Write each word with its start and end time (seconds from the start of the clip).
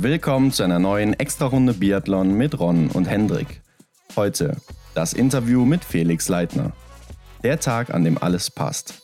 Willkommen 0.00 0.52
zu 0.52 0.62
einer 0.62 0.78
neuen 0.78 1.12
Extra-Runde 1.14 1.74
Biathlon 1.74 2.32
mit 2.32 2.60
Ron 2.60 2.88
und 2.88 3.06
Hendrik. 3.06 3.62
Heute 4.14 4.56
das 4.94 5.12
Interview 5.12 5.64
mit 5.64 5.84
Felix 5.84 6.28
Leitner. 6.28 6.70
Der 7.42 7.58
Tag, 7.58 7.92
an 7.92 8.04
dem 8.04 8.16
alles 8.16 8.48
passt. 8.48 9.02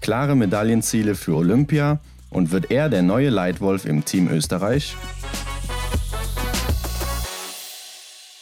Klare 0.00 0.34
Medaillenziele 0.34 1.14
für 1.14 1.36
Olympia 1.36 2.00
und 2.28 2.50
wird 2.50 2.72
er 2.72 2.88
der 2.88 3.02
neue 3.02 3.30
Leitwolf 3.30 3.84
im 3.84 4.04
Team 4.04 4.28
Österreich? 4.28 4.96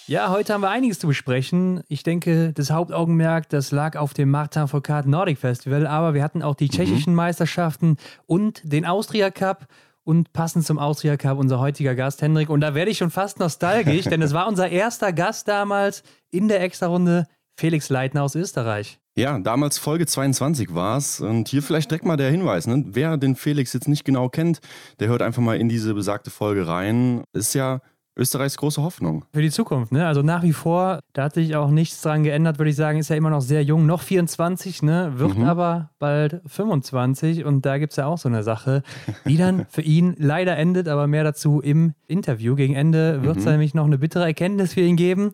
Ja, 0.06 0.30
heute 0.30 0.54
haben 0.54 0.62
wir 0.62 0.70
einiges 0.70 1.00
zu 1.00 1.06
besprechen. 1.06 1.82
Ich 1.88 2.02
denke, 2.02 2.54
das 2.54 2.70
Hauptaugenmerk, 2.70 3.50
das 3.50 3.72
lag 3.72 3.96
auf 3.96 4.14
dem 4.14 4.30
Martin 4.30 4.68
Foucault 4.68 5.04
Nordic 5.04 5.36
Festival, 5.36 5.86
aber 5.86 6.14
wir 6.14 6.22
hatten 6.22 6.42
auch 6.42 6.54
die 6.54 6.70
tschechischen 6.70 7.12
mhm. 7.12 7.18
Meisterschaften 7.18 7.98
und 8.26 8.62
den 8.64 8.86
Austria 8.86 9.30
Cup 9.30 9.68
und 10.04 10.32
passend 10.32 10.66
zum 10.66 10.78
Austria 10.78 11.16
Cup 11.16 11.38
unser 11.38 11.60
heutiger 11.60 11.94
Gast 11.94 12.22
Hendrik. 12.22 12.50
Und 12.50 12.60
da 12.60 12.74
werde 12.74 12.90
ich 12.90 12.98
schon 12.98 13.10
fast 13.10 13.38
nostalgisch, 13.38 14.04
denn 14.06 14.22
es 14.22 14.32
war 14.32 14.48
unser 14.48 14.68
erster 14.68 15.12
Gast 15.12 15.48
damals 15.48 16.02
in 16.30 16.48
der 16.48 16.62
Extra-Runde, 16.62 17.26
Felix 17.58 17.90
Leitner 17.90 18.22
aus 18.22 18.34
Österreich. 18.34 18.98
Ja, 19.16 19.38
damals 19.38 19.76
Folge 19.78 20.06
22 20.06 20.74
war 20.74 20.96
es. 20.96 21.20
Und 21.20 21.48
hier 21.48 21.62
vielleicht 21.62 21.90
direkt 21.90 22.06
mal 22.06 22.16
der 22.16 22.30
Hinweis, 22.30 22.66
ne? 22.66 22.84
wer 22.86 23.16
den 23.16 23.36
Felix 23.36 23.72
jetzt 23.72 23.88
nicht 23.88 24.04
genau 24.04 24.28
kennt, 24.28 24.60
der 24.98 25.08
hört 25.08 25.20
einfach 25.20 25.42
mal 25.42 25.58
in 25.58 25.68
diese 25.68 25.94
besagte 25.94 26.30
Folge 26.30 26.66
rein. 26.66 27.22
Ist 27.32 27.54
ja 27.54 27.80
Österreichs 28.20 28.56
große 28.56 28.82
Hoffnung. 28.82 29.24
Für 29.32 29.42
die 29.42 29.50
Zukunft, 29.50 29.92
ne? 29.92 30.06
Also 30.06 30.22
nach 30.22 30.42
wie 30.42 30.52
vor, 30.52 31.00
da 31.14 31.24
hat 31.24 31.34
sich 31.34 31.56
auch 31.56 31.70
nichts 31.70 32.02
dran 32.02 32.22
geändert, 32.22 32.58
würde 32.58 32.70
ich 32.70 32.76
sagen, 32.76 32.98
ist 32.98 33.08
ja 33.08 33.16
immer 33.16 33.30
noch 33.30 33.40
sehr 33.40 33.64
jung, 33.64 33.86
noch 33.86 34.02
24, 34.02 34.82
ne? 34.82 35.12
Wird 35.16 35.38
mhm. 35.38 35.44
aber 35.44 35.90
bald 35.98 36.42
25 36.46 37.44
und 37.44 37.64
da 37.64 37.78
gibt 37.78 37.92
es 37.92 37.96
ja 37.96 38.06
auch 38.06 38.18
so 38.18 38.28
eine 38.28 38.42
Sache, 38.42 38.82
die 39.26 39.36
dann 39.36 39.66
für 39.70 39.82
ihn 39.82 40.14
leider 40.18 40.56
endet, 40.56 40.86
aber 40.88 41.06
mehr 41.06 41.24
dazu 41.24 41.60
im 41.60 41.94
Interview. 42.06 42.54
Gegen 42.54 42.74
Ende 42.74 43.22
wird 43.22 43.38
es 43.38 43.44
mhm. 43.44 43.52
nämlich 43.52 43.74
noch 43.74 43.86
eine 43.86 43.98
bittere 43.98 44.24
Erkenntnis 44.24 44.74
für 44.74 44.82
ihn 44.82 44.96
geben. 44.96 45.32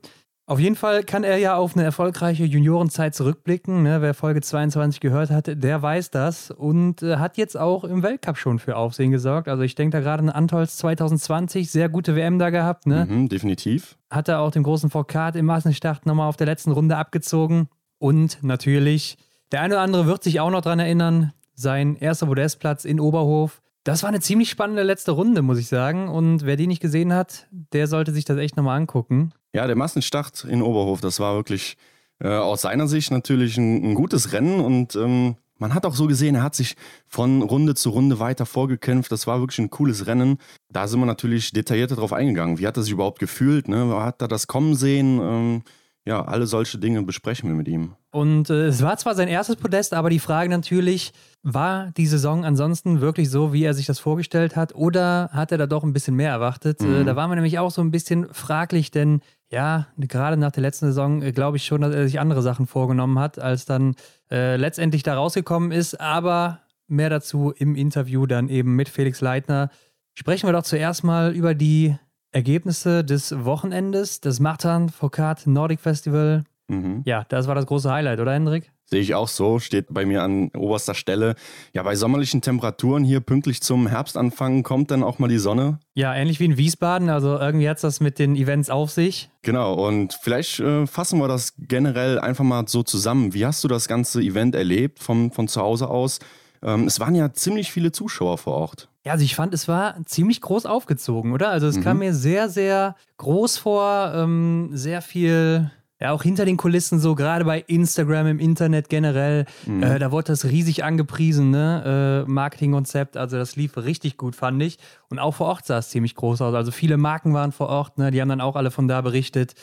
Auf 0.49 0.61
jeden 0.61 0.77
Fall 0.77 1.03
kann 1.03 1.25
er 1.25 1.39
ja 1.39 1.57
auf 1.57 1.75
eine 1.75 1.83
erfolgreiche 1.83 2.45
Juniorenzeit 2.45 3.17
zurückblicken. 3.17 3.83
Ne? 3.83 4.01
Wer 4.01 4.15
Folge 4.15 4.41
22 4.41 5.01
gehört 5.01 5.29
hat, 5.29 5.49
der 5.49 5.83
weiß 5.83 6.13
das 6.13 6.53
und 6.53 7.03
äh, 7.03 7.17
hat 7.17 7.37
jetzt 7.37 7.59
auch 7.59 7.83
im 7.83 8.05
Weltcup 8.05 8.39
schon 8.39 8.61
für 8.61 8.77
Aufsehen 8.77 9.11
gesorgt. 9.11 9.49
Also 9.49 9.65
ich 9.65 9.75
denke 9.75 9.97
da 9.97 10.01
gerade 10.01 10.23
an 10.23 10.29
Antolz 10.29 10.77
2020, 10.77 11.69
sehr 11.69 11.89
gute 11.89 12.15
WM 12.15 12.39
da 12.39 12.51
gehabt. 12.51 12.87
Ne? 12.87 13.09
Mhm, 13.11 13.29
definitiv. 13.29 13.99
Hat 14.09 14.29
er 14.29 14.39
auch 14.39 14.53
den 14.53 14.63
großen 14.63 14.89
Foucault 14.89 15.35
im 15.35 15.47
Massenstart 15.47 16.07
nochmal 16.07 16.29
auf 16.29 16.37
der 16.37 16.47
letzten 16.47 16.71
Runde 16.71 16.97
abgezogen. 16.97 17.69
Und 17.99 18.45
natürlich, 18.45 19.19
der 19.51 19.63
eine 19.63 19.75
oder 19.75 19.83
andere 19.83 20.07
wird 20.07 20.23
sich 20.23 20.39
auch 20.39 20.51
noch 20.51 20.61
daran 20.61 20.79
erinnern, 20.79 21.33
sein 21.55 21.97
erster 21.97 22.27
Podestplatz 22.27 22.85
in 22.85 23.01
Oberhof. 23.01 23.63
Das 23.87 24.03
war 24.03 24.09
eine 24.09 24.19
ziemlich 24.19 24.51
spannende 24.51 24.83
letzte 24.83 25.13
Runde, 25.13 25.43
muss 25.43 25.59
ich 25.59 25.69
sagen. 25.69 26.09
Und 26.09 26.45
wer 26.45 26.57
die 26.57 26.67
nicht 26.67 26.83
gesehen 26.83 27.15
hat, 27.15 27.47
der 27.73 27.87
sollte 27.87 28.11
sich 28.11 28.25
das 28.25 28.37
echt 28.37 28.57
nochmal 28.57 28.77
angucken. 28.77 29.33
Ja, 29.55 29.69
der 29.69 29.77
Massenstart 29.77 30.43
in 30.43 30.61
Oberhof, 30.61 31.01
das 31.01 31.21
war 31.21 31.37
wirklich 31.37 31.77
äh, 32.19 32.27
aus 32.27 32.63
seiner 32.63 32.89
Sicht 32.89 33.13
natürlich 33.13 33.57
ein, 33.59 33.93
ein 33.93 33.95
gutes 33.95 34.33
Rennen 34.33 34.59
und 34.59 34.97
ähm, 34.97 35.37
man 35.59 35.73
hat 35.73 35.87
auch 35.87 35.95
so 35.95 36.09
gesehen, 36.09 36.35
er 36.35 36.43
hat 36.43 36.57
sich 36.57 36.75
von 37.07 37.43
Runde 37.43 37.77
zu 37.77 37.91
Runde 37.91 38.19
weiter 38.19 38.45
vorgekämpft. 38.45 39.13
Das 39.13 39.29
war 39.29 39.39
wirklich 39.39 39.61
ein 39.61 39.71
cooles 39.71 40.09
Rennen. 40.09 40.39
Da 40.69 40.89
sind 40.89 40.99
wir 40.99 41.07
natürlich 41.07 41.53
detaillierter 41.53 41.95
drauf 41.95 42.13
eingegangen. 42.13 42.59
Wie 42.59 42.67
hat 42.67 42.77
er 42.77 42.83
sich 42.83 42.93
überhaupt 42.93 43.21
gefühlt? 43.21 43.69
Ne? 43.69 43.95
Hat 44.03 44.21
er 44.21 44.27
das 44.27 44.49
kommen 44.49 44.75
sehen? 44.75 45.21
Ähm, 45.23 45.63
ja, 46.05 46.25
alle 46.25 46.49
solche 46.49 46.79
Dinge 46.79 47.05
besprechen 47.05 47.49
wir 47.49 47.57
mit 47.57 47.69
ihm. 47.69 47.95
Und 48.17 48.49
äh, 48.49 48.69
es 48.69 48.81
war 48.81 48.97
zwar 48.97 49.15
sein 49.15 49.29
erstes 49.29 49.57
Podest, 49.57 49.93
aber 49.93 50.09
die 50.09 50.21
Frage 50.21 50.49
natürlich, 50.49 51.13
war 51.43 51.91
die 51.99 52.07
Saison 52.07 52.47
ansonsten 52.47 53.03
wirklich 53.03 53.29
so, 53.29 53.53
wie 53.53 53.63
er 53.63 53.75
sich 53.75 53.85
das 53.85 53.99
vorgestellt 53.99 54.57
hat, 54.57 54.75
oder 54.75 55.29
hat 55.35 55.53
er 55.53 55.59
da 55.59 55.67
doch 55.67 55.85
ein 55.85 55.93
bisschen 55.93 56.15
mehr 56.15 56.31
erwartet? 56.31 56.81
Äh, 56.81 56.87
mhm. 56.87 56.95
Äh, 57.03 57.05
da 57.05 57.15
waren 57.15 57.31
wir 57.31 57.35
nämlich 57.35 57.59
auch 57.59 57.71
so 57.71 57.83
ein 57.83 57.91
bisschen 57.91 58.27
fraglich, 58.33 58.91
denn 58.91 59.21
ja, 59.51 59.89
gerade 59.99 60.39
nach 60.39 60.51
der 60.51 60.63
letzten 60.63 60.87
Saison 60.87 61.21
äh, 61.21 61.33
glaube 61.33 61.59
ich 61.59 61.67
schon, 61.67 61.83
dass 61.83 61.95
er 61.95 62.05
sich 62.07 62.19
andere 62.19 62.41
Sachen 62.41 62.67
vorgenommen 62.67 63.19
hat, 63.19 63.39
als 63.39 63.67
dann 63.67 63.95
äh, 64.31 64.57
letztendlich 64.57 65.03
da 65.03 65.15
rausgekommen 65.15 65.71
ist. 65.71 66.01
Aber 66.01 66.61
mehr 66.89 67.11
dazu 67.11 67.53
im 67.55 67.75
Interview 67.75 68.25
dann 68.25 68.49
eben 68.49 68.77
mit 68.77 68.89
Felix 68.89 69.21
Leitner. 69.21 69.69
Sprechen 70.15 70.49
wir 70.49 70.55
doch 70.55 70.63
zuerst 70.63 71.05
mal 71.05 71.35
über 71.35 71.55
die 71.55 71.95
Ergebnisse 72.33 73.05
des 73.05 73.45
Wochenendes, 73.45 74.23
das 74.23 74.41
Martin 74.41 74.89
Foucault 74.89 75.47
Nordic 75.47 75.81
Festival. 75.81 76.45
Mhm. 76.69 77.03
Ja, 77.05 77.25
das 77.29 77.47
war 77.47 77.55
das 77.55 77.67
große 77.67 77.91
Highlight, 77.91 78.21
oder 78.21 78.33
Hendrik? 78.33 78.73
Sehe 78.89 79.01
ich 79.01 79.15
auch 79.15 79.27
so, 79.27 79.59
steht 79.59 79.87
bei 79.91 80.07
mir 80.07 80.23
an 80.23 80.51
oberster 80.57 80.95
Stelle. 80.95 81.35
Ja, 81.73 81.83
bei 81.83 81.97
sommerlichen 81.97 82.41
Temperaturen 82.41 83.03
hier 83.03 83.19
pünktlich 83.19 83.61
zum 83.61 83.89
Herbstanfang 83.89 84.63
kommt 84.63 84.93
dann 84.93 85.03
auch 85.03 85.19
mal 85.19 85.27
die 85.27 85.39
Sonne. 85.39 85.81
Ja, 85.95 86.15
ähnlich 86.15 86.39
wie 86.39 86.45
in 86.45 86.57
Wiesbaden, 86.57 87.09
also 87.09 87.37
irgendwie 87.37 87.69
hat 87.69 87.79
es 87.79 87.83
das 87.83 88.01
mit 88.01 88.21
den 88.21 88.37
Events 88.37 88.71
auf 88.71 88.93
sich. 88.93 89.29
Genau, 89.43 89.75
und 89.75 90.17
vielleicht 90.23 90.61
äh, 90.61 90.87
fassen 90.87 91.19
wir 91.19 91.27
das 91.27 91.55
generell 91.59 92.21
einfach 92.21 92.45
mal 92.45 92.69
so 92.69 92.85
zusammen. 92.85 93.35
Wie 93.35 93.45
hast 93.45 93.65
du 93.65 93.69
das 93.69 93.89
ganze 93.89 94.21
Event 94.21 94.55
erlebt 94.55 95.01
vom, 95.01 95.33
von 95.33 95.49
zu 95.49 95.61
Hause 95.61 95.89
aus? 95.89 96.21
Ähm, 96.63 96.87
es 96.87 97.01
waren 97.01 97.17
ja 97.17 97.33
ziemlich 97.33 97.73
viele 97.73 97.91
Zuschauer 97.91 98.39
vor 98.39 98.55
Ort. 98.55 98.89
Ja, 99.05 99.13
also 99.13 99.25
ich 99.25 99.35
fand, 99.35 99.53
es 99.53 99.67
war 99.67 99.97
ziemlich 100.05 100.41
groß 100.41 100.67
aufgezogen, 100.67 101.33
oder? 101.33 101.51
Also 101.51 101.67
es 101.67 101.77
mhm. 101.77 101.83
kam 101.83 101.99
mir 101.99 102.15
sehr, 102.15 102.49
sehr 102.49 102.97
groß 103.19 103.57
vor, 103.59 104.13
ähm, 104.15 104.71
sehr 104.73 105.03
viel 105.03 105.71
ja, 106.01 106.13
auch 106.13 106.23
hinter 106.23 106.45
den 106.45 106.59
Kulissen 106.59 106.99
so, 106.99 107.15
gerade 107.15 107.45
bei 107.47 107.61
Instagram, 107.61 108.27
im 108.27 108.39
Internet 108.39 108.91
generell, 108.91 109.47
mhm. 109.65 109.83
äh, 109.83 109.99
da 109.99 110.13
wurde 110.13 110.29
das 110.29 110.45
riesig 110.45 110.85
angepriesen, 110.85 111.51
ne? 111.51 112.25
Äh, 112.27 112.31
Marketingkonzept, 112.31 113.17
also 113.17 113.39
das 113.39 113.57
lief 113.57 113.79
richtig 113.79 114.19
gut, 114.19 114.37
fand 114.37 114.63
ich. 114.63 114.79
Und 115.09 115.19
auch 115.19 115.35
vor 115.35 115.47
Ort 115.47 115.65
sah 115.65 115.79
es 115.79 115.89
ziemlich 115.89 116.15
groß 116.15 116.43
aus. 116.43 116.55
Also 116.55 116.71
viele 116.71 116.99
Marken 116.99 117.33
waren 117.33 117.51
vor 117.51 117.69
Ort, 117.69 117.97
ne? 117.97 118.11
Die 118.11 118.21
haben 118.21 118.29
dann 118.29 118.43
auch 118.43 118.57
alle 118.57 118.71
von 118.71 118.89
da 118.89 119.01
berichtet. 119.01 119.55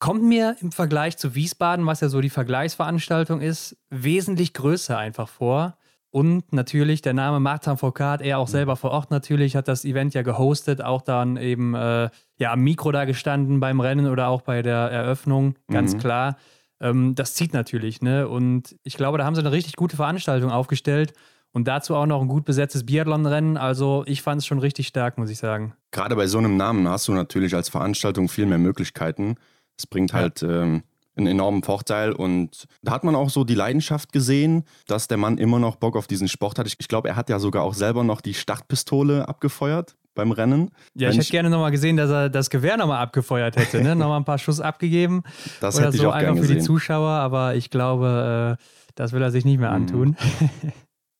Kommt 0.00 0.24
mir 0.24 0.56
im 0.60 0.72
Vergleich 0.72 1.18
zu 1.18 1.36
Wiesbaden, 1.36 1.86
was 1.86 2.00
ja 2.00 2.08
so 2.08 2.20
die 2.20 2.30
Vergleichsveranstaltung 2.30 3.40
ist, 3.40 3.76
wesentlich 3.88 4.54
größer 4.54 4.98
einfach 4.98 5.28
vor. 5.28 5.78
Und 6.10 6.52
natürlich 6.52 7.00
der 7.00 7.14
Name 7.14 7.40
Martin 7.40 7.76
Foucault, 7.76 8.22
er 8.22 8.38
auch 8.38 8.48
mhm. 8.48 8.52
selber 8.52 8.76
vor 8.76 8.90
Ort 8.90 9.10
natürlich, 9.12 9.54
hat 9.54 9.68
das 9.68 9.84
Event 9.84 10.14
ja 10.14 10.22
gehostet, 10.22 10.82
auch 10.82 11.02
dann 11.02 11.36
eben 11.36 11.74
äh, 11.74 12.10
ja, 12.38 12.52
am 12.52 12.60
Mikro 12.60 12.92
da 12.92 13.04
gestanden 13.04 13.60
beim 13.60 13.80
Rennen 13.80 14.06
oder 14.08 14.28
auch 14.28 14.42
bei 14.42 14.62
der 14.62 14.76
Eröffnung, 14.76 15.56
ganz 15.68 15.94
mhm. 15.94 15.98
klar. 15.98 16.36
Ähm, 16.80 17.14
das 17.14 17.34
zieht 17.34 17.54
natürlich, 17.54 18.02
ne? 18.02 18.28
Und 18.28 18.76
ich 18.82 18.96
glaube, 18.96 19.18
da 19.18 19.24
haben 19.24 19.34
sie 19.34 19.40
eine 19.40 19.52
richtig 19.52 19.76
gute 19.76 19.96
Veranstaltung 19.96 20.50
aufgestellt. 20.50 21.12
Und 21.52 21.66
dazu 21.66 21.94
auch 21.94 22.04
noch 22.04 22.20
ein 22.20 22.28
gut 22.28 22.44
besetztes 22.44 22.84
Biathlon-Rennen. 22.84 23.56
Also 23.56 24.04
ich 24.06 24.20
fand 24.20 24.42
es 24.42 24.46
schon 24.46 24.58
richtig 24.58 24.88
stark, 24.88 25.16
muss 25.16 25.30
ich 25.30 25.38
sagen. 25.38 25.72
Gerade 25.90 26.14
bei 26.14 26.26
so 26.26 26.36
einem 26.36 26.58
Namen 26.58 26.86
hast 26.86 27.08
du 27.08 27.12
natürlich 27.12 27.54
als 27.54 27.70
Veranstaltung 27.70 28.28
viel 28.28 28.44
mehr 28.44 28.58
Möglichkeiten. 28.58 29.36
Es 29.78 29.86
bringt 29.86 30.12
halt 30.12 30.42
ja. 30.42 30.64
ähm, 30.64 30.82
einen 31.16 31.28
enormen 31.28 31.62
Vorteil. 31.62 32.12
Und 32.12 32.66
da 32.82 32.92
hat 32.92 33.04
man 33.04 33.14
auch 33.14 33.30
so 33.30 33.44
die 33.44 33.54
Leidenschaft 33.54 34.12
gesehen, 34.12 34.64
dass 34.86 35.08
der 35.08 35.16
Mann 35.16 35.38
immer 35.38 35.58
noch 35.58 35.76
Bock 35.76 35.96
auf 35.96 36.06
diesen 36.06 36.28
Sport 36.28 36.58
hat. 36.58 36.66
Ich, 36.66 36.76
ich 36.78 36.88
glaube, 36.88 37.08
er 37.08 37.16
hat 37.16 37.30
ja 37.30 37.38
sogar 37.38 37.62
auch 37.62 37.72
selber 37.72 38.04
noch 38.04 38.20
die 38.20 38.34
Startpistole 38.34 39.26
abgefeuert 39.26 39.96
beim 40.16 40.32
Rennen. 40.32 40.72
Ja, 40.94 41.10
ich 41.10 41.16
hätte 41.18 41.30
gerne 41.30 41.50
nochmal 41.50 41.70
gesehen, 41.70 41.96
dass 41.96 42.10
er 42.10 42.28
das 42.28 42.50
Gewehr 42.50 42.76
nochmal 42.76 42.98
abgefeuert 42.98 43.56
hätte, 43.56 43.80
ne? 43.80 43.94
nochmal 43.96 44.18
ein 44.18 44.24
paar 44.24 44.38
Schuss 44.38 44.60
abgegeben. 44.60 45.22
Das 45.60 45.76
oder 45.76 45.86
hätte 45.86 45.98
so 45.98 46.02
ich 46.02 46.08
auch 46.08 46.14
einfach 46.14 46.36
für 46.36 46.52
die 46.52 46.58
Zuschauer, 46.58 47.10
aber 47.10 47.54
ich 47.54 47.70
glaube, 47.70 48.58
äh, 48.58 48.64
das 48.96 49.12
will 49.12 49.22
er 49.22 49.30
sich 49.30 49.44
nicht 49.44 49.60
mehr 49.60 49.70
mhm. 49.70 49.76
antun. 49.76 50.16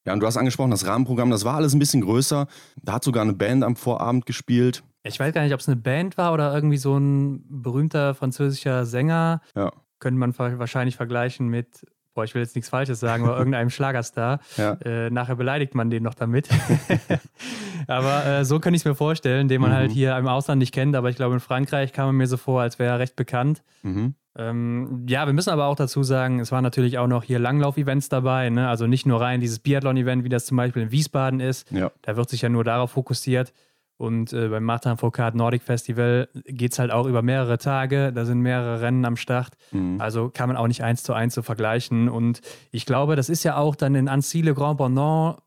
Ja, 0.05 0.12
und 0.12 0.21
du 0.21 0.27
hast 0.29 0.37
angesprochen, 0.37 0.71
das 0.71 0.87
Rahmenprogramm, 0.87 1.31
das 1.31 1.45
war 1.45 1.57
alles 1.57 1.75
ein 1.75 1.81
bisschen 1.81 2.01
größer. 2.01 2.47
Da 2.81 2.93
hat 2.93 3.03
sogar 3.03 3.25
eine 3.25 3.33
Band 3.33 3.65
am 3.65 3.75
Vorabend 3.75 4.25
gespielt. 4.25 4.84
Ich 5.03 5.19
weiß 5.19 5.34
gar 5.34 5.43
nicht, 5.43 5.53
ob 5.53 5.59
es 5.59 5.67
eine 5.67 5.75
Band 5.75 6.17
war 6.17 6.33
oder 6.33 6.55
irgendwie 6.55 6.77
so 6.77 6.97
ein 6.97 7.45
berühmter 7.49 8.15
französischer 8.15 8.87
Sänger. 8.87 9.41
Ja 9.57 9.73
könnte 9.99 10.19
man 10.19 10.39
wahrscheinlich 10.39 10.97
vergleichen 10.97 11.49
mit, 11.49 11.87
boah, 12.16 12.25
ich 12.25 12.34
will 12.34 12.43
jetzt 12.43 12.56
nichts 12.56 12.69
Falsches 12.69 12.99
sagen, 12.99 13.25
aber 13.25 13.37
irgendeinem 13.38 13.71
Schlagerstar. 13.71 14.41
Ja. 14.56 14.72
Äh, 14.84 15.10
nachher 15.10 15.37
beleidigt 15.37 15.75
man 15.75 15.91
den 15.91 16.03
noch 16.03 16.15
damit. 16.15 16.49
aber 17.86 18.27
äh, 18.27 18.45
so 18.45 18.59
kann 18.59 18.74
ich 18.74 18.80
es 18.80 18.84
mir 18.84 18.97
vorstellen, 18.97 19.47
den 19.47 19.60
man 19.60 19.71
halt 19.71 19.77
mhm. 19.77 19.89
halt 19.89 19.92
hier 19.92 20.16
im 20.16 20.27
Ausland 20.27 20.59
nicht 20.59 20.72
kennt. 20.72 20.97
Aber 20.97 21.10
ich 21.10 21.16
glaube, 21.16 21.34
in 21.34 21.41
Frankreich 21.41 21.92
kam 21.92 22.07
man 22.07 22.16
mir 22.16 22.27
so 22.27 22.36
vor, 22.36 22.63
als 22.63 22.78
wäre 22.78 22.95
er 22.95 22.98
recht 22.98 23.15
bekannt. 23.15 23.63
Mhm. 23.83 24.15
Ähm, 24.39 25.07
ja, 25.09 25.27
wir 25.27 25.33
müssen 25.33 25.51
aber 25.51 25.66
auch 25.66 25.77
dazu 25.77 26.03
sagen, 26.03 26.41
es 26.41 26.53
waren 26.53 26.63
natürlich 26.63 26.98
auch 26.98 27.07
noch 27.07 27.22
hier 27.22 27.39
Langlauf-Events 27.39 28.09
dabei. 28.09 28.51
Ne? 28.51 28.68
Also 28.68 28.86
nicht 28.86 29.07
nur 29.07 29.21
rein 29.21 29.41
dieses 29.41 29.60
Biathlon-Event, 29.60 30.24
wie 30.24 30.28
das 30.28 30.47
zum 30.47 30.57
Beispiel 30.57 30.83
in 30.83 30.91
Wiesbaden 30.91 31.41
ist. 31.41 31.71
Ja. 31.71 31.91
Da 32.03 32.16
wird 32.16 32.28
sich 32.28 32.42
ja 32.42 32.48
nur 32.48 32.65
darauf 32.65 32.92
fokussiert. 32.92 33.53
Und 33.98 34.33
äh, 34.33 34.48
beim 34.48 34.65
Martin 34.65 34.97
Foucault 34.98 35.34
Nordic 35.34 35.63
Festival 35.63 36.28
geht 36.45 36.72
es 36.72 36.78
halt 36.78 36.91
auch 36.91 37.07
über 37.07 37.22
mehrere 37.22 37.57
Tage. 37.57 38.13
Da 38.13 38.25
sind 38.25 38.41
mehrere 38.41 38.83
Rennen 38.83 39.04
am 39.04 39.16
Start. 39.16 39.54
Mhm. 39.72 40.01
Also 40.01 40.28
kann 40.28 40.48
man 40.48 40.57
auch 40.57 40.66
nicht 40.66 40.83
eins 40.83 41.03
zu 41.03 41.15
eins 41.15 41.34
so 41.34 41.43
vergleichen. 41.43 42.09
Und 42.09 42.43
ich 42.72 42.84
glaube, 42.84 43.16
das 43.16 43.28
ist 43.31 43.43
ja 43.43 43.57
auch 43.57 43.75
dann 43.75 43.95
in 43.95 44.09
Annecy 44.09 44.43
le 44.43 44.54
Grand 44.54 44.77
Bonnant 44.78 45.39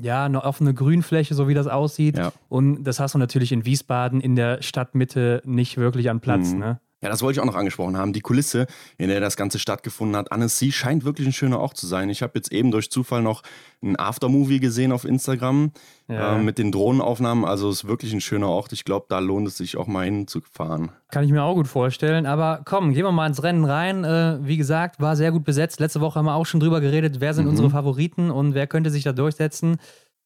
ja, 0.00 0.24
eine 0.24 0.44
offene 0.44 0.74
Grünfläche, 0.74 1.34
so 1.34 1.48
wie 1.48 1.54
das 1.54 1.66
aussieht. 1.66 2.16
Ja. 2.16 2.32
Und 2.48 2.84
das 2.84 3.00
hast 3.00 3.14
du 3.14 3.18
natürlich 3.18 3.52
in 3.52 3.64
Wiesbaden 3.64 4.20
in 4.20 4.36
der 4.36 4.62
Stadtmitte 4.62 5.42
nicht 5.44 5.76
wirklich 5.76 6.08
an 6.08 6.20
Platz. 6.20 6.52
Mhm. 6.52 6.58
Ne? 6.60 6.80
Ja, 7.00 7.08
das 7.08 7.22
wollte 7.22 7.38
ich 7.38 7.40
auch 7.40 7.46
noch 7.46 7.54
angesprochen 7.54 7.96
haben. 7.96 8.12
Die 8.12 8.20
Kulisse, 8.20 8.66
in 8.96 9.08
der 9.08 9.20
das 9.20 9.36
Ganze 9.36 9.60
stattgefunden 9.60 10.16
hat, 10.16 10.32
Annecy 10.32 10.72
scheint 10.72 11.04
wirklich 11.04 11.28
ein 11.28 11.32
schöner 11.32 11.60
Ort 11.60 11.76
zu 11.76 11.86
sein. 11.86 12.10
Ich 12.10 12.22
habe 12.22 12.32
jetzt 12.34 12.50
eben 12.50 12.72
durch 12.72 12.90
Zufall 12.90 13.22
noch 13.22 13.42
ein 13.82 13.96
Aftermovie 13.96 14.58
gesehen 14.58 14.90
auf 14.90 15.04
Instagram 15.04 15.70
ja. 16.08 16.36
äh, 16.36 16.42
mit 16.42 16.58
den 16.58 16.72
Drohnenaufnahmen. 16.72 17.44
Also 17.44 17.70
es 17.70 17.84
ist 17.84 17.88
wirklich 17.88 18.12
ein 18.12 18.20
schöner 18.20 18.48
Ort. 18.48 18.72
Ich 18.72 18.84
glaube, 18.84 19.06
da 19.08 19.20
lohnt 19.20 19.46
es 19.46 19.56
sich 19.56 19.76
auch 19.76 19.86
mal 19.86 20.06
hinzufahren. 20.06 20.90
Kann 21.12 21.22
ich 21.22 21.30
mir 21.30 21.44
auch 21.44 21.54
gut 21.54 21.68
vorstellen. 21.68 22.26
Aber 22.26 22.62
komm, 22.64 22.92
gehen 22.92 23.04
wir 23.04 23.12
mal 23.12 23.28
ins 23.28 23.44
Rennen 23.44 23.64
rein. 23.64 24.02
Äh, 24.02 24.38
wie 24.42 24.56
gesagt, 24.56 25.00
war 25.00 25.14
sehr 25.14 25.30
gut 25.30 25.44
besetzt. 25.44 25.78
Letzte 25.78 26.00
Woche 26.00 26.18
haben 26.18 26.26
wir 26.26 26.34
auch 26.34 26.46
schon 26.46 26.58
drüber 26.58 26.80
geredet, 26.80 27.20
wer 27.20 27.32
sind 27.32 27.44
mhm. 27.44 27.50
unsere 27.50 27.70
Favoriten 27.70 28.32
und 28.32 28.54
wer 28.54 28.66
könnte 28.66 28.90
sich 28.90 29.04
da 29.04 29.12
durchsetzen. 29.12 29.76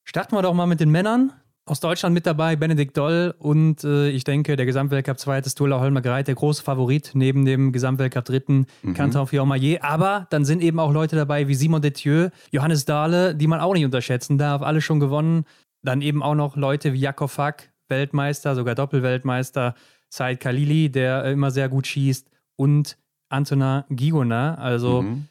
Starten 0.04 0.34
wir 0.34 0.42
doch 0.42 0.54
mal 0.54 0.66
mit 0.66 0.80
den 0.80 0.90
Männern 0.90 1.32
aus 1.64 1.80
Deutschland 1.80 2.12
mit 2.12 2.26
dabei, 2.26 2.56
Benedikt 2.56 2.96
Doll 2.96 3.34
und 3.38 3.84
äh, 3.84 4.08
ich 4.10 4.24
denke, 4.24 4.56
der 4.56 4.66
Gesamtweltcup 4.66 5.18
zweite 5.18 5.48
Stola 5.48 5.78
Holmer 5.78 6.02
Greit, 6.02 6.26
der 6.26 6.34
große 6.34 6.62
Favorit 6.62 7.12
neben 7.14 7.44
dem 7.44 7.72
Gesamtweltcup 7.72 8.24
dritten, 8.24 8.66
mhm. 8.82 8.94
Canton 8.94 9.26
Fiormaillet. 9.26 9.82
Aber 9.82 10.26
dann 10.30 10.44
sind 10.44 10.60
eben 10.60 10.80
auch 10.80 10.92
Leute 10.92 11.14
dabei 11.14 11.46
wie 11.46 11.54
Simon 11.54 11.80
Detieu, 11.80 12.30
Johannes 12.50 12.84
Dahle, 12.84 13.34
die 13.34 13.46
man 13.46 13.60
auch 13.60 13.74
nicht 13.74 13.84
unterschätzen 13.84 14.38
darf, 14.38 14.62
alle 14.62 14.80
schon 14.80 14.98
gewonnen. 14.98 15.44
Dann 15.82 16.02
eben 16.02 16.22
auch 16.22 16.34
noch 16.34 16.56
Leute 16.56 16.92
wie 16.92 17.00
Jakob 17.00 17.30
Fack, 17.30 17.72
Weltmeister, 17.88 18.54
sogar 18.54 18.74
Doppelweltmeister, 18.74 19.74
Said 20.08 20.40
Khalili, 20.40 20.90
der 20.90 21.24
immer 21.26 21.50
sehr 21.50 21.68
gut 21.68 21.86
schießt 21.86 22.28
und 22.56 22.98
Antona 23.28 23.86
Gigona, 23.88 24.56
also 24.56 25.02
mhm 25.02 25.28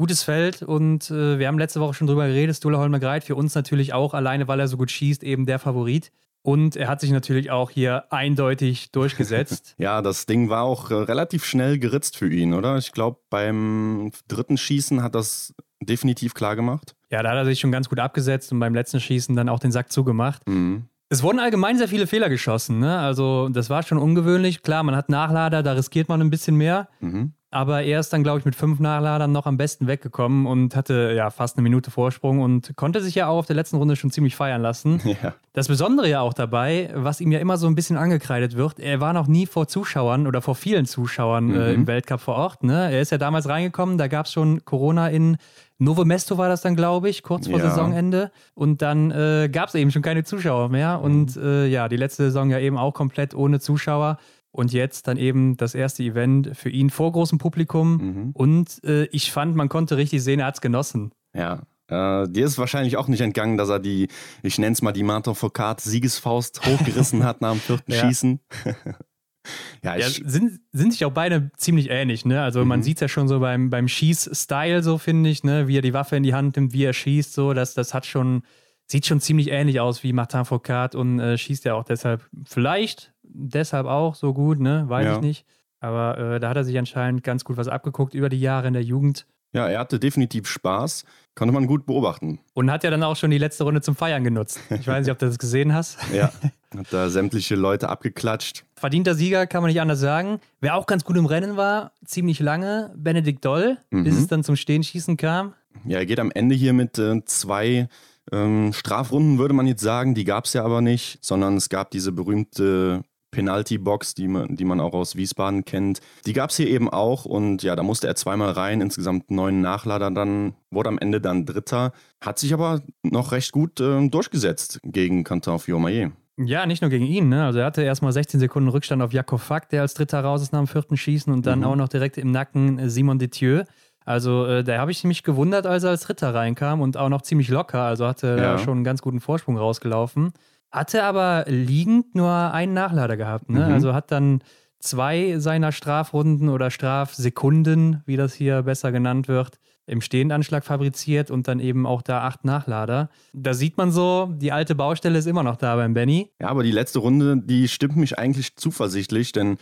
gutes 0.00 0.22
Feld 0.22 0.62
und 0.62 1.10
äh, 1.10 1.38
wir 1.38 1.46
haben 1.46 1.58
letzte 1.58 1.78
Woche 1.78 1.92
schon 1.92 2.06
drüber 2.06 2.26
geredet. 2.26 2.56
Stula 2.56 2.78
Holmer 2.78 3.00
Greit 3.00 3.22
für 3.22 3.34
uns 3.34 3.54
natürlich 3.54 3.92
auch, 3.92 4.14
alleine 4.14 4.48
weil 4.48 4.58
er 4.58 4.66
so 4.66 4.78
gut 4.78 4.90
schießt, 4.90 5.22
eben 5.22 5.44
der 5.44 5.58
Favorit. 5.58 6.10
Und 6.40 6.74
er 6.74 6.88
hat 6.88 7.02
sich 7.02 7.10
natürlich 7.10 7.50
auch 7.50 7.70
hier 7.70 8.10
eindeutig 8.10 8.92
durchgesetzt. 8.92 9.74
ja, 9.78 10.00
das 10.00 10.24
Ding 10.24 10.48
war 10.48 10.62
auch 10.62 10.90
äh, 10.90 10.94
relativ 10.94 11.44
schnell 11.44 11.78
geritzt 11.78 12.16
für 12.16 12.32
ihn, 12.32 12.54
oder? 12.54 12.78
Ich 12.78 12.92
glaube, 12.92 13.18
beim 13.28 14.10
dritten 14.26 14.56
Schießen 14.56 15.02
hat 15.02 15.14
das 15.14 15.54
definitiv 15.82 16.32
klar 16.32 16.56
gemacht. 16.56 16.96
Ja, 17.10 17.22
da 17.22 17.32
hat 17.32 17.36
er 17.36 17.44
sich 17.44 17.60
schon 17.60 17.70
ganz 17.70 17.90
gut 17.90 18.00
abgesetzt 18.00 18.52
und 18.52 18.58
beim 18.58 18.74
letzten 18.74 19.00
Schießen 19.00 19.36
dann 19.36 19.50
auch 19.50 19.58
den 19.58 19.70
Sack 19.70 19.92
zugemacht. 19.92 20.48
Mhm. 20.48 20.86
Es 21.10 21.22
wurden 21.22 21.40
allgemein 21.40 21.76
sehr 21.76 21.88
viele 21.88 22.06
Fehler 22.06 22.30
geschossen. 22.30 22.78
Ne? 22.78 22.98
Also, 22.98 23.50
das 23.50 23.68
war 23.68 23.82
schon 23.82 23.98
ungewöhnlich. 23.98 24.62
Klar, 24.62 24.82
man 24.82 24.96
hat 24.96 25.10
Nachlader, 25.10 25.62
da 25.62 25.72
riskiert 25.72 26.08
man 26.08 26.22
ein 26.22 26.30
bisschen 26.30 26.56
mehr. 26.56 26.88
Mhm. 27.00 27.34
Aber 27.52 27.82
er 27.82 27.98
ist 27.98 28.12
dann, 28.12 28.22
glaube 28.22 28.38
ich, 28.38 28.44
mit 28.44 28.54
fünf 28.54 28.78
Nachladern 28.78 29.32
noch 29.32 29.46
am 29.46 29.56
besten 29.56 29.88
weggekommen 29.88 30.46
und 30.46 30.76
hatte 30.76 31.12
ja 31.16 31.30
fast 31.30 31.56
eine 31.56 31.64
Minute 31.64 31.90
Vorsprung 31.90 32.40
und 32.40 32.76
konnte 32.76 33.00
sich 33.00 33.16
ja 33.16 33.26
auch 33.26 33.38
auf 33.38 33.46
der 33.46 33.56
letzten 33.56 33.76
Runde 33.76 33.96
schon 33.96 34.10
ziemlich 34.10 34.36
feiern 34.36 34.62
lassen. 34.62 35.00
Ja. 35.22 35.34
Das 35.52 35.66
Besondere 35.66 36.08
ja 36.08 36.20
auch 36.20 36.32
dabei, 36.32 36.90
was 36.94 37.20
ihm 37.20 37.32
ja 37.32 37.40
immer 37.40 37.56
so 37.56 37.66
ein 37.66 37.74
bisschen 37.74 37.96
angekreidet 37.96 38.56
wird, 38.56 38.78
er 38.78 39.00
war 39.00 39.12
noch 39.12 39.26
nie 39.26 39.44
vor 39.44 39.66
Zuschauern 39.66 40.28
oder 40.28 40.40
vor 40.40 40.54
vielen 40.54 40.86
Zuschauern 40.86 41.46
mhm. 41.46 41.60
äh, 41.60 41.72
im 41.74 41.86
Weltcup 41.88 42.20
vor 42.20 42.36
Ort. 42.36 42.62
Ne? 42.62 42.92
Er 42.92 43.00
ist 43.00 43.10
ja 43.10 43.18
damals 43.18 43.48
reingekommen, 43.48 43.98
da 43.98 44.06
gab 44.06 44.26
es 44.26 44.32
schon 44.32 44.64
Corona 44.64 45.08
in 45.08 45.36
Novo 45.80 46.04
Mesto 46.04 46.36
war 46.36 46.48
das 46.50 46.60
dann, 46.60 46.76
glaube 46.76 47.08
ich, 47.08 47.22
kurz 47.22 47.48
vor 47.48 47.58
ja. 47.58 47.70
Saisonende. 47.70 48.30
Und 48.54 48.82
dann 48.82 49.10
äh, 49.10 49.48
gab 49.50 49.70
es 49.70 49.74
eben 49.74 49.90
schon 49.90 50.02
keine 50.02 50.24
Zuschauer 50.24 50.68
mehr. 50.68 50.98
Mhm. 50.98 51.04
Und 51.04 51.36
äh, 51.36 51.66
ja, 51.66 51.88
die 51.88 51.96
letzte 51.96 52.24
Saison 52.24 52.50
ja 52.50 52.58
eben 52.58 52.76
auch 52.76 52.92
komplett 52.92 53.34
ohne 53.34 53.60
Zuschauer. 53.60 54.18
Und 54.52 54.72
jetzt 54.72 55.06
dann 55.06 55.16
eben 55.16 55.56
das 55.56 55.74
erste 55.74 56.02
Event 56.02 56.56
für 56.56 56.70
ihn 56.70 56.90
vor 56.90 57.12
großem 57.12 57.38
Publikum. 57.38 57.96
Mhm. 57.96 58.30
Und 58.32 58.82
äh, 58.84 59.04
ich 59.06 59.30
fand, 59.30 59.54
man 59.54 59.68
konnte 59.68 59.96
richtig 59.96 60.22
sehen, 60.22 60.40
er 60.40 60.46
hat 60.46 60.56
es 60.56 60.60
genossen. 60.60 61.12
Ja. 61.34 61.62
Äh, 61.90 62.28
dir 62.28 62.46
ist 62.46 62.58
wahrscheinlich 62.58 62.96
auch 62.96 63.08
nicht 63.08 63.20
entgangen, 63.20 63.56
dass 63.56 63.68
er 63.68 63.80
die, 63.80 64.08
ich 64.42 64.58
nenne 64.58 64.72
es 64.72 64.82
mal 64.82 64.92
die 64.92 65.02
Martin 65.02 65.34
Foucault 65.34 65.80
Siegesfaust 65.80 66.64
hochgerissen 66.66 67.24
hat 67.24 67.40
nach 67.40 67.52
dem 67.52 67.60
vierten 67.60 67.92
ja. 67.92 68.00
Schießen. 68.00 68.40
ja, 69.82 69.96
ja 69.96 70.08
sind, 70.08 70.60
sind 70.72 70.92
sich 70.92 71.04
auch 71.04 71.12
beide 71.12 71.50
ziemlich 71.56 71.90
ähnlich, 71.90 72.24
ne? 72.24 72.42
Also 72.42 72.62
mhm. 72.62 72.68
man 72.68 72.82
sieht 72.82 72.98
es 72.98 73.00
ja 73.00 73.08
schon 73.08 73.26
so 73.26 73.40
beim, 73.40 73.70
beim 73.70 73.88
Schieß-Style, 73.88 74.82
so 74.82 74.98
finde 74.98 75.30
ich, 75.30 75.42
ne? 75.42 75.66
Wie 75.66 75.78
er 75.78 75.82
die 75.82 75.94
Waffe 75.94 76.16
in 76.16 76.22
die 76.22 76.34
Hand 76.34 76.56
nimmt, 76.56 76.72
wie 76.72 76.84
er 76.84 76.92
schießt, 76.92 77.32
so, 77.32 77.54
das, 77.54 77.74
das 77.74 77.92
hat 77.92 78.06
schon, 78.06 78.42
sieht 78.86 79.06
schon 79.06 79.20
ziemlich 79.20 79.50
ähnlich 79.50 79.80
aus 79.80 80.04
wie 80.04 80.12
Martin 80.12 80.44
Foucault 80.44 80.94
und 80.94 81.18
äh, 81.18 81.36
schießt 81.36 81.64
ja 81.64 81.74
auch 81.74 81.84
deshalb 81.84 82.28
vielleicht 82.44 83.12
deshalb 83.32 83.86
auch 83.86 84.14
so 84.14 84.34
gut, 84.34 84.60
ne? 84.60 84.84
Weiß 84.88 85.06
ja. 85.06 85.14
ich 85.16 85.20
nicht. 85.20 85.46
Aber 85.80 86.18
äh, 86.18 86.40
da 86.40 86.50
hat 86.50 86.56
er 86.56 86.64
sich 86.64 86.78
anscheinend 86.78 87.24
ganz 87.24 87.44
gut 87.44 87.56
was 87.56 87.68
abgeguckt 87.68 88.14
über 88.14 88.28
die 88.28 88.40
Jahre 88.40 88.68
in 88.68 88.74
der 88.74 88.82
Jugend. 88.82 89.26
Ja, 89.52 89.68
er 89.68 89.80
hatte 89.80 89.98
definitiv 89.98 90.46
Spaß. 90.46 91.04
Konnte 91.34 91.52
man 91.52 91.66
gut 91.66 91.86
beobachten. 91.86 92.38
Und 92.54 92.70
hat 92.70 92.84
ja 92.84 92.90
dann 92.90 93.02
auch 93.02 93.16
schon 93.16 93.30
die 93.30 93.38
letzte 93.38 93.64
Runde 93.64 93.80
zum 93.80 93.96
Feiern 93.96 94.22
genutzt. 94.22 94.60
Ich 94.70 94.86
weiß 94.86 95.04
nicht, 95.04 95.12
ob 95.12 95.18
du 95.18 95.26
das 95.26 95.38
gesehen 95.38 95.74
hast. 95.74 95.98
ja, 96.14 96.32
hat 96.76 96.86
da 96.90 97.08
sämtliche 97.08 97.56
Leute 97.56 97.88
abgeklatscht. 97.88 98.64
Verdienter 98.74 99.14
Sieger, 99.14 99.46
kann 99.46 99.62
man 99.62 99.70
nicht 99.70 99.80
anders 99.80 100.00
sagen. 100.00 100.40
Wer 100.60 100.76
auch 100.76 100.86
ganz 100.86 101.04
gut 101.04 101.16
im 101.16 101.26
Rennen 101.26 101.56
war, 101.56 101.92
ziemlich 102.04 102.40
lange, 102.40 102.92
Benedikt 102.96 103.44
Doll, 103.44 103.78
mhm. 103.90 104.04
bis 104.04 104.18
es 104.18 104.26
dann 104.26 104.44
zum 104.44 104.56
Stehenschießen 104.56 105.16
kam. 105.16 105.54
Ja, 105.84 105.98
er 105.98 106.06
geht 106.06 106.20
am 106.20 106.30
Ende 106.30 106.54
hier 106.54 106.72
mit 106.72 106.98
äh, 106.98 107.24
zwei 107.24 107.88
ähm, 108.32 108.72
Strafrunden, 108.72 109.38
würde 109.38 109.54
man 109.54 109.66
jetzt 109.66 109.82
sagen. 109.82 110.14
Die 110.14 110.24
gab 110.24 110.44
es 110.44 110.52
ja 110.52 110.64
aber 110.64 110.80
nicht, 110.80 111.18
sondern 111.24 111.56
es 111.56 111.68
gab 111.68 111.90
diese 111.90 112.12
berühmte 112.12 113.02
Penalty-Box, 113.30 114.14
die 114.14 114.28
man, 114.28 114.56
die 114.56 114.64
man 114.64 114.80
auch 114.80 114.92
aus 114.92 115.16
Wiesbaden 115.16 115.64
kennt. 115.64 116.00
Die 116.26 116.32
gab 116.32 116.50
es 116.50 116.56
hier 116.56 116.68
eben 116.68 116.88
auch 116.88 117.24
und 117.24 117.62
ja, 117.62 117.76
da 117.76 117.82
musste 117.82 118.06
er 118.06 118.16
zweimal 118.16 118.50
rein, 118.50 118.80
insgesamt 118.80 119.30
neun 119.30 119.60
Nachlader 119.60 120.10
dann, 120.10 120.54
wurde 120.70 120.88
am 120.88 120.98
Ende 120.98 121.20
dann 121.20 121.46
Dritter, 121.46 121.92
hat 122.20 122.38
sich 122.38 122.52
aber 122.52 122.82
noch 123.02 123.32
recht 123.32 123.52
gut 123.52 123.80
äh, 123.80 124.08
durchgesetzt 124.08 124.80
gegen 124.84 125.24
Quentin 125.24 125.58
Fiormaillet. 125.58 126.12
Ja, 126.42 126.64
nicht 126.64 126.80
nur 126.80 126.90
gegen 126.90 127.04
ihn. 127.04 127.28
Ne? 127.28 127.44
Also 127.44 127.58
er 127.58 127.66
hatte 127.66 127.82
erstmal 127.82 128.12
16 128.12 128.40
Sekunden 128.40 128.70
Rückstand 128.70 129.02
auf 129.02 129.12
Jakob 129.12 129.40
Fack, 129.40 129.68
der 129.68 129.82
als 129.82 129.94
Dritter 129.94 130.20
raus 130.20 130.40
ist 130.42 130.52
nach 130.52 130.60
dem 130.60 130.66
vierten 130.66 130.96
Schießen 130.96 131.32
und 131.32 131.44
dann 131.44 131.60
mhm. 131.60 131.64
auch 131.66 131.76
noch 131.76 131.88
direkt 131.88 132.16
im 132.16 132.30
Nacken 132.30 132.78
äh, 132.78 132.88
Simon 132.88 133.18
Detieu. 133.18 133.64
Also 134.06 134.46
äh, 134.46 134.64
da 134.64 134.78
habe 134.78 134.90
ich 134.90 135.04
mich 135.04 135.22
gewundert, 135.22 135.66
als 135.66 135.84
er 135.84 135.90
als 135.90 136.02
Dritter 136.02 136.34
reinkam 136.34 136.80
und 136.80 136.96
auch 136.96 137.10
noch 137.10 137.22
ziemlich 137.22 137.48
locker. 137.48 137.82
Also 137.82 138.06
hatte 138.06 138.36
ja. 138.38 138.58
schon 138.58 138.78
einen 138.78 138.84
ganz 138.84 139.02
guten 139.02 139.20
Vorsprung 139.20 139.58
rausgelaufen. 139.58 140.32
Hatte 140.70 141.02
aber 141.02 141.44
liegend 141.48 142.14
nur 142.14 142.30
einen 142.30 142.74
Nachlader 142.74 143.16
gehabt. 143.16 143.50
Ne? 143.50 143.66
Mhm. 143.66 143.72
Also 143.72 143.94
hat 143.94 144.10
dann 144.10 144.42
zwei 144.78 145.38
seiner 145.38 145.72
Strafrunden 145.72 146.48
oder 146.48 146.70
Strafsekunden, 146.70 148.02
wie 148.06 148.16
das 148.16 148.34
hier 148.34 148.62
besser 148.62 148.92
genannt 148.92 149.28
wird, 149.28 149.58
im 149.86 150.00
Stehendanschlag 150.00 150.64
fabriziert 150.64 151.30
und 151.30 151.48
dann 151.48 151.58
eben 151.58 151.86
auch 151.86 152.02
da 152.02 152.22
acht 152.22 152.44
Nachlader. 152.44 153.10
Da 153.32 153.54
sieht 153.54 153.76
man 153.76 153.90
so, 153.90 154.32
die 154.36 154.52
alte 154.52 154.74
Baustelle 154.74 155.18
ist 155.18 155.26
immer 155.26 155.42
noch 155.42 155.56
da 155.56 155.74
beim 155.74 155.94
Benny. 155.94 156.30
Ja, 156.40 156.48
aber 156.48 156.62
die 156.62 156.70
letzte 156.70 157.00
Runde, 157.00 157.36
die 157.36 157.66
stimmt 157.66 157.96
mich 157.96 158.18
eigentlich 158.18 158.56
zuversichtlich, 158.56 159.32
denn 159.32 159.58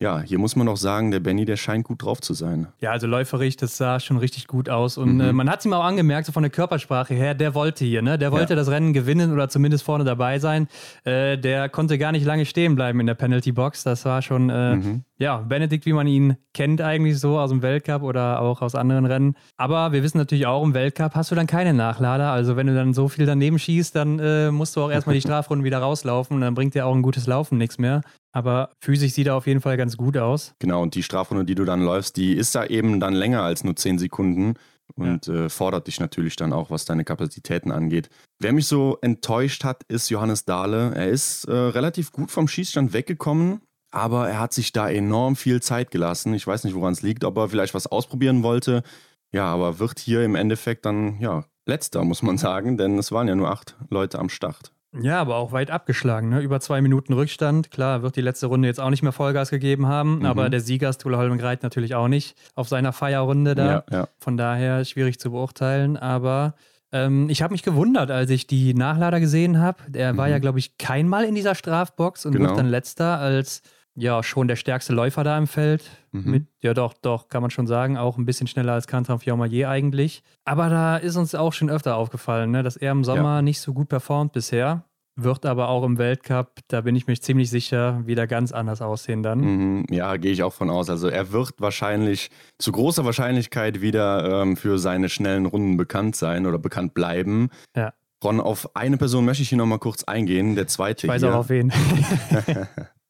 ja, 0.00 0.20
hier 0.20 0.38
muss 0.38 0.56
man 0.56 0.66
auch 0.68 0.76
sagen, 0.76 1.12
der 1.12 1.20
Benny, 1.20 1.44
der 1.44 1.56
scheint 1.56 1.84
gut 1.84 2.02
drauf 2.02 2.20
zu 2.20 2.34
sein. 2.34 2.66
Ja, 2.80 2.90
also 2.90 3.06
läuferig, 3.06 3.56
das 3.56 3.76
sah 3.76 4.00
schon 4.00 4.16
richtig 4.16 4.48
gut 4.48 4.68
aus. 4.68 4.98
Und 4.98 5.14
mhm. 5.14 5.20
äh, 5.20 5.32
man 5.32 5.48
hat 5.48 5.60
es 5.60 5.66
ihm 5.66 5.72
auch 5.72 5.84
angemerkt, 5.84 6.26
so 6.26 6.32
von 6.32 6.42
der 6.42 6.50
Körpersprache 6.50 7.14
her, 7.14 7.34
der 7.34 7.54
wollte 7.54 7.84
hier, 7.84 8.02
ne? 8.02 8.18
Der 8.18 8.32
wollte 8.32 8.54
ja. 8.54 8.56
das 8.56 8.68
Rennen 8.68 8.92
gewinnen 8.92 9.32
oder 9.32 9.48
zumindest 9.48 9.84
vorne 9.84 10.04
dabei 10.04 10.40
sein. 10.40 10.66
Äh, 11.04 11.38
der 11.38 11.68
konnte 11.68 11.96
gar 11.96 12.10
nicht 12.10 12.24
lange 12.24 12.44
stehen 12.44 12.74
bleiben 12.74 12.98
in 12.98 13.06
der 13.06 13.14
Penalty 13.14 13.52
Box. 13.52 13.84
Das 13.84 14.04
war 14.04 14.20
schon, 14.20 14.50
äh, 14.50 14.76
mhm. 14.76 15.04
Ja, 15.18 15.38
Benedikt, 15.38 15.86
wie 15.86 15.92
man 15.92 16.06
ihn 16.06 16.36
kennt, 16.52 16.80
eigentlich 16.80 17.20
so 17.20 17.38
aus 17.38 17.50
dem 17.50 17.62
Weltcup 17.62 18.02
oder 18.02 18.40
auch 18.40 18.62
aus 18.62 18.74
anderen 18.74 19.06
Rennen. 19.06 19.36
Aber 19.56 19.92
wir 19.92 20.02
wissen 20.02 20.18
natürlich 20.18 20.46
auch, 20.46 20.64
im 20.64 20.74
Weltcup 20.74 21.14
hast 21.14 21.30
du 21.30 21.34
dann 21.34 21.46
keine 21.46 21.72
Nachlader. 21.72 22.30
Also 22.30 22.56
wenn 22.56 22.66
du 22.66 22.74
dann 22.74 22.94
so 22.94 23.08
viel 23.08 23.26
daneben 23.26 23.58
schießt, 23.58 23.94
dann 23.94 24.18
äh, 24.18 24.50
musst 24.50 24.76
du 24.76 24.82
auch 24.82 24.90
erstmal 24.90 25.14
die 25.14 25.20
Strafrunden 25.22 25.64
wieder 25.64 25.78
rauslaufen 25.78 26.34
und 26.34 26.40
dann 26.40 26.54
bringt 26.54 26.74
dir 26.74 26.86
auch 26.86 26.94
ein 26.94 27.02
gutes 27.02 27.26
Laufen 27.26 27.58
nichts 27.58 27.78
mehr. 27.78 28.02
Aber 28.32 28.70
physisch 28.80 29.12
sieht 29.12 29.28
er 29.28 29.36
auf 29.36 29.46
jeden 29.46 29.60
Fall 29.60 29.76
ganz 29.76 29.96
gut 29.96 30.16
aus. 30.16 30.54
Genau, 30.58 30.82
und 30.82 30.96
die 30.96 31.04
Strafrunde, 31.04 31.44
die 31.44 31.54
du 31.54 31.64
dann 31.64 31.82
läufst, 31.82 32.16
die 32.16 32.32
ist 32.32 32.54
da 32.54 32.66
eben 32.66 32.98
dann 32.98 33.14
länger 33.14 33.42
als 33.42 33.62
nur 33.62 33.76
10 33.76 33.98
Sekunden 33.98 34.54
und 34.96 35.26
ja. 35.26 35.44
äh, 35.44 35.48
fordert 35.48 35.86
dich 35.86 36.00
natürlich 36.00 36.36
dann 36.36 36.52
auch, 36.52 36.70
was 36.70 36.84
deine 36.84 37.04
Kapazitäten 37.04 37.70
angeht. 37.70 38.10
Wer 38.40 38.52
mich 38.52 38.66
so 38.66 38.98
enttäuscht 39.00 39.64
hat, 39.64 39.84
ist 39.84 40.10
Johannes 40.10 40.44
Dahle. 40.44 40.92
Er 40.94 41.08
ist 41.08 41.44
äh, 41.44 41.52
relativ 41.52 42.12
gut 42.12 42.30
vom 42.30 42.48
Schießstand 42.48 42.92
weggekommen, 42.92 43.60
aber 43.94 44.28
er 44.28 44.40
hat 44.40 44.52
sich 44.52 44.72
da 44.72 44.88
enorm 44.88 45.36
viel 45.36 45.62
Zeit 45.62 45.90
gelassen. 45.90 46.34
Ich 46.34 46.46
weiß 46.46 46.64
nicht, 46.64 46.74
woran 46.74 46.92
es 46.92 47.02
liegt, 47.02 47.24
ob 47.24 47.36
er 47.36 47.48
vielleicht 47.48 47.74
was 47.74 47.86
ausprobieren 47.86 48.42
wollte. 48.42 48.82
Ja, 49.32 49.46
aber 49.46 49.78
wird 49.78 50.00
hier 50.00 50.24
im 50.24 50.34
Endeffekt 50.34 50.84
dann, 50.84 51.20
ja, 51.20 51.44
letzter, 51.66 52.04
muss 52.04 52.22
man 52.22 52.36
sagen, 52.36 52.76
denn 52.76 52.98
es 52.98 53.12
waren 53.12 53.28
ja 53.28 53.34
nur 53.34 53.50
acht 53.50 53.76
Leute 53.90 54.18
am 54.18 54.28
Start. 54.28 54.72
Ja, 55.00 55.20
aber 55.20 55.36
auch 55.36 55.50
weit 55.50 55.70
abgeschlagen, 55.70 56.28
ne? 56.28 56.40
Über 56.40 56.60
zwei 56.60 56.80
Minuten 56.80 57.14
Rückstand. 57.14 57.72
Klar, 57.72 58.02
wird 58.02 58.14
die 58.14 58.20
letzte 58.20 58.46
Runde 58.46 58.68
jetzt 58.68 58.80
auch 58.80 58.90
nicht 58.90 59.02
mehr 59.02 59.10
Vollgas 59.12 59.50
gegeben 59.50 59.88
haben, 59.88 60.18
mhm. 60.18 60.26
aber 60.26 60.50
der 60.50 60.60
Sieger 60.60 60.92
Stula 60.92 61.18
Holmengreit 61.18 61.64
natürlich 61.64 61.96
auch 61.96 62.06
nicht 62.06 62.36
auf 62.54 62.68
seiner 62.68 62.92
Feierrunde 62.92 63.56
da. 63.56 63.66
Ja, 63.66 63.84
ja. 63.90 64.08
Von 64.18 64.36
daher 64.36 64.84
schwierig 64.84 65.18
zu 65.18 65.32
beurteilen, 65.32 65.96
aber 65.96 66.54
ähm, 66.92 67.28
ich 67.28 67.42
habe 67.42 67.52
mich 67.52 67.64
gewundert, 67.64 68.12
als 68.12 68.30
ich 68.30 68.46
die 68.46 68.72
Nachlader 68.72 69.18
gesehen 69.18 69.60
habe. 69.60 69.78
Der 69.88 70.12
mhm. 70.12 70.16
war 70.16 70.28
ja, 70.28 70.38
glaube 70.38 70.60
ich, 70.60 70.78
keinmal 70.78 71.24
in 71.24 71.34
dieser 71.34 71.56
Strafbox 71.56 72.24
und 72.26 72.32
genau. 72.32 72.50
wird 72.50 72.58
dann 72.58 72.68
letzter 72.68 73.18
als 73.18 73.62
ja 73.96 74.22
schon 74.22 74.48
der 74.48 74.56
stärkste 74.56 74.92
Läufer 74.92 75.24
da 75.24 75.38
im 75.38 75.46
Feld. 75.46 75.84
Mhm. 76.12 76.30
Mit, 76.30 76.46
ja, 76.60 76.74
doch, 76.74 76.94
doch, 76.94 77.28
kann 77.28 77.42
man 77.42 77.50
schon 77.50 77.66
sagen. 77.66 77.96
Auch 77.96 78.18
ein 78.18 78.24
bisschen 78.24 78.46
schneller 78.46 78.72
als 78.72 78.86
Canton 78.86 79.18
Fiormaillet 79.18 79.66
eigentlich. 79.66 80.22
Aber 80.44 80.68
da 80.68 80.96
ist 80.96 81.16
uns 81.16 81.34
auch 81.34 81.52
schon 81.52 81.70
öfter 81.70 81.96
aufgefallen, 81.96 82.50
ne, 82.50 82.62
dass 82.62 82.76
er 82.76 82.92
im 82.92 83.04
Sommer 83.04 83.36
ja. 83.36 83.42
nicht 83.42 83.60
so 83.60 83.72
gut 83.72 83.88
performt 83.88 84.32
bisher. 84.32 84.84
wird 85.16 85.46
aber 85.46 85.68
auch 85.68 85.84
im 85.84 85.96
Weltcup, 85.98 86.58
da 86.66 86.80
bin 86.80 86.96
ich 86.96 87.06
mir 87.06 87.14
ziemlich 87.14 87.48
sicher, 87.48 88.02
wieder 88.04 88.26
ganz 88.26 88.50
anders 88.50 88.82
aussehen 88.82 89.22
dann. 89.22 89.40
Mhm, 89.40 89.86
ja, 89.90 90.16
gehe 90.16 90.32
ich 90.32 90.42
auch 90.42 90.52
von 90.52 90.70
aus. 90.70 90.90
Also 90.90 91.08
er 91.08 91.30
wird 91.30 91.52
wahrscheinlich 91.58 92.30
zu 92.58 92.72
großer 92.72 93.04
Wahrscheinlichkeit 93.04 93.80
wieder 93.80 94.42
ähm, 94.42 94.56
für 94.56 94.78
seine 94.78 95.08
schnellen 95.08 95.46
Runden 95.46 95.76
bekannt 95.76 96.16
sein 96.16 96.46
oder 96.46 96.58
bekannt 96.58 96.94
bleiben. 96.94 97.50
Ja. 97.76 97.92
Ron, 98.24 98.40
auf 98.40 98.74
eine 98.74 98.96
Person 98.96 99.24
möchte 99.24 99.42
ich 99.42 99.50
hier 99.50 99.58
nochmal 99.58 99.78
kurz 99.78 100.02
eingehen. 100.04 100.56
Der 100.56 100.66
zweite 100.66 101.06
ich 101.06 101.12
weiß 101.12 101.22
hier. 101.22 101.32
auch 101.32 101.40
auf 101.40 101.48
wen. 101.48 101.72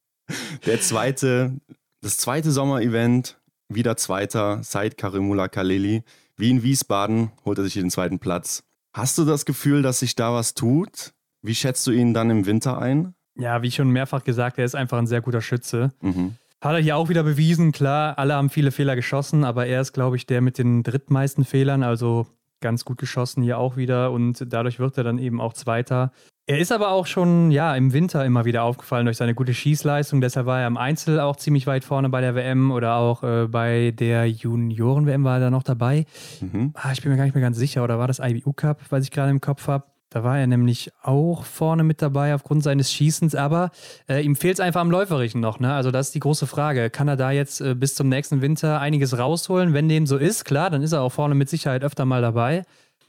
Der 0.66 0.80
zweite, 0.80 1.60
das 2.00 2.16
zweite 2.16 2.50
Sommerevent, 2.50 3.38
wieder 3.68 3.96
Zweiter, 3.96 4.62
seit 4.62 4.96
Karimula 4.96 5.48
Kaleli. 5.48 6.02
Wie 6.36 6.50
in 6.50 6.62
Wiesbaden 6.62 7.30
holt 7.44 7.58
er 7.58 7.64
sich 7.64 7.74
den 7.74 7.90
zweiten 7.90 8.18
Platz. 8.18 8.64
Hast 8.94 9.18
du 9.18 9.24
das 9.24 9.44
Gefühl, 9.44 9.82
dass 9.82 10.00
sich 10.00 10.14
da 10.14 10.32
was 10.32 10.54
tut? 10.54 11.12
Wie 11.42 11.54
schätzt 11.54 11.86
du 11.86 11.90
ihn 11.90 12.14
dann 12.14 12.30
im 12.30 12.46
Winter 12.46 12.78
ein? 12.78 13.14
Ja, 13.36 13.62
wie 13.62 13.70
schon 13.70 13.90
mehrfach 13.90 14.24
gesagt, 14.24 14.58
er 14.58 14.64
ist 14.64 14.74
einfach 14.74 14.98
ein 14.98 15.06
sehr 15.06 15.20
guter 15.20 15.40
Schütze. 15.40 15.92
Mhm. 16.00 16.36
Hat 16.60 16.74
er 16.74 16.80
hier 16.80 16.96
auch 16.96 17.08
wieder 17.08 17.24
bewiesen, 17.24 17.72
klar, 17.72 18.18
alle 18.18 18.34
haben 18.34 18.48
viele 18.48 18.70
Fehler 18.70 18.96
geschossen, 18.96 19.44
aber 19.44 19.66
er 19.66 19.80
ist, 19.80 19.92
glaube 19.92 20.16
ich, 20.16 20.26
der 20.26 20.40
mit 20.40 20.56
den 20.56 20.82
drittmeisten 20.82 21.44
Fehlern, 21.44 21.82
also 21.82 22.26
ganz 22.60 22.86
gut 22.86 22.96
geschossen 22.96 23.42
hier 23.42 23.58
auch 23.58 23.76
wieder 23.76 24.12
und 24.12 24.42
dadurch 24.50 24.78
wird 24.78 24.96
er 24.96 25.04
dann 25.04 25.18
eben 25.18 25.40
auch 25.40 25.52
Zweiter. 25.52 26.12
Er 26.46 26.58
ist 26.58 26.72
aber 26.72 26.90
auch 26.90 27.06
schon 27.06 27.50
ja 27.50 27.74
im 27.74 27.94
Winter 27.94 28.22
immer 28.22 28.44
wieder 28.44 28.64
aufgefallen 28.64 29.06
durch 29.06 29.16
seine 29.16 29.34
gute 29.34 29.54
Schießleistung. 29.54 30.20
Deshalb 30.20 30.44
war 30.44 30.60
er 30.60 30.66
im 30.66 30.76
Einzel 30.76 31.18
auch 31.18 31.36
ziemlich 31.36 31.66
weit 31.66 31.84
vorne 31.84 32.10
bei 32.10 32.20
der 32.20 32.34
WM 32.34 32.70
oder 32.70 32.96
auch 32.96 33.22
äh, 33.22 33.46
bei 33.48 33.94
der 33.98 34.28
Junioren-WM 34.28 35.24
war 35.24 35.36
er 35.36 35.40
da 35.40 35.50
noch 35.50 35.62
dabei. 35.62 36.04
Mhm. 36.42 36.74
Ah, 36.74 36.92
ich 36.92 37.00
bin 37.00 37.10
mir 37.10 37.16
gar 37.16 37.24
nicht 37.24 37.34
mehr 37.34 37.42
ganz 37.42 37.56
sicher. 37.56 37.82
Oder 37.82 37.98
war 37.98 38.08
das 38.08 38.18
IBU 38.18 38.52
Cup, 38.52 38.82
was 38.90 39.04
ich 39.04 39.10
gerade 39.10 39.30
im 39.30 39.40
Kopf 39.40 39.68
habe? 39.68 39.84
Da 40.10 40.22
war 40.22 40.38
er 40.38 40.46
nämlich 40.46 40.92
auch 41.02 41.44
vorne 41.44 41.82
mit 41.82 42.02
dabei 42.02 42.34
aufgrund 42.34 42.62
seines 42.62 42.92
Schießens, 42.92 43.34
aber 43.34 43.70
äh, 44.06 44.22
ihm 44.22 44.36
fehlt 44.36 44.54
es 44.54 44.60
einfach 44.60 44.82
am 44.82 44.90
Läuferischen 44.90 45.40
noch. 45.40 45.60
Ne? 45.60 45.72
Also 45.72 45.90
das 45.90 46.08
ist 46.08 46.14
die 46.14 46.20
große 46.20 46.46
Frage. 46.46 46.90
Kann 46.90 47.08
er 47.08 47.16
da 47.16 47.30
jetzt 47.30 47.62
äh, 47.62 47.74
bis 47.74 47.94
zum 47.94 48.10
nächsten 48.10 48.42
Winter 48.42 48.80
einiges 48.80 49.18
rausholen? 49.18 49.72
Wenn 49.72 49.88
dem 49.88 50.06
so 50.06 50.18
ist, 50.18 50.44
klar, 50.44 50.68
dann 50.68 50.82
ist 50.82 50.92
er 50.92 51.00
auch 51.00 51.10
vorne 51.10 51.34
mit 51.34 51.48
Sicherheit 51.48 51.82
öfter 51.82 52.04
mal 52.04 52.20
dabei. 52.20 52.64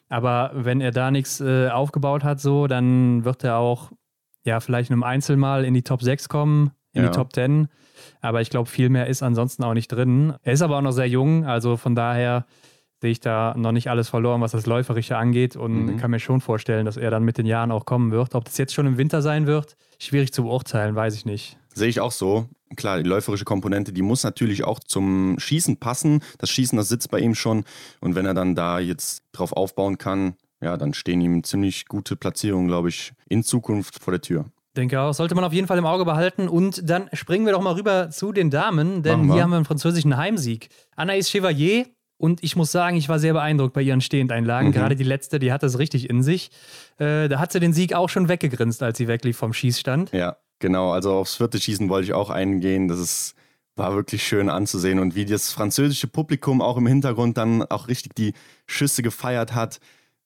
Aber 0.10 0.52
wenn 0.54 0.82
er 0.82 0.92
da 0.92 1.12
nichts 1.12 1.42
äh, 1.42 1.70
aufgebaut 1.70 2.24
hat, 2.24 2.40
so, 2.40 2.68
dann 2.68 3.26
wird 3.26 3.44
er 3.44 3.58
auch 3.58 3.92
ja 4.44 4.60
vielleicht 4.60 4.90
in 4.90 4.94
einem 4.94 5.04
Einzel 5.04 5.38
mal 5.38 5.66
in 5.66 5.74
die 5.74 5.82
Top 5.82 6.04
6 6.04 6.30
kommen, 6.30 6.72
in 6.94 7.04
Ja. 7.04 7.10
die 7.10 7.16
Top 7.16 7.34
10. 7.34 7.68
Aber 8.22 8.42
ich 8.42 8.50
glaube, 8.50 8.70
viel 8.70 8.90
mehr 8.90 9.08
ist 9.08 9.24
ansonsten 9.24 9.64
auch 9.64 9.74
nicht 9.74 9.88
drin. 9.88 10.34
Er 10.44 10.54
ist 10.54 10.62
aber 10.62 10.78
auch 10.78 10.82
noch 10.82 10.92
sehr 10.92 11.08
jung, 11.08 11.46
also 11.46 11.78
von 11.78 11.96
daher 11.96 12.46
sehe 13.06 13.12
ich 13.12 13.20
da 13.20 13.54
noch 13.56 13.72
nicht 13.72 13.88
alles 13.92 14.10
verloren, 14.10 14.42
was 14.42 14.52
das 14.54 14.66
Läuferische 14.66 15.16
angeht 15.16 15.56
und 15.56 15.86
Mhm. 15.86 15.98
kann 15.98 16.10
mir 16.10 16.18
schon 16.20 16.42
vorstellen, 16.42 16.88
dass 16.88 16.98
er 16.98 17.12
dann 17.12 17.24
mit 17.24 17.38
den 17.38 17.46
Jahren 17.46 17.72
auch 17.72 17.86
kommen 17.86 18.12
wird. 18.12 18.34
Ob 18.34 18.46
das 18.46 18.58
jetzt 18.58 18.74
schon 18.74 18.88
im 18.88 18.98
Winter 18.98 19.22
sein 19.22 19.46
wird, 19.46 19.76
schwierig 20.00 20.34
zu 20.34 20.42
beurteilen, 20.42 20.96
weiß 20.96 21.14
ich 21.16 21.24
nicht. 21.24 21.60
Sehe 21.76 21.88
ich 21.88 22.00
auch 22.00 22.12
so. 22.12 22.48
Klar, 22.76 22.98
die 23.04 23.08
läuferische 23.08 23.46
Komponente, 23.46 23.94
die 23.94 24.02
muss 24.02 24.24
natürlich 24.24 24.64
auch 24.64 24.80
zum 24.80 25.36
Schießen 25.38 25.78
passen. 25.78 26.24
Das 26.40 26.50
Schießen, 26.50 26.76
das 26.80 26.90
sitzt 26.90 27.12
bei 27.12 27.20
ihm 27.20 27.36
schon. 27.36 27.64
Und 28.02 28.16
wenn 28.16 28.26
er 28.26 28.34
dann 28.34 28.56
da 28.56 28.80
jetzt 28.80 29.22
drauf 29.34 29.54
aufbauen 29.54 30.00
kann, 30.00 30.34
ja, 30.62 30.76
dann 30.76 30.96
stehen 30.96 31.22
ihm 31.22 31.44
ziemlich 31.44 31.86
gute 31.88 32.16
Platzierungen, 32.16 32.68
glaube 32.68 32.90
ich, 32.90 33.14
in 33.30 33.44
Zukunft 33.44 34.02
vor 34.04 34.14
der 34.14 34.22
Tür. 34.22 34.46
Denke 34.76 35.00
auch, 35.00 35.14
sollte 35.14 35.36
man 35.36 35.44
auf 35.44 35.54
jeden 35.54 35.68
Fall 35.68 35.78
im 35.78 35.86
Auge 35.86 36.06
behalten. 36.06 36.50
Und 36.50 36.90
dann 36.90 37.08
springen 37.14 37.46
wir 37.46 37.54
doch 37.54 37.62
mal 37.62 37.76
rüber 37.76 38.10
zu 38.10 38.32
den 38.32 38.50
Damen, 38.50 39.04
denn 39.04 39.32
hier 39.32 39.44
haben 39.44 39.52
wir 39.52 39.58
einen 39.58 39.66
französischen 39.66 40.18
Heimsieg. 40.18 40.70
Anaïs 40.98 41.30
Chevalier. 41.30 41.86
Und 42.26 42.44
ich 42.44 42.56
muss 42.56 42.72
sagen, 42.72 42.98
ich 42.98 43.08
war 43.08 43.20
sehr 43.20 43.34
beeindruckt 43.34 43.74
bei 43.74 43.84
ihren 43.84 44.02
Stehendeinlagen. 44.02 44.70
Mhm. 44.70 44.74
Gerade 44.74 44.96
die 44.96 45.04
letzte, 45.04 45.38
die 45.38 45.52
hat 45.52 45.62
das 45.62 45.78
richtig 45.78 46.10
in 46.10 46.24
sich. 46.24 46.50
Äh, 46.98 47.30
da 47.30 47.38
hat 47.38 47.52
sie 47.52 47.60
den 47.60 47.72
Sieg 47.72 47.94
auch 47.94 48.10
schon 48.10 48.28
weggegrinst, 48.28 48.82
als 48.82 48.98
sie 48.98 49.08
weglief 49.08 49.38
vom 49.38 49.54
Schießstand. 49.54 50.12
Ja, 50.12 50.38
genau. 50.58 50.92
Also 50.92 51.14
aufs 51.14 51.36
vierte 51.36 51.60
Schießen 51.60 51.88
wollte 51.88 52.06
ich 52.06 52.14
auch 52.14 52.32
eingehen. 52.32 52.88
Das 52.88 52.98
ist, 52.98 53.36
war 53.76 53.94
wirklich 53.94 54.24
schön 54.24 54.50
anzusehen. 54.50 54.98
Und 54.98 55.14
wie 55.14 55.26
das 55.26 55.52
französische 55.52 56.08
Publikum 56.08 56.62
auch 56.64 56.78
im 56.78 56.88
Hintergrund 56.88 57.38
dann 57.38 57.62
auch 57.62 57.88
richtig 57.90 58.16
die 58.16 58.34
Schüsse 58.66 59.04
gefeiert 59.04 59.54
hat. 59.54 59.80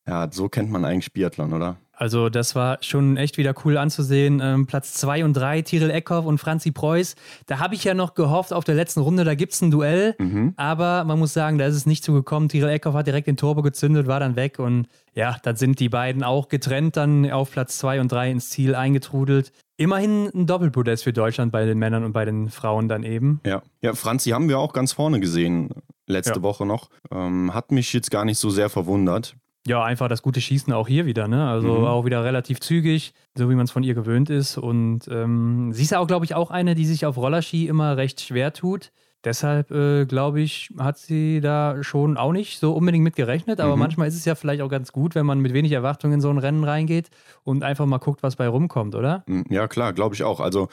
Ja, 0.08 0.30
so 0.32 0.48
kennt 0.48 0.72
man 0.72 0.86
eigentlich 0.86 1.12
Biathlon, 1.12 1.52
oder? 1.52 1.76
Also 2.00 2.30
das 2.30 2.56
war 2.56 2.78
schon 2.80 3.18
echt 3.18 3.38
wieder 3.38 3.54
cool 3.66 3.78
anzusehen. 3.78 4.40
Ähm, 4.42 4.68
Platz 4.68 4.94
2 4.94 5.26
und 5.26 5.34
3, 5.34 5.64
Tyrell 5.64 5.92
Eckhoff 5.92 6.26
und 6.26 6.38
Franzi 6.38 6.72
Preuß. 6.72 7.16
Da 7.46 7.60
habe 7.60 7.76
ich 7.76 7.84
ja 7.84 7.94
noch 7.94 8.14
gehofft, 8.14 8.54
auf 8.54 8.64
der 8.64 8.76
letzten 8.76 9.02
Runde, 9.02 9.26
da 9.26 9.36
gibt 9.36 9.52
es 9.52 9.62
ein 9.62 9.70
Duell. 9.70 10.16
Mhm. 10.18 10.54
Aber 10.56 11.04
man 11.04 11.20
muss 11.20 11.34
sagen, 11.34 11.58
da 11.58 11.66
ist 11.66 11.76
es 11.76 11.86
nicht 11.86 12.06
zugekommen. 12.06 12.48
Tyrell 12.48 12.70
Eckhoff 12.74 12.96
hat 12.96 13.06
direkt 13.08 13.28
den 13.28 13.36
Turbo 13.36 13.62
gezündet, 13.62 14.08
war 14.08 14.22
dann 14.22 14.38
weg. 14.38 14.60
Und 14.60 14.88
ja, 15.14 15.36
dann 15.44 15.58
sind 15.58 15.82
die 15.82 15.90
beiden 15.90 16.24
auch 16.24 16.48
getrennt 16.48 16.96
dann 16.96 17.30
auf 17.30 17.52
Platz 17.52 17.78
2 17.80 18.00
und 18.00 18.10
3 18.10 18.32
ins 18.32 18.50
Ziel 18.50 18.76
eingetrudelt. 18.76 19.52
Immerhin 19.76 20.30
ein 20.34 20.48
Doppelpodest 20.48 21.04
für 21.04 21.12
Deutschland 21.12 21.52
bei 21.52 21.66
den 21.66 21.80
Männern 21.80 22.06
und 22.06 22.14
bei 22.14 22.24
den 22.24 22.50
Frauen 22.50 22.88
dann 22.88 23.04
eben. 23.04 23.42
Ja. 23.46 23.62
ja, 23.82 23.94
Franzi 23.94 24.30
haben 24.30 24.48
wir 24.48 24.58
auch 24.58 24.72
ganz 24.72 24.94
vorne 24.94 25.20
gesehen, 25.20 25.70
letzte 26.08 26.36
Ja. 26.36 26.44
Woche 26.44 26.66
noch. 26.66 26.90
Ähm, 27.12 27.54
hat 27.54 27.72
mich 27.74 27.92
jetzt 27.92 28.10
gar 28.10 28.24
nicht 28.24 28.38
so 28.38 28.50
sehr 28.50 28.70
verwundert. 28.70 29.36
Ja, 29.68 29.84
einfach 29.84 30.08
das 30.08 30.22
gute 30.22 30.40
Schießen 30.42 30.72
auch 30.74 30.88
hier 30.88 31.06
wieder, 31.06 31.28
ne? 31.28 31.48
Also 31.50 31.68
Mhm. 31.68 31.86
auch 31.86 32.06
wieder 32.06 32.24
relativ 32.24 32.60
zügig, 32.60 33.14
so 33.36 33.50
wie 33.50 33.56
man 33.56 33.66
es 33.66 33.72
von 33.72 33.84
ihr 33.84 33.94
gewöhnt 33.94 34.30
ist. 34.30 34.58
Und 34.58 35.02
ähm, 35.10 35.72
sie 35.74 35.84
ist 35.84 35.92
ja 35.92 36.00
auch, 36.00 36.08
glaube 36.08 36.26
ich, 36.26 36.34
auch 36.34 36.50
eine, 36.50 36.76
die 36.76 36.86
sich 36.86 37.06
auf 37.06 37.18
Rollerski 37.18 37.68
immer 37.68 37.98
recht 37.98 38.22
schwer 38.22 38.54
tut. 38.54 38.92
Deshalb, 39.26 39.70
äh, 39.72 40.06
glaube 40.06 40.40
ich, 40.40 40.70
hat 40.80 40.98
sie 40.98 41.42
da 41.42 41.84
schon 41.84 42.16
auch 42.16 42.32
nicht 42.32 42.58
so 42.60 42.72
unbedingt 42.72 43.04
mit 43.04 43.18
gerechnet. 43.18 43.60
Aber 43.60 43.76
Mhm. 43.76 43.80
manchmal 43.80 44.08
ist 44.08 44.16
es 44.16 44.24
ja 44.24 44.34
vielleicht 44.36 44.62
auch 44.62 44.70
ganz 44.70 44.94
gut, 44.94 45.14
wenn 45.14 45.26
man 45.26 45.40
mit 45.42 45.52
wenig 45.54 45.74
Erwartungen 45.74 46.14
in 46.14 46.22
so 46.22 46.30
ein 46.30 46.38
Rennen 46.38 46.64
reingeht 46.64 47.10
und 47.44 47.62
einfach 47.64 47.86
mal 47.86 47.98
guckt, 47.98 48.24
was 48.24 48.38
bei 48.38 48.48
rumkommt, 48.48 48.96
oder? 48.96 49.24
Mm, 49.28 49.42
Ja, 49.50 49.68
klar, 49.68 49.92
glaube 49.92 50.16
ich 50.16 50.24
auch. 50.24 50.40
Also, 50.40 50.70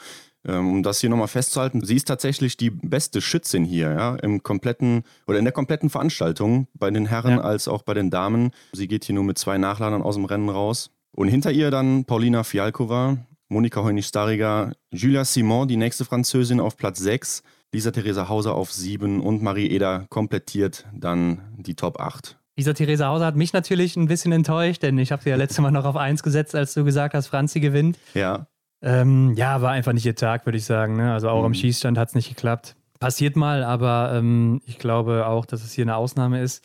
um 0.53 0.83
das 0.83 0.99
hier 1.01 1.09
nochmal 1.09 1.27
festzuhalten, 1.27 1.83
sie 1.83 1.95
ist 1.95 2.07
tatsächlich 2.07 2.57
die 2.57 2.69
beste 2.69 3.21
Schützin 3.21 3.65
hier, 3.65 3.91
ja, 3.91 4.15
im 4.15 4.43
kompletten 4.43 5.03
oder 5.27 5.37
in 5.39 5.45
der 5.45 5.51
kompletten 5.51 5.89
Veranstaltung, 5.89 6.67
bei 6.73 6.89
den 6.89 7.05
Herren 7.05 7.37
Ja. 7.37 7.41
als 7.41 7.67
auch 7.67 7.81
bei 7.83 7.93
den 7.93 8.09
Damen. 8.09 8.51
Sie 8.73 8.87
geht 8.87 9.05
hier 9.05 9.15
nur 9.15 9.23
mit 9.23 9.37
zwei 9.37 9.57
Nachladern 9.57 10.01
aus 10.01 10.15
dem 10.15 10.25
Rennen 10.25 10.49
raus. 10.49 10.89
Und 11.11 11.27
hinter 11.29 11.51
ihr 11.51 11.71
dann 11.71 12.05
Paulina 12.05 12.43
Fialkova, 12.43 13.17
Monika 13.49 13.81
Heunig-Stariger, 13.83 14.73
Julia 14.91 15.25
Simon, 15.25 15.67
die 15.67 15.77
nächste 15.77 16.05
Französin 16.05 16.59
auf 16.59 16.77
Platz 16.77 16.99
6, 16.99 17.43
Lisa 17.73 17.91
Theresa 17.91 18.29
Hauser 18.29 18.55
auf 18.55 18.71
7 18.71 19.19
und 19.21 19.41
Marie 19.41 19.67
Eder 19.67 20.05
komplettiert 20.09 20.85
dann 20.93 21.41
die 21.57 21.75
Top 21.75 21.99
8. 21.99 22.37
Dieser 22.57 22.73
Theresa 22.73 23.07
Hauser 23.07 23.25
hat 23.25 23.35
mich 23.35 23.53
natürlich 23.53 23.95
ein 23.97 24.07
bisschen 24.07 24.31
enttäuscht, 24.31 24.81
denn 24.83 24.97
ich 24.97 25.11
habe 25.11 25.21
sie 25.23 25.29
ja 25.29 25.35
letztes 25.35 25.59
Mal 25.59 25.71
noch 25.71 25.85
auf 25.85 25.95
1 25.95 26.23
gesetzt, 26.23 26.55
als 26.55 26.73
du 26.73 26.83
gesagt 26.83 27.13
hast, 27.13 27.27
Franzi 27.27 27.59
gewinnt. 27.59 27.97
Ja, 28.13 28.47
Ähm, 28.87 29.33
ja, 29.35 29.61
war 29.61 29.71
einfach 29.71 29.91
nicht 29.91 30.05
ihr 30.05 30.15
Tag, 30.15 30.45
würde 30.45 30.57
ich 30.57 30.63
sagen. 30.65 30.95
Ne? 30.95 31.11
Also 31.11 31.29
auch 31.29 31.43
am 31.43 31.51
Mhm. 31.51 31.55
Schießstand 31.55 31.97
hat 31.97 32.07
es 32.09 32.15
nicht 32.15 32.29
geklappt. 32.29 32.75
Passiert 32.99 33.35
mal, 33.35 33.63
aber 33.63 34.13
ähm, 34.15 34.61
ich 34.65 34.79
glaube 34.79 35.27
auch, 35.27 35.45
dass 35.45 35.61
es 35.63 35.73
hier 35.73 35.83
eine 35.83 35.97
Ausnahme 35.97 36.41
ist. 36.41 36.63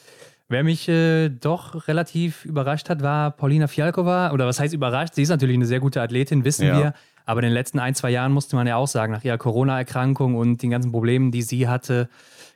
Wer 0.49 0.63
mich 0.65 0.89
äh, 0.89 1.31
doch 1.31 1.89
relativ 1.89 2.45
überrascht 2.45 2.89
hat, 2.91 3.03
war 3.03 3.33
Paulina 3.33 3.67
Fialkova. 3.67 4.31
Oder 4.33 4.47
was 4.47 4.61
heißt 4.61 4.73
überrascht? 4.73 5.15
Sie 5.15 5.23
ist 5.23 5.31
natürlich 5.31 5.57
eine 5.57 5.67
sehr 5.67 5.81
gute 5.81 6.01
Athletin, 6.01 6.45
wissen 6.45 6.67
Ja. 6.69 6.79
wir. 6.79 6.95
Aber 7.25 7.41
in 7.41 7.45
den 7.47 7.53
letzten 7.55 7.79
ein, 7.81 7.95
zwei 7.95 8.11
Jahren 8.11 8.33
musste 8.33 8.55
man 8.57 8.67
ja 8.67 8.77
auch 8.77 8.87
sagen, 8.89 9.13
nach 9.13 9.25
ihrer 9.25 9.39
Corona-Erkrankung 9.39 10.35
und 10.37 10.63
den 10.63 10.71
ganzen 10.71 10.93
Problemen, 10.93 11.33
die 11.33 11.43
sie 11.43 11.69
hatte, 11.69 12.09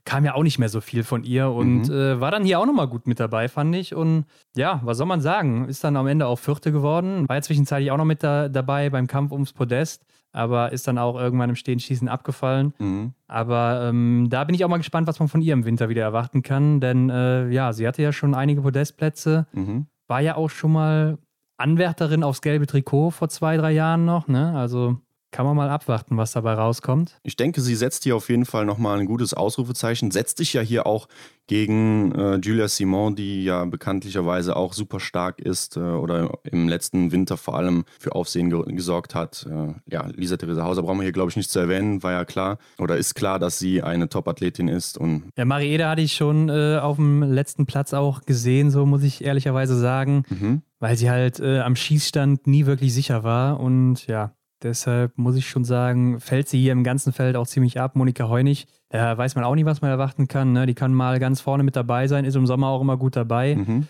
kam 0.07 0.25
ja 0.25 0.35
auch 0.35 0.43
nicht 0.43 0.59
mehr 0.59 0.71
so 0.71 0.81
viel 0.81 1.05
von 1.05 1.23
ihr 1.25 1.51
und 1.51 1.89
Mhm. 1.89 1.93
äh, 1.95 2.21
war 2.21 2.31
dann 2.31 2.45
hier 2.45 2.59
auch 2.59 2.65
nochmal 2.67 2.89
gut 2.89 3.07
mit 3.07 3.21
dabei, 3.21 3.49
fand 3.49 3.75
ich. 3.77 3.95
Und 3.95 4.25
ja, 4.57 4.81
was 4.85 4.97
soll 4.97 5.07
man 5.07 5.21
sagen? 5.21 5.69
Ist 5.69 5.85
dann 5.85 5.97
am 5.97 6.07
Ende 6.07 6.27
auch 6.27 6.39
Vierte 6.39 6.73
geworden. 6.73 7.29
War 7.29 7.37
ja 7.37 7.43
zwischenzeitlich 7.43 7.91
auch 7.91 7.99
noch 7.99 8.05
mit 8.07 8.23
da, 8.23 8.49
dabei 8.49 8.89
beim 8.89 9.07
Kampf 9.07 9.33
ums 9.33 9.53
Podest, 9.53 10.07
aber 10.33 10.73
ist 10.73 10.87
dann 10.89 10.97
auch 10.97 11.17
irgendwann 11.19 11.51
im 11.51 11.57
Stehenschießen 11.57 12.09
abgefallen. 12.09 12.73
mhm. 12.79 13.13
Aber 13.29 13.83
ähm, 13.89 14.29
da 14.31 14.45
bin 14.45 14.55
ich 14.55 14.65
auch 14.65 14.69
mal 14.69 14.77
gespannt, 14.79 15.07
was 15.09 15.19
man 15.19 15.29
von 15.29 15.43
ihr 15.43 15.53
im 15.53 15.65
Winter 15.65 15.89
wieder 15.89 16.03
erwarten 16.03 16.43
kann, 16.43 16.81
denn 16.81 17.11
äh, 17.11 17.49
ja, 17.51 17.73
sie 17.73 17.87
hatte 17.87 18.03
ja 18.03 18.13
schon 18.13 18.35
einige 18.35 18.63
Podestplätze, 18.63 19.47
Mhm. 19.53 19.87
war 20.09 20.21
ja 20.21 20.37
auch 20.37 20.49
schon 20.51 20.73
mal 20.73 21.19
Anwärterin 21.59 22.23
aufs 22.23 22.43
gelbe 22.43 22.67
Trikot 22.67 23.11
vor 23.11 23.29
zwei, 23.29 23.57
drei 23.57 23.73
Jahren 23.73 24.05
noch, 24.05 24.29
ne? 24.29 24.53
Also 24.57 24.99
kann 25.31 25.45
man 25.45 25.57
mal 25.57 25.69
abwarten, 25.69 26.17
was 26.17 26.33
dabei 26.33 26.55
rauskommt. 26.55 27.19
Ich 27.23 27.37
denke, 27.37 27.61
sie 27.61 27.75
setzt 27.75 28.05
hier 28.05 28.17
auf 28.17 28.29
jeden 28.29 28.47
Fall 28.47 28.65
nochmal 28.65 28.99
ein 28.99 29.07
gutes 29.07 29.35
Ausrufezeichen. 29.35 30.11
Setzt 30.11 30.39
sich 30.39 30.53
ja 30.53 30.63
hier 30.63 30.87
auch 30.87 31.09
gegen 31.47 32.13
äh, 32.13 32.37
Julia 32.37 32.69
Simon, 32.69 33.15
die 33.15 33.45
ja 33.45 33.65
bekanntlicherweise 33.65 34.57
auch 34.57 34.73
super 34.73 34.99
stark 34.99 35.39
ist 35.39 35.77
äh, 35.77 35.81
oder 35.81 36.39
im 36.45 36.69
letzten 36.69 37.13
Winter 37.13 37.37
vor 37.37 37.57
allem 37.57 37.85
für 37.99 38.15
Aufsehen 38.15 38.51
ge 38.51 38.63
gesorgt 38.75 39.15
hat. 39.15 39.47
Äh, 39.49 39.75
ja, 39.87 40.07
Lisa 40.07 40.37
Theresa 40.37 40.65
Hauser 40.65 40.83
brauchen 40.83 40.99
wir 40.99 41.05
hier, 41.05 41.13
glaube 41.13 41.31
ich, 41.31 41.37
nicht 41.37 41.51
zu 41.51 41.59
erwähnen, 41.59 42.03
war 42.03 42.13
ja 42.13 42.25
klar 42.25 42.59
oder 42.79 42.97
ist 42.97 43.15
klar, 43.15 43.39
dass 43.39 43.59
sie 43.59 43.83
eine 43.83 44.09
Top-Athletin 44.09 44.69
ist. 44.69 44.99
Und 44.99 45.25
Ja, 45.37 45.45
Marieda 45.45 45.91
hatte 45.91 46.03
ich 46.03 46.15
schon 46.15 46.49
äh, 46.49 46.79
auf 46.79 46.97
dem 46.97 47.23
letzten 47.23 47.67
Platz 47.67 47.95
auch 47.95 48.23
gesehen, 48.23 48.71
so 48.71 48.87
muss 48.87 49.03
ich 49.03 49.25
ehrlicherweise 49.25 49.79
sagen, 49.79 50.25
mhm. 50.29 50.63
weil 50.81 50.97
sie 50.97 51.11
halt 51.11 51.39
äh, 51.41 51.61
am 51.61 51.77
Schießstand 51.77 52.47
nie 52.47 52.67
wirklich 52.67 52.93
sicher 52.93 53.23
war 53.23 53.61
und 53.61 54.07
ja, 54.09 54.33
deshalb 54.67 55.17
muss 55.17 55.37
ich 55.37 55.49
schon 55.49 55.65
sagen, 55.65 56.21
fällt 56.21 56.49
sie 56.49 56.61
hier 56.61 56.73
im 56.73 56.85
ganzen 56.85 57.13
Feld 57.13 57.37
auch 57.37 57.47
ziemlich 57.47 57.81
ab. 57.81 57.97
Monika 57.97 58.29
Heunig, 58.29 58.67
da 58.91 59.17
weiß 59.17 59.35
man 59.35 59.45
auch 59.45 59.55
nie, 59.55 59.65
was 59.65 59.81
man 59.81 59.91
erwarten 59.91 60.29
kann. 60.29 60.53
Ne? 60.53 60.67
Die 60.67 60.75
kann 60.75 60.93
mal 60.93 61.19
ganz 61.19 61.41
vorne 61.41 61.63
mit 61.63 61.77
dabei 61.77 62.07
sein, 62.09 62.25
ist 62.25 62.37
im 62.37 62.47
Sommer 62.47 62.69
auch 62.69 62.81
immer 62.81 62.97
gut 62.97 63.17
dabei. 63.17 63.57
Mhm. 63.57 63.87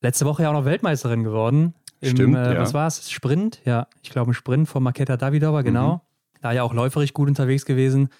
Letzte 0.00 0.26
Woche 0.26 0.42
ja 0.42 0.50
auch 0.50 0.54
noch 0.54 0.64
Weltmeisterin 0.64 1.24
geworden 1.24 1.74
Im, 2.00 2.10
Stimmt, 2.10 2.36
äh, 2.36 2.54
ja. 2.54 2.60
Was 2.60 2.74
war 2.74 2.86
es? 2.86 3.10
Sprint? 3.10 3.60
Ja, 3.64 3.86
ich 4.02 4.10
glaube 4.10 4.32
ein 4.32 4.34
Sprint 4.34 4.68
von 4.68 4.82
Maketa 4.82 5.16
Davidova, 5.16 5.62
genau. 5.62 5.94
Mhm. 5.94 6.00
Da 6.42 6.52
ja 6.52 6.62
auch 6.62 6.74
läuferisch 6.74 7.14
gut 7.14 7.28
unterwegs 7.28 7.64
gewesen. 7.64 8.10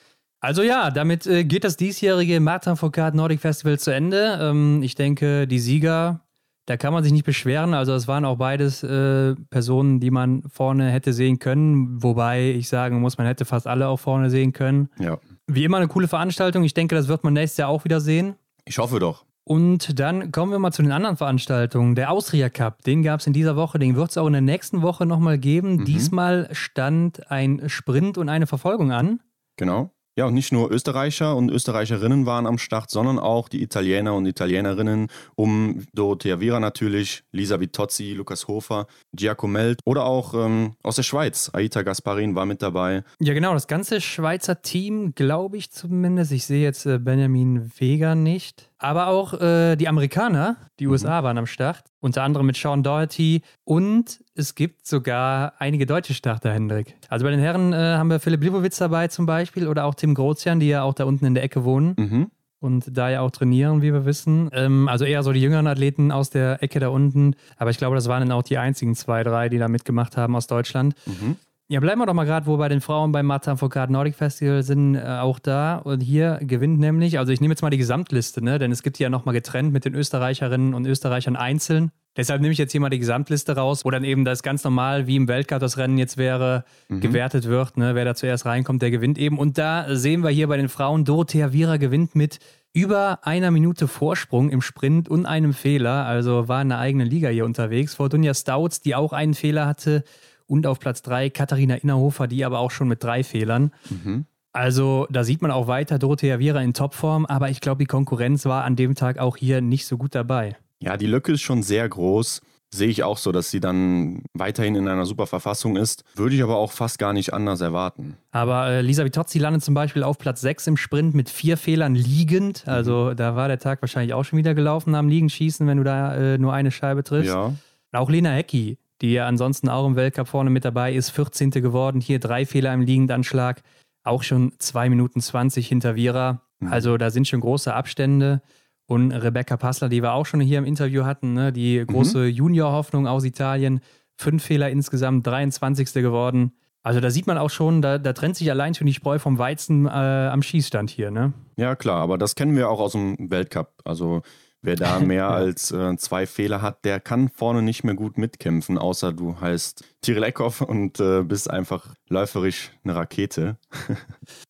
Also 0.41 0.63
ja, 0.63 0.91
damit 0.91 1.27
äh, 1.27 1.45
geht 1.45 1.65
das 1.65 1.77
diesjährige 1.77 2.39
Martin 2.41 2.77
Foucault 2.77 3.15
Nordic 3.15 3.41
Festival 3.41 3.79
zu 3.79 3.91
Ende. 3.91 4.39
Ähm, 4.41 4.83
ich 4.83 4.95
denke, 4.95 5.47
die 5.47 5.59
Sieger, 5.59 6.21
da 6.67 6.77
kann 6.77 6.93
man 6.93 7.05
sich 7.05 7.13
nicht 7.13 7.25
beschweren. 7.25 7.75
Also 7.75 7.93
es 7.93 8.09
waren 8.09 8.25
auch 8.25 8.37
beides 8.37 8.83
äh, 8.83 9.35
Personen, 9.51 10.01
die 10.01 10.11
man 10.11 10.43
vorne 10.49 10.91
hätte 10.91 11.13
sehen 11.13 11.39
können. 11.39 12.03
Wobei 12.03 12.51
ich 12.53 12.69
sagen 12.69 13.01
muss, 13.01 13.19
man 13.19 13.27
hätte 13.27 13.45
fast 13.45 13.67
alle 13.67 13.89
auch 13.89 14.01
vorne 14.01 14.31
sehen 14.31 14.53
können. 14.53 14.89
Ja. 14.99 15.19
Wie 15.47 15.65
immer 15.65 15.77
eine 15.77 15.89
coole 15.89 16.09
Veranstaltung. 16.09 16.65
Ich 16.65 16.75
denke, 16.75 16.95
das 16.95 17.09
wird 17.09 17.23
man 17.23 17.35
nächstes 17.35 17.59
Jahr 17.59 17.69
auch 17.69 17.85
wieder 17.85 18.01
sehen. 18.01 18.37
Ich 18.65 18.79
hoffe 18.79 18.99
doch. 18.99 19.25
Und 19.47 20.01
dann 20.01 20.33
kommen 20.33 20.53
wir 20.53 20.59
mal 20.59 20.73
zu 20.73 20.81
den 20.81 20.93
anderen 20.93 21.19
Veranstaltungen. 21.19 21.95
Der 21.95 22.11
Austria 22.11 22.49
Cup, 22.49 22.83
den 22.83 23.03
gab 23.03 23.21
es 23.21 23.27
in 23.27 23.35
dieser 23.35 23.57
Woche, 23.57 23.79
den 23.79 23.95
wird 23.95 24.11
es 24.11 24.17
auch 24.17 24.27
in 24.27 24.33
der 24.33 24.41
nächsten 24.41 24.81
Woche 24.81 25.05
nochmal 25.05 25.37
geben. 25.37 25.77
Mhm. 25.77 25.85
Diesmal 25.85 26.49
stand 26.53 27.31
ein 27.31 27.69
Sprint 27.69 28.17
und 28.17 28.31
eine 28.31 28.47
Verfolgung 28.47 28.91
an. 28.91 29.21
Genau. 29.57 29.91
Ja, 30.17 30.27
und 30.27 30.35
nicht 30.35 30.53
nur 30.53 30.71
Österreicher 30.71 31.35
und 31.35 31.51
Österreicherinnen 31.51 32.25
waren 32.25 32.47
am 32.47 32.59
Start, 32.59 32.89
sondern 32.89 33.19
auch 33.19 33.49
die 33.49 33.63
Italiener 33.63 34.15
und 34.15 34.27
Italienerinnen 34.27 35.09
um 35.35 35.85
Dorothea 35.93 36.39
Viera 36.39 36.61
natürlich, 36.61 37.25
Lisa 37.33 37.59
Vitozzi, 37.59 38.13
Lukas 38.13 38.47
Hofer, 38.47 38.87
Giacomelt 39.13 39.81
oder 39.85 40.05
auch 40.05 40.35
ähm, 40.35 40.77
aus 40.85 40.97
der 40.97 41.03
Schweiz. 41.03 41.51
Aita 41.53 41.83
Gasparin 41.83 42.37
war 42.37 42.47
mit 42.47 42.63
dabei. 42.63 43.03
Ja, 43.19 43.35
genau, 43.35 43.55
das 43.55 43.67
ganze 43.67 44.01
Schweizer 44.01 44.63
Team, 44.63 45.17
glaube 45.17 45.57
ich 45.57 45.73
zumindest. 45.73 46.31
Ich 46.31 46.47
sehe 46.47 46.63
jetzt 46.63 46.87
äh, 46.87 46.99
Benjamin 46.99 47.73
Vega 47.77 48.15
nicht. 48.15 48.71
Aber 48.79 49.07
auch 49.07 49.35
äh, 49.41 49.77
die 49.77 49.89
Amerikaner, 49.89 50.57
die 50.79 50.87
USA 50.87 51.23
waren 51.23 51.39
am 51.39 51.47
Start. 51.47 51.85
Unter 52.01 52.23
anderem 52.23 52.47
mit 52.47 52.57
Sean 52.57 52.83
Doherty. 52.83 53.43
Und 53.65 54.23
es 54.35 54.55
gibt 54.55 54.87
sogar 54.87 55.55
einige 55.59 55.87
deutsche 55.87 56.13
Starter, 56.13 56.53
Hendrik. 56.53 56.97
Also 57.09 57.25
bei 57.25 57.31
den 57.31 57.41
Herren 57.41 57.73
äh, 57.73 57.77
haben 57.77 58.11
wir 58.11 58.21
Philipp 58.21 58.43
Libowitz 58.43 58.77
dabei 58.79 59.09
zum 59.09 59.27
Beispiel 59.27 59.69
oder 59.69 59.85
auch 59.85 59.95
Tim 59.95 60.15
Grozian, 60.15 60.61
die 60.61 60.69
ja 60.69 60.83
auch 60.83 60.95
da 60.95 61.05
unten 61.05 61.25
in 61.25 61.35
der 61.35 61.45
Ecke 61.45 61.65
wohnen. 61.65 61.95
Mhm. 61.97 62.31
und 62.61 62.97
da 62.97 63.11
ja 63.11 63.21
auch 63.21 63.31
trainieren, 63.31 63.83
wie 63.83 63.93
wir 63.93 64.07
wissen. 64.07 64.49
Ähm, 64.53 64.89
also 64.89 65.05
eher 65.05 65.23
so 65.23 65.33
die 65.33 65.41
jüngeren 65.41 65.67
Athleten 65.67 66.11
aus 66.11 66.31
der 66.31 66.63
Ecke 66.63 66.81
da 66.81 66.89
unten. 66.89 67.37
Aber 67.59 67.69
ich 67.71 67.77
glaube, 67.79 67.95
das 67.95 68.09
waren 68.09 68.21
dann 68.27 68.33
auch 68.33 68.43
die 68.43 68.57
einzigen 68.59 68.95
zwei, 68.95 69.23
drei, 69.23 69.49
die 69.51 69.59
da 69.59 69.69
mitgemacht 69.69 70.17
haben 70.17 70.35
aus 70.35 70.47
Deutschland. 70.47 70.95
Mhm. 71.07 71.37
Ja, 71.75 71.81
bleiben 71.81 72.01
wir 72.01 72.07
doch 72.07 72.15
mal 72.15 72.23
gerade, 72.23 72.47
wo 72.47 72.57
bei 72.57 72.69
den 72.69 72.81
Frauen 72.81 73.11
beim 73.11 73.27
Martin 73.27 73.57
Foucault 73.57 73.91
Nordic 73.91 74.15
Festival 74.15 74.63
sind, 74.63 74.95
äh, 74.95 75.01
auch 75.01 75.41
da. 75.41 75.79
Und 75.79 76.03
hier 76.03 76.39
gewinnt 76.41 76.79
nämlich, 76.79 77.19
also 77.19 77.33
ich 77.33 77.41
nehme 77.41 77.51
jetzt 77.51 77.63
mal 77.63 77.71
die 77.71 77.79
Gesamtliste, 77.79 78.45
ne? 78.45 78.61
denn 78.61 78.71
es 78.71 78.85
gibt 78.85 79.01
die 79.01 79.03
ja 79.03 79.09
nochmal 79.09 79.35
getrennt 79.35 79.73
mit 79.73 79.85
den 79.85 79.93
Österreicherinnen 79.93 80.73
und 80.73 80.87
Österreichern 80.87 81.35
einzeln. 81.35 81.91
Deshalb 82.17 82.43
nehme 82.43 82.53
ich 82.53 82.59
jetzt 82.59 82.71
hier 82.71 82.81
mal 82.81 82.91
die 82.91 83.01
Gesamtliste 83.01 83.57
raus, 83.57 83.85
wo 83.85 83.91
dann 83.91 84.05
eben 84.05 84.25
das 84.25 84.45
ganz 84.45 84.63
normal, 84.63 85.09
wie 85.09 85.17
im 85.17 85.27
Weltcup 85.27 85.59
das 85.59 85.77
Rennen 85.77 85.99
jetzt 85.99 86.17
wäre, 86.17 86.65
gewertet 86.89 87.47
wird. 87.47 87.77
Ne? 87.77 87.97
Wer 87.97 88.05
da 88.05 88.15
zuerst 88.15 88.47
reinkommt, 88.47 88.81
der 88.81 88.93
gewinnt 88.93 89.19
eben. 89.19 89.37
Und 89.37 89.59
da 89.59 89.97
sehen 89.97 90.23
wir 90.23 90.31
hier 90.31 90.47
bei 90.47 90.57
den 90.57 90.69
Frauen, 90.69 91.05
Dorothea 91.05 91.53
Viera 91.53 91.79
gewinnt 91.79 92.15
mit 92.15 92.39
über 92.73 93.19
einer 93.23 93.51
Minute 93.51 93.89
Vorsprung 93.89 94.51
im 94.51 94.63
Sprint 94.63 95.09
und 95.09 95.27
einem 95.27 95.53
Fehler. 95.53 96.07
Also 96.07 96.47
war 96.47 96.63
in 96.63 96.71
einer 96.71 96.81
eigenen 96.81 97.09
Liga 97.09 97.31
hier 97.31 97.45
unterwegs. 97.45 97.97
Vor 97.97 98.09
Dunja 98.09 98.33
Stouts, 98.33 98.81
die 98.81 98.95
auch 98.95 99.13
einen 99.13 99.35
Fehler 99.35 99.67
hatte. 99.67 100.05
Und 100.47 100.67
auf 100.67 100.79
Platz 100.79 101.03
drei 101.03 101.31
Katharina 101.31 101.77
Innerhofer, 101.77 102.27
die 102.27 102.45
aber 102.45 102.59
auch 102.59 102.71
schon 102.71 102.89
mit 102.89 103.03
drei 103.03 103.25
Fehlern. 103.25 103.73
Mhm. 103.89 104.27
Also 104.53 105.09
da 105.11 105.25
sieht 105.25 105.43
man 105.43 105.51
auch 105.51 105.67
weiter 105.67 105.99
Dorothea 105.99 106.39
Viera 106.39 106.61
in 106.63 106.75
Topform, 106.75 107.27
aber 107.27 107.51
ich 107.51 107.61
glaube, 107.61 107.81
die 107.81 107.87
Konkurrenz 107.87 108.45
war 108.45 108.63
an 108.65 108.77
dem 108.77 108.95
Tag 108.95 109.19
auch 109.19 109.37
hier 109.37 109.61
nicht 109.61 109.85
so 109.87 109.99
gut 109.99 110.15
dabei. 110.15 110.57
Ja, 110.79 110.97
die 110.97 111.07
Lücke 111.07 111.33
ist 111.33 111.43
schon 111.43 111.63
sehr 111.63 111.89
groß. 111.89 112.41
Sehe 112.71 112.89
ich 112.89 113.03
auch 113.03 113.19
so, 113.19 113.33
dass 113.33 113.51
sie 113.51 113.61
dann 113.61 114.23
weiterhin 114.33 114.75
in 114.75 114.89
einer 114.89 115.07
super 115.07 115.27
Verfassung 115.27 115.77
ist. 115.77 116.05
Würde 116.15 116.35
ich 116.35 116.43
aber 116.43 116.57
auch 116.57 116.73
fast 116.73 116.99
gar 116.99 117.13
nicht 117.13 117.33
anders 117.33 117.61
erwarten. 117.61 118.17
Aber 118.33 118.69
äh, 118.69 118.81
Lisa 118.81 119.05
Vitozzi 119.05 119.39
landet 119.39 119.65
zum 119.65 119.75
Beispiel 119.75 120.03
auf 120.03 120.19
Platz 120.19 120.41
6 120.41 120.67
im 120.69 120.77
Sprint 120.77 121.15
mit 121.15 121.31
vier 121.31 121.57
Fehlern 121.57 121.95
liegend. 121.95 122.67
Also 122.67 123.15
da 123.15 123.37
war 123.37 123.49
der 123.49 123.61
Tag 123.61 123.81
wahrscheinlich 123.81 124.13
auch 124.13 124.25
schon 124.25 124.39
wieder 124.39 124.55
gelaufen 124.55 124.95
am 124.95 125.09
Liegenschießen, 125.09 125.67
wenn 125.67 125.79
du 125.79 125.85
da 125.85 126.17
äh, 126.17 126.39
nur 126.39 126.53
eine 126.53 126.71
Scheibe 126.71 127.03
triffst. 127.05 127.29
Ja. 127.29 127.55
Auch 127.93 128.11
Lena 128.11 128.31
Hecki, 128.31 128.79
die 129.01 129.13
ja 129.13 129.27
ansonsten 129.27 129.69
auch 129.69 129.87
im 129.87 129.97
Weltcup 129.97 130.29
vorne 130.29 130.51
mit 130.51 130.65
dabei 130.65 130.93
ist, 130.93 131.11
14. 131.11 131.51
geworden. 131.51 132.01
Hier 132.01 132.19
drei 132.19 132.47
Fehler 132.47 132.73
im 132.73 132.81
Liegendanschlag. 132.81 133.63
Auch 134.05 134.23
schon 134.23 134.53
2 134.59 134.91
Minuten 134.91 135.21
20 135.21 135.67
hinter 135.67 135.97
Vira. 135.97 136.43
Mhm. 136.61 136.73
Also 136.73 136.97
da 136.97 137.11
sind 137.11 137.27
schon 137.27 137.41
große 137.41 137.73
Abstände. 137.73 138.43
Und 138.87 139.13
Rebecca 139.13 139.57
Passler, 139.57 139.89
die 139.89 140.03
wir 140.03 140.13
auch 140.13 140.27
schon 140.27 140.41
hier 140.41 140.59
im 140.59 140.67
Interview 140.67 141.05
hatten, 141.05 141.33
ne? 141.33 141.53
die 141.53 141.83
große 141.87 142.27
Junior-Hoffnung 142.27 143.07
aus 143.07 143.25
Italien. 143.25 143.81
Fünf 144.17 144.45
Fehler 144.45 144.69
insgesamt, 144.69 145.27
23. 145.27 145.95
geworden. 145.95 146.53
Also 146.83 147.01
da 147.01 147.11
sieht 147.11 147.27
man 147.27 147.39
auch 147.39 147.49
schon, 147.49 147.81
da, 147.81 147.97
da 147.97 148.13
trennt 148.13 148.37
sich 148.37 148.51
allein 148.51 148.75
schon 148.75 148.87
die 148.87 148.93
Spreu 148.93 149.19
vom 149.19 149.39
Weizen 149.39 149.87
äh, 149.87 149.89
am 149.89 150.43
Schießstand 150.43 150.91
hier. 150.91 151.11
Ne? 151.11 151.33
Ja, 151.57 151.77
klar, 151.77 152.03
aber 152.03 152.19
das 152.19 152.35
kennen 152.35 152.55
wir 152.57 152.69
auch 152.69 152.79
aus 152.79 152.93
dem 152.93 153.17
Weltcup. 153.31 153.73
Also 153.85 154.21
wer 154.65 154.77
da 154.77 154.99
mehr 155.01 155.31
als 155.31 155.71
äh, 155.71 155.97
zwei 155.97 156.27
Fehler 156.27 156.63
hat, 156.63 156.85
der 156.85 156.99
kann 156.99 157.29
vorne 157.29 157.63
nicht 157.63 157.85
mehr 157.85 157.95
gut 157.95 158.19
mitkämpfen, 158.19 158.79
außer 158.79 159.13
du 159.13 159.41
heißt 159.41 159.85
Tiril 160.03 160.25
Eckhoff 160.25 160.61
und 160.61 161.01
äh, 161.01 161.23
bist 161.23 161.51
einfach 161.51 161.95
läuferisch 162.09 162.73
eine 162.85 162.97
Rakete. 162.97 163.57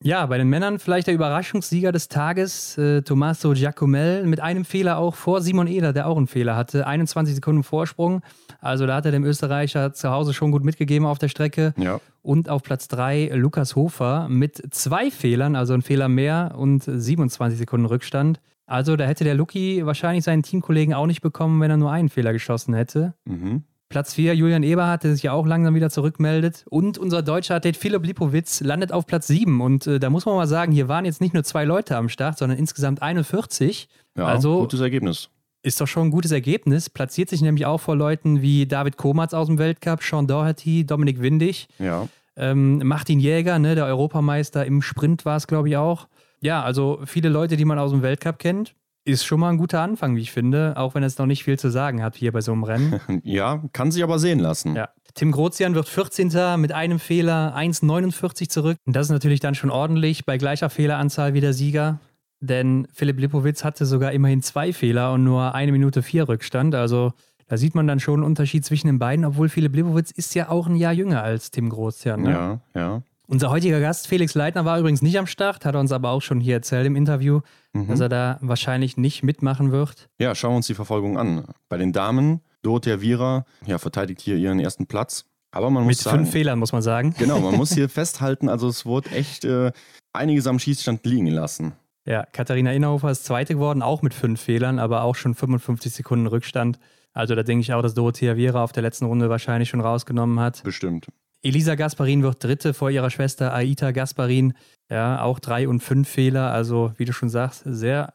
Ja, 0.01 0.27
bei 0.27 0.37
den 0.37 0.49
Männern 0.49 0.79
vielleicht 0.79 1.07
der 1.07 1.15
Überraschungssieger 1.15 1.91
des 1.91 2.09
Tages, 2.09 2.77
äh, 2.77 3.03
Tommaso 3.03 3.53
Giacomel, 3.53 4.25
mit 4.27 4.41
einem 4.41 4.65
Fehler 4.65 4.99
auch 4.99 5.15
vor 5.15 5.41
Simon 5.41 5.67
Eder, 5.67 5.93
der 5.93 6.07
auch 6.07 6.17
einen 6.19 6.27
Fehler 6.27 6.57
hatte. 6.57 6.87
21 6.87 7.35
Sekunden 7.35 7.63
Vorsprung. 7.63 8.21
Also 8.61 8.87
da 8.87 8.97
hat 8.97 9.07
er 9.07 9.13
dem 9.13 9.25
Österreicher 9.25 9.95
zu 9.95 10.11
Hause 10.11 10.35
schon 10.35 10.53
gut 10.53 10.63
mitgegeben 10.63 11.07
auf 11.07 11.19
der 11.19 11.29
Strecke. 11.29 11.73
Ja. 11.79 12.01
Und 12.23 12.51
auf 12.51 12.63
Platz 12.63 12.87
3 12.89 13.31
Lukas 13.35 13.77
Hofer 13.77 14.29
mit 14.29 14.63
zwei 14.75 15.11
Fehlern, 15.11 15.57
also 15.57 15.73
ein 15.73 15.83
Fehler 15.83 16.09
mehr 16.09 16.55
und 16.57 16.85
27 16.85 17.59
Sekunden 17.59 17.87
Rückstand. 17.87 18.41
Also 18.67 18.97
da 18.97 19.05
hätte 19.05 19.25
der 19.25 19.35
Luki 19.35 19.85
wahrscheinlich 19.85 20.25
seinen 20.25 20.43
Teamkollegen 20.43 20.95
auch 20.95 21.07
nicht 21.07 21.21
bekommen, 21.21 21.61
wenn 21.61 21.71
er 21.71 21.77
nur 21.77 21.91
einen 21.93 22.09
Fehler 22.09 22.33
geschossen 22.33 22.75
hätte. 22.75 23.15
Mhm. 23.25 23.65
Platz 23.91 24.15
4 24.15 24.35
Julian 24.35 24.63
Eberhardt, 24.63 25.05
der 25.05 25.13
sich 25.15 25.23
ja 25.25 25.33
auch 25.33 25.47
langsam 25.47 25.75
wieder 25.75 25.91
zurückmeldet. 25.91 26.65
Und 26.69 26.99
unser 26.99 27.23
deutscher 27.23 27.55
Athlet 27.57 27.77
Philipp 27.77 28.05
Lipowitz 28.05 28.61
landet 28.61 28.91
auf 28.93 29.07
Platz 29.07 29.27
7. 29.29 29.61
Und 29.61 29.87
äh, 29.87 30.01
da 30.01 30.11
muss 30.11 30.27
man 30.27 30.35
mal 30.35 30.47
sagen, 30.49 30.73
hier 30.73 30.89
waren 30.89 31.05
jetzt 31.05 31.21
nicht 31.21 31.35
nur 31.35 31.45
zwei 31.45 31.65
Leute 31.65 31.97
am 31.97 32.09
Start, 32.09 32.39
sondern 32.39 32.59
insgesamt 32.59 33.03
41. 33.03 33.89
Ja, 34.17 34.25
Also- 34.27 34.61
gutes 34.61 34.81
Ergebnis. 34.81 35.29
Ist 35.63 35.81
doch 35.81 35.87
schon 35.87 36.09
ein 36.09 36.11
gutes 36.11 36.31
Ergebnis. 36.33 36.91
Platziert 36.91 37.31
sich 37.31 37.41
nämlich 37.41 37.65
auch 37.65 37.81
vor 37.81 37.97
Leuten 37.97 38.43
wie 38.43 38.67
David 38.67 38.99
Komatz 38.99 39.33
aus 39.33 39.47
dem 39.47 39.57
Weltcup, 39.59 40.03
Sean 40.03 40.27
Doherty, 40.27 40.85
Dominik 40.85 41.23
Windig, 41.23 41.69
Ja. 41.79 42.07
ähm, 42.37 42.83
Martin 42.85 43.19
Jäger, 43.19 43.59
ne, 43.59 43.75
der 43.75 43.87
Europameister 43.87 44.67
im 44.67 44.83
Sprint 44.83 45.25
war 45.25 45.37
es, 45.37 45.47
glaube 45.47 45.69
ich, 45.71 45.77
auch. 45.79 46.07
Ja, 46.45 46.63
also 46.63 47.01
viele 47.07 47.31
Leute, 47.31 47.57
die 47.57 47.65
man 47.65 47.79
aus 47.79 47.91
dem 47.91 48.03
Weltcup 48.03 48.39
kennt. 48.39 48.75
Ist 49.07 49.25
schon 49.25 49.41
mal 49.41 49.49
ein 49.51 49.57
guter 49.57 49.81
Anfang, 49.81 50.15
wie 50.15 50.21
ich 50.21 50.31
finde, 50.31 50.75
auch 50.77 50.95
wenn 50.95 51.03
es 51.03 51.17
noch 51.19 51.27
nicht 51.27 51.43
viel 51.45 51.59
zu 51.59 51.71
sagen 51.71 52.03
hat 52.03 52.17
hier 52.17 52.33
bei 52.33 52.43
so 52.43 52.53
einem 52.53 52.65
Rennen. 52.65 53.01
Ja, 53.25 53.63
kann 53.73 53.91
sich 53.91 54.03
aber 54.03 54.19
sehen 54.19 54.41
lassen. 54.41 54.77
Ja. 54.77 54.91
Tim 55.15 55.33
Grozian 55.33 55.75
wird 55.75 55.89
14. 55.89 56.61
mit 56.61 56.73
einem 56.73 56.99
Fehler, 56.99 57.55
1,49 57.57 58.49
zurück. 58.49 58.77
Und 58.85 58.95
das 58.95 59.07
ist 59.07 59.11
natürlich 59.11 59.41
dann 59.41 59.55
schon 59.55 59.71
ordentlich 59.71 60.27
bei 60.27 60.37
gleicher 60.37 60.69
Fehleranzahl 60.69 61.33
wie 61.33 61.41
der 61.41 61.55
Sieger. 61.55 61.99
Denn 62.41 62.89
Philipp 62.93 63.19
Lipowitz 63.21 63.65
hatte 63.65 63.87
sogar 63.87 64.13
immerhin 64.13 64.43
zwei 64.43 64.75
Fehler 64.75 65.13
und 65.13 65.25
nur 65.25 65.55
eine 65.55 65.73
Minute 65.73 66.03
vier 66.03 66.29
Rückstand. 66.29 66.75
Also 66.75 67.13
da 67.47 67.57
sieht 67.57 67.75
man 67.75 67.87
dann 67.87 68.01
schon 68.01 68.21
einen 68.21 68.25
Unterschied 68.25 68.65
zwischen 68.67 68.89
den 68.89 68.99
beiden, 68.99 69.25
obwohl 69.25 69.49
Philipp 69.49 69.75
Lipowitz 69.75 70.11
ist 70.11 70.35
ja 70.35 70.51
auch 70.51 70.67
ein 70.67 70.77
Jahr 70.77 70.93
jünger 70.93 71.23
als 71.23 71.51
Tim 71.51 71.71
Grozian. 71.71 72.23
Ne? 72.23 72.31
Ja, 72.31 72.61
ja. 72.75 73.03
Unser 73.27 73.51
heutiger 73.51 73.81
Gast, 73.81 74.07
Felix 74.07 74.35
Leitner, 74.35 74.65
war 74.67 74.79
übrigens 74.79 75.01
nicht 75.01 75.19
am 75.19 75.27
Start, 75.27 75.65
hat 75.65 75.75
uns 75.77 75.93
aber 75.93 76.11
auch 76.11 76.21
schon 76.21 76.41
hier 76.41 76.57
erzählt 76.57 76.87
im 76.87 76.95
Interview, 76.97 77.41
Mhm. 77.73 77.89
dass 77.89 78.01
er 78.01 78.09
da 78.11 78.39
wahrscheinlich 78.43 78.97
nicht 78.97 79.23
mitmachen 79.23 79.73
wird. 79.73 80.09
Ja, 80.19 80.35
schauen 80.35 80.53
wir 80.53 80.57
uns 80.57 80.67
die 80.67 80.75
Verfolgung 80.75 81.17
an. 81.19 81.45
Bei 81.69 81.77
den 81.79 81.93
Damen, 81.93 82.41
Dorothea 82.63 83.01
Viera 83.01 83.45
ja, 83.67 83.79
verteidigt 83.79 84.21
hier 84.21 84.37
ihren 84.37 84.61
ersten 84.61 84.87
Platz. 84.87 85.25
Aber 85.53 85.71
man 85.71 85.85
muss 85.85 85.91
Mit 85.91 85.99
sagen, 85.99 86.19
fünf 86.19 86.31
Fehlern, 86.33 86.59
muss 86.59 86.73
man 86.73 86.83
sagen. 86.83 87.15
genau, 87.19 87.41
man 87.41 87.57
muss 87.57 87.73
hier 87.73 87.89
festhalten, 87.89 88.49
also 88.49 88.69
es 88.69 88.85
wurde 88.85 89.11
echt 89.11 89.45
äh, 89.45 89.73
einiges 90.13 90.47
am 90.47 90.59
Schießstand 90.59 91.05
liegen 91.07 91.27
lassen. 91.29 91.73
Ja, 92.07 92.25
Katharina 92.33 92.73
Innerhofer 92.73 93.11
ist 93.11 93.25
Zweite 93.25 93.55
geworden, 93.55 93.81
auch 93.81 94.03
mit 94.03 94.13
fünf 94.13 94.41
Fehlern, 94.41 94.79
aber 94.79 95.03
auch 95.03 95.15
schon 95.17 95.35
55 95.35 95.95
Sekunden 95.95 96.27
Rückstand. 96.27 96.79
Also 97.15 97.35
da 97.35 97.43
denke 97.43 97.63
ich 97.63 97.73
auch, 97.73 97.81
dass 97.83 97.95
Dorothea 97.95 98.37
Viera 98.37 98.63
auf 98.63 98.73
der 98.73 98.83
letzten 98.83 99.07
Runde 99.07 99.31
wahrscheinlich 99.31 99.69
schon 99.71 99.81
rausgenommen 99.81 100.39
hat. 100.41 100.63
Bestimmt. 100.65 101.07
Elisa 101.45 101.75
Gasparin 101.75 102.23
wird 102.23 102.43
Dritte 102.43 102.75
vor 102.75 102.91
ihrer 102.91 103.11
Schwester 103.11 103.53
Aita 103.53 103.93
Gasparin. 103.93 104.55
Ja, 104.91 105.23
auch 105.23 105.39
drei 105.39 105.69
und 105.69 105.81
fünf 105.81 106.09
Fehler. 106.09 106.51
Also, 106.51 106.93
wie 106.97 107.05
du 107.05 107.13
schon 107.13 107.29
sagst, 107.29 107.63
sehr 107.67 108.15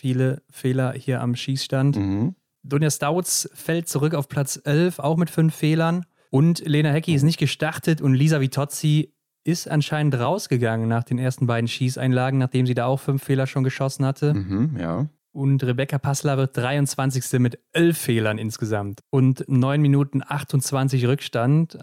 viele 0.00 0.42
Fehler 0.50 0.92
hier 0.92 1.20
am 1.20 1.34
Schießstand. 1.34 1.96
Mhm. 1.96 2.34
Dunja 2.62 2.90
Stouts 2.90 3.50
fällt 3.52 3.88
zurück 3.88 4.14
auf 4.14 4.28
Platz 4.28 4.60
11, 4.62 5.00
auch 5.00 5.16
mit 5.16 5.30
fünf 5.30 5.54
Fehlern. 5.54 6.04
Und 6.30 6.60
Lena 6.66 6.90
Hecki 6.90 7.14
ist 7.14 7.22
nicht 7.22 7.38
gestartet 7.38 8.00
und 8.00 8.14
Lisa 8.14 8.40
Vitozzi 8.40 9.12
ist 9.44 9.68
anscheinend 9.68 10.14
rausgegangen 10.14 10.88
nach 10.88 11.04
den 11.04 11.18
ersten 11.18 11.46
beiden 11.46 11.68
Schießeinlagen, 11.68 12.38
nachdem 12.38 12.66
sie 12.66 12.74
da 12.74 12.86
auch 12.86 13.00
fünf 13.00 13.24
Fehler 13.24 13.46
schon 13.46 13.64
geschossen 13.64 14.04
hatte. 14.04 14.34
Mhm, 14.34 14.76
ja. 14.78 15.08
Und 15.38 15.62
Rebecca 15.62 15.98
Passler 15.98 16.36
wird 16.36 16.56
23. 16.56 17.38
mit 17.38 17.60
11 17.70 17.96
Fehlern 17.96 18.38
insgesamt 18.38 19.04
und 19.10 19.44
9 19.46 19.80
Minuten 19.80 20.20
28 20.26 21.06
Rückstand. 21.06 21.78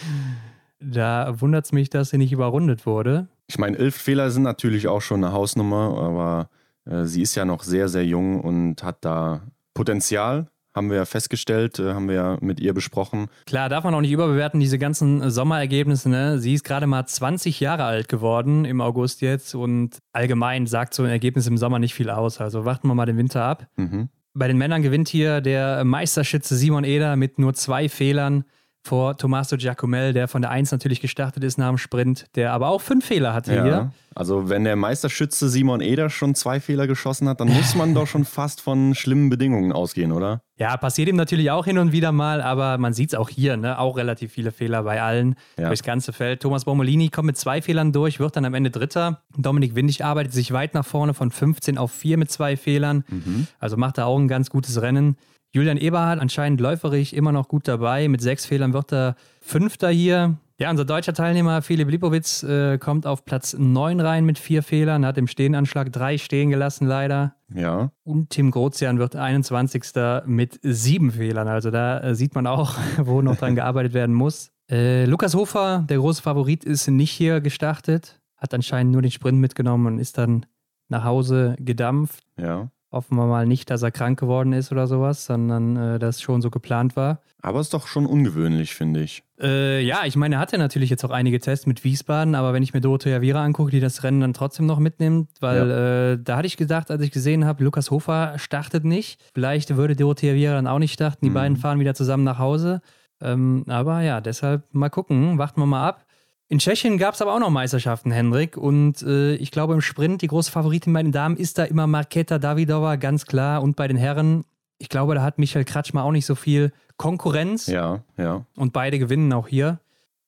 da 0.80 1.40
wundert 1.42 1.66
es 1.66 1.72
mich, 1.72 1.90
dass 1.90 2.08
sie 2.08 2.16
nicht 2.16 2.32
überrundet 2.32 2.86
wurde. 2.86 3.28
Ich 3.48 3.58
meine, 3.58 3.76
11 3.76 3.94
Fehler 3.94 4.30
sind 4.30 4.44
natürlich 4.44 4.88
auch 4.88 5.02
schon 5.02 5.22
eine 5.22 5.34
Hausnummer, 5.34 5.94
aber 5.98 6.48
äh, 6.86 7.04
sie 7.04 7.20
ist 7.20 7.34
ja 7.34 7.44
noch 7.44 7.64
sehr, 7.64 7.90
sehr 7.90 8.06
jung 8.06 8.40
und 8.40 8.82
hat 8.82 9.04
da 9.04 9.42
Potenzial 9.74 10.48
haben 10.74 10.90
wir 10.90 10.96
ja 10.96 11.04
festgestellt, 11.04 11.78
äh, 11.78 11.94
haben 11.94 12.08
wir 12.08 12.14
ja 12.14 12.38
mit 12.40 12.60
ihr 12.60 12.72
besprochen. 12.72 13.28
Klar, 13.46 13.68
darf 13.68 13.84
man 13.84 13.94
auch 13.94 14.00
nicht 14.00 14.12
überbewerten, 14.12 14.60
diese 14.60 14.78
ganzen 14.78 15.30
Sommerergebnisse. 15.30 16.08
Ne? 16.08 16.38
Sie 16.38 16.54
ist 16.54 16.64
gerade 16.64 16.86
mal 16.86 17.06
20 17.06 17.60
Jahre 17.60 17.84
alt 17.84 18.08
geworden 18.08 18.64
im 18.64 18.80
August 18.80 19.20
jetzt 19.20 19.54
und 19.54 19.98
allgemein 20.12 20.66
sagt 20.66 20.94
so 20.94 21.02
ein 21.02 21.10
Ergebnis 21.10 21.46
im 21.46 21.58
Sommer 21.58 21.78
nicht 21.78 21.94
viel 21.94 22.10
aus. 22.10 22.40
Also 22.40 22.64
warten 22.64 22.88
wir 22.88 22.94
mal 22.94 23.06
den 23.06 23.16
Winter 23.16 23.44
ab. 23.44 23.66
Mhm. 23.76 24.08
Bei 24.32 24.46
den 24.46 24.58
Männern 24.58 24.82
gewinnt 24.82 25.08
hier 25.08 25.40
der 25.40 25.84
Meisterschütze 25.84 26.54
Simon 26.54 26.84
Eder 26.84 27.16
mit 27.16 27.38
nur 27.38 27.54
zwei 27.54 27.88
Fehlern 27.88 28.44
vor 28.82 29.16
Tommaso 29.16 29.56
Giacomel, 29.56 30.12
der 30.12 30.26
von 30.26 30.42
der 30.42 30.50
1 30.50 30.72
natürlich 30.72 31.00
gestartet 31.00 31.44
ist 31.44 31.58
nach 31.58 31.68
dem 31.68 31.78
Sprint, 31.78 32.26
der 32.34 32.52
aber 32.52 32.68
auch 32.68 32.80
fünf 32.80 33.04
Fehler 33.04 33.34
hatte 33.34 33.54
ja, 33.54 33.62
hier. 33.62 33.92
Also 34.14 34.48
wenn 34.48 34.64
der 34.64 34.74
Meisterschütze 34.76 35.48
Simon 35.48 35.80
Eder 35.80 36.10
schon 36.10 36.34
zwei 36.34 36.60
Fehler 36.60 36.86
geschossen 36.86 37.28
hat, 37.28 37.40
dann 37.40 37.48
muss 37.48 37.74
man 37.74 37.94
doch 37.94 38.06
schon 38.06 38.24
fast 38.24 38.60
von 38.60 38.94
schlimmen 38.94 39.28
Bedingungen 39.30 39.72
ausgehen, 39.72 40.12
oder? 40.12 40.42
Ja, 40.56 40.76
passiert 40.76 41.08
ihm 41.08 41.16
natürlich 41.16 41.50
auch 41.50 41.64
hin 41.64 41.78
und 41.78 41.92
wieder 41.92 42.12
mal, 42.12 42.42
aber 42.42 42.76
man 42.78 42.92
sieht 42.92 43.12
es 43.12 43.18
auch 43.18 43.28
hier, 43.28 43.56
ne? 43.56 43.78
auch 43.78 43.96
relativ 43.96 44.32
viele 44.32 44.50
Fehler 44.52 44.82
bei 44.82 45.00
allen 45.00 45.36
ja. 45.58 45.68
durchs 45.68 45.82
ganze 45.82 46.12
Feld. 46.12 46.40
Thomas 46.42 46.64
Bomolini 46.64 47.08
kommt 47.08 47.26
mit 47.26 47.36
zwei 47.38 47.62
Fehlern 47.62 47.92
durch, 47.92 48.18
wird 48.18 48.36
dann 48.36 48.44
am 48.44 48.54
Ende 48.54 48.70
Dritter. 48.70 49.22
Dominik 49.36 49.74
Windig 49.74 50.04
arbeitet 50.04 50.32
sich 50.32 50.52
weit 50.52 50.74
nach 50.74 50.84
vorne 50.84 51.14
von 51.14 51.30
15 51.30 51.78
auf 51.78 51.92
4 51.92 52.18
mit 52.18 52.30
zwei 52.30 52.56
Fehlern. 52.56 53.04
Mhm. 53.08 53.46
Also 53.58 53.76
macht 53.76 53.98
er 53.98 54.06
auch 54.06 54.18
ein 54.18 54.28
ganz 54.28 54.50
gutes 54.50 54.82
Rennen. 54.82 55.16
Julian 55.52 55.78
Eberhardt 55.78 56.20
anscheinend 56.20 56.60
läuferig 56.60 57.14
immer 57.14 57.32
noch 57.32 57.48
gut 57.48 57.66
dabei. 57.66 58.08
Mit 58.08 58.20
sechs 58.20 58.46
Fehlern 58.46 58.72
wird 58.72 58.92
er 58.92 59.16
Fünfter 59.40 59.90
hier. 59.90 60.36
Ja, 60.60 60.70
unser 60.70 60.84
deutscher 60.84 61.14
Teilnehmer 61.14 61.62
Philipp 61.62 61.90
Lipowitz 61.90 62.42
äh, 62.42 62.76
kommt 62.78 63.06
auf 63.06 63.24
Platz 63.24 63.56
9 63.58 63.98
rein 63.98 64.26
mit 64.26 64.38
vier 64.38 64.62
Fehlern, 64.62 65.06
hat 65.06 65.16
im 65.16 65.26
Stehenanschlag 65.26 65.90
drei 65.90 66.18
stehen 66.18 66.50
gelassen, 66.50 66.86
leider. 66.86 67.34
Ja. 67.52 67.90
Und 68.04 68.28
Tim 68.28 68.50
Grozian 68.50 68.98
wird 68.98 69.16
21. 69.16 69.84
mit 70.26 70.60
sieben 70.62 71.12
Fehlern. 71.12 71.48
Also 71.48 71.70
da 71.70 72.00
äh, 72.00 72.14
sieht 72.14 72.34
man 72.34 72.46
auch, 72.46 72.76
wo 72.98 73.22
noch 73.22 73.36
dran 73.36 73.54
gearbeitet 73.54 73.94
werden 73.94 74.14
muss. 74.14 74.52
Äh, 74.70 75.06
Lukas 75.06 75.34
Hofer, 75.34 75.84
der 75.88 75.96
große 75.96 76.22
Favorit, 76.22 76.62
ist 76.62 76.86
nicht 76.88 77.10
hier 77.10 77.40
gestartet, 77.40 78.20
hat 78.36 78.54
anscheinend 78.54 78.92
nur 78.92 79.02
den 79.02 79.10
Sprint 79.10 79.38
mitgenommen 79.38 79.86
und 79.86 79.98
ist 79.98 80.18
dann 80.18 80.46
nach 80.88 81.04
Hause 81.04 81.56
gedampft. 81.58 82.22
Ja. 82.36 82.70
Hoffen 82.92 83.16
wir 83.16 83.26
mal 83.26 83.46
nicht, 83.46 83.70
dass 83.70 83.82
er 83.82 83.92
krank 83.92 84.18
geworden 84.18 84.52
ist 84.52 84.72
oder 84.72 84.88
sowas, 84.88 85.24
sondern 85.24 85.76
äh, 85.76 85.98
das 86.00 86.20
schon 86.20 86.42
so 86.42 86.50
geplant 86.50 86.96
war. 86.96 87.20
Aber 87.40 87.60
ist 87.60 87.72
doch 87.72 87.86
schon 87.86 88.04
ungewöhnlich, 88.04 88.74
finde 88.74 89.00
ich. 89.00 89.22
Äh, 89.40 89.80
ja, 89.82 90.00
ich 90.04 90.16
meine, 90.16 90.34
er 90.34 90.40
hatte 90.40 90.58
natürlich 90.58 90.90
jetzt 90.90 91.04
auch 91.04 91.10
einige 91.10 91.38
Tests 91.38 91.66
mit 91.66 91.84
Wiesbaden, 91.84 92.34
aber 92.34 92.52
wenn 92.52 92.64
ich 92.64 92.74
mir 92.74 92.80
Dorothea 92.80 93.20
Viera 93.20 93.44
angucke, 93.44 93.70
die 93.70 93.78
das 93.78 94.02
Rennen 94.02 94.20
dann 94.20 94.32
trotzdem 94.32 94.66
noch 94.66 94.80
mitnimmt, 94.80 95.30
weil 95.40 95.68
ja. 95.68 96.12
äh, 96.12 96.18
da 96.20 96.38
hatte 96.38 96.48
ich 96.48 96.56
gedacht, 96.56 96.90
als 96.90 97.00
ich 97.02 97.12
gesehen 97.12 97.44
habe, 97.44 97.62
Lukas 97.62 97.92
Hofer 97.92 98.34
startet 98.38 98.84
nicht. 98.84 99.20
Vielleicht 99.34 99.76
würde 99.76 99.94
Dorothea 99.94 100.34
Viera 100.34 100.54
dann 100.54 100.66
auch 100.66 100.80
nicht 100.80 100.92
starten. 100.92 101.24
Die 101.24 101.30
mhm. 101.30 101.34
beiden 101.34 101.56
fahren 101.56 101.78
wieder 101.78 101.94
zusammen 101.94 102.24
nach 102.24 102.38
Hause. 102.38 102.82
Ähm, 103.22 103.64
aber 103.68 104.00
ja, 104.00 104.20
deshalb 104.20 104.64
mal 104.74 104.88
gucken, 104.88 105.38
warten 105.38 105.60
wir 105.60 105.66
mal 105.66 105.86
ab. 105.86 106.04
In 106.52 106.58
Tschechien 106.58 106.98
gab 106.98 107.14
es 107.14 107.22
aber 107.22 107.32
auch 107.32 107.38
noch 107.38 107.50
Meisterschaften, 107.50 108.10
Hendrik. 108.10 108.56
Und 108.56 109.02
äh, 109.02 109.36
ich 109.36 109.52
glaube, 109.52 109.72
im 109.72 109.80
Sprint, 109.80 110.20
die 110.20 110.26
große 110.26 110.50
Favoritin 110.50 110.92
bei 110.92 111.00
den 111.00 111.12
Damen 111.12 111.36
ist 111.36 111.58
da 111.58 111.64
immer 111.64 111.86
Marketa 111.86 112.40
Davidova, 112.40 112.96
ganz 112.96 113.24
klar. 113.24 113.62
Und 113.62 113.76
bei 113.76 113.86
den 113.86 113.96
Herren, 113.96 114.44
ich 114.78 114.88
glaube, 114.88 115.14
da 115.14 115.22
hat 115.22 115.38
Michael 115.38 115.64
Kratschmer 115.64 116.02
auch 116.02 116.10
nicht 116.10 116.26
so 116.26 116.34
viel 116.34 116.72
Konkurrenz. 116.96 117.68
Ja, 117.68 118.02
ja. 118.16 118.44
Und 118.56 118.72
beide 118.72 118.98
gewinnen 118.98 119.32
auch 119.32 119.46
hier. 119.46 119.78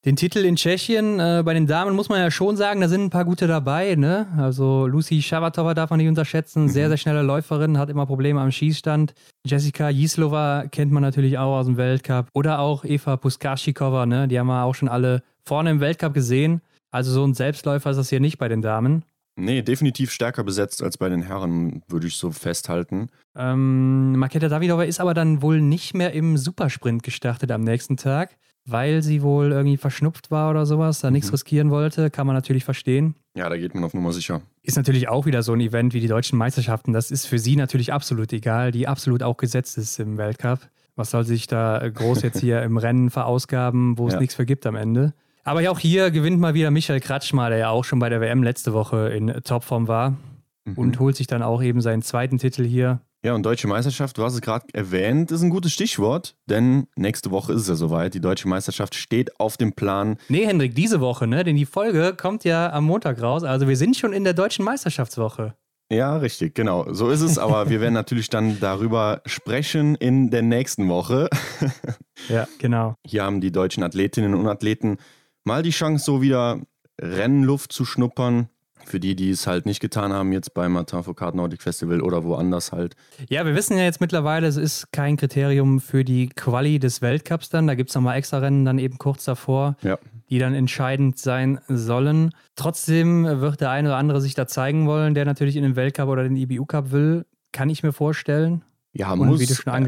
Den 0.04 0.14
Titel 0.14 0.44
in 0.44 0.54
Tschechien, 0.54 1.18
äh, 1.18 1.42
bei 1.44 1.54
den 1.54 1.66
Damen 1.66 1.96
muss 1.96 2.08
man 2.08 2.20
ja 2.20 2.30
schon 2.30 2.56
sagen, 2.56 2.80
da 2.80 2.88
sind 2.88 3.02
ein 3.02 3.10
paar 3.10 3.24
gute 3.24 3.48
dabei. 3.48 3.96
Ne? 3.96 4.28
Also 4.36 4.86
Lucy 4.86 5.22
Schavatova 5.22 5.74
darf 5.74 5.90
man 5.90 5.98
nicht 5.98 6.08
unterschätzen. 6.08 6.68
Sehr, 6.68 6.86
sehr 6.88 6.98
schnelle 6.98 7.22
Läuferin, 7.22 7.78
hat 7.78 7.90
immer 7.90 8.06
Probleme 8.06 8.40
am 8.40 8.52
Schießstand. 8.52 9.12
Jessica 9.44 9.90
Jislova 9.90 10.66
kennt 10.70 10.92
man 10.92 11.02
natürlich 11.02 11.36
auch 11.38 11.56
aus 11.56 11.66
dem 11.66 11.76
Weltcup. 11.76 12.28
Oder 12.32 12.60
auch 12.60 12.84
Eva 12.84 13.16
Puskaschikova, 13.16 14.06
ne? 14.06 14.28
die 14.28 14.38
haben 14.38 14.46
wir 14.46 14.62
auch 14.62 14.76
schon 14.76 14.88
alle 14.88 15.24
vorne 15.44 15.70
im 15.70 15.80
Weltcup 15.80 16.14
gesehen. 16.14 16.60
Also 16.90 17.12
so 17.12 17.24
ein 17.24 17.34
Selbstläufer 17.34 17.90
ist 17.90 17.96
das 17.96 18.10
hier 18.10 18.20
nicht 18.20 18.38
bei 18.38 18.48
den 18.48 18.62
Damen. 18.62 19.04
Nee, 19.36 19.62
definitiv 19.62 20.10
stärker 20.10 20.44
besetzt 20.44 20.82
als 20.82 20.98
bei 20.98 21.08
den 21.08 21.22
Herren, 21.22 21.82
würde 21.88 22.06
ich 22.06 22.16
so 22.16 22.32
festhalten. 22.32 23.08
Ähm, 23.34 24.12
Marketa 24.18 24.48
Davidova 24.48 24.84
ist 24.84 25.00
aber 25.00 25.14
dann 25.14 25.40
wohl 25.40 25.60
nicht 25.60 25.94
mehr 25.94 26.12
im 26.12 26.36
Supersprint 26.36 27.02
gestartet 27.02 27.50
am 27.50 27.62
nächsten 27.62 27.96
Tag, 27.96 28.36
weil 28.66 29.02
sie 29.02 29.22
wohl 29.22 29.52
irgendwie 29.52 29.78
verschnupft 29.78 30.30
war 30.30 30.50
oder 30.50 30.66
sowas, 30.66 31.00
da 31.00 31.08
mhm. 31.08 31.14
nichts 31.14 31.32
riskieren 31.32 31.70
wollte, 31.70 32.10
kann 32.10 32.26
man 32.26 32.36
natürlich 32.36 32.64
verstehen. 32.64 33.14
Ja, 33.34 33.48
da 33.48 33.56
geht 33.56 33.74
man 33.74 33.84
auf 33.84 33.94
Nummer 33.94 34.12
sicher. 34.12 34.42
Ist 34.62 34.76
natürlich 34.76 35.08
auch 35.08 35.24
wieder 35.24 35.42
so 35.42 35.54
ein 35.54 35.60
Event 35.60 35.94
wie 35.94 36.00
die 36.00 36.08
deutschen 36.08 36.38
Meisterschaften. 36.38 36.92
Das 36.92 37.10
ist 37.10 37.26
für 37.26 37.38
sie 37.38 37.56
natürlich 37.56 37.92
absolut 37.92 38.34
egal, 38.34 38.70
die 38.70 38.86
absolut 38.86 39.22
auch 39.22 39.38
gesetzt 39.38 39.78
ist 39.78 39.98
im 39.98 40.18
Weltcup. 40.18 40.60
Was 40.94 41.10
soll 41.10 41.24
sich 41.24 41.46
da 41.46 41.88
groß 41.88 42.20
jetzt 42.20 42.40
hier 42.40 42.62
im 42.62 42.76
Rennen 42.76 43.08
verausgaben, 43.08 43.96
wo 43.96 44.08
es 44.08 44.14
ja. 44.14 44.20
nichts 44.20 44.34
für 44.34 44.44
gibt 44.44 44.66
am 44.66 44.76
Ende? 44.76 45.14
Aber 45.44 45.68
auch 45.70 45.78
hier 45.78 46.10
gewinnt 46.10 46.38
mal 46.38 46.54
wieder 46.54 46.70
Michael 46.70 47.00
Kratschmer, 47.00 47.48
der 47.48 47.58
ja 47.58 47.70
auch 47.70 47.84
schon 47.84 47.98
bei 47.98 48.08
der 48.08 48.20
WM 48.20 48.42
letzte 48.42 48.72
Woche 48.72 49.08
in 49.08 49.28
Topform 49.44 49.88
war 49.88 50.16
mhm. 50.64 50.74
und 50.76 51.00
holt 51.00 51.16
sich 51.16 51.26
dann 51.26 51.42
auch 51.42 51.62
eben 51.62 51.80
seinen 51.80 52.02
zweiten 52.02 52.38
Titel 52.38 52.64
hier. 52.64 53.00
Ja, 53.24 53.34
und 53.34 53.44
Deutsche 53.46 53.68
Meisterschaft, 53.68 54.18
du 54.18 54.24
hast 54.24 54.34
es 54.34 54.40
gerade 54.40 54.66
erwähnt, 54.72 55.30
ist 55.30 55.42
ein 55.42 55.50
gutes 55.50 55.72
Stichwort, 55.72 56.34
denn 56.46 56.88
nächste 56.96 57.30
Woche 57.30 57.52
ist 57.52 57.62
es 57.62 57.68
ja 57.68 57.76
soweit. 57.76 58.14
Die 58.14 58.20
Deutsche 58.20 58.48
Meisterschaft 58.48 58.96
steht 58.96 59.38
auf 59.38 59.56
dem 59.56 59.74
Plan. 59.74 60.16
Nee, 60.28 60.44
Hendrik, 60.44 60.74
diese 60.74 61.00
Woche, 61.00 61.28
ne? 61.28 61.44
Denn 61.44 61.54
die 61.54 61.66
Folge 61.66 62.14
kommt 62.16 62.42
ja 62.42 62.72
am 62.72 62.84
Montag 62.84 63.22
raus. 63.22 63.44
Also 63.44 63.68
wir 63.68 63.76
sind 63.76 63.96
schon 63.96 64.12
in 64.12 64.24
der 64.24 64.34
Deutschen 64.34 64.64
Meisterschaftswoche. 64.64 65.54
Ja, 65.92 66.16
richtig, 66.16 66.54
genau. 66.54 66.92
So 66.92 67.10
ist 67.10 67.20
es, 67.20 67.38
aber 67.38 67.68
wir 67.68 67.80
werden 67.80 67.94
natürlich 68.02 68.28
dann 68.28 68.58
darüber 68.58 69.22
sprechen 69.26 69.94
in 69.94 70.30
der 70.30 70.42
nächsten 70.42 70.88
Woche. 70.88 71.28
ja, 72.28 72.48
genau. 72.58 72.96
Hier 73.06 73.22
haben 73.22 73.40
die 73.40 73.52
deutschen 73.52 73.84
Athletinnen 73.84 74.34
und 74.34 74.48
Athleten 74.48 74.98
mal 75.44 75.62
die 75.62 75.70
Chance, 75.70 76.04
so 76.04 76.22
wieder 76.22 76.60
Rennluft 77.00 77.72
zu 77.72 77.84
schnuppern. 77.84 78.48
Für 78.84 78.98
die, 78.98 79.14
die 79.14 79.30
es 79.30 79.46
halt 79.46 79.64
nicht 79.64 79.80
getan 79.80 80.12
haben, 80.12 80.32
jetzt 80.32 80.54
beim 80.54 80.72
Martin 80.72 81.04
Foucault 81.04 81.36
Nordic 81.36 81.62
Festival 81.62 82.00
oder 82.00 82.24
woanders 82.24 82.72
halt. 82.72 82.96
Ja, 83.28 83.46
wir 83.46 83.54
wissen 83.54 83.76
ja 83.76 83.84
jetzt 83.84 84.00
mittlerweile, 84.00 84.48
es 84.48 84.56
ist 84.56 84.90
kein 84.90 85.16
Kriterium 85.16 85.80
für 85.80 86.04
die 86.04 86.28
Quali 86.28 86.80
des 86.80 87.00
Weltcups 87.00 87.48
dann. 87.48 87.68
Da 87.68 87.76
gibt 87.76 87.90
es 87.90 87.94
nochmal 87.94 88.16
extra 88.16 88.38
Rennen 88.38 88.64
dann 88.64 88.80
eben 88.80 88.98
kurz 88.98 89.24
davor, 89.24 89.76
ja. 89.82 89.98
die 90.30 90.40
dann 90.40 90.54
entscheidend 90.54 91.16
sein 91.16 91.60
sollen. 91.68 92.30
Trotzdem 92.56 93.24
wird 93.40 93.60
der 93.60 93.70
eine 93.70 93.90
oder 93.90 93.98
andere 93.98 94.20
sich 94.20 94.34
da 94.34 94.48
zeigen 94.48 94.88
wollen, 94.88 95.14
der 95.14 95.26
natürlich 95.26 95.56
in 95.56 95.62
den 95.62 95.76
Weltcup 95.76 96.08
oder 96.08 96.24
den 96.24 96.36
IBU 96.36 96.66
Cup 96.66 96.90
will. 96.90 97.24
Kann 97.52 97.70
ich 97.70 97.84
mir 97.84 97.92
vorstellen. 97.92 98.64
Ja, 98.94 99.12
und 99.12 99.26
muss. 99.26 99.40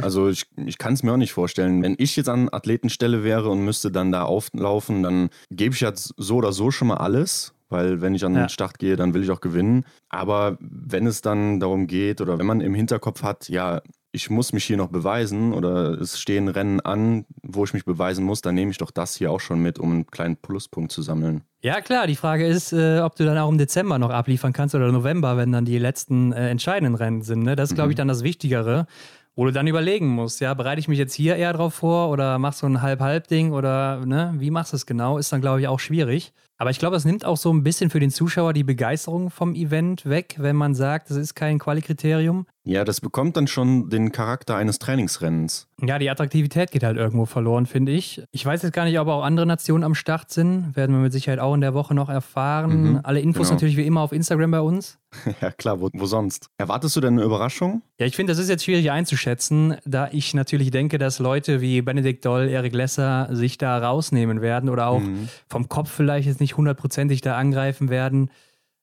also 0.03 0.29
ich, 0.29 0.47
ich 0.57 0.79
kann 0.79 0.95
es 0.95 1.03
mir 1.03 1.13
auch 1.13 1.19
nicht 1.19 1.33
vorstellen. 1.33 1.83
Wenn 1.83 1.95
ich 1.99 2.17
jetzt 2.17 2.29
an 2.29 2.49
Athletenstelle 2.49 3.23
wäre 3.23 3.51
und 3.51 3.65
müsste 3.65 3.91
dann 3.91 4.11
da 4.11 4.23
auflaufen, 4.23 5.03
dann 5.03 5.29
gebe 5.51 5.75
ich 5.75 5.81
jetzt 5.83 6.15
so 6.17 6.37
oder 6.37 6.53
so 6.53 6.71
schon 6.71 6.89
mal 6.89 6.97
alles, 6.97 7.53
weil 7.69 8.01
wenn 8.01 8.15
ich 8.15 8.25
an 8.25 8.35
den 8.35 8.49
Start 8.49 8.79
gehe, 8.79 8.97
dann 8.97 9.13
will 9.13 9.23
ich 9.23 9.31
auch 9.31 9.41
gewinnen. 9.41 9.85
Aber 10.09 10.57
wenn 10.61 11.07
es 11.07 11.21
dann 11.21 11.61
darum 11.61 11.87
geht 11.87 12.23
oder 12.23 12.39
wenn 12.39 12.47
man 12.47 12.63
im 12.63 12.75
Hinterkopf 12.75 13.23
hat, 13.23 13.49
ja, 13.49 13.83
ich 14.15 14.31
muss 14.31 14.53
mich 14.53 14.65
hier 14.65 14.77
noch 14.77 14.89
beweisen 14.89 15.53
oder 15.53 16.01
es 16.01 16.21
stehen 16.21 16.49
Rennen 16.49 16.81
an, 16.81 17.25
wo 17.43 17.65
ich 17.65 17.75
mich 17.75 17.85
beweisen 17.85 18.25
muss, 18.25 18.41
dann 18.41 18.55
nehme 18.55 18.71
ich 18.71 18.79
doch 18.79 18.93
das 18.93 19.17
hier 19.17 19.33
auch 19.33 19.41
schon 19.41 19.61
mit, 19.61 19.79
um 19.79 19.91
einen 19.91 20.07
kleinen 20.07 20.37
Pluspunkt 20.37 20.93
zu 20.93 21.03
sammeln. 21.03 21.43
Ja, 21.63 21.81
klar. 21.81 22.07
Die 22.07 22.15
Frage 22.15 22.47
ist, 22.47 22.73
äh, 22.73 23.01
ob 23.01 23.17
du 23.17 23.25
dann 23.25 23.37
auch 23.39 23.51
im 23.51 23.59
Dezember 23.59 23.99
noch 23.99 24.11
abliefern 24.11 24.53
kannst 24.53 24.75
oder 24.75 24.93
November, 24.93 25.37
wenn 25.37 25.51
dann 25.51 25.65
die 25.65 25.79
letzten 25.79 26.33
äh, 26.33 26.49
entscheidenden 26.49 26.95
Rennen 26.95 27.23
sind. 27.23 27.43
Ne? 27.43 27.57
Das 27.57 27.71
ist, 27.71 27.75
glaube 27.75 27.91
ich, 27.91 27.97
mhm. 27.97 27.99
dann 27.99 28.09
das 28.09 28.23
Wichtigere, 28.23 28.87
wo 29.35 29.45
du 29.45 29.53
dann 29.53 29.67
überlegen 29.67 30.07
musst, 30.07 30.41
ja, 30.41 30.55
bereite 30.55 30.79
ich 30.79 30.89
mich 30.89 30.99
jetzt 30.99 31.15
hier 31.15 31.37
eher 31.37 31.53
drauf 31.53 31.75
vor 31.75 32.11
oder 32.11 32.39
machst 32.39 32.63
du 32.63 32.67
ein 32.67 32.83
Halb-Halb-Ding 32.83 33.53
oder 33.53 34.07
ne, 34.07 34.35
wie 34.39 34.51
machst 34.51 34.73
du 34.73 34.77
es 34.77 34.87
genau, 34.87 35.19
ist 35.19 35.33
dann, 35.33 35.41
glaube 35.41 35.61
ich, 35.61 35.67
auch 35.67 35.81
schwierig. 35.81 36.33
Aber 36.65 36.71
ich 36.71 36.79
glaube, 36.79 36.97
es 36.97 37.05
nimmt 37.05 37.27
auch 37.27 37.37
so 37.37 37.53
ein 37.53 37.63
bisschen 37.63 37.91
für 37.91 38.01
den 38.01 38.11
Zuschauer 38.11 38.55
die 38.55 38.65
Begeisterung 38.65 39.29
vom 39.29 39.55
Event 39.55 40.07
weg, 40.07 40.37
wenn 40.39 40.57
man 40.57 40.75
sagt, 40.75 41.11
es 41.11 41.19
ist 41.19 41.35
kein 41.35 41.59
Quali-Kriterium. 41.59 42.47
Ja, 42.67 42.85
das 42.85 43.03
bekommt 43.03 43.37
dann 43.37 43.47
schon 43.47 43.91
den 43.91 44.11
Charakter 44.11 44.57
eines 44.57 44.79
Trainingsrennens. 44.79 45.69
Ja, 45.83 45.99
die 45.99 46.09
Attraktivität 46.09 46.71
geht 46.71 46.83
halt 46.83 46.97
irgendwo 46.97 47.27
verloren, 47.27 47.67
finde 47.67 47.93
ich. 47.93 48.23
Ich 48.31 48.47
weiß 48.47 48.63
jetzt 48.63 48.73
gar 48.73 48.87
nicht, 48.87 48.99
ob 48.99 49.09
auch 49.09 49.23
andere 49.23 49.45
Nationen 49.45 49.85
am 49.85 49.95
Start 49.95 50.31
sind. 50.31 50.75
Werden 50.75 50.95
wir 50.95 51.03
mit 51.03 51.13
Sicherheit 51.13 51.41
auch 51.41 51.53
in 51.53 51.61
der 51.61 51.75
Woche 51.75 51.95
noch 51.95 52.09
erfahren. 52.09 52.93
Mhm, 52.93 53.01
Alle 53.03 53.21
Infos 53.21 53.49
genau. 53.49 53.57
natürlich 53.57 53.77
wie 53.77 53.85
immer 53.85 54.01
auf 54.01 54.13
Instagram 54.13 54.51
bei 54.51 54.61
uns. 54.61 54.99
ja, 55.43 55.51
klar, 55.51 55.81
wo, 55.81 55.91
wo 55.93 56.07
sonst? 56.07 56.49
Erwartest 56.57 56.97
du 56.97 57.01
denn 57.03 57.15
eine 57.15 57.23
Überraschung? 57.23 57.83
Ja, 58.01 58.07
ich 58.07 58.17
finde, 58.17 58.33
das 58.33 58.41
ist 58.41 58.49
jetzt 58.49 58.65
schwierig 58.65 58.91
einzuschätzen, 58.91 59.77
da 59.85 60.09
ich 60.11 60.33
natürlich 60.33 60.71
denke, 60.71 60.97
dass 60.97 61.19
Leute 61.19 61.61
wie 61.61 61.83
Benedikt 61.83 62.25
Doll, 62.25 62.49
Erik 62.49 62.73
Lesser 62.73 63.29
sich 63.31 63.59
da 63.59 63.79
rausnehmen 63.79 64.41
werden 64.41 64.71
oder 64.71 64.87
auch 64.89 65.01
mhm. 65.01 65.29
vom 65.49 65.69
Kopf 65.69 65.91
vielleicht 65.91 66.27
jetzt 66.27 66.41
nicht 66.41 66.54
hundertprozentig 66.57 67.21
da 67.21 67.37
angreifen 67.37 67.89
werden. 67.89 68.31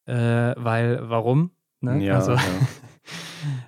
Äh, 0.06 0.14
weil, 0.16 1.10
warum? 1.10 1.52
Ne? 1.80 2.04
Ja, 2.04 2.16
also, 2.16 2.34
ja. 2.34 2.42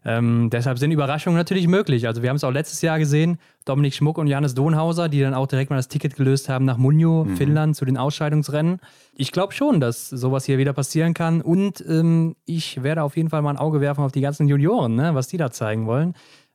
Ähm, 0.05 0.49
deshalb 0.51 0.77
sind 0.77 0.91
Überraschungen 0.91 1.37
natürlich 1.37 1.67
möglich. 1.67 2.07
Also 2.07 2.21
wir 2.21 2.29
haben 2.29 2.35
es 2.35 2.43
auch 2.43 2.51
letztes 2.51 2.81
Jahr 2.81 2.99
gesehen, 2.99 3.37
Dominik 3.65 3.93
Schmuck 3.93 4.17
und 4.17 4.27
Johannes 4.27 4.53
Donhauser, 4.53 5.09
die 5.09 5.21
dann 5.21 5.33
auch 5.33 5.47
direkt 5.47 5.69
mal 5.69 5.77
das 5.77 5.87
Ticket 5.87 6.15
gelöst 6.15 6.49
haben 6.49 6.65
nach 6.65 6.77
Munio, 6.77 7.23
mhm. 7.23 7.37
Finnland, 7.37 7.75
zu 7.75 7.85
den 7.85 7.97
Ausscheidungsrennen. 7.97 8.79
Ich 9.15 9.31
glaube 9.31 9.53
schon, 9.53 9.79
dass 9.79 10.09
sowas 10.09 10.45
hier 10.45 10.57
wieder 10.57 10.73
passieren 10.73 11.13
kann. 11.13 11.41
Und 11.41 11.83
ähm, 11.87 12.35
ich 12.45 12.83
werde 12.83 13.03
auf 13.03 13.17
jeden 13.17 13.29
Fall 13.29 13.41
mal 13.41 13.51
ein 13.51 13.57
Auge 13.57 13.81
werfen 13.81 14.03
auf 14.03 14.11
die 14.11 14.21
ganzen 14.21 14.47
Junioren, 14.47 14.95
ne, 14.95 15.15
was 15.15 15.27
die 15.27 15.37
da 15.37 15.51
zeigen 15.51 15.85
wollen. 15.85 16.13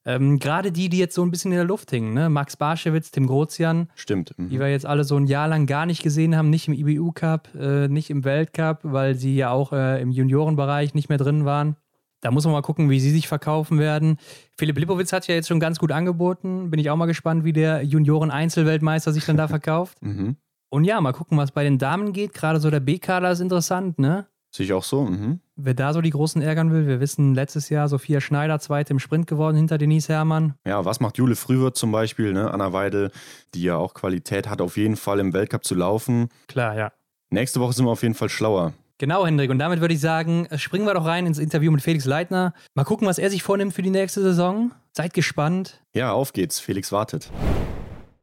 Ähm, 0.08 0.38
Gerade 0.38 0.72
die, 0.72 0.88
die 0.88 0.96
jetzt 0.96 1.14
so 1.14 1.22
ein 1.22 1.30
bisschen 1.30 1.52
in 1.52 1.58
der 1.58 1.66
Luft 1.66 1.90
hingen, 1.90 2.14
ne? 2.14 2.30
Max 2.30 2.56
Barschewitz, 2.56 3.10
Tim 3.10 3.26
Grozian. 3.26 3.90
Stimmt. 3.94 4.32
Mhm. 4.38 4.48
Die 4.48 4.58
wir 4.58 4.70
jetzt 4.70 4.86
alle 4.86 5.04
so 5.04 5.16
ein 5.16 5.26
Jahr 5.26 5.48
lang 5.48 5.66
gar 5.66 5.84
nicht 5.84 6.02
gesehen 6.02 6.34
haben, 6.34 6.48
nicht 6.48 6.66
im 6.66 6.72
IBU 6.72 7.12
Cup, 7.12 7.50
äh, 7.54 7.88
nicht 7.88 8.08
im 8.08 8.24
Weltcup, 8.24 8.78
weil 8.84 9.16
sie 9.16 9.36
ja 9.36 9.50
auch 9.50 9.74
äh, 9.74 10.00
im 10.00 10.10
Juniorenbereich 10.10 10.94
nicht 10.94 11.10
mehr 11.10 11.18
drin 11.18 11.44
waren. 11.44 11.76
Da 12.22 12.30
muss 12.30 12.44
man 12.44 12.54
mal 12.54 12.62
gucken, 12.62 12.88
wie 12.88 13.00
sie 13.00 13.10
sich 13.10 13.28
verkaufen 13.28 13.78
werden. 13.78 14.16
Philipp 14.56 14.78
Lipowitz 14.78 15.12
hat 15.12 15.28
ja 15.28 15.34
jetzt 15.34 15.46
schon 15.46 15.60
ganz 15.60 15.78
gut 15.78 15.92
angeboten. 15.92 16.70
Bin 16.70 16.80
ich 16.80 16.88
auch 16.88 16.96
mal 16.96 17.04
gespannt, 17.04 17.44
wie 17.44 17.52
der 17.52 17.82
Junioren-Einzelweltmeister 17.82 19.12
sich 19.12 19.26
dann 19.26 19.36
da 19.36 19.46
verkauft. 19.48 20.02
Mhm. 20.02 20.36
Und 20.70 20.84
ja, 20.84 20.98
mal 21.02 21.12
gucken, 21.12 21.36
was 21.36 21.52
bei 21.52 21.64
den 21.64 21.76
Damen 21.76 22.14
geht. 22.14 22.32
Gerade 22.32 22.60
so 22.60 22.70
der 22.70 22.80
B-Kader 22.80 23.30
ist 23.30 23.40
interessant, 23.40 23.98
ne? 23.98 24.26
Sehe 24.50 24.64
ich 24.64 24.72
auch 24.72 24.84
so. 24.84 25.04
Mhm. 25.04 25.40
Wer 25.56 25.74
da 25.74 25.92
so 25.92 26.00
die 26.00 26.10
Großen 26.10 26.40
ärgern 26.40 26.72
will, 26.72 26.86
wir 26.86 27.00
wissen, 27.00 27.34
letztes 27.34 27.68
Jahr 27.68 27.88
Sophia 27.88 28.20
Schneider, 28.20 28.58
zweite 28.60 28.92
im 28.92 28.98
Sprint 28.98 29.26
geworden 29.26 29.56
hinter 29.56 29.76
Denise 29.76 30.08
Herrmann. 30.08 30.54
Ja, 30.66 30.84
was 30.84 31.00
macht 31.00 31.18
Jule 31.18 31.36
Frühwirt 31.36 31.76
zum 31.76 31.92
Beispiel, 31.92 32.32
ne? 32.32 32.50
Anna 32.50 32.72
Weidel, 32.72 33.10
die 33.54 33.62
ja 33.62 33.76
auch 33.76 33.94
Qualität 33.94 34.48
hat, 34.48 34.60
auf 34.60 34.76
jeden 34.76 34.96
Fall 34.96 35.18
im 35.18 35.32
Weltcup 35.32 35.64
zu 35.64 35.74
laufen. 35.74 36.28
Klar, 36.46 36.76
ja. 36.76 36.92
Nächste 37.30 37.60
Woche 37.60 37.74
sind 37.74 37.84
wir 37.84 37.90
auf 37.90 38.02
jeden 38.02 38.14
Fall 38.14 38.30
schlauer. 38.30 38.72
Genau, 38.96 39.24
Hendrik. 39.24 39.50
Und 39.50 39.58
damit 39.58 39.80
würde 39.80 39.94
ich 39.94 40.00
sagen, 40.00 40.48
springen 40.56 40.86
wir 40.86 40.94
doch 40.94 41.04
rein 41.04 41.26
ins 41.26 41.38
Interview 41.38 41.70
mit 41.70 41.82
Felix 41.82 42.04
Leitner. 42.04 42.52
Mal 42.74 42.84
gucken, 42.84 43.06
was 43.06 43.18
er 43.18 43.30
sich 43.30 43.42
vornimmt 43.42 43.74
für 43.74 43.82
die 43.82 43.90
nächste 43.90 44.22
Saison. 44.22 44.72
Seid 44.92 45.14
gespannt. 45.14 45.80
Ja, 45.94 46.12
auf 46.12 46.32
geht's. 46.32 46.58
Felix 46.58 46.90
wartet. 46.90 47.30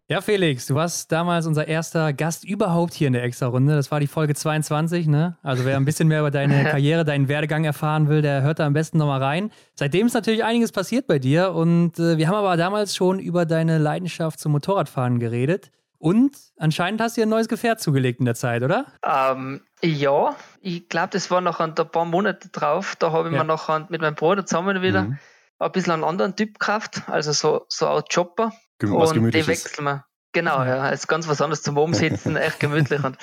Ja, 0.08 0.22
Felix, 0.22 0.68
du 0.68 0.76
warst 0.76 1.12
damals 1.12 1.48
unser 1.48 1.68
erster 1.68 2.14
Gast 2.14 2.44
überhaupt 2.44 2.94
hier 2.94 3.08
in 3.08 3.14
der 3.14 3.24
Extra-Runde. 3.24 3.74
Das 3.76 3.90
war 3.90 4.00
die 4.00 4.06
Folge 4.06 4.36
22, 4.36 5.08
ne? 5.08 5.36
Also 5.42 5.66
wer 5.66 5.78
ein 5.78 5.86
bisschen 5.86 6.08
mehr 6.08 6.20
über 6.20 6.30
deine 6.30 6.64
Karriere, 6.70 7.04
deinen 7.04 7.28
Werdegang 7.28 7.66
erfahren 7.66 8.08
will, 8.08 8.22
der 8.22 8.44
hört 8.44 8.60
da 8.60 8.68
am 8.68 8.74
besten 8.74 9.00
nochmal 9.00 9.24
rein. 9.24 9.52
Seitdem 9.74 10.06
ist 10.06 10.14
natürlich 10.14 10.44
einiges 10.44 10.72
passiert 10.72 11.08
bei 11.08 11.18
dir 11.18 11.54
und 11.54 11.98
äh, 11.98 12.20
wir 12.20 12.28
haben 12.28 12.36
aber 12.36 12.56
damals 12.56 12.96
schon 12.96 13.18
über 13.18 13.48
deine 13.48 13.80
Leidenschaft 13.80 14.40
zum 14.40 14.52
Motorradfahren 14.52 15.18
geredet. 15.18 15.72
Und 15.98 16.38
anscheinend 16.58 17.02
hast 17.02 17.18
du 17.18 17.22
dir 17.22 17.26
ein 17.26 17.30
neues 17.30 17.48
Gefährt 17.48 17.82
zugelegt 17.82 18.20
in 18.20 18.26
der 18.26 18.36
Zeit, 18.36 18.62
oder? 18.62 18.86
Ähm, 19.04 19.62
ja, 19.82 20.36
ich 20.62 20.88
glaube, 20.88 21.10
das 21.14 21.32
war 21.32 21.42
noch 21.42 21.60
ein 21.60 21.74
paar 21.74 22.06
Monate 22.06 22.50
drauf. 22.50 22.96
Da 22.96 23.12
habe 23.12 23.30
ich 23.30 23.34
ja. 23.34 23.44
mir 23.44 23.48
noch 23.48 23.70
mit 23.90 24.02
meinem 24.02 24.14
Bruder 24.14 24.46
zusammen 24.46 24.84
wieder 24.84 25.06
mhm. 25.06 25.18
ein 25.58 25.72
bisschen 25.72 25.94
einen 25.94 26.04
anderen 26.04 26.36
Typ 26.36 26.60
gekauft, 26.60 27.02
also 27.08 27.32
so, 27.32 27.66
so 27.70 27.88
ein 27.88 28.04
Chopper. 28.14 28.52
Was 28.82 29.12
und 29.12 29.32
die 29.34 29.48
wechseln 29.48 29.86
wir. 29.86 30.06
Genau, 30.34 30.64
ja. 30.64 30.90
Es 30.90 31.02
ist 31.02 31.08
ganz 31.08 31.28
was 31.28 31.42
anderes 31.42 31.62
zum 31.62 31.78
Umsitzen, 31.78 32.36
echt 32.36 32.60
gemütlich. 32.60 33.04
Und 33.04 33.18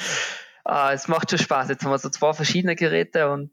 äh, 0.67 0.95
es 0.95 1.09
macht 1.09 1.31
schon 1.31 1.39
Spaß. 1.39 1.69
Jetzt 1.69 1.85
haben 1.85 1.91
wir 1.91 1.99
so 1.99 2.09
zwei 2.09 2.33
verschiedene 2.33 2.75
Geräte 2.75 3.31
und 3.31 3.51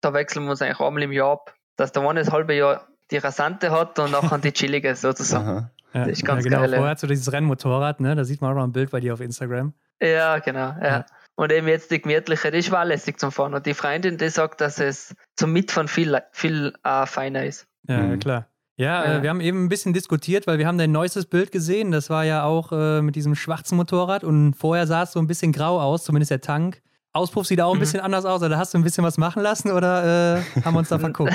da 0.00 0.12
wechseln 0.12 0.44
wir 0.44 0.50
uns 0.50 0.62
eigentlich 0.62 0.80
einmal 0.80 1.02
im 1.02 1.12
Jahr 1.12 1.32
ab, 1.32 1.54
dass 1.76 1.92
der 1.92 2.02
eine 2.02 2.20
das 2.20 2.32
halbe 2.32 2.54
Jahr 2.54 2.88
die 3.10 3.18
rasante 3.18 3.70
hat 3.70 3.98
und 3.98 4.10
nachher 4.10 4.38
die 4.38 4.52
chillige 4.52 4.94
sozusagen. 4.94 5.70
Ja, 5.94 6.00
das 6.00 6.08
ist 6.08 6.24
ganz 6.24 6.44
ja, 6.44 6.50
genau. 6.50 6.62
Geil, 6.62 6.74
Vorher 6.74 6.90
hast 6.90 7.02
du 7.02 7.06
dieses 7.06 7.32
Rennmotorrad, 7.32 8.00
ne? 8.00 8.14
Da 8.14 8.24
sieht 8.24 8.42
man 8.42 8.50
auch 8.52 8.56
noch 8.56 8.64
ein 8.64 8.72
Bild 8.72 8.90
bei 8.90 9.00
dir 9.00 9.14
auf 9.14 9.20
Instagram. 9.20 9.72
Ja, 10.00 10.38
genau. 10.38 10.74
Ja. 10.80 10.84
ja. 10.84 11.06
Und 11.34 11.52
eben 11.52 11.68
jetzt 11.68 11.90
die 11.90 12.02
gemütliche, 12.02 12.50
die 12.50 12.58
ist 12.58 12.70
lässig 12.70 13.18
zum 13.18 13.32
Fahren. 13.32 13.54
Und 13.54 13.64
die 13.64 13.74
Freundin, 13.74 14.18
die 14.18 14.28
sagt, 14.28 14.60
dass 14.60 14.78
es 14.80 15.14
zum 15.36 15.52
Mitfahren 15.52 15.88
viel, 15.88 16.18
viel 16.32 16.74
äh, 16.84 17.06
feiner 17.06 17.44
ist. 17.44 17.66
Ja, 17.88 17.98
mhm. 17.98 18.18
klar. 18.18 18.48
Ja, 18.78 19.02
äh, 19.02 19.08
ja. 19.08 19.18
Äh, 19.18 19.22
wir 19.22 19.30
haben 19.30 19.40
eben 19.40 19.64
ein 19.64 19.68
bisschen 19.68 19.92
diskutiert, 19.92 20.46
weil 20.46 20.58
wir 20.58 20.66
haben 20.66 20.78
dein 20.78 20.92
neuestes 20.92 21.26
Bild 21.26 21.52
gesehen. 21.52 21.90
Das 21.90 22.08
war 22.08 22.24
ja 22.24 22.44
auch 22.44 22.72
äh, 22.72 23.02
mit 23.02 23.16
diesem 23.16 23.34
schwarzen 23.34 23.76
Motorrad 23.76 24.24
und 24.24 24.54
vorher 24.54 24.86
sah 24.86 25.02
es 25.02 25.12
so 25.12 25.20
ein 25.20 25.26
bisschen 25.26 25.52
grau 25.52 25.80
aus, 25.80 26.04
zumindest 26.04 26.30
der 26.30 26.40
Tank. 26.40 26.80
Auspuff 27.12 27.46
sieht 27.46 27.60
auch 27.60 27.72
ein 27.72 27.76
mhm. 27.76 27.80
bisschen 27.80 28.00
anders 28.00 28.24
aus. 28.24 28.42
Oder 28.42 28.56
hast 28.56 28.74
du 28.74 28.78
ein 28.78 28.84
bisschen 28.84 29.04
was 29.04 29.18
machen 29.18 29.42
lassen 29.42 29.72
oder 29.72 30.38
äh, 30.38 30.62
haben 30.64 30.74
wir 30.74 30.78
uns 30.78 30.88
da 30.88 30.98
verguckt? 31.00 31.34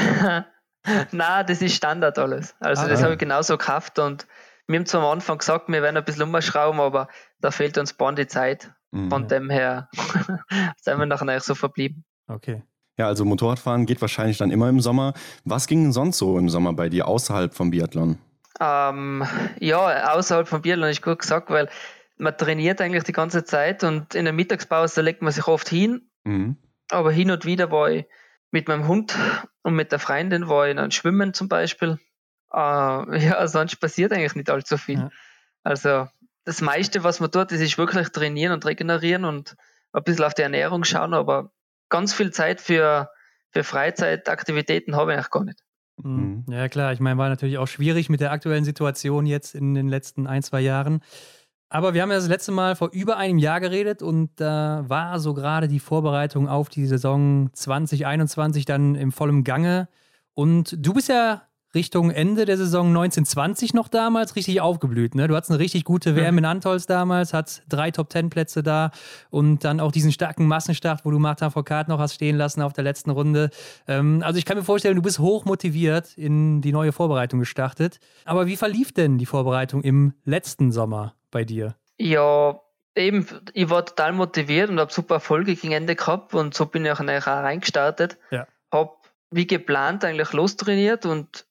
Na, 1.12 1.43
das 1.43 1.62
ist 1.62 1.75
Standard 1.75 2.17
alles. 2.17 2.56
Also 2.60 2.84
ah, 2.84 2.88
das 2.88 3.03
habe 3.03 3.13
ich 3.13 3.19
genauso 3.19 3.58
gekauft 3.58 3.99
und 3.99 4.25
wir 4.67 4.79
haben 4.79 4.86
zwar 4.86 5.01
am 5.01 5.10
Anfang 5.10 5.38
gesagt, 5.38 5.67
wir 5.67 5.82
werden 5.82 5.97
ein 5.97 6.06
bisschen 6.06 6.23
umschrauben, 6.23 6.79
aber 6.79 7.10
da 7.41 7.51
fehlt 7.51 7.77
uns 7.77 7.93
Bahn 7.93 8.15
die 8.15 8.27
Zeit. 8.27 8.71
Mhm. 8.91 9.10
Von 9.10 9.27
dem 9.27 9.49
her 9.49 9.89
sind 10.82 10.99
wir 10.99 11.06
nachher 11.06 11.39
so 11.41 11.56
verblieben. 11.56 12.06
Okay. 12.27 12.63
Ja, 12.97 13.08
also 13.08 13.25
Motorradfahren 13.25 13.86
geht 13.86 14.01
wahrscheinlich 14.01 14.38
dann 14.38 14.51
immer 14.51 14.69
im 14.69 14.79
Sommer. 14.79 15.13
Was 15.45 15.67
ging 15.67 15.84
denn 15.84 15.93
sonst 15.93 16.19
so 16.19 16.38
im 16.38 16.49
Sommer 16.49 16.73
bei 16.73 16.89
dir 16.89 17.08
außerhalb 17.08 17.53
vom 17.53 17.71
Biathlon? 17.71 18.19
Ähm, 18.60 19.25
ja, 19.60 20.13
außerhalb 20.13 20.47
vom 20.47 20.62
Biathlon 20.62 20.89
ist 20.89 21.01
gut 21.01 21.19
gesagt, 21.19 21.49
weil 21.49 21.69
man 22.17 22.38
trainiert 22.38 22.79
eigentlich 22.82 23.03
die 23.03 23.12
ganze 23.12 23.43
Zeit 23.43 23.84
und 23.84 24.13
in 24.13 24.25
der 24.25 24.34
Mittagspause 24.34 25.01
legt 25.01 25.21
man 25.23 25.34
sich 25.34 25.47
oft 25.47 25.67
hin. 25.67 26.10
Mhm. 26.23 26.58
Aber 26.89 27.12
hin 27.12 27.32
und 27.32 27.45
wieder 27.45 27.71
war 27.71 27.89
ich 27.89 28.06
mit 28.51 28.67
meinem 28.67 28.88
Hund 28.88 29.15
und 29.63 29.73
mit 29.73 29.91
der 29.91 29.99
Freundin 29.99 30.47
war 30.47 30.67
ich 30.67 30.75
dann 30.75 30.91
schwimmen 30.91 31.34
zum 31.34 31.49
Beispiel. 31.49 31.97
Äh, 32.53 32.58
ja, 32.58 33.47
sonst 33.47 33.77
passiert 33.77 34.13
eigentlich 34.13 34.36
nicht 34.36 34.51
allzu 34.51 34.77
viel. 34.77 34.99
Ja. 34.99 35.10
Also 35.63 36.08
das 36.45 36.62
meiste, 36.62 37.03
was 37.03 37.19
man 37.19 37.32
tut, 37.32 37.51
ist 37.51 37.77
wirklich 37.77 38.10
trainieren 38.10 38.53
und 38.53 38.65
regenerieren 38.65 39.25
und 39.25 39.56
ein 39.93 40.03
bisschen 40.03 40.25
auf 40.25 40.34
die 40.34 40.43
Ernährung 40.43 40.84
schauen, 40.84 41.13
aber 41.13 41.51
ganz 41.89 42.13
viel 42.13 42.32
Zeit 42.32 42.62
für, 42.62 43.10
für 43.52 43.63
Freizeitaktivitäten 43.63 44.96
habe 44.96 45.12
ich 45.12 45.17
eigentlich 45.17 45.32
gar 45.32 45.43
nicht. 45.43 45.60
Mhm. 46.02 46.46
Ja, 46.50 46.67
klar. 46.69 46.93
Ich 46.93 47.00
meine, 47.00 47.17
war 47.17 47.30
natürlich 47.30 47.58
auch 47.58 47.67
schwierig 47.67 48.10
mit 48.10 48.19
der 48.19 48.32
aktuellen 48.32 48.65
Situation 48.65 49.26
jetzt 49.26 49.56
in 49.56 49.74
den 49.74 49.88
letzten 49.88 50.28
ein, 50.28 50.43
zwei 50.43 50.62
Jahren. 50.62 51.02
Aber 51.69 51.93
wir 51.96 52.04
haben 52.04 52.12
ja 52.12 52.17
das 52.17 52.28
letzte 52.28 52.52
Mal 52.52 52.76
vor 52.76 52.89
über 52.91 53.17
einem 53.17 53.39
Jahr 53.39 53.60
geredet 53.60 54.04
und 54.04 54.30
da 54.39 54.84
war 54.88 55.19
so 55.19 55.34
gerade 55.34 55.67
die 55.67 55.80
Vorbereitung 55.80 56.48
auf 56.48 56.69
die 56.69 56.86
Saison 56.86 57.50
2021 57.54 58.65
dann 58.65 58.93
im 58.93 59.12
vollen 59.12 59.43
Gange. 59.43 59.88
Und 60.36 60.76
du 60.78 60.93
bist 60.93 61.10
ja 61.10 61.41
Richtung 61.75 62.12
Ende 62.12 62.45
der 62.45 62.57
Saison 62.57 62.88
1920 62.88 63.73
noch 63.73 63.88
damals 63.88 64.36
richtig 64.36 64.62
aufgeblüht. 64.62 65.15
Ne? 65.15 65.27
Du 65.27 65.36
hattest 65.36 65.51
eine 65.51 65.59
richtig 65.59 65.83
gute 65.86 66.15
WM 66.15 66.38
in 66.38 66.45
Antolz 66.45 66.86
damals, 66.86 67.33
hat 67.33 67.63
drei 67.67 67.89
Top-10-Plätze 67.89 68.62
da 68.62 68.91
und 69.31 69.63
dann 69.63 69.79
auch 69.79 69.91
diesen 69.91 70.12
starken 70.12 70.47
Massenstart, 70.47 71.03
wo 71.03 71.12
du 71.12 71.19
Martin 71.19 71.49
Foucault 71.49 71.88
noch 71.88 71.99
hast 71.99 72.13
stehen 72.13 72.38
lassen 72.38 72.62
auf 72.62 72.73
der 72.73 72.83
letzten 72.83 73.09
Runde. 73.09 73.49
Ähm, 73.88 74.21
also 74.23 74.38
ich 74.38 74.45
kann 74.45 74.57
mir 74.57 74.63
vorstellen, 74.63 74.95
du 74.95 75.01
bist 75.01 75.19
hoch 75.19 75.45
motiviert 75.45 76.17
in 76.17 76.62
die 76.62 76.71
neue 76.71 76.91
Vorbereitung 76.91 77.39
gestartet. 77.39 77.99
Aber 78.25 78.45
wie 78.45 78.55
verlief 78.55 78.91
denn 78.91 79.17
die 79.17 79.25
Vorbereitung 79.25 79.81
im 79.81 80.13
letzten 80.25 80.71
Sommer 80.71 81.15
bei 81.31 81.43
dir? 81.43 81.75
Ja, 81.97 82.59
eben, 82.95 83.25
ich 83.53 83.69
war 83.69 83.86
total 83.86 84.13
motiviert 84.13 84.69
und 84.69 84.79
habe 84.79 84.93
super 84.93 85.15
Erfolge 85.15 85.55
gegen 85.55 85.73
Ende 85.73 85.95
gehabt 85.95 86.33
und 86.33 86.53
so 86.53 86.65
bin 86.65 86.86
ich 86.86 86.91
auch 86.91 86.99
reingestartet. 86.99 88.17
Ja. 88.31 88.47
Hab 88.71 89.03
wie 89.31 89.47
geplant 89.47 90.05
eigentlich 90.05 90.31
lostrainiert 90.33 91.05
und 91.05 91.45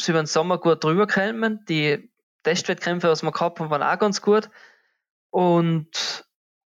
sie 0.00 0.12
über 0.12 0.22
den 0.22 0.26
Sommer 0.26 0.58
gut 0.58 0.82
drüber 0.82 1.06
gekommen. 1.06 1.64
Die 1.68 2.10
Testwettkämpfe, 2.42 3.08
was 3.08 3.22
wir 3.22 3.32
gehabt 3.32 3.60
haben, 3.60 3.70
waren 3.70 3.82
auch 3.82 3.98
ganz 3.98 4.22
gut. 4.22 4.50
Und, 5.30 6.24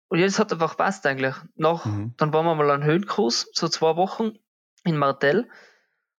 und 0.09 0.19
jetzt 0.19 0.39
hat 0.39 0.53
einfach 0.53 0.77
passt 0.77 1.07
eigentlich. 1.07 1.35
Nach, 1.57 1.85
mhm. 1.85 2.15
Dann 2.17 2.33
waren 2.33 2.45
wir 2.45 2.55
mal 2.55 2.71
an 2.71 2.85
Höhenkurs, 2.85 3.49
so 3.53 3.69
zwei 3.69 3.97
Wochen 3.97 4.33
in 4.85 4.97
Martell. 4.97 5.49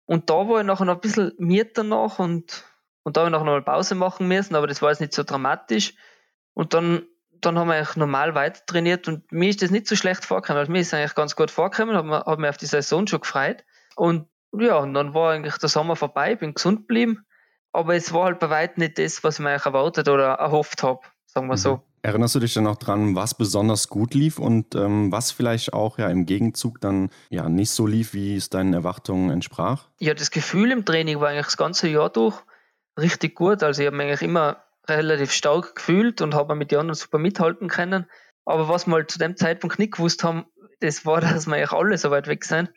Und 0.05 0.31
da 0.31 0.49
war 0.49 0.61
ich 0.61 0.67
nachher 0.67 0.85
noch 0.85 0.97
ein 0.97 1.01
bisschen 1.01 1.33
miert 1.39 1.79
danach 1.79 2.19
und, 2.19 2.65
und 3.03 3.17
da 3.17 3.21
habe 3.21 3.29
ich 3.29 3.33
nachher 3.33 3.45
noch 3.45 3.53
mal 3.53 3.63
Pause 3.63 3.95
machen 3.95 4.29
müssen, 4.29 4.55
aber 4.55 4.67
das 4.67 4.83
war 4.83 4.91
jetzt 4.91 5.01
nicht 5.01 5.15
so 5.15 5.23
dramatisch. 5.23 5.95
Und 6.55 6.75
dann, 6.75 7.07
dann 7.31 7.59
haben 7.59 7.69
wir 7.69 7.75
eigentlich 7.75 7.97
normal 7.97 8.35
weiter 8.35 8.65
trainiert 8.67 9.09
und 9.09 9.31
mir 9.33 9.49
ist 9.49 9.63
das 9.63 9.71
nicht 9.71 9.87
so 9.87 9.97
schlecht 9.97 10.25
vorgekommen. 10.25 10.59
Also 10.61 10.73
mir 10.73 10.81
ist 10.81 10.93
eigentlich 10.93 11.15
ganz 11.15 11.37
gut 11.37 11.51
vorgekommen, 11.51 11.97
habe 11.97 12.11
hab 12.11 12.39
mich 12.39 12.51
auf 12.51 12.57
die 12.57 12.67
Saison 12.67 13.07
schon 13.07 13.21
gefreut. 13.21 13.65
Und 13.95 14.29
ja, 14.59 14.79
und 14.79 14.95
dann 14.95 15.15
war 15.15 15.33
eigentlich 15.33 15.57
der 15.59 15.69
Sommer 15.69 15.97
vorbei, 15.97 16.37
bin 16.37 16.55
gesund 16.55 16.81
geblieben. 16.81 17.25
Aber 17.73 17.95
es 17.95 18.13
war 18.13 18.25
halt 18.25 18.39
bei 18.39 18.51
weitem 18.51 18.83
nicht 18.83 18.99
das, 18.99 19.25
was 19.25 19.39
ich 19.39 19.45
mir 19.45 19.53
erwartet 19.53 20.09
oder 20.09 20.35
erhofft 20.35 20.83
habe, 20.83 21.01
sagen 21.27 21.47
wir 21.47 21.55
mhm. 21.55 21.59
so. 21.59 21.83
Erinnerst 22.03 22.35
du 22.35 22.41
dich 22.41 22.53
dann 22.53 22.65
noch 22.65 22.77
dran, 22.77 23.15
was 23.15 23.35
besonders 23.35 23.89
gut 23.89 24.13
lief 24.13 24.39
und 24.39 24.75
ähm, 24.75 25.13
was 25.13 25.31
vielleicht 25.31 25.73
auch 25.73 25.99
ja 25.99 26.09
im 26.09 26.27
Gegenzug 26.27 26.81
dann 26.81 27.11
ja 27.31 27.49
nicht 27.49 27.71
so 27.71 27.87
lief, 27.87 28.13
wie 28.13 28.37
es 28.37 28.51
deinen 28.51 28.75
Erwartungen 28.75 29.31
entsprach? 29.31 29.89
Ja, 30.01 30.13
das 30.13 30.33
Gefühl 30.33 30.73
im 30.73 30.85
Training 30.85 31.21
war 31.21 31.29
eigentlich 31.29 31.47
das 31.47 31.57
ganze 31.57 31.89
Jahr 31.89 32.11
durch 32.11 32.37
richtig 32.99 33.37
gut. 33.37 33.63
Also 33.63 33.83
ich 33.83 33.87
habe 33.87 33.97
mich 33.97 34.07
eigentlich 34.07 34.23
immer 34.23 34.65
relativ 34.89 35.31
stark 35.31 35.77
gefühlt 35.77 36.21
und 36.21 36.35
habe 36.35 36.57
mit 36.57 36.73
den 36.73 36.81
anderen 36.81 36.97
super 36.97 37.19
mithalten 37.19 37.69
können. 37.69 38.07
Aber 38.45 38.69
was 38.69 38.89
wir 38.89 38.95
halt 38.95 39.11
zu 39.11 39.21
dem 39.21 39.37
Zeitpunkt 39.37 39.79
nicht 39.79 39.93
gewusst 39.93 40.25
haben, 40.25 40.45
das 40.81 41.07
war, 41.07 41.21
dass 41.21 41.47
wir 41.47 41.55
eigentlich 41.55 41.73
alle 41.73 41.97
so 41.97 42.11
weit 42.11 42.27
weg 42.27 42.45
sind 42.45 42.71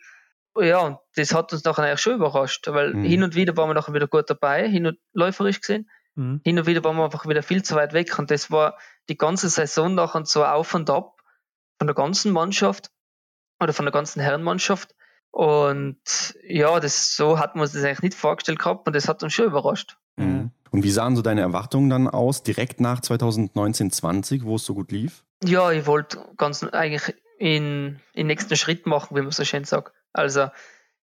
ja, 0.60 0.78
und 0.80 0.98
das 1.14 1.34
hat 1.34 1.52
uns 1.52 1.64
nachher 1.64 1.84
eigentlich 1.84 2.00
schon 2.00 2.14
überrascht, 2.14 2.66
weil 2.68 2.94
mhm. 2.94 3.04
hin 3.04 3.22
und 3.22 3.34
wieder 3.34 3.56
waren 3.56 3.68
wir 3.68 3.74
nachher 3.74 3.94
wieder 3.94 4.08
gut 4.08 4.28
dabei, 4.28 4.68
hin 4.68 4.86
und 4.86 4.98
läuferisch 5.12 5.60
gesehen. 5.60 5.88
Mhm. 6.14 6.40
Hin 6.44 6.58
und 6.58 6.66
wieder 6.66 6.82
waren 6.84 6.96
wir 6.96 7.04
einfach 7.04 7.28
wieder 7.28 7.42
viel 7.42 7.62
zu 7.62 7.74
weit 7.74 7.92
weg 7.92 8.18
und 8.18 8.30
das 8.30 8.50
war 8.50 8.76
die 9.08 9.18
ganze 9.18 9.48
Saison 9.48 9.94
nachher 9.94 10.24
so 10.24 10.44
auf 10.44 10.74
und 10.74 10.90
ab 10.90 11.20
von 11.78 11.86
der 11.86 11.94
ganzen 11.94 12.32
Mannschaft 12.32 12.90
oder 13.60 13.72
von 13.72 13.84
der 13.84 13.92
ganzen 13.92 14.20
Herrenmannschaft. 14.20 14.94
Und 15.30 15.98
ja, 16.42 16.80
das, 16.80 17.14
so 17.14 17.38
hat 17.38 17.56
man 17.56 17.66
sich 17.66 17.74
das 17.74 17.84
eigentlich 17.84 18.02
nicht 18.02 18.14
vorgestellt 18.14 18.58
gehabt 18.58 18.86
und 18.86 18.96
das 18.96 19.08
hat 19.08 19.22
uns 19.22 19.34
schon 19.34 19.46
überrascht. 19.46 19.98
Mhm. 20.16 20.50
Und 20.70 20.82
wie 20.82 20.90
sahen 20.90 21.16
so 21.16 21.22
deine 21.22 21.42
Erwartungen 21.42 21.90
dann 21.90 22.08
aus, 22.08 22.42
direkt 22.42 22.80
nach 22.80 23.00
2019-20, 23.00 24.44
wo 24.44 24.56
es 24.56 24.64
so 24.64 24.74
gut 24.74 24.90
lief? 24.92 25.24
Ja, 25.44 25.70
ich 25.70 25.86
wollte 25.86 26.18
ganz 26.36 26.64
eigentlich 26.64 27.14
in, 27.38 28.00
in 28.12 28.26
nächsten 28.26 28.56
Schritt 28.56 28.86
machen, 28.86 29.16
wie 29.16 29.22
man 29.22 29.30
so 29.30 29.44
schön 29.44 29.64
sagt. 29.64 29.92
Also 30.12 30.48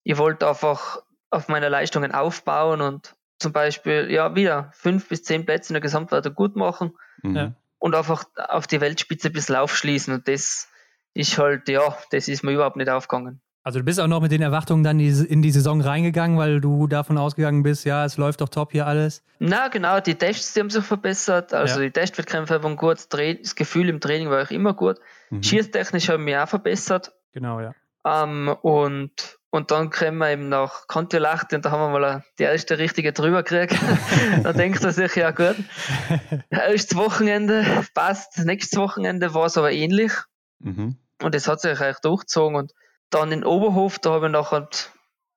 ich 0.04 0.17
wollte 0.17 0.48
einfach 0.48 1.02
auf 1.30 1.48
meine 1.48 1.70
Leistungen 1.70 2.12
aufbauen 2.12 2.82
und 2.82 3.15
zum 3.39 3.54
Beispiel 3.54 4.12
ja 4.12 4.36
wieder 4.36 4.72
fünf 4.74 5.10
bis 5.10 5.24
zehn 5.24 5.46
Plätze 5.46 5.72
in 5.72 5.76
der 5.76 5.82
Gesamtwertung 5.82 6.36
gut 6.36 6.56
machen 6.56 6.98
mhm. 7.24 7.56
und 7.80 7.96
einfach 7.96 8.24
auf 8.36 8.67
die 8.67 8.82
Weltspitze 8.82 9.30
ein 9.30 9.34
bisschen 9.34 9.56
aufschließen. 9.56 10.13
Und 10.13 10.28
das 10.28 10.70
ist 11.13 11.38
halt, 11.38 11.67
ja, 11.67 11.98
das 12.12 12.28
ist 12.28 12.44
mir 12.44 12.52
überhaupt 12.52 12.78
nicht 12.78 12.89
aufgegangen. 12.89 13.41
Also 13.63 13.78
du 13.80 13.86
bist 13.86 14.00
auch 14.00 14.08
noch 14.08 14.21
mit 14.21 14.32
den 14.32 14.41
Erwartungen 14.41 14.84
dann 14.84 15.00
in 15.00 15.41
die 15.43 15.52
Saison 15.52 15.82
reingegangen, 15.82 16.38
weil 16.38 16.62
du 16.62 16.88
davon 16.88 17.17
ausgegangen 17.19 17.62
bist, 17.62 17.86
ja, 17.86 18.06
es 18.06 18.17
läuft 18.17 18.41
doch 18.41 18.50
top 18.50 18.71
hier 18.71 18.88
alles. 18.88 19.24
Na 19.38 19.67
genau, 19.67 20.00
die 20.00 20.15
Tests, 20.15 20.54
die 20.54 20.62
haben 20.62 20.71
sich 20.71 20.84
verbessert. 20.84 21.54
Also 21.54 21.80
ja. 21.80 21.86
die 21.86 21.91
Testwettkämpfe 21.91 22.63
waren 22.63 22.76
gut, 22.76 23.06
das 23.10 23.56
Gefühl 23.56 23.89
im 23.89 24.00
Training 24.00 24.32
war 24.32 24.43
auch 24.43 24.52
immer 24.52 24.74
gut. 24.74 24.97
Mhm. 25.30 25.43
Schießtechnisch 25.43 26.10
haben 26.10 26.26
wir 26.26 26.43
auch 26.43 26.50
verbessert. 26.50 27.13
Genau, 27.34 27.60
ja. 27.60 27.76
Ähm, 28.04 28.50
und, 28.63 29.38
und 29.52 29.69
dann 29.69 29.91
kommen 29.91 30.17
wir 30.17 30.32
eben 30.32 30.50
nach 30.50 30.88
Kontiolahti 30.88 31.56
und 31.56 31.63
da 31.63 31.69
haben 31.69 31.93
wir 31.93 32.00
mal 32.00 32.24
die 32.39 32.43
erste 32.43 32.80
richtige 32.80 33.13
drüber 33.13 33.43
gekriegt. 33.43 33.80
da 34.43 34.54
denkt 34.54 34.84
er 34.84 34.91
sich, 34.91 35.15
ja 35.15 35.30
gut, 35.30 35.58
erstes 36.50 36.97
Wochenende 36.97 37.63
passt, 37.93 38.39
nächstes 38.39 38.80
Wochenende 38.80 39.36
war 39.36 39.45
es 39.45 39.58
aber 39.58 39.71
ähnlich. 39.71 40.13
Mhm. 40.60 40.97
Und 41.21 41.36
es 41.36 41.47
hat 41.47 41.62
sich 41.62 41.80
eigentlich 41.80 42.00
durchgezogen 42.00 42.56
und 42.56 42.71
dann 43.12 43.32
in 43.32 43.43
Oberhof, 43.43 44.00
da 44.00 44.12
habe 44.12 44.28
ich 44.28 44.32
nachher 44.32 44.67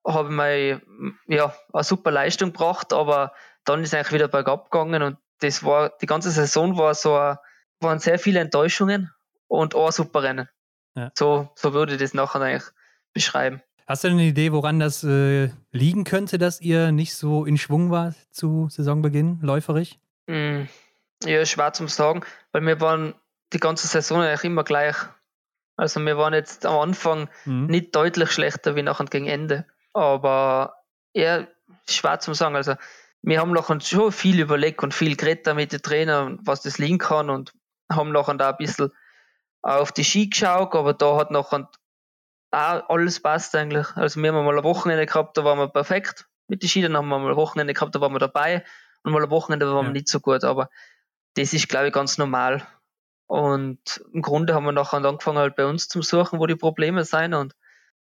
habe 0.06 0.28
ich 0.28 0.34
mal, 0.34 0.82
ja, 1.26 1.54
eine 1.72 1.84
super 1.84 2.10
Leistung 2.10 2.52
gebracht, 2.52 2.92
aber 2.92 3.32
dann 3.64 3.82
ist 3.82 3.94
eigentlich 3.94 4.12
wieder 4.12 4.28
bergab 4.28 4.70
gegangen 4.70 5.02
und 5.02 5.16
das 5.40 5.64
war, 5.64 5.92
die 6.00 6.06
ganze 6.06 6.30
Saison 6.30 6.76
war 6.76 6.94
so, 6.94 7.10
waren 7.80 7.98
sehr 7.98 8.18
viele 8.18 8.40
Enttäuschungen 8.40 9.10
und 9.48 9.74
auch 9.74 9.86
ein 9.86 9.92
super 9.92 10.22
Rennen. 10.22 10.48
Ja. 10.94 11.10
So, 11.14 11.48
so 11.54 11.72
würde 11.72 11.94
ich 11.94 12.00
das 12.00 12.14
nachher 12.14 12.40
eigentlich 12.40 12.70
beschreiben. 13.12 13.62
Hast 13.86 14.04
du 14.04 14.08
eine 14.08 14.22
Idee, 14.22 14.52
woran 14.52 14.80
das 14.80 15.04
äh, 15.04 15.50
liegen 15.70 16.04
könnte, 16.04 16.38
dass 16.38 16.60
ihr 16.60 16.92
nicht 16.92 17.14
so 17.14 17.44
in 17.44 17.58
Schwung 17.58 17.90
wart 17.90 18.14
zu 18.30 18.68
Saisonbeginn, 18.70 19.40
läuferig? 19.42 19.98
Mm, 20.26 20.62
ja, 21.24 21.44
schwer 21.44 21.72
zum 21.74 21.88
sagen, 21.88 22.22
weil 22.52 22.62
wir 22.62 22.80
waren 22.80 23.14
die 23.52 23.58
ganze 23.58 23.86
Saison 23.86 24.22
eigentlich 24.22 24.44
immer 24.44 24.64
gleich. 24.64 24.96
Also 25.76 26.00
wir 26.00 26.16
waren 26.16 26.34
jetzt 26.34 26.66
am 26.66 26.78
Anfang 26.78 27.28
mhm. 27.44 27.66
nicht 27.66 27.94
deutlich 27.94 28.30
schlechter 28.30 28.76
wie 28.76 28.82
nachher 28.82 29.06
gegen 29.06 29.26
Ende. 29.26 29.66
Aber 29.92 30.76
eher 31.12 31.48
schwer 31.88 32.20
zu 32.20 32.34
sagen. 32.34 32.56
Also 32.56 32.74
wir 33.22 33.40
haben 33.40 33.52
nachher 33.52 33.80
schon 33.80 34.12
viel 34.12 34.40
überlegt 34.40 34.82
und 34.82 34.92
viel 34.92 35.16
geredet 35.16 35.54
mit 35.54 35.72
den 35.72 35.82
Trainern, 35.82 36.38
was 36.42 36.62
das 36.62 36.78
liegen 36.78 36.98
kann 36.98 37.30
und 37.30 37.52
haben 37.90 38.12
nachher 38.12 38.34
da 38.34 38.50
ein 38.50 38.56
bisschen 38.56 38.92
auf 39.62 39.92
die 39.92 40.04
Ski 40.04 40.28
geschaut, 40.28 40.74
aber 40.74 40.92
da 40.92 41.16
hat 41.16 41.30
nachher 41.30 41.68
auch 42.50 42.88
alles 42.90 43.20
passt 43.20 43.54
eigentlich. 43.56 43.86
Also 43.96 44.22
wir 44.22 44.32
haben 44.32 44.44
mal 44.44 44.56
ein 44.56 44.64
Wochenende 44.64 45.06
gehabt, 45.06 45.36
da 45.36 45.44
waren 45.44 45.58
wir 45.58 45.68
perfekt 45.68 46.28
mit 46.48 46.62
den 46.62 46.68
Ski, 46.68 46.82
dann 46.82 46.96
haben 46.96 47.08
wir 47.08 47.18
mal 47.18 47.30
ein 47.30 47.36
Wochenende 47.36 47.72
gehabt, 47.72 47.94
da 47.94 48.00
waren 48.00 48.12
wir 48.12 48.18
dabei 48.18 48.64
und 49.02 49.12
mal 49.12 49.24
ein 49.24 49.30
Wochenende 49.30 49.66
waren 49.66 49.86
ja. 49.86 49.88
wir 49.88 49.92
nicht 49.92 50.08
so 50.08 50.20
gut, 50.20 50.44
aber 50.44 50.68
das 51.34 51.52
ist 51.52 51.68
glaube 51.68 51.88
ich 51.88 51.92
ganz 51.92 52.18
normal. 52.18 52.66
Und 53.26 54.04
im 54.12 54.22
Grunde 54.22 54.54
haben 54.54 54.64
wir 54.64 54.72
nachher 54.72 55.04
angefangen 55.04 55.38
halt 55.38 55.56
bei 55.56 55.66
uns 55.66 55.88
zu 55.88 56.02
suchen, 56.02 56.38
wo 56.38 56.46
die 56.46 56.56
Probleme 56.56 57.04
sind 57.04 57.34
und 57.34 57.54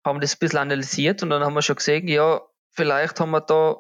haben 0.05 0.21
das 0.21 0.35
ein 0.35 0.39
bisschen 0.41 0.59
analysiert 0.59 1.23
und 1.23 1.31
dann 1.31 1.45
haben 1.45 1.55
wir 1.55 1.63
schon 1.63 1.77
gesehen, 1.77 2.09
ja, 2.09 2.41
vielleicht 2.73 3.21
haben 3.21 3.31
wir 3.31 3.41
da 3.41 3.77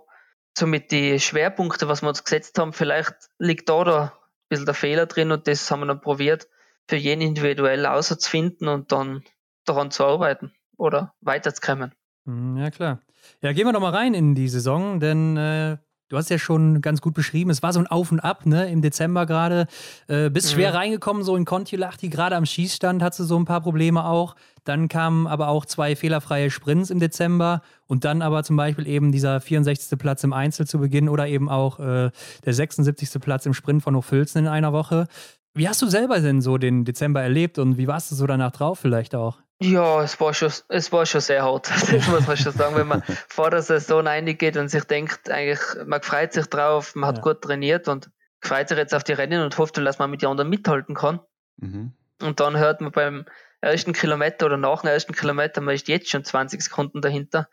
so 0.56 0.66
mit 0.66 0.92
die 0.92 1.18
Schwerpunkte, 1.18 1.88
was 1.88 2.02
wir 2.02 2.08
uns 2.08 2.22
gesetzt 2.24 2.58
haben, 2.58 2.72
vielleicht 2.72 3.14
liegt 3.38 3.68
da, 3.68 3.84
da 3.84 4.02
ein 4.04 4.10
bisschen 4.48 4.66
der 4.66 4.74
Fehler 4.74 5.06
drin 5.06 5.32
und 5.32 5.48
das 5.48 5.70
haben 5.70 5.80
wir 5.80 5.86
dann 5.86 6.00
probiert, 6.00 6.48
für 6.88 6.96
jeden 6.96 7.22
individuell 7.22 7.86
auszufinden 7.86 8.68
und 8.68 8.92
dann 8.92 9.24
daran 9.64 9.90
zu 9.90 10.04
arbeiten 10.04 10.52
oder 10.76 11.14
weiterzukommen. 11.20 11.92
Hm, 12.26 12.56
ja, 12.56 12.70
klar. 12.70 13.00
Ja, 13.40 13.52
gehen 13.52 13.66
wir 13.66 13.72
doch 13.72 13.80
mal 13.80 13.94
rein 13.94 14.14
in 14.14 14.34
die 14.34 14.48
Saison, 14.48 15.00
denn 15.00 15.36
äh, 15.36 15.78
Du 16.12 16.18
hast 16.18 16.28
ja 16.28 16.38
schon 16.38 16.82
ganz 16.82 17.00
gut 17.00 17.14
beschrieben, 17.14 17.48
es 17.48 17.62
war 17.62 17.72
so 17.72 17.80
ein 17.80 17.86
Auf 17.86 18.12
und 18.12 18.20
Ab, 18.20 18.44
ne, 18.44 18.70
im 18.70 18.82
Dezember 18.82 19.24
gerade. 19.24 19.66
Äh, 20.08 20.28
bist 20.28 20.50
mhm. 20.50 20.56
schwer 20.56 20.74
reingekommen, 20.74 21.22
so 21.22 21.34
in 21.36 21.46
Kontiolahti, 21.46 22.10
gerade 22.10 22.36
am 22.36 22.44
Schießstand 22.44 23.02
hattest 23.02 23.20
du 23.20 23.24
so 23.24 23.38
ein 23.38 23.46
paar 23.46 23.62
Probleme 23.62 24.04
auch. 24.04 24.36
Dann 24.64 24.88
kamen 24.88 25.26
aber 25.26 25.48
auch 25.48 25.64
zwei 25.64 25.96
fehlerfreie 25.96 26.50
Sprints 26.50 26.90
im 26.90 27.00
Dezember 27.00 27.62
und 27.86 28.04
dann 28.04 28.20
aber 28.20 28.44
zum 28.44 28.56
Beispiel 28.58 28.86
eben 28.86 29.10
dieser 29.10 29.40
64. 29.40 29.98
Platz 29.98 30.22
im 30.22 30.34
Einzel 30.34 30.66
zu 30.66 30.80
Beginn 30.80 31.08
oder 31.08 31.28
eben 31.28 31.48
auch 31.48 31.80
äh, 31.80 32.10
der 32.44 32.52
76. 32.52 33.18
Platz 33.18 33.46
im 33.46 33.54
Sprint 33.54 33.82
von 33.82 33.96
Hochfilzen 33.96 34.42
in 34.42 34.48
einer 34.48 34.74
Woche. 34.74 35.06
Wie 35.54 35.66
hast 35.66 35.80
du 35.80 35.86
selber 35.86 36.20
denn 36.20 36.42
so 36.42 36.58
den 36.58 36.84
Dezember 36.84 37.22
erlebt 37.22 37.58
und 37.58 37.78
wie 37.78 37.86
warst 37.86 38.10
du 38.10 38.16
so 38.16 38.26
danach 38.26 38.52
drauf 38.52 38.78
vielleicht 38.78 39.14
auch? 39.14 39.38
Ja, 39.62 40.02
es 40.02 40.20
war 40.20 40.34
schon, 40.34 40.52
es 40.68 40.90
war 40.90 41.06
schon 41.06 41.20
sehr 41.20 41.44
hart. 41.44 41.70
Das 41.92 42.08
muss 42.08 42.26
man 42.26 42.36
schon 42.36 42.52
sagen, 42.52 42.74
wenn 42.76 42.88
man 42.88 43.02
vor 43.28 43.50
der 43.50 43.62
Saison 43.62 44.06
reingeht 44.06 44.56
und 44.56 44.68
sich 44.68 44.84
denkt, 44.84 45.30
eigentlich, 45.30 45.60
man 45.86 46.02
freut 46.02 46.32
sich 46.32 46.46
drauf, 46.46 46.94
man 46.94 47.08
hat 47.08 47.18
ja. 47.18 47.22
gut 47.22 47.42
trainiert 47.42 47.86
und 47.86 48.10
freut 48.40 48.68
sich 48.68 48.78
jetzt 48.78 48.94
auf 48.94 49.04
die 49.04 49.12
Rennen 49.12 49.42
und 49.42 49.56
hofft, 49.58 49.78
dass 49.78 49.98
man 49.98 50.10
mit 50.10 50.22
den 50.22 50.30
anderen 50.30 50.50
mithalten 50.50 50.94
kann. 50.94 51.20
Mhm. 51.58 51.92
Und 52.20 52.40
dann 52.40 52.58
hört 52.58 52.80
man 52.80 52.90
beim 52.90 53.24
ersten 53.60 53.92
Kilometer 53.92 54.46
oder 54.46 54.56
nach 54.56 54.82
dem 54.82 54.90
ersten 54.90 55.12
Kilometer, 55.12 55.60
man 55.60 55.74
ist 55.74 55.86
jetzt 55.88 56.10
schon 56.10 56.24
20 56.24 56.60
Sekunden 56.60 57.00
dahinter. 57.00 57.48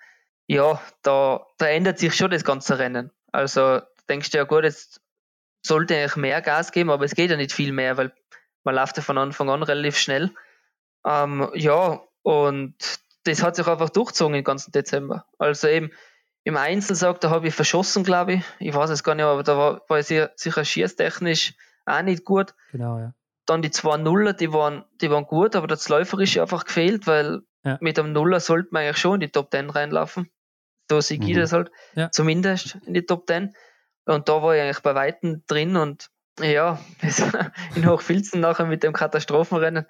Ja, 0.48 0.82
da, 1.04 1.46
da 1.60 1.68
ändert 1.68 2.00
sich 2.00 2.16
schon 2.16 2.32
das 2.32 2.44
ganze 2.44 2.80
Rennen. 2.80 3.12
Also 3.32 3.82
denkst 4.10 4.32
du 4.32 4.40
ja 4.40 4.46
gut, 4.46 4.64
jetzt 4.64 5.00
sollte 5.64 5.96
eigentlich 5.96 6.16
mehr 6.16 6.42
Gas 6.42 6.72
geben, 6.72 6.90
aber 6.90 7.06
es 7.06 7.14
geht 7.14 7.30
ja 7.30 7.38
nicht 7.38 7.54
viel 7.54 7.72
mehr, 7.72 7.98
weil 7.98 8.12
man 8.64 8.74
läuft 8.74 8.98
ja 8.98 9.04
von 9.04 9.20
Anfang 9.20 9.50
an 9.50 9.62
relativ 9.62 9.98
schnell. 9.98 10.32
Ähm, 11.06 11.50
ja, 11.54 12.02
und 12.24 12.76
das 13.24 13.44
hat 13.44 13.56
sich 13.56 13.68
einfach 13.68 13.90
durchgezogen 13.90 14.36
im 14.36 14.44
ganzen 14.44 14.72
Dezember. 14.72 15.26
Also 15.38 15.68
eben 15.68 15.92
im 16.44 16.58
Einzelsack, 16.58 17.20
da 17.22 17.30
habe 17.30 17.48
ich 17.48 17.56
verschossen, 17.56 18.04
glaube 18.04 18.34
ich. 18.34 18.44
Ich 18.60 18.74
weiß 18.74 18.90
es 18.90 19.04
gar 19.04 19.16
nicht, 19.16 19.26
aber 19.26 19.44
da 19.44 19.58
war, 19.58 19.82
war 19.88 20.00
ich 20.00 20.08
sicher 20.08 20.66
schießtechnisch 20.66 21.54
auch 21.86 22.02
nicht 22.02 22.26
gut. 22.26 22.54
Genau, 22.72 22.98
ja. 23.00 23.14
Dann 23.46 23.62
die 23.62 23.72
zwei 23.72 23.98
Nuller, 23.98 24.34
die 24.34 24.54
waren, 24.54 24.86
die 25.02 25.10
waren 25.10 25.26
gut, 25.26 25.56
aber 25.56 25.68
das 25.68 25.90
Läuferische 25.90 26.42
einfach 26.42 26.66
gefehlt, 26.66 27.08
weil 27.08 27.42
ja. 27.64 27.78
mit 27.82 27.98
einem 28.00 28.14
Nuller 28.14 28.40
sollte 28.40 28.70
man 28.72 28.84
eigentlich 28.84 28.98
schon 28.98 29.16
in 29.16 29.22
die 29.22 29.32
Top 29.32 29.52
10 29.52 29.70
reinlaufen. 29.70 30.30
So 30.90 31.02
sehe 31.02 31.20
ich 31.20 31.36
mhm. 31.36 31.40
das 31.40 31.52
halt. 31.52 31.72
Ja. 31.96 32.12
Zumindest 32.12 32.78
in 32.86 32.94
die 32.94 33.06
Top 33.06 33.28
10. 33.28 33.56
Und 34.06 34.30
da 34.30 34.42
war 34.42 34.56
ich 34.56 34.62
eigentlich 34.62 34.80
bei 34.80 34.96
Weitem 34.96 35.44
drin 35.48 35.76
und 35.76 36.10
ja, 36.40 36.80
in 37.76 37.88
Hochfilzen 37.88 38.40
nachher 38.40 38.66
mit 38.66 38.84
dem 38.84 38.94
Katastrophenrennen 38.94 39.86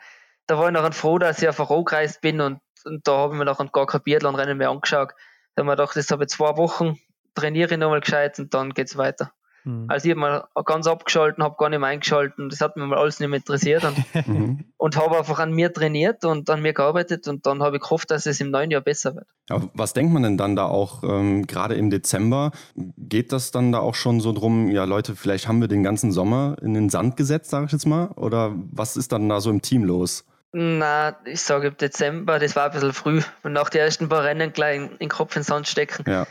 da 0.50 0.58
war 0.58 0.68
ich 0.68 0.74
nachher 0.74 0.92
froh, 0.92 1.20
dass 1.20 1.42
ich 1.42 1.48
einfach 1.48 1.70
angereist 1.70 2.22
bin 2.22 2.42
und, 2.42 2.60
und 2.84 3.08
da 3.08 3.18
habe 3.18 3.34
ich 3.34 3.40
mir 3.40 3.46
nachher 3.46 3.68
gar 3.68 3.86
kein 3.86 4.02
Biathlon-Rennen 4.02 4.58
mehr 4.58 4.72
angeschaut. 4.72 5.12
Da 5.56 5.62
habe 5.62 5.62
ich 5.62 5.66
mir 5.66 5.72
gedacht, 5.72 5.96
das 5.96 6.10
habe 6.10 6.24
ich 6.24 6.30
zwei 6.30 6.58
Wochen, 6.58 6.98
trainiere 7.36 7.72
ich 7.72 7.78
nochmal 7.78 8.02
gescheit 8.02 8.40
und 8.40 8.54
dann 8.54 8.74
geht's 8.74 8.98
weiter. 8.98 9.32
Mhm. 9.64 9.86
Also 9.90 10.08
ich 10.08 10.12
habe 10.12 10.22
mal 10.22 10.48
ganz 10.66 10.88
abgeschalten, 10.88 11.44
habe 11.44 11.56
gar 11.60 11.70
nicht 11.70 11.80
mehr 11.80 11.90
eingeschalten, 11.90 12.50
das 12.50 12.62
hat 12.62 12.78
mir 12.78 12.88
mal 12.88 12.98
alles 12.98 13.20
nicht 13.20 13.30
mehr 13.30 13.38
interessiert 13.38 13.84
und, 13.84 13.98
mhm. 14.28 14.66
und 14.78 14.98
habe 14.98 15.20
einfach 15.20 15.38
an 15.38 15.52
mir 15.52 15.72
trainiert 15.72 16.26
und 16.26 16.50
an 16.50 16.64
mir 16.64 16.74
gearbeitet 16.74 17.28
und 17.28 17.46
dann 17.46 17.62
habe 17.62 17.78
ich 17.78 17.84
gehofft, 17.84 18.10
dass 18.10 18.26
es 18.26 18.42
im 18.42 18.50
neuen 18.50 18.72
Jahr 18.72 18.82
besser 18.82 19.14
wird. 19.14 19.28
Aber 19.50 19.70
was 19.76 19.94
denkt 19.94 20.12
man 20.12 20.24
denn 20.24 20.38
dann 20.38 20.56
da 20.56 20.66
auch, 20.66 21.04
ähm, 21.04 21.46
gerade 21.46 21.76
im 21.76 21.92
Dezember, 21.92 22.52
geht 22.76 23.32
das 23.32 23.52
dann 23.52 23.72
da 23.72 23.80
auch 23.80 23.96
schon 23.96 24.20
so 24.20 24.34
drum, 24.34 24.70
ja 24.72 24.86
Leute, 24.86 25.16
vielleicht 25.16 25.48
haben 25.48 25.62
wir 25.62 25.68
den 25.68 25.84
ganzen 25.84 26.12
Sommer 26.12 26.56
in 26.62 26.74
den 26.74 26.90
Sand 26.90 27.18
gesetzt, 27.18 27.52
sage 27.52 27.68
ich 27.68 27.72
jetzt 27.72 27.86
mal, 27.86 28.08
oder 28.16 28.54
was 28.72 28.98
ist 28.98 29.12
dann 29.12 29.30
da 29.30 29.42
so 29.42 29.52
im 29.52 29.62
Team 29.62 29.84
los? 29.84 30.26
Na, 30.52 31.20
ich 31.26 31.42
sage 31.42 31.68
im 31.68 31.78
Dezember, 31.78 32.40
das 32.40 32.56
war 32.56 32.66
ein 32.66 32.72
bisschen 32.72 32.94
früh. 32.94 33.22
Und 33.44 33.54
nach 33.54 33.70
den 33.70 33.82
ersten 33.82 34.10
paar 34.10 34.24
Rennen 34.24 34.52
gleich 34.52 34.78
in, 34.78 34.98
den 34.98 35.10
Kopf 35.10 35.36
in 35.36 35.42
den 35.42 35.46
Sand 35.46 35.68
stecken. 35.68 36.10
Ja. 36.10 36.26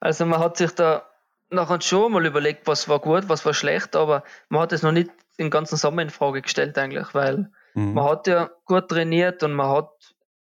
Also 0.00 0.26
man 0.26 0.38
hat 0.38 0.56
sich 0.56 0.70
da 0.72 1.08
nachher 1.50 1.80
schon 1.80 2.12
mal 2.12 2.24
überlegt, 2.24 2.66
was 2.66 2.88
war 2.88 3.00
gut, 3.00 3.28
was 3.28 3.44
war 3.44 3.54
schlecht, 3.54 3.96
aber 3.96 4.22
man 4.48 4.62
hat 4.62 4.72
es 4.72 4.82
noch 4.82 4.92
nicht 4.92 5.10
den 5.38 5.50
ganzen 5.50 5.76
Sommer 5.76 6.02
in 6.02 6.10
Frage 6.10 6.42
gestellt 6.42 6.78
eigentlich, 6.78 7.14
weil 7.14 7.50
mhm. 7.74 7.94
man 7.94 8.04
hat 8.04 8.26
ja 8.26 8.50
gut 8.64 8.88
trainiert 8.88 9.42
und 9.42 9.52
man 9.52 9.68
hat 9.68 9.90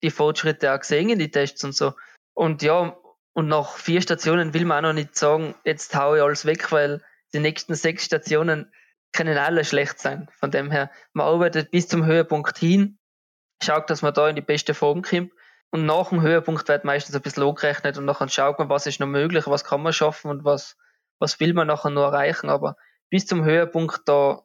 die 0.03 0.11
Fortschritte 0.11 0.73
auch 0.73 0.81
gesehen 0.81 1.11
in 1.11 1.19
die 1.19 1.31
Tests 1.31 1.63
und 1.65 1.75
so. 1.75 1.93
Und 2.33 2.63
ja, 2.63 2.97
und 3.33 3.49
nach 3.49 3.77
vier 3.77 4.01
Stationen 4.01 4.55
will 4.55 4.65
man 4.65 4.79
auch 4.79 4.89
noch 4.89 4.95
nicht 4.95 5.17
sagen, 5.17 5.55
jetzt 5.65 5.95
haue 5.95 6.19
ich 6.19 6.23
alles 6.23 6.47
weg, 6.47 6.73
weil 6.73 7.03
die 7.35 7.39
nächsten 7.41 7.75
sechs 7.75 8.05
Stationen 8.05 8.73
können 9.13 9.37
alle 9.37 9.65
schlecht 9.65 9.99
sein. 9.99 10.29
Von 10.39 10.51
dem 10.51 10.71
her, 10.71 10.91
man 11.13 11.27
arbeitet 11.27 11.71
bis 11.71 11.89
zum 11.89 12.07
Höhepunkt 12.07 12.59
hin 12.59 12.99
schaut, 13.63 13.91
dass 13.91 14.03
man 14.03 14.15
da 14.15 14.29
in 14.29 14.37
die 14.37 14.43
beste 14.43 14.75
Form 14.75 15.03
kommt. 15.03 15.33
Und 15.71 15.87
nach 15.87 16.09
dem 16.09 16.21
Höhepunkt 16.21 16.69
wird 16.69 16.85
meistens 16.85 17.15
ein 17.15 17.23
bisschen 17.23 17.45
angerechnet 17.45 17.97
und 17.97 18.05
nachher 18.05 18.29
schaut 18.29 18.59
man, 18.59 18.69
was 18.69 18.87
ist 18.87 18.99
noch 18.99 19.07
möglich, 19.07 19.47
was 19.47 19.65
kann 19.65 19.83
man 19.83 19.93
schaffen 19.93 20.31
und 20.31 20.45
was, 20.45 20.77
was 21.21 21.39
will 21.39 21.55
man 21.55 21.69
nachher 21.69 21.91
noch 21.91 22.13
erreichen. 22.13 22.51
Aber 22.51 22.77
bis 23.09 23.27
zum 23.27 23.45
Höhepunkt, 23.45 24.01
da, 24.07 24.43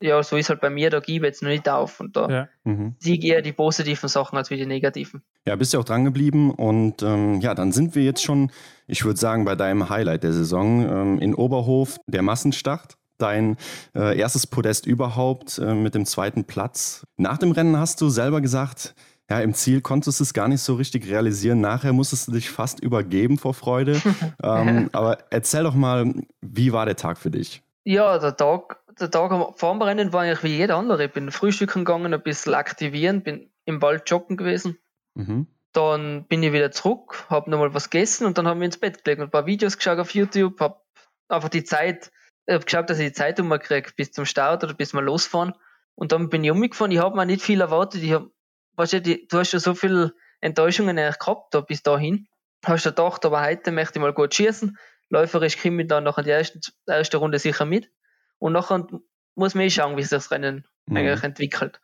ja, 0.00 0.22
so 0.22 0.36
ist 0.36 0.48
halt 0.48 0.62
bei 0.62 0.70
mir, 0.70 0.88
da 0.88 1.00
gebe 1.00 1.26
ich 1.26 1.32
jetzt 1.32 1.42
noch 1.42 1.50
nicht 1.50 1.68
auf 1.68 2.00
und 2.00 2.16
da 2.16 2.28
ja. 2.30 2.48
mhm. 2.64 2.96
siege 2.98 3.26
eher 3.26 3.42
die 3.42 3.52
positiven 3.52 4.08
Sachen 4.08 4.38
als 4.38 4.48
wie 4.48 4.56
die 4.56 4.64
negativen. 4.64 5.22
Ja, 5.44 5.54
bist 5.56 5.74
ja 5.74 5.80
auch 5.80 5.84
dran 5.84 6.06
geblieben 6.06 6.50
und 6.50 7.02
ähm, 7.02 7.42
ja, 7.42 7.54
dann 7.54 7.72
sind 7.72 7.94
wir 7.94 8.04
jetzt 8.04 8.22
schon, 8.22 8.50
ich 8.86 9.04
würde 9.04 9.20
sagen, 9.20 9.44
bei 9.44 9.54
deinem 9.54 9.90
Highlight 9.90 10.22
der 10.22 10.32
Saison 10.32 10.88
ähm, 10.88 11.18
in 11.18 11.34
Oberhof, 11.34 11.98
der 12.06 12.22
Massenstart. 12.22 12.96
Dein 13.18 13.56
äh, 13.94 14.18
erstes 14.18 14.46
Podest 14.46 14.86
überhaupt 14.86 15.58
äh, 15.58 15.74
mit 15.74 15.94
dem 15.94 16.06
zweiten 16.06 16.44
Platz. 16.44 17.04
Nach 17.16 17.36
dem 17.38 17.52
Rennen 17.52 17.78
hast 17.78 18.00
du 18.00 18.08
selber 18.08 18.40
gesagt, 18.40 18.94
ja, 19.30 19.40
im 19.40 19.52
Ziel 19.52 19.82
konntest 19.82 20.20
du 20.20 20.24
es 20.24 20.32
gar 20.32 20.48
nicht 20.48 20.62
so 20.62 20.74
richtig 20.74 21.08
realisieren. 21.08 21.60
Nachher 21.60 21.92
musstest 21.92 22.28
du 22.28 22.32
dich 22.32 22.48
fast 22.48 22.80
übergeben 22.80 23.36
vor 23.36 23.52
Freude. 23.52 24.00
ähm, 24.42 24.88
aber 24.92 25.18
erzähl 25.30 25.64
doch 25.64 25.74
mal, 25.74 26.14
wie 26.40 26.72
war 26.72 26.86
der 26.86 26.96
Tag 26.96 27.18
für 27.18 27.30
dich? 27.30 27.62
Ja, 27.84 28.18
der 28.18 28.36
Tag, 28.36 28.78
der 28.98 29.10
Tag 29.10 29.30
am 29.32 29.52
Farmrennen 29.54 30.12
war 30.12 30.22
eigentlich 30.22 30.44
wie 30.44 30.56
jeder 30.56 30.76
andere. 30.76 31.06
Ich 31.06 31.12
bin 31.12 31.30
frühstücken 31.30 31.84
gegangen, 31.84 32.14
ein 32.14 32.22
bisschen 32.22 32.54
aktivieren, 32.54 33.22
bin 33.22 33.50
im 33.66 33.82
Wald 33.82 34.08
joggen 34.08 34.36
gewesen. 34.36 34.78
Mhm. 35.14 35.46
Dann 35.72 36.24
bin 36.24 36.42
ich 36.42 36.52
wieder 36.52 36.70
zurück, 36.70 37.26
habe 37.28 37.50
nochmal 37.50 37.74
was 37.74 37.90
gegessen 37.90 38.26
und 38.26 38.38
dann 38.38 38.48
haben 38.48 38.60
wir 38.60 38.66
ins 38.66 38.78
Bett 38.78 39.04
gelegt 39.04 39.20
und 39.20 39.28
ein 39.28 39.30
paar 39.30 39.46
Videos 39.46 39.76
geschaut 39.76 39.98
auf 39.98 40.14
YouTube, 40.14 40.58
habe 40.60 40.80
einfach 41.28 41.50
die 41.50 41.64
Zeit, 41.64 42.10
habe 42.54 42.64
geschaut, 42.64 42.90
dass 42.90 42.98
ich 42.98 43.08
die 43.08 43.12
Zeit 43.12 43.38
umkriege 43.40 43.90
bis 43.96 44.12
zum 44.12 44.24
Start 44.24 44.64
oder 44.64 44.74
bis 44.74 44.94
wir 44.94 45.02
losfahren. 45.02 45.52
Und 45.94 46.12
dann 46.12 46.28
bin 46.28 46.44
ich 46.44 46.50
umgefahren. 46.50 46.92
Ich 46.92 46.98
habe 46.98 47.16
mir 47.16 47.26
nicht 47.26 47.42
viel 47.42 47.60
erwartet. 47.60 48.02
Ich 48.02 48.12
habe, 48.12 48.30
weißt 48.76 48.94
du, 48.94 49.00
die, 49.02 49.26
du 49.26 49.38
hast 49.38 49.52
ja 49.52 49.58
so 49.58 49.74
viele 49.74 50.14
Enttäuschungen 50.40 50.96
gehabt 50.96 51.54
da 51.54 51.60
bis 51.60 51.82
dahin. 51.82 52.28
Hast 52.64 52.86
du 52.86 52.90
gedacht, 52.90 53.24
aber 53.24 53.42
heute 53.42 53.70
möchte 53.72 53.98
ich 53.98 54.02
mal 54.02 54.12
gut 54.12 54.34
schießen. 54.34 54.76
Läuferisch 55.10 55.60
komme 55.60 55.82
ich 55.82 55.88
dann 55.88 56.04
nach 56.04 56.22
der 56.22 56.38
ersten, 56.38 56.60
ersten 56.86 57.16
Runde 57.16 57.38
sicher 57.38 57.64
mit. 57.64 57.90
Und 58.38 58.52
nachher 58.52 58.86
muss 59.34 59.54
man 59.54 59.64
eh 59.64 59.70
schauen, 59.70 59.96
wie 59.96 60.02
sich 60.02 60.10
das 60.10 60.30
Rennen 60.30 60.64
mhm. 60.86 60.96
eigentlich 60.96 61.22
entwickelt. 61.22 61.80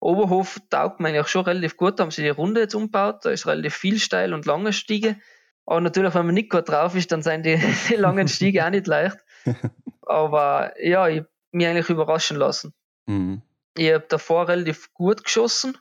Oberhof 0.00 0.58
taugt 0.70 1.00
mir 1.00 1.08
eigentlich 1.08 1.28
schon 1.28 1.44
relativ 1.44 1.76
gut, 1.76 1.98
da 1.98 2.04
haben 2.04 2.10
sie 2.10 2.22
die 2.22 2.30
Runde 2.30 2.62
jetzt 2.62 2.74
umgebaut, 2.74 3.24
da 3.24 3.30
ist 3.30 3.46
relativ 3.46 3.74
viel 3.74 3.98
steil 3.98 4.32
und 4.32 4.46
lange 4.46 4.72
Stiege. 4.72 5.16
Aber 5.66 5.80
natürlich, 5.80 6.14
wenn 6.14 6.24
man 6.24 6.34
nicht 6.34 6.50
gut 6.50 6.68
drauf 6.68 6.94
ist, 6.94 7.12
dann 7.12 7.22
sind 7.22 7.44
die, 7.44 7.60
die 7.88 7.96
langen 7.96 8.28
Stiege 8.28 8.64
auch 8.64 8.70
nicht 8.70 8.86
leicht. 8.86 9.18
Aber 10.10 10.72
ja, 10.82 11.08
ich 11.08 11.22
mich 11.52 11.66
eigentlich 11.66 11.88
überraschen 11.88 12.36
lassen. 12.36 12.74
Mhm. 13.06 13.42
Ich 13.76 13.92
habe 13.92 14.04
davor 14.08 14.48
relativ 14.48 14.92
gut 14.92 15.24
geschossen 15.24 15.78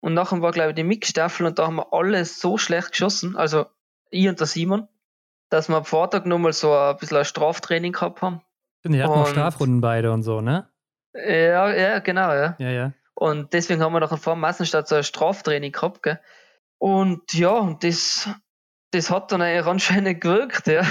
und 0.00 0.14
nachher 0.14 0.40
war, 0.42 0.52
glaube 0.52 0.70
ich, 0.70 0.74
die 0.76 0.84
Mixstaffel 0.84 1.46
und 1.46 1.58
da 1.58 1.66
haben 1.66 1.76
wir 1.76 1.92
alle 1.92 2.24
so 2.24 2.58
schlecht 2.58 2.92
geschossen, 2.92 3.36
also 3.36 3.66
ich 4.10 4.28
und 4.28 4.40
der 4.40 4.46
Simon, 4.46 4.88
dass 5.48 5.68
wir 5.68 5.76
am 5.76 5.84
Vortag 5.84 6.26
nochmal 6.26 6.52
so 6.52 6.74
ein 6.74 6.96
bisschen 6.96 7.18
ein 7.18 7.24
Straftraining 7.24 7.92
gehabt 7.92 8.22
haben. 8.22 8.42
Die 8.84 9.02
hatten 9.02 9.12
noch 9.12 9.26
Strafrunden 9.26 9.80
beide 9.80 10.12
und 10.12 10.22
so, 10.22 10.40
ne? 10.40 10.68
Ja, 11.14 11.72
ja, 11.72 11.98
genau, 11.98 12.32
ja. 12.32 12.56
Ja, 12.58 12.70
ja. 12.70 12.92
Und 13.14 13.52
deswegen 13.52 13.82
haben 13.82 13.92
wir 13.92 14.00
nachher 14.00 14.16
vor 14.16 14.34
dem 14.34 14.40
Massenstart 14.40 14.88
so 14.88 14.94
ein 14.94 15.04
Straftraining 15.04 15.72
gehabt, 15.72 16.02
gell? 16.02 16.20
Und 16.78 17.34
ja, 17.34 17.50
und 17.50 17.84
das, 17.84 18.28
das 18.92 19.10
hat 19.10 19.32
dann 19.32 19.42
eigentlich 19.42 19.66
anscheinend 19.66 20.20
gewirkt, 20.22 20.66
ja. 20.66 20.82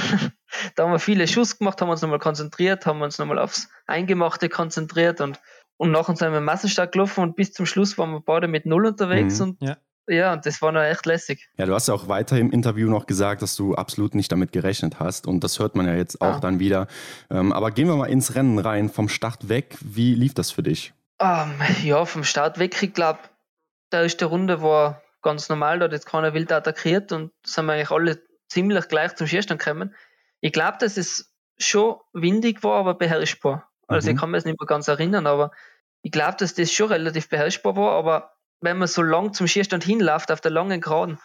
Da 0.75 0.83
haben 0.83 0.91
wir 0.91 0.99
viele 0.99 1.27
Schuss 1.27 1.57
gemacht, 1.57 1.81
haben 1.81 1.89
uns 1.89 2.01
nochmal 2.01 2.19
konzentriert, 2.19 2.85
haben 2.85 3.01
uns 3.01 3.17
nochmal 3.17 3.39
aufs 3.39 3.69
Eingemachte 3.87 4.49
konzentriert 4.49 5.21
und, 5.21 5.39
und 5.77 5.91
nachher 5.91 6.15
sind 6.15 6.31
wir 6.31 6.39
im 6.39 6.45
Massenstart 6.45 6.91
gelaufen 6.91 7.21
und 7.21 7.35
bis 7.35 7.53
zum 7.53 7.65
Schluss 7.65 7.97
waren 7.97 8.11
wir 8.11 8.21
beide 8.21 8.47
mit 8.47 8.65
Null 8.65 8.85
unterwegs 8.85 9.39
mhm, 9.39 9.43
und 9.45 9.61
ja. 9.61 9.77
Ja, 10.09 10.33
und 10.33 10.43
das 10.43 10.59
war 10.63 10.71
noch 10.71 10.81
echt 10.81 11.05
lässig. 11.05 11.49
Ja, 11.57 11.67
du 11.67 11.73
hast 11.75 11.87
ja 11.87 11.93
auch 11.93 12.07
weiter 12.07 12.35
im 12.37 12.51
Interview 12.51 12.89
noch 12.89 13.05
gesagt, 13.05 13.43
dass 13.43 13.55
du 13.55 13.75
absolut 13.75 14.15
nicht 14.15 14.31
damit 14.31 14.51
gerechnet 14.51 14.99
hast. 14.99 15.27
Und 15.27 15.43
das 15.43 15.59
hört 15.59 15.75
man 15.75 15.85
ja 15.85 15.93
jetzt 15.93 16.19
auch 16.19 16.37
ah. 16.37 16.39
dann 16.39 16.59
wieder. 16.59 16.87
Ähm, 17.29 17.53
aber 17.53 17.69
gehen 17.69 17.87
wir 17.87 17.95
mal 17.95 18.07
ins 18.07 18.33
Rennen 18.33 18.57
rein, 18.57 18.89
vom 18.89 19.07
Start 19.07 19.49
weg. 19.49 19.77
Wie 19.81 20.15
lief 20.15 20.33
das 20.33 20.49
für 20.49 20.63
dich? 20.63 20.93
Um, 21.19 21.27
ähm, 21.27 21.75
ja, 21.83 22.03
vom 22.05 22.23
Start 22.23 22.57
weg, 22.57 22.81
ich 22.81 22.93
glaube, 22.93 23.19
der 23.91 24.03
erste 24.03 24.25
Runde 24.25 24.63
war 24.63 25.03
ganz 25.21 25.49
normal, 25.49 25.79
da 25.79 25.85
hat 25.85 25.91
jetzt 25.91 26.05
keiner 26.05 26.33
wild 26.33 26.51
attackiert 26.51 27.11
und 27.11 27.31
sind 27.45 27.65
wir 27.65 27.73
eigentlich 27.73 27.91
alle 27.91 28.19
ziemlich 28.47 28.87
gleich 28.87 29.15
zum 29.15 29.27
Schierstand 29.27 29.61
gekommen. 29.63 29.93
Ich 30.41 30.51
glaube, 30.51 30.77
dass 30.79 30.97
es 30.97 31.33
schon 31.57 31.97
windig 32.13 32.63
war, 32.63 32.79
aber 32.79 32.93
beherrschbar. 32.93 33.69
Also 33.87 34.09
mhm. 34.09 34.15
ich 34.15 34.19
kann 34.19 34.31
mich 34.31 34.45
nicht 34.45 34.59
mehr 34.59 34.67
ganz 34.67 34.87
erinnern, 34.87 35.27
aber 35.27 35.51
ich 36.01 36.11
glaube, 36.11 36.37
dass 36.37 36.53
das 36.53 36.71
schon 36.71 36.89
relativ 36.89 37.29
beherrschbar 37.29 37.75
war, 37.75 37.91
aber 37.91 38.33
wenn 38.61 38.77
man 38.77 38.87
so 38.87 39.01
lang 39.01 39.33
zum 39.33 39.47
Schierstand 39.47 39.83
hinläuft, 39.83 40.31
auf 40.31 40.41
der 40.41 40.51
langen 40.51 40.81
Geraden, 40.81 41.19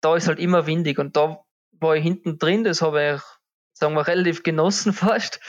da 0.00 0.16
ist 0.16 0.28
halt 0.28 0.38
immer 0.38 0.66
windig 0.66 0.98
und 0.98 1.16
da 1.16 1.40
war 1.72 1.96
ich 1.96 2.02
hinten 2.02 2.38
drin, 2.38 2.64
das 2.64 2.82
habe 2.82 3.16
ich, 3.16 3.22
sagen 3.72 3.94
wir, 3.94 4.06
relativ 4.06 4.42
genossen 4.42 4.92
fast. 4.92 5.40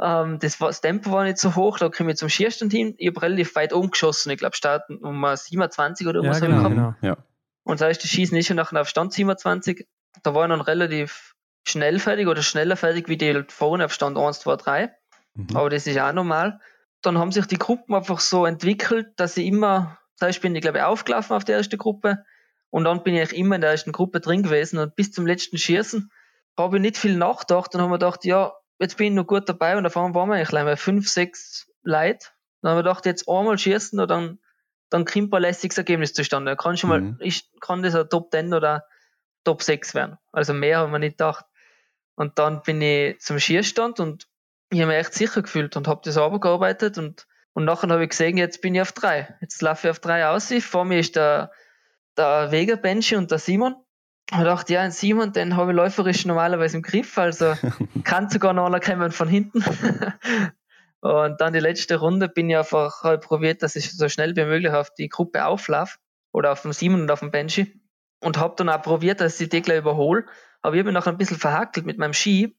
Ähm, 0.00 0.38
das, 0.40 0.60
war, 0.60 0.68
das 0.68 0.80
Tempo 0.80 1.12
war 1.12 1.24
nicht 1.24 1.38
so 1.38 1.54
hoch, 1.54 1.78
da 1.78 1.88
komme 1.88 2.12
ich 2.12 2.16
zum 2.16 2.28
Schierstand 2.28 2.72
hin, 2.72 2.94
ich 2.98 3.08
habe 3.08 3.22
relativ 3.22 3.54
weit 3.54 3.72
umgeschossen, 3.72 4.30
ich 4.30 4.38
glaube, 4.38 4.56
starten 4.56 4.96
um 4.98 5.24
27 5.24 6.06
oder 6.06 6.16
irgendwas 6.16 6.40
ja, 6.40 6.46
genau, 6.46 6.68
genau. 6.68 6.94
Ja. 7.02 7.16
Und 7.62 7.80
das 7.80 7.88
heißt, 7.88 8.02
die 8.02 8.08
Schießen 8.08 8.36
ist 8.36 8.46
schon 8.46 8.56
nachher 8.56 8.80
auf 8.80 8.88
Stand 8.88 9.12
27, 9.12 9.86
da 10.22 10.34
war 10.34 10.44
ich 10.46 10.50
dann 10.50 10.60
relativ 10.60 11.35
schnell 11.68 11.98
fertig 11.98 12.28
oder 12.28 12.42
schneller 12.42 12.76
fertig 12.76 13.08
wie 13.08 13.16
die 13.16 13.44
vorne 13.48 13.84
auf 13.84 13.92
Stand 13.92 14.16
1, 14.16 14.40
2, 14.40 14.56
3. 14.56 14.94
Mhm. 15.34 15.56
Aber 15.56 15.70
das 15.70 15.86
ist 15.86 15.98
auch 15.98 16.12
normal. 16.12 16.60
Dann 17.02 17.18
haben 17.18 17.32
sich 17.32 17.46
die 17.46 17.58
Gruppen 17.58 17.94
einfach 17.94 18.20
so 18.20 18.46
entwickelt, 18.46 19.08
dass 19.16 19.34
sie 19.34 19.46
immer 19.46 19.98
heißt, 20.20 20.40
bin 20.40 20.54
ich, 20.54 20.62
glaube 20.62 20.78
ich, 20.78 20.84
aufgelaufen 20.84 21.36
auf 21.36 21.44
die 21.44 21.52
erste 21.52 21.76
Gruppe 21.76 22.24
und 22.70 22.84
dann 22.84 23.02
bin 23.02 23.14
ich 23.14 23.36
immer 23.36 23.56
in 23.56 23.60
der 23.60 23.70
ersten 23.70 23.92
Gruppe 23.92 24.20
drin 24.20 24.42
gewesen 24.42 24.78
und 24.78 24.96
bis 24.96 25.12
zum 25.12 25.26
letzten 25.26 25.58
Schießen 25.58 26.10
habe 26.58 26.76
ich 26.76 26.82
nicht 26.82 26.96
viel 26.96 27.16
nachgedacht 27.16 27.74
und 27.74 27.80
habe 27.80 27.90
mir 27.90 27.98
gedacht, 27.98 28.24
ja, 28.24 28.52
jetzt 28.78 28.96
bin 28.96 29.08
ich 29.08 29.12
noch 29.12 29.26
gut 29.26 29.48
dabei 29.48 29.76
und 29.76 29.86
auf 29.86 29.96
einmal 29.96 30.14
waren 30.14 30.28
wir 30.30 30.34
eigentlich 30.36 30.50
mal 30.52 30.76
fünf, 30.76 31.08
sechs 31.08 31.70
Leute. 31.82 32.28
Dann 32.62 32.70
habe 32.70 32.80
ich 32.80 32.84
gedacht, 32.84 33.06
jetzt 33.06 33.28
einmal 33.28 33.58
schießen 33.58 34.00
und 34.00 34.10
dann, 34.10 34.38
dann 34.88 35.04
kommt 35.04 35.34
ein 35.34 35.42
lässiges 35.42 35.78
Ergebnis 35.78 36.14
zustande. 36.14 36.52
Da 36.52 36.56
kann 36.56 36.76
schon 36.76 36.90
mhm. 36.90 37.16
mal, 37.18 37.26
ich 37.26 37.50
kann 37.60 37.82
das 37.82 37.94
ein 37.94 38.08
Top 38.08 38.30
10 38.30 38.54
oder 38.54 38.84
Top 39.44 39.62
6 39.62 39.94
werden. 39.94 40.18
Also 40.32 40.54
mehr 40.54 40.78
haben 40.78 40.92
wir 40.92 40.98
nicht 40.98 41.18
gedacht. 41.18 41.44
Und 42.16 42.38
dann 42.38 42.62
bin 42.62 42.82
ich 42.82 43.20
zum 43.20 43.38
Schießstand 43.38 44.00
und 44.00 44.26
ich 44.70 44.80
habe 44.80 44.88
mich 44.88 44.98
echt 44.98 45.14
sicher 45.14 45.42
gefühlt 45.42 45.76
und 45.76 45.86
habe 45.86 46.00
das 46.04 46.16
gearbeitet 46.16 46.98
und 46.98 47.26
und 47.56 47.64
nachher 47.64 47.88
habe 47.88 48.02
ich 48.02 48.10
gesehen, 48.10 48.36
jetzt 48.36 48.60
bin 48.60 48.74
ich 48.74 48.82
auf 48.82 48.92
drei. 48.92 49.34
Jetzt 49.40 49.62
laufe 49.62 49.86
ich 49.86 49.90
auf 49.90 49.98
drei 49.98 50.26
aus. 50.26 50.52
Vor 50.60 50.84
mir 50.84 50.98
ist 50.98 51.16
der, 51.16 51.50
der 52.18 52.52
Vega 52.52 52.76
Benchi 52.76 53.16
und 53.16 53.30
der 53.30 53.38
Simon. 53.38 53.76
Und 54.30 54.38
ich 54.40 54.44
dachte, 54.44 54.74
ja, 54.74 54.82
ein 54.82 54.90
Simon, 54.90 55.32
den 55.32 55.56
habe 55.56 55.70
ich 55.70 55.76
läuferisch 55.76 56.26
normalerweise 56.26 56.76
im 56.76 56.82
Griff, 56.82 57.16
also 57.16 57.54
kann 58.04 58.28
sogar 58.28 58.52
noch 58.52 58.66
einer 58.66 58.78
kommen 58.78 59.10
von 59.10 59.26
hinten. 59.26 59.64
und 61.00 61.40
dann 61.40 61.54
die 61.54 61.60
letzte 61.60 61.96
Runde 61.96 62.28
bin 62.28 62.50
ich 62.50 62.58
einfach 62.58 63.02
halt 63.02 63.22
probiert, 63.22 63.62
dass 63.62 63.74
ich 63.74 63.96
so 63.96 64.10
schnell 64.10 64.36
wie 64.36 64.44
möglich 64.44 64.72
auf 64.72 64.92
die 64.92 65.08
Gruppe 65.08 65.46
auflaufe 65.46 65.96
oder 66.32 66.52
auf 66.52 66.60
den 66.60 66.74
Simon 66.74 67.00
und 67.00 67.10
auf 67.10 67.20
den 67.20 67.30
Benji 67.30 67.80
und 68.20 68.36
habe 68.36 68.54
dann 68.58 68.68
auch 68.68 68.82
probiert, 68.82 69.22
dass 69.22 69.40
ich 69.40 69.48
die 69.48 69.62
gleich 69.62 69.78
überhole. 69.78 70.26
Aber 70.66 70.74
ich 70.74 70.80
habe 70.80 70.88
mich 70.88 70.94
nachher 70.94 71.12
ein 71.12 71.16
bisschen 71.16 71.38
verhackelt 71.38 71.86
mit 71.86 71.96
meinem 71.96 72.12
Ski. 72.12 72.56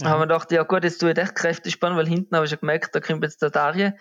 Ja. 0.00 0.08
Haben 0.08 0.18
wir 0.18 0.26
gedacht, 0.26 0.50
ja 0.50 0.64
gut, 0.64 0.82
jetzt 0.82 0.98
tue 0.98 1.12
ich 1.12 1.16
echt 1.16 1.36
kräftig 1.36 1.74
spannen, 1.74 1.96
weil 1.96 2.08
hinten 2.08 2.34
habe 2.34 2.44
ich 2.44 2.50
schon 2.50 2.58
gemerkt, 2.58 2.92
da 2.92 2.98
kommt 2.98 3.22
jetzt 3.22 3.40
der 3.40 3.50
Darie. 3.50 3.92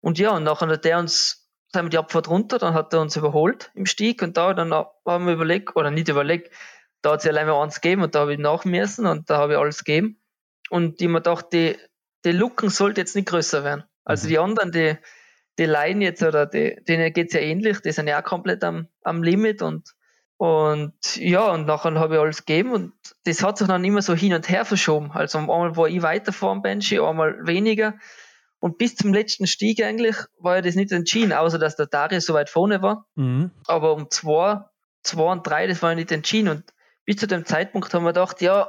Und 0.00 0.18
ja, 0.18 0.32
und 0.32 0.42
nachher 0.42 0.66
hat 0.66 0.84
der 0.84 0.98
uns, 0.98 1.48
sind 1.72 1.84
wir 1.84 1.90
die 1.90 1.98
Abfahrt 1.98 2.28
runter, 2.28 2.58
dann 2.58 2.74
hat 2.74 2.92
er 2.92 3.00
uns 3.00 3.14
überholt 3.14 3.70
im 3.76 3.86
Stieg 3.86 4.20
und 4.20 4.36
da 4.36 4.52
dann 4.52 4.74
haben 4.74 5.26
wir 5.26 5.34
überlegt, 5.34 5.76
oder 5.76 5.92
nicht 5.92 6.08
überlegt, 6.08 6.52
da 7.02 7.12
hat 7.12 7.20
es 7.20 7.24
ja 7.24 7.30
allein 7.30 7.46
mal 7.46 7.62
eins 7.62 7.80
gegeben 7.80 8.02
und 8.02 8.16
da 8.16 8.22
habe 8.22 8.32
ich 8.32 8.40
nachmessen 8.40 9.06
und 9.06 9.30
da 9.30 9.38
habe 9.38 9.52
ich 9.52 9.58
alles 9.60 9.84
gegeben. 9.84 10.20
Und 10.68 11.00
ich 11.00 11.06
mir 11.06 11.18
gedacht, 11.18 11.52
die, 11.52 11.78
die 12.24 12.32
Lücken 12.32 12.68
sollte 12.68 13.00
jetzt 13.00 13.14
nicht 13.14 13.28
größer 13.28 13.62
werden. 13.62 13.84
Also 14.02 14.26
mhm. 14.26 14.28
die 14.28 14.38
anderen, 14.40 14.72
die, 14.72 14.96
die 15.60 15.66
Laien 15.66 16.00
jetzt 16.00 16.24
oder 16.24 16.46
die, 16.46 16.82
denen 16.82 17.12
geht 17.12 17.28
es 17.28 17.34
ja 17.34 17.40
ähnlich, 17.42 17.78
die 17.78 17.92
sind 17.92 18.08
ja 18.08 18.20
auch 18.20 18.24
komplett 18.24 18.64
am, 18.64 18.88
am 19.04 19.22
Limit 19.22 19.62
und, 19.62 19.94
und 20.42 21.14
ja, 21.18 21.52
und 21.52 21.68
nachher 21.68 21.94
habe 21.94 22.16
ich 22.16 22.20
alles 22.20 22.44
gegeben 22.44 22.72
und 22.72 22.92
das 23.26 23.44
hat 23.44 23.58
sich 23.58 23.68
dann 23.68 23.84
immer 23.84 24.02
so 24.02 24.12
hin 24.12 24.34
und 24.34 24.48
her 24.48 24.64
verschoben. 24.64 25.12
Also 25.12 25.38
einmal 25.38 25.76
war 25.76 25.86
ich 25.86 26.02
weiter 26.02 26.32
vor 26.32 26.52
dem 26.52 26.62
Benji, 26.62 26.98
einmal 26.98 27.46
weniger. 27.46 27.94
Und 28.58 28.76
bis 28.76 28.96
zum 28.96 29.14
letzten 29.14 29.46
Stieg 29.46 29.80
eigentlich 29.84 30.16
war 30.40 30.56
ja 30.56 30.62
das 30.62 30.74
nicht 30.74 30.90
entschieden, 30.90 31.32
außer 31.32 31.60
dass 31.60 31.76
der 31.76 31.86
Darius 31.86 32.26
so 32.26 32.34
weit 32.34 32.50
vorne 32.50 32.82
war. 32.82 33.06
Mhm. 33.14 33.52
Aber 33.68 33.92
um 33.92 34.10
zwei, 34.10 34.64
zwei 35.04 35.30
und 35.30 35.46
drei, 35.46 35.68
das 35.68 35.80
war 35.80 35.90
ja 35.90 35.94
nicht 35.94 36.10
entschieden. 36.10 36.48
Und 36.48 36.64
bis 37.04 37.18
zu 37.18 37.28
dem 37.28 37.46
Zeitpunkt 37.46 37.94
haben 37.94 38.02
wir 38.02 38.12
gedacht, 38.12 38.42
ja, 38.42 38.68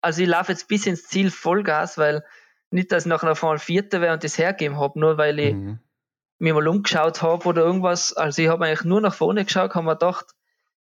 also 0.00 0.22
ich 0.22 0.28
laufe 0.28 0.52
jetzt 0.52 0.66
bis 0.66 0.86
ins 0.86 1.08
Ziel 1.08 1.30
Vollgas, 1.30 1.98
weil 1.98 2.24
nicht, 2.70 2.90
dass 2.90 3.04
ich 3.04 3.10
nachher 3.10 3.32
auf 3.32 3.44
einmal 3.44 3.58
Vierter 3.58 4.00
wäre 4.00 4.14
und 4.14 4.24
das 4.24 4.38
hergeben 4.38 4.78
habe, 4.78 4.98
nur 4.98 5.18
weil 5.18 5.38
ich 5.38 5.52
mhm. 5.52 5.78
mir 6.38 6.54
mal 6.54 6.68
umgeschaut 6.68 7.20
habe 7.20 7.46
oder 7.46 7.60
irgendwas. 7.60 8.14
Also 8.14 8.40
ich 8.40 8.48
habe 8.48 8.64
eigentlich 8.64 8.84
nur 8.84 9.02
nach 9.02 9.12
vorne 9.12 9.44
geschaut, 9.44 9.74
habe 9.74 9.84
mir 9.84 9.92
gedacht, 9.92 10.24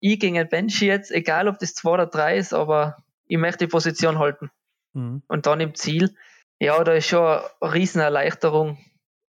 ich 0.01 0.21
gegen 0.21 0.39
ein 0.39 0.49
Bench 0.49 0.81
jetzt, 0.81 1.11
egal 1.11 1.49
ob 1.49 1.59
das 1.59 1.75
zwei 1.75 1.93
oder 1.93 2.07
drei 2.07 2.37
ist, 2.37 2.53
aber 2.53 3.03
ich 3.27 3.39
möchte 3.39 3.67
die 3.67 3.71
Position 3.71 4.19
halten. 4.19 4.51
Mhm. 4.93 5.23
Und 5.29 5.47
dann 5.47 5.61
im 5.61 5.75
Ziel 5.75 6.15
ja, 6.61 6.83
da 6.83 6.93
ist 6.93 7.07
schon 7.07 7.25
eine 7.25 7.73
Riesenerleichterung 7.75 8.79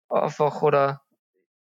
einfach 0.09 0.61
oder 0.61 1.01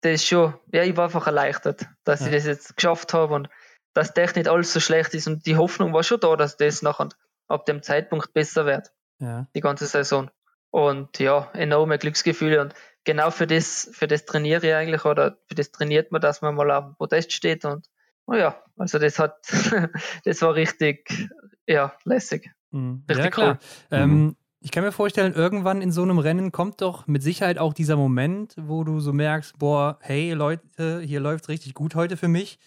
das 0.02 0.14
ist 0.14 0.28
schon, 0.28 0.56
ja, 0.72 0.84
ich 0.84 0.98
war 0.98 1.06
einfach 1.06 1.28
erleichtert, 1.28 1.86
dass 2.04 2.22
ja. 2.22 2.28
ich 2.28 2.34
das 2.34 2.46
jetzt 2.46 2.76
geschafft 2.76 3.14
habe 3.14 3.36
und 3.36 3.50
dass 3.94 4.14
das 4.14 4.36
nicht 4.36 4.48
alles 4.48 4.74
so 4.74 4.80
schlecht 4.80 5.14
ist 5.14 5.28
und 5.28 5.46
die 5.46 5.58
Hoffnung 5.58 5.94
war 5.94 6.04
schon 6.04 6.20
da, 6.20 6.36
dass 6.36 6.58
das 6.58 6.82
nachher 6.82 7.10
ab 7.48 7.66
dem 7.66 7.84
Zeitpunkt 7.84 8.34
besser 8.34 8.66
wird. 8.66 8.92
Ja. 9.20 9.48
Die 9.54 9.62
ganze 9.62 9.86
Saison. 9.86 10.32
Und 10.72 11.20
ja, 11.20 11.52
enorme 11.54 12.00
Glücksgefühle 12.00 12.62
und 12.62 12.74
genau 13.04 13.30
für 13.30 13.46
das, 13.46 13.90
für 13.92 14.08
das 14.08 14.26
trainiere 14.26 14.66
ich 14.66 14.74
eigentlich 14.74 15.06
oder 15.06 15.38
für 15.48 15.56
das 15.56 15.72
trainiert 15.72 16.12
man, 16.12 16.22
dass 16.22 16.42
man 16.42 16.56
mal 16.56 16.72
auf 16.72 16.86
dem 16.86 16.96
Podest 16.96 17.34
steht 17.34 17.66
und 17.66 17.88
oh 18.28 18.34
ja, 18.34 18.62
also 18.78 19.00
das 19.00 19.20
hat, 19.20 19.38
das 20.26 20.42
war 20.42 20.56
richtig, 20.56 21.30
ja, 21.68 21.94
lässig. 22.04 22.50
Mhm. 22.72 23.04
Richtig 23.08 23.26
ja, 23.26 23.32
klar. 23.32 23.60
Cool. 23.92 23.98
Ähm, 23.98 24.10
mhm. 24.10 24.36
Ich 24.64 24.70
kann 24.70 24.84
mir 24.84 24.92
vorstellen, 24.92 25.34
irgendwann 25.34 25.82
in 25.82 25.92
so 25.92 26.04
einem 26.04 26.20
Rennen 26.20 26.52
kommt 26.52 26.82
doch 26.82 27.08
mit 27.08 27.24
Sicherheit 27.24 27.58
auch 27.58 27.74
dieser 27.74 27.96
Moment, 27.96 28.54
wo 28.58 28.84
du 28.84 29.00
so 29.00 29.12
merkst, 29.12 29.58
boah, 29.58 29.98
hey 30.02 30.34
Leute, 30.34 31.02
hier 31.02 31.20
läuft 31.20 31.50
richtig 31.50 31.74
gut 31.74 31.96
heute 31.96 32.16
für 32.16 32.28
mich. 32.28 32.60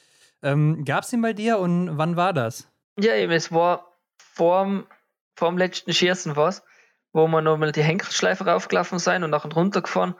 Ähm, 0.42 0.84
Gab 0.84 1.04
es 1.04 1.10
den 1.10 1.22
bei 1.22 1.32
dir 1.32 1.58
und 1.58 1.96
wann 1.96 2.16
war 2.16 2.32
das? 2.32 2.68
Ja, 2.98 3.14
eben, 3.14 3.32
es 3.32 3.52
war 3.52 3.92
vorm, 4.18 4.86
vorm 5.36 5.56
letzten 5.56 5.92
Schießen 5.92 6.34
was, 6.34 6.64
wo 7.12 7.28
wir 7.28 7.40
nochmal 7.40 7.70
die 7.70 7.82
Henkelschleife 7.82 8.44
raufgelaufen 8.44 8.98
sein 8.98 9.22
und 9.22 9.30
nachher 9.30 9.52
runtergefahren. 9.52 10.14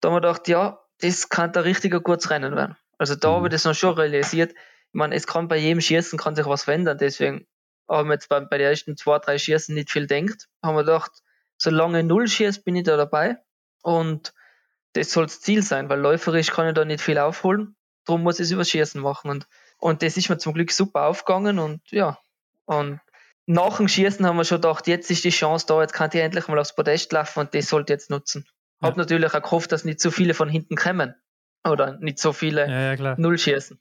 Da 0.00 0.08
haben 0.08 0.16
wir 0.16 0.20
gedacht, 0.22 0.48
ja, 0.48 0.80
das 1.00 1.28
kann 1.28 1.54
ein 1.54 2.02
gutes 2.02 2.30
Rennen 2.30 2.56
werden. 2.56 2.76
Also 3.02 3.16
da 3.16 3.30
mhm. 3.30 3.34
habe 3.34 3.46
ich 3.48 3.52
das 3.52 3.64
noch 3.64 3.74
schon 3.74 3.94
realisiert. 3.94 4.52
Ich 4.52 4.92
meine, 4.92 5.16
es 5.16 5.26
kann 5.26 5.48
bei 5.48 5.56
jedem 5.56 5.80
Schießen 5.80 6.16
kann 6.20 6.36
sich 6.36 6.46
was 6.46 6.62
verändern, 6.62 6.98
deswegen 6.98 7.48
haben 7.88 8.08
wir 8.08 8.14
jetzt 8.14 8.28
bei, 8.28 8.38
bei 8.38 8.58
den 8.58 8.68
ersten 8.68 8.96
zwei, 8.96 9.18
drei 9.18 9.38
Schießen 9.38 9.74
nicht 9.74 9.90
viel 9.90 10.06
denkt. 10.06 10.48
Haben 10.62 10.76
wir 10.76 10.84
gedacht, 10.84 11.10
solange 11.58 12.04
Null 12.04 12.28
schießt, 12.28 12.64
bin 12.64 12.76
ich 12.76 12.84
da 12.84 12.96
dabei. 12.96 13.38
Und 13.82 14.32
das 14.92 15.10
soll 15.10 15.26
das 15.26 15.40
Ziel 15.40 15.64
sein, 15.64 15.88
weil 15.88 15.98
läuferisch 15.98 16.52
kann 16.52 16.68
ich 16.68 16.74
da 16.74 16.84
nicht 16.84 17.00
viel 17.00 17.18
aufholen. 17.18 17.74
Darum 18.04 18.22
muss 18.22 18.38
ich 18.38 18.44
es 18.44 18.52
über 18.52 18.64
Schießen 18.64 19.00
machen. 19.00 19.32
Und, 19.32 19.48
und 19.78 20.02
das 20.02 20.16
ist 20.16 20.28
mir 20.28 20.38
zum 20.38 20.54
Glück 20.54 20.70
super 20.70 21.06
aufgegangen. 21.06 21.58
Und 21.58 21.80
ja, 21.90 22.20
und 22.66 23.00
nach 23.46 23.78
dem 23.78 23.88
Schießen 23.88 24.24
haben 24.24 24.36
wir 24.36 24.44
schon 24.44 24.60
gedacht, 24.60 24.86
jetzt 24.86 25.10
ist 25.10 25.24
die 25.24 25.30
Chance 25.30 25.66
da, 25.66 25.80
jetzt 25.80 25.92
kann 25.92 26.10
ich 26.12 26.20
endlich 26.20 26.46
mal 26.46 26.60
aufs 26.60 26.76
Podest 26.76 27.10
laufen 27.10 27.40
und 27.40 27.52
das 27.52 27.68
sollte 27.68 27.94
jetzt 27.94 28.10
nutzen. 28.10 28.46
Ja. 28.80 28.90
Hab 28.90 28.96
natürlich 28.96 29.34
auch 29.34 29.42
gehofft, 29.42 29.72
dass 29.72 29.84
nicht 29.84 29.98
so 29.98 30.12
viele 30.12 30.34
von 30.34 30.48
hinten 30.48 30.76
kommen. 30.76 31.16
Oder 31.68 31.98
nicht 31.98 32.18
so 32.18 32.32
viele 32.32 32.68
ja, 32.68 32.94
ja, 32.94 33.14
Null 33.18 33.38
schießen. 33.38 33.78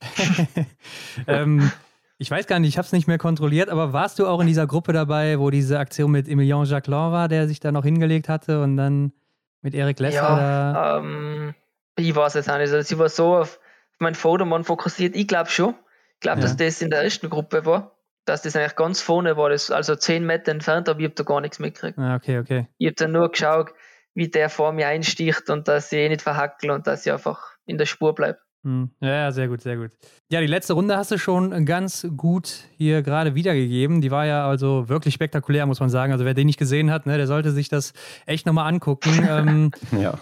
ähm, 1.27 1.71
ich 2.17 2.29
weiß 2.29 2.45
gar 2.45 2.59
nicht, 2.59 2.69
ich 2.69 2.77
habe 2.77 2.85
es 2.85 2.91
nicht 2.91 3.07
mehr 3.07 3.17
kontrolliert, 3.17 3.69
aber 3.69 3.93
warst 3.93 4.19
du 4.19 4.27
auch 4.27 4.39
in 4.41 4.47
dieser 4.47 4.67
Gruppe 4.67 4.93
dabei, 4.93 5.39
wo 5.39 5.49
diese 5.49 5.79
Aktion 5.79 6.11
mit 6.11 6.27
Emilien 6.27 6.65
Jacquelin 6.65 7.11
war, 7.11 7.27
der 7.27 7.47
sich 7.47 7.59
da 7.59 7.71
noch 7.71 7.83
hingelegt 7.83 8.29
hatte 8.29 8.61
und 8.61 8.77
dann 8.77 9.13
mit 9.61 9.73
Eric 9.73 9.99
Lesser 9.99 10.17
ja? 10.17 10.97
Ähm, 10.97 11.55
ich 11.95 12.15
weiß 12.15 12.35
es 12.35 12.47
auch 12.49 12.57
nicht. 12.57 12.71
Also 12.71 12.81
sie 12.81 12.99
war 12.99 13.09
so 13.09 13.37
auf 13.37 13.59
meinen 13.99 14.15
Vordermann 14.15 14.63
fokussiert. 14.63 15.15
Ich 15.15 15.27
glaube 15.27 15.49
schon. 15.49 15.75
Ich 16.15 16.19
glaube, 16.19 16.39
ja. 16.39 16.43
dass 16.43 16.57
das 16.57 16.81
in 16.81 16.89
der 16.89 17.03
ersten 17.03 17.29
Gruppe 17.29 17.65
war. 17.65 17.95
Dass 18.25 18.43
das 18.43 18.55
eigentlich 18.55 18.75
ganz 18.75 19.01
vorne 19.01 19.35
war, 19.35 19.49
das, 19.49 19.71
also 19.71 19.95
zehn 19.95 20.23
Meter 20.23 20.51
entfernt, 20.51 20.87
aber 20.87 20.99
ich 20.99 21.05
habe 21.05 21.15
da 21.15 21.23
gar 21.23 21.41
nichts 21.41 21.57
mitgekriegt. 21.57 21.97
Ah, 21.97 22.15
okay, 22.15 22.37
okay. 22.37 22.67
Ich 22.77 22.85
habe 22.85 22.95
dann 22.95 23.13
nur 23.13 23.31
geschaut, 23.31 23.73
wie 24.13 24.27
der 24.27 24.49
vor 24.49 24.73
mir 24.73 24.87
einsticht 24.87 25.49
und 25.49 25.67
dass 25.67 25.91
ich 25.91 25.97
eh 25.97 26.09
nicht 26.09 26.21
verhackel 26.21 26.69
und 26.69 26.85
dass 26.85 27.03
ich 27.03 27.11
einfach 27.11 27.50
in 27.65 27.77
der 27.77 27.85
Spur 27.85 28.15
bleibe. 28.15 28.39
Hm. 28.63 28.91
Ja, 28.99 29.31
sehr 29.31 29.47
gut, 29.47 29.61
sehr 29.61 29.75
gut. 29.75 29.89
Ja, 30.29 30.39
die 30.39 30.47
letzte 30.47 30.73
Runde 30.73 30.95
hast 30.95 31.09
du 31.09 31.17
schon 31.17 31.65
ganz 31.65 32.07
gut 32.15 32.65
hier 32.77 33.01
gerade 33.01 33.33
wiedergegeben. 33.33 34.01
Die 34.01 34.11
war 34.11 34.27
ja 34.27 34.47
also 34.47 34.87
wirklich 34.87 35.15
spektakulär, 35.15 35.65
muss 35.65 35.79
man 35.79 35.89
sagen. 35.89 36.13
Also 36.13 36.25
wer 36.25 36.35
den 36.35 36.45
nicht 36.45 36.59
gesehen 36.59 36.91
hat, 36.91 37.07
ne, 37.07 37.17
der 37.17 37.25
sollte 37.25 37.51
sich 37.51 37.69
das 37.69 37.93
echt 38.27 38.45
nochmal 38.45 38.71
angucken. 38.71 39.11
ähm, 39.29 39.71
ja. 39.99 40.13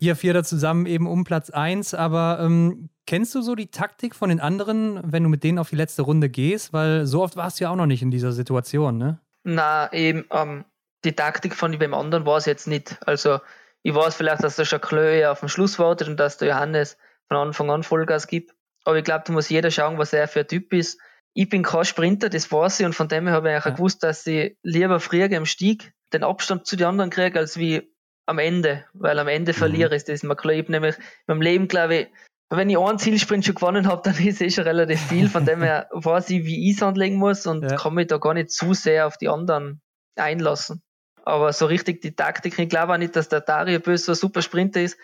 Ihr 0.00 0.16
Vierter 0.16 0.44
zusammen 0.44 0.84
eben 0.84 1.06
um 1.06 1.24
Platz 1.24 1.48
1. 1.48 1.94
Aber 1.94 2.40
ähm, 2.42 2.90
kennst 3.06 3.34
du 3.34 3.40
so 3.40 3.54
die 3.54 3.70
Taktik 3.70 4.14
von 4.14 4.28
den 4.28 4.40
anderen, 4.40 5.00
wenn 5.02 5.22
du 5.22 5.30
mit 5.30 5.42
denen 5.42 5.58
auf 5.58 5.70
die 5.70 5.76
letzte 5.76 6.02
Runde 6.02 6.28
gehst? 6.28 6.74
Weil 6.74 7.06
so 7.06 7.22
oft 7.22 7.36
warst 7.36 7.58
du 7.58 7.64
ja 7.64 7.70
auch 7.70 7.76
noch 7.76 7.86
nicht 7.86 8.02
in 8.02 8.10
dieser 8.10 8.32
Situation, 8.32 8.98
ne? 8.98 9.18
Na, 9.44 9.90
eben, 9.94 10.26
ähm, 10.30 10.66
die 11.06 11.12
Taktik 11.12 11.54
von 11.54 11.72
dem 11.72 11.94
anderen 11.94 12.26
war 12.26 12.36
es 12.36 12.44
jetzt 12.44 12.66
nicht. 12.66 12.98
Also 13.06 13.38
ich 13.82 13.94
weiß 13.94 14.14
vielleicht, 14.14 14.42
dass 14.42 14.56
der 14.56 14.64
Jacques 14.64 15.26
auf 15.26 15.40
dem 15.40 15.48
Schluss 15.48 15.78
wartet 15.78 16.08
und 16.08 16.18
dass 16.18 16.38
der 16.38 16.48
Johannes 16.48 16.98
von 17.28 17.36
Anfang 17.36 17.70
an 17.70 17.82
Vollgas 17.82 18.26
gibt. 18.26 18.54
Aber 18.84 18.96
ich 18.96 19.04
glaube, 19.04 19.24
da 19.26 19.32
muss 19.32 19.48
jeder 19.48 19.70
schauen, 19.70 19.98
was 19.98 20.12
er 20.12 20.28
für 20.28 20.40
ein 20.40 20.48
Typ 20.48 20.72
ist. 20.72 21.00
Ich 21.34 21.48
bin 21.48 21.62
kein 21.62 21.84
Sprinter, 21.84 22.28
das 22.30 22.50
weiß 22.50 22.80
ich, 22.80 22.86
und 22.86 22.94
von 22.94 23.08
dem 23.08 23.26
her 23.26 23.36
habe 23.36 23.54
ich 23.54 23.64
ja. 23.64 23.70
gewusst, 23.70 24.02
dass 24.02 24.26
ich 24.26 24.56
lieber 24.62 24.98
früher 24.98 25.30
am 25.36 25.46
Stieg 25.46 25.92
den 26.12 26.24
Abstand 26.24 26.66
zu 26.66 26.76
den 26.76 26.86
anderen 26.86 27.10
kriege, 27.10 27.38
als 27.38 27.58
wie 27.58 27.92
am 28.26 28.38
Ende. 28.38 28.84
Weil 28.94 29.18
am 29.18 29.28
Ende 29.28 29.52
mhm. 29.52 29.56
verliere 29.56 29.94
ich 29.94 30.04
das. 30.04 30.22
Man 30.22 30.36
ich 30.50 30.68
nämlich 30.68 30.96
beim 31.26 31.40
Leben, 31.40 31.68
glaube 31.68 31.94
ich, 31.96 32.08
wenn 32.50 32.70
ich 32.70 32.78
einen 32.78 32.98
Zielsprint 32.98 33.44
schon 33.44 33.54
gewonnen 33.54 33.86
habe, 33.86 34.02
dann 34.10 34.16
ist 34.24 34.40
es 34.40 34.54
schon 34.54 34.64
relativ 34.64 35.00
viel. 35.00 35.28
Von 35.28 35.44
dem 35.44 35.62
her 35.62 35.88
weiß 35.92 36.30
ich, 36.30 36.44
wie 36.44 36.70
ich 36.70 36.76
es 36.76 36.82
anlegen 36.82 37.16
muss 37.16 37.46
und 37.46 37.62
ja. 37.62 37.76
kann 37.76 37.94
mich 37.94 38.06
da 38.06 38.18
gar 38.18 38.34
nicht 38.34 38.50
zu 38.50 38.74
sehr 38.74 39.06
auf 39.06 39.16
die 39.18 39.28
anderen 39.28 39.80
einlassen. 40.16 40.82
Aber 41.28 41.52
so 41.52 41.66
richtig 41.66 42.00
die 42.00 42.16
Taktik, 42.16 42.58
ich 42.58 42.68
glaube 42.70 42.94
auch 42.94 42.98
nicht, 42.98 43.14
dass 43.14 43.28
der 43.28 43.42
Dario 43.42 43.80
Bös 43.80 44.06
so 44.06 44.12
ein 44.12 44.16
super 44.16 44.40
Sprinter 44.40 44.80
ist. 44.80 44.96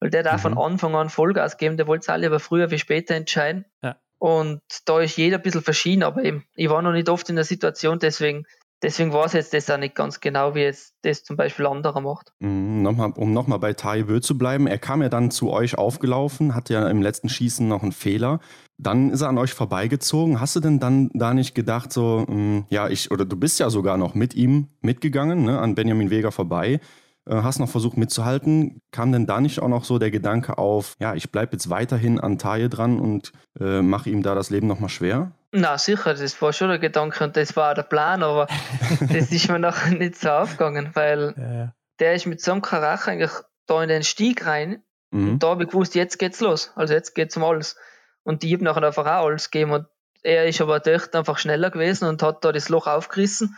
Weil 0.00 0.10
der 0.10 0.24
darf 0.24 0.38
mhm. 0.44 0.54
von 0.54 0.58
Anfang 0.58 0.94
an 0.96 1.08
Vollgas 1.08 1.56
geben, 1.56 1.76
der 1.76 1.86
wollte 1.86 2.02
es 2.02 2.08
alle 2.08 2.26
aber 2.26 2.40
früher 2.40 2.70
wie 2.70 2.78
später 2.78 3.14
entscheiden. 3.14 3.64
Ja. 3.82 3.96
Und 4.18 4.60
da 4.86 5.00
ist 5.00 5.16
jeder 5.16 5.36
ein 5.36 5.42
bisschen 5.42 5.62
verschieden, 5.62 6.02
aber 6.02 6.24
eben, 6.24 6.44
ich 6.56 6.68
war 6.68 6.82
noch 6.82 6.92
nicht 6.92 7.08
oft 7.08 7.28
in 7.30 7.36
der 7.36 7.44
Situation, 7.44 8.00
deswegen, 8.00 8.44
deswegen 8.82 9.12
weiß 9.12 9.32
jetzt 9.34 9.54
das 9.54 9.70
auch 9.70 9.78
nicht 9.78 9.94
ganz 9.94 10.20
genau, 10.20 10.56
wie 10.56 10.62
jetzt 10.62 10.96
das 11.02 11.22
zum 11.22 11.36
Beispiel 11.36 11.66
anderer 11.66 12.00
macht. 12.00 12.32
Mhm, 12.40 12.82
nochmal, 12.82 13.12
um 13.14 13.32
nochmal 13.32 13.60
bei 13.60 13.72
Tai 13.72 14.08
Wö 14.08 14.20
zu 14.20 14.36
bleiben, 14.36 14.66
er 14.66 14.78
kam 14.78 15.02
ja 15.02 15.08
dann 15.08 15.30
zu 15.30 15.50
euch 15.50 15.78
aufgelaufen, 15.78 16.56
hatte 16.56 16.74
ja 16.74 16.88
im 16.88 17.02
letzten 17.02 17.28
Schießen 17.28 17.66
noch 17.66 17.82
einen 17.82 17.92
Fehler. 17.92 18.40
Dann 18.78 19.10
ist 19.10 19.22
er 19.22 19.28
an 19.28 19.38
euch 19.38 19.52
vorbeigezogen. 19.52 20.40
Hast 20.40 20.54
du 20.56 20.60
denn 20.60 20.78
dann 20.78 21.10
da 21.12 21.34
nicht 21.34 21.54
gedacht, 21.54 21.92
so, 21.92 22.24
mh, 22.28 22.34
mm, 22.34 22.66
ja, 22.70 22.88
ich, 22.88 23.10
oder 23.10 23.24
du 23.24 23.36
bist 23.36 23.58
ja 23.58 23.70
sogar 23.70 23.96
noch 23.96 24.14
mit 24.14 24.34
ihm 24.34 24.68
mitgegangen, 24.80 25.44
ne, 25.44 25.58
an 25.58 25.74
Benjamin 25.74 26.10
Weger 26.10 26.30
vorbei? 26.30 26.80
Äh, 27.28 27.42
hast 27.42 27.58
noch 27.58 27.68
versucht 27.68 27.96
mitzuhalten. 27.96 28.80
Kam 28.90 29.12
denn 29.12 29.26
da 29.26 29.40
nicht 29.40 29.60
auch 29.60 29.68
noch 29.68 29.84
so 29.84 29.98
der 29.98 30.10
Gedanke 30.10 30.58
auf, 30.58 30.96
ja, 30.98 31.14
ich 31.14 31.30
bleibe 31.30 31.52
jetzt 31.52 31.68
weiterhin 31.68 32.18
an 32.18 32.38
Taye 32.38 32.68
dran 32.68 32.98
und 32.98 33.32
äh, 33.60 33.82
mache 33.82 34.10
ihm 34.10 34.22
da 34.22 34.34
das 34.34 34.50
Leben 34.50 34.66
nochmal 34.66 34.88
schwer? 34.88 35.32
Na 35.52 35.78
sicher, 35.78 36.14
das 36.14 36.40
war 36.40 36.52
schon 36.52 36.68
der 36.68 36.78
Gedanke 36.78 37.24
und 37.24 37.36
das 37.36 37.56
war 37.56 37.74
der 37.74 37.82
Plan, 37.82 38.22
aber 38.22 38.46
das 39.00 39.30
ist 39.30 39.48
mir 39.48 39.58
noch 39.58 39.86
nicht 39.88 40.16
so 40.16 40.30
aufgegangen, 40.30 40.90
weil 40.94 41.34
ja. 41.36 41.74
der 42.00 42.14
ist 42.14 42.26
mit 42.26 42.40
so 42.40 42.52
einem 42.52 42.62
Charakter 42.62 43.12
eigentlich 43.12 43.32
da 43.66 43.82
in 43.82 43.88
den 43.88 44.04
Stieg 44.04 44.46
rein 44.46 44.82
mhm. 45.10 45.30
und 45.30 45.42
da 45.42 45.48
habe 45.48 45.64
ich 45.64 45.70
gewusst, 45.70 45.94
jetzt 45.94 46.18
geht's 46.18 46.40
los, 46.40 46.72
also 46.76 46.94
jetzt 46.94 47.14
geht's 47.14 47.36
um 47.36 47.44
alles. 47.44 47.76
Und 48.22 48.42
die 48.42 48.52
habe 48.52 48.64
nachher 48.64 48.82
einfach 48.82 49.06
auch 49.06 49.26
alles 49.26 49.50
gegeben 49.50 49.72
und 49.72 49.86
er 50.22 50.46
ist 50.46 50.60
aber 50.60 50.80
dort 50.80 51.14
einfach 51.14 51.38
schneller 51.38 51.70
gewesen 51.70 52.08
und 52.08 52.22
hat 52.22 52.44
da 52.44 52.52
das 52.52 52.68
Loch 52.68 52.86
aufgerissen 52.86 53.56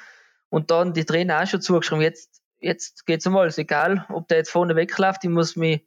und 0.51 0.71
dann 0.71 0.93
die 0.93 1.05
Trainer 1.05 1.43
auch 1.43 1.47
schon 1.47 1.63
zugeschrieben, 1.63 2.03
jetzt 2.03 2.41
jetzt 2.61 3.07
geht's 3.07 3.27
um 3.27 3.37
alles, 3.37 3.59
egal, 3.59 4.07
ob 4.09 4.29
der 4.29 4.39
jetzt 4.39 4.51
vorne 4.51 4.77
wegläuft, 4.77 5.25
ich 5.25 5.31
muss 5.31 5.57
mich 5.57 5.87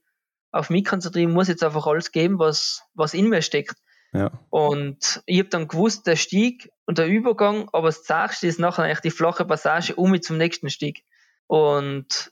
auf 0.52 0.70
mich 0.70 0.86
konzentrieren, 0.86 1.32
muss 1.32 1.48
jetzt 1.48 1.64
einfach 1.64 1.88
alles 1.88 2.12
geben, 2.12 2.40
was, 2.40 2.84
was 2.94 3.14
in 3.14 3.30
mir 3.30 3.42
steckt. 3.42 3.76
Ja. 4.12 4.32
Und 4.50 5.24
ich 5.26 5.40
habe 5.40 5.50
dann 5.50 5.68
gewusst, 5.68 6.06
der 6.06 6.16
Stieg 6.16 6.72
und 6.86 7.00
der 7.00 7.08
Übergang, 7.08 7.70
aber 7.74 7.88
das 7.88 8.04
Zagste 8.04 8.46
ist 8.46 8.60
nachher 8.60 8.84
eigentlich 8.84 9.00
die 9.00 9.12
flache 9.12 9.46
Passage 9.46 9.96
um 9.96 10.12
mich 10.12 10.22
zum 10.22 10.38
nächsten 10.38 10.70
Stieg. 10.70 11.04
Und 11.48 12.32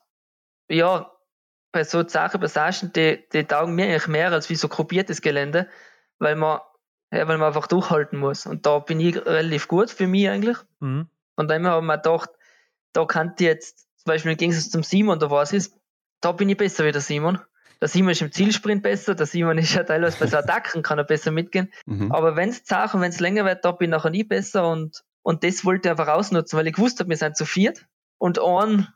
ja, 0.69 1.11
bei 1.71 1.83
so 1.83 2.03
zachen 2.03 2.39
Passagen, 2.39 2.91
die, 2.93 3.23
die 3.33 3.45
taugen 3.45 3.73
mir 3.73 3.85
eigentlich 3.85 4.07
mehr 4.07 4.31
als 4.31 4.49
wie 4.49 4.55
so 4.55 4.67
gruppiertes 4.67 5.21
Gelände, 5.21 5.67
weil 6.21 6.35
man, 6.35 6.59
ja, 7.11 7.27
weil 7.27 7.37
man 7.37 7.47
einfach 7.47 7.67
durchhalten 7.67 8.17
muss. 8.17 8.45
Und 8.45 8.65
da 8.65 8.79
bin 8.79 8.99
ich 8.99 9.17
relativ 9.25 9.67
gut 9.67 9.89
für 9.89 10.07
mich 10.07 10.29
eigentlich. 10.29 10.57
Mhm. 10.79 11.07
Von 11.35 11.47
dem 11.47 11.63
her 11.63 11.73
haben 11.73 11.87
wir 11.87 11.97
gedacht, 11.97 12.29
da 12.93 13.05
kann 13.05 13.33
ich 13.37 13.45
jetzt 13.45 13.87
zum 13.97 14.05
Beispiel 14.05 14.31
im 14.31 14.37
Gegensatz 14.37 14.69
zum 14.69 14.83
Simon, 14.83 15.19
da 15.19 15.29
war 15.29 15.41
es 15.41 15.51
ist, 15.51 15.75
da 16.21 16.31
bin 16.31 16.47
ich 16.49 16.57
besser 16.57 16.85
wie 16.85 16.91
der 16.91 17.01
Simon. 17.01 17.39
Der 17.81 17.87
Simon 17.87 18.11
ist 18.11 18.21
im 18.21 18.31
Zielsprint 18.31 18.83
besser, 18.83 19.15
der 19.15 19.25
Simon 19.25 19.57
ist 19.57 19.73
ja 19.73 19.83
teilweise 19.83 20.19
bei 20.19 20.27
so 20.27 20.37
Attacken, 20.37 20.83
kann 20.83 20.99
er 20.99 21.03
besser 21.03 21.31
mitgehen. 21.31 21.73
Mhm. 21.87 22.11
Aber 22.11 22.35
wenn 22.35 22.49
es 22.49 22.63
zart 22.63 22.93
und 22.93 23.01
wenn 23.01 23.09
es 23.09 23.19
länger 23.19 23.43
wird, 23.45 23.65
da 23.65 23.71
bin 23.71 23.89
ich 23.89 23.91
nachher 23.91 24.11
nie 24.11 24.23
besser 24.23 24.69
und, 24.69 25.03
und 25.23 25.43
das 25.43 25.65
wollte 25.65 25.87
ich 25.87 25.91
einfach 25.91 26.07
ausnutzen, 26.07 26.57
weil 26.57 26.67
ich 26.67 26.75
gewusst 26.75 26.99
habe, 26.99 27.09
wir 27.09 27.17
sind 27.17 27.35
zu 27.35 27.45
viert 27.45 27.87
und 28.19 28.39
ein, 28.39 28.87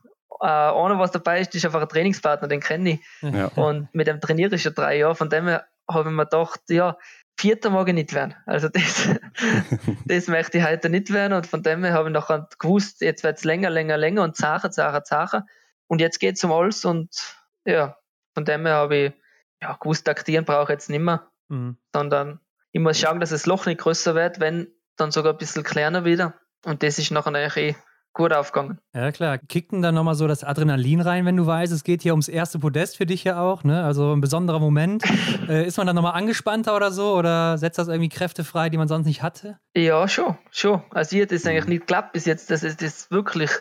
äh, 0.41 0.45
einer, 0.45 0.99
was 0.99 1.11
dabei 1.11 1.41
ist, 1.41 1.55
ist 1.55 1.65
einfach 1.65 1.81
ein 1.81 1.89
Trainingspartner, 1.89 2.47
den 2.47 2.59
kenne 2.59 2.91
ich. 2.91 2.99
Ja. 3.21 3.47
Und 3.55 3.93
mit 3.95 4.05
dem 4.05 4.21
trainiere 4.21 4.53
ich 4.53 4.61
schon 4.61 4.75
drei 4.75 4.99
Jahre, 4.99 5.15
von 5.15 5.31
dem 5.31 5.47
her 5.47 5.65
habe 5.89 6.09
ich 6.09 6.15
mir 6.15 6.25
gedacht, 6.25 6.61
ja, 6.69 6.97
Vierter 7.37 7.69
mag 7.69 7.87
ich 7.89 7.93
nicht 7.93 8.13
werden. 8.13 8.35
Also 8.45 8.69
das, 8.69 9.09
das 10.05 10.27
möchte 10.27 10.57
ich 10.57 10.63
heute 10.63 10.89
nicht 10.89 11.11
werden 11.11 11.33
und 11.33 11.47
von 11.47 11.63
dem 11.63 11.83
her 11.83 11.93
habe 11.93 12.09
ich 12.09 12.13
nachher 12.13 12.47
gewusst, 12.59 13.01
jetzt 13.01 13.23
wird 13.23 13.37
es 13.37 13.43
länger, 13.43 13.69
länger, 13.69 13.97
länger 13.97 14.23
und 14.23 14.35
zacher, 14.35 14.71
zacher, 14.71 15.03
zacher 15.03 15.45
und 15.87 15.99
jetzt 15.99 16.19
geht 16.19 16.37
es 16.37 16.43
um 16.43 16.51
alles 16.51 16.85
und 16.85 17.37
ja, 17.65 17.97
von 18.33 18.45
dem 18.45 18.65
her 18.65 18.75
habe 18.75 18.95
ich 18.95 19.13
ja, 19.61 19.73
gewusst, 19.73 20.05
taktieren 20.05 20.45
brauche 20.45 20.63
ich 20.63 20.69
jetzt 20.69 20.89
nicht 20.89 21.01
mehr, 21.01 21.29
mhm. 21.49 21.77
sondern 21.93 22.39
ich 22.71 22.81
muss 22.81 22.99
schauen, 22.99 23.19
dass 23.19 23.29
das 23.31 23.45
Loch 23.45 23.65
nicht 23.65 23.81
größer 23.81 24.15
wird, 24.15 24.39
wenn 24.39 24.67
dann 24.95 25.11
sogar 25.11 25.33
ein 25.33 25.37
bisschen 25.37 25.63
kleiner 25.63 26.05
wieder 26.05 26.35
und 26.63 26.83
das 26.83 26.99
ist 26.99 27.11
nachher 27.11 27.35
eigentlich 27.35 27.57
eh 27.57 27.75
gut 28.15 28.33
aufgegangen. 28.33 28.79
Ja, 28.95 29.11
klar. 29.11 29.37
Kickt 29.37 29.71
denn 29.71 29.81
dann 29.83 29.93
nochmal 29.93 30.15
so 30.15 30.27
das 30.27 30.43
Adrenalin 30.43 31.01
rein, 31.01 31.25
wenn 31.25 31.37
du 31.37 31.45
weißt, 31.45 31.71
es 31.71 31.83
geht 31.83 32.01
hier 32.01 32.13
ums 32.13 32.27
erste 32.27 32.57
Podest 32.57 32.97
für 32.97 33.05
dich 33.05 33.23
ja 33.23 33.39
auch, 33.39 33.63
ne? 33.63 33.83
Also 33.83 34.13
ein 34.13 34.21
besonderer 34.21 34.59
Moment. 34.59 35.03
äh, 35.49 35.67
ist 35.67 35.77
man 35.77 35.85
dann 35.85 35.95
nochmal 35.95 36.13
angespannter 36.13 36.75
oder 36.75 36.91
so? 36.91 37.15
Oder 37.15 37.57
setzt 37.57 37.77
das 37.77 37.89
irgendwie 37.89 38.09
Kräfte 38.09 38.43
frei, 38.43 38.69
die 38.69 38.77
man 38.77 38.87
sonst 38.87 39.05
nicht 39.05 39.21
hatte? 39.21 39.59
Ja, 39.75 40.07
schon, 40.07 40.37
schon. 40.49 40.81
Also 40.89 41.15
hier 41.15 41.23
hat 41.23 41.31
es 41.31 41.45
eigentlich 41.45 41.67
nicht 41.67 41.81
geklappt 41.81 42.13
bis 42.13 42.25
jetzt, 42.25 42.49
dass 42.49 42.63
es 42.63 42.77
das 42.77 43.11
wirklich, 43.11 43.51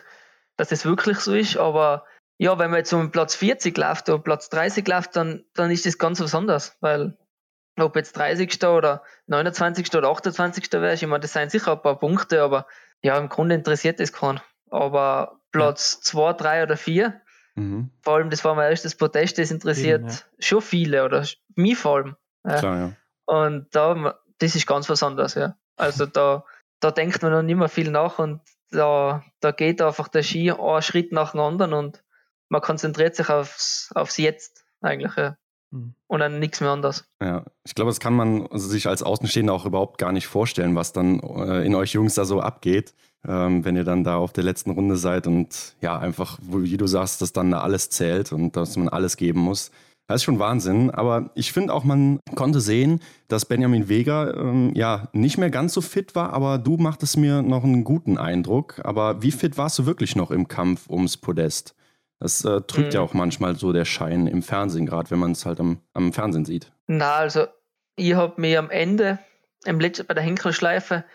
dass 0.57 0.71
es 0.71 0.85
wirklich 0.85 1.19
so 1.19 1.33
ist, 1.35 1.57
aber 1.57 2.05
ja, 2.37 2.57
wenn 2.57 2.71
man 2.71 2.79
jetzt 2.79 2.93
um 2.93 3.11
Platz 3.11 3.35
40 3.35 3.77
läuft 3.77 4.09
oder 4.09 4.21
Platz 4.21 4.49
30 4.49 4.87
läuft, 4.87 5.15
dann, 5.15 5.43
dann 5.53 5.71
ist 5.71 5.85
das 5.85 5.97
ganz 5.97 6.19
was 6.19 6.35
anderes, 6.35 6.75
weil 6.81 7.17
ob 7.77 7.95
jetzt 7.95 8.17
30. 8.17 8.63
oder 8.65 9.03
29. 9.27 9.93
oder 9.95 10.09
28. 10.09 10.71
wäre, 10.73 10.93
ich 10.93 11.05
meine, 11.05 11.19
das 11.19 11.33
seien 11.33 11.49
sicher 11.49 11.73
ein 11.73 11.81
paar 11.81 11.99
Punkte, 11.99 12.41
aber 12.41 12.67
ja, 13.05 13.19
im 13.19 13.29
Grunde 13.29 13.53
interessiert 13.53 13.99
das 13.99 14.11
keinen. 14.11 14.41
Aber 14.71 15.39
Platz 15.51 16.01
2, 16.01 16.21
ja. 16.21 16.33
3 16.33 16.63
oder 16.63 16.75
4, 16.75 17.21
mhm. 17.53 17.91
vor 18.01 18.15
allem, 18.15 18.31
das 18.31 18.43
war 18.43 18.55
mein 18.55 18.71
erstes 18.71 18.95
Protest, 18.95 19.37
das 19.37 19.51
interessiert 19.51 20.01
Eben, 20.01 20.09
ja. 20.09 20.17
schon 20.39 20.61
viele 20.63 21.05
oder 21.05 21.23
mich 21.53 21.77
vor 21.77 21.97
allem. 21.97 22.15
Ja. 22.43 22.57
Klar, 22.57 22.77
ja. 22.79 22.91
Und 23.25 23.67
da, 23.75 24.19
das 24.39 24.55
ist 24.55 24.65
ganz 24.65 24.89
was 24.89 25.03
anderes, 25.03 25.35
ja. 25.35 25.55
Also 25.75 26.05
da, 26.07 26.45
da 26.79 26.89
denkt 26.89 27.21
man 27.21 27.31
noch 27.31 27.43
nicht 27.43 27.57
mehr 27.57 27.69
viel 27.69 27.91
nach 27.91 28.17
und 28.17 28.41
da, 28.71 29.23
da 29.39 29.51
geht 29.51 29.83
einfach 29.83 30.07
der 30.07 30.23
Ski 30.23 30.51
einen 30.51 30.81
Schritt 30.81 31.11
nach 31.11 31.31
dem 31.31 31.41
anderen 31.41 31.73
und 31.73 32.03
man 32.49 32.61
konzentriert 32.61 33.15
sich 33.15 33.29
aufs, 33.29 33.91
aufs 33.93 34.17
Jetzt 34.17 34.65
eigentlich, 34.81 35.15
ja. 35.15 35.37
Mhm. 35.75 35.93
Und 36.07 36.19
dann 36.19 36.39
nichts 36.39 36.61
mehr 36.61 36.71
anders. 36.71 37.05
Ja, 37.21 37.45
ich 37.65 37.75
glaube, 37.75 37.89
das 37.89 37.99
kann 37.99 38.15
man 38.15 38.47
sich 38.53 38.87
als 38.87 39.03
Außenstehender 39.03 39.53
auch 39.53 39.65
überhaupt 39.65 39.97
gar 39.97 40.11
nicht 40.11 40.27
vorstellen, 40.27 40.75
was 40.75 40.93
dann 40.93 41.19
äh, 41.19 41.65
in 41.65 41.75
euch 41.75 41.93
Jungs 41.93 42.15
da 42.15 42.25
so 42.25 42.39
abgeht, 42.39 42.93
ähm, 43.27 43.65
wenn 43.65 43.75
ihr 43.75 43.83
dann 43.83 44.03
da 44.03 44.17
auf 44.17 44.31
der 44.31 44.43
letzten 44.43 44.71
Runde 44.71 44.95
seid 44.95 45.27
und 45.27 45.75
ja, 45.81 45.97
einfach, 45.97 46.39
wie 46.41 46.77
du 46.77 46.87
sagst, 46.87 47.21
dass 47.21 47.33
dann 47.33 47.51
da 47.51 47.61
alles 47.61 47.89
zählt 47.89 48.31
und 48.31 48.55
dass 48.55 48.77
man 48.77 48.89
alles 48.89 49.17
geben 49.17 49.41
muss. 49.41 49.71
Das 50.07 50.17
ist 50.17 50.23
schon 50.23 50.37
Wahnsinn, 50.37 50.91
aber 50.91 51.31
ich 51.33 51.51
finde 51.51 51.73
auch, 51.73 51.83
man 51.83 52.19
konnte 52.35 52.61
sehen, 52.61 53.01
dass 53.27 53.45
Benjamin 53.45 53.89
Vega 53.89 54.35
ähm, 54.35 54.71
ja 54.75 55.09
nicht 55.13 55.39
mehr 55.39 55.49
ganz 55.49 55.73
so 55.73 55.81
fit 55.81 56.13
war, 56.13 56.31
aber 56.31 56.59
du 56.59 56.77
machtest 56.77 57.17
mir 57.17 57.41
noch 57.41 57.63
einen 57.63 57.83
guten 57.83 58.19
Eindruck. 58.19 58.81
Aber 58.83 59.23
wie 59.23 59.31
fit 59.31 59.57
warst 59.57 59.79
du 59.79 59.87
wirklich 59.87 60.15
noch 60.15 60.29
im 60.29 60.47
Kampf 60.47 60.87
ums 60.91 61.17
Podest? 61.17 61.73
Das 62.25 62.43
äh, 62.43 62.61
trügt 62.61 62.87
mhm. 62.87 62.91
ja 62.93 63.01
auch 63.01 63.13
manchmal 63.13 63.55
so 63.55 63.71
der 63.71 63.85
Schein 63.85 64.25
im 64.25 64.41
Fernsehen, 64.41 64.87
gerade 64.87 65.11
wenn 65.11 65.19
man 65.19 65.33
es 65.33 65.45
halt 65.45 65.59
am, 65.59 65.81
am 65.93 66.11
Fernsehen 66.11 66.43
sieht. 66.43 66.71
Na, 66.87 67.17
also 67.17 67.45
ich 67.95 68.15
habe 68.15 68.41
mir 68.41 68.57
am 68.57 68.71
Ende, 68.71 69.19
im 69.63 69.79
letzten, 69.79 70.07
bei 70.07 70.15
der 70.15 70.23
Henkelschleife, 70.23 71.05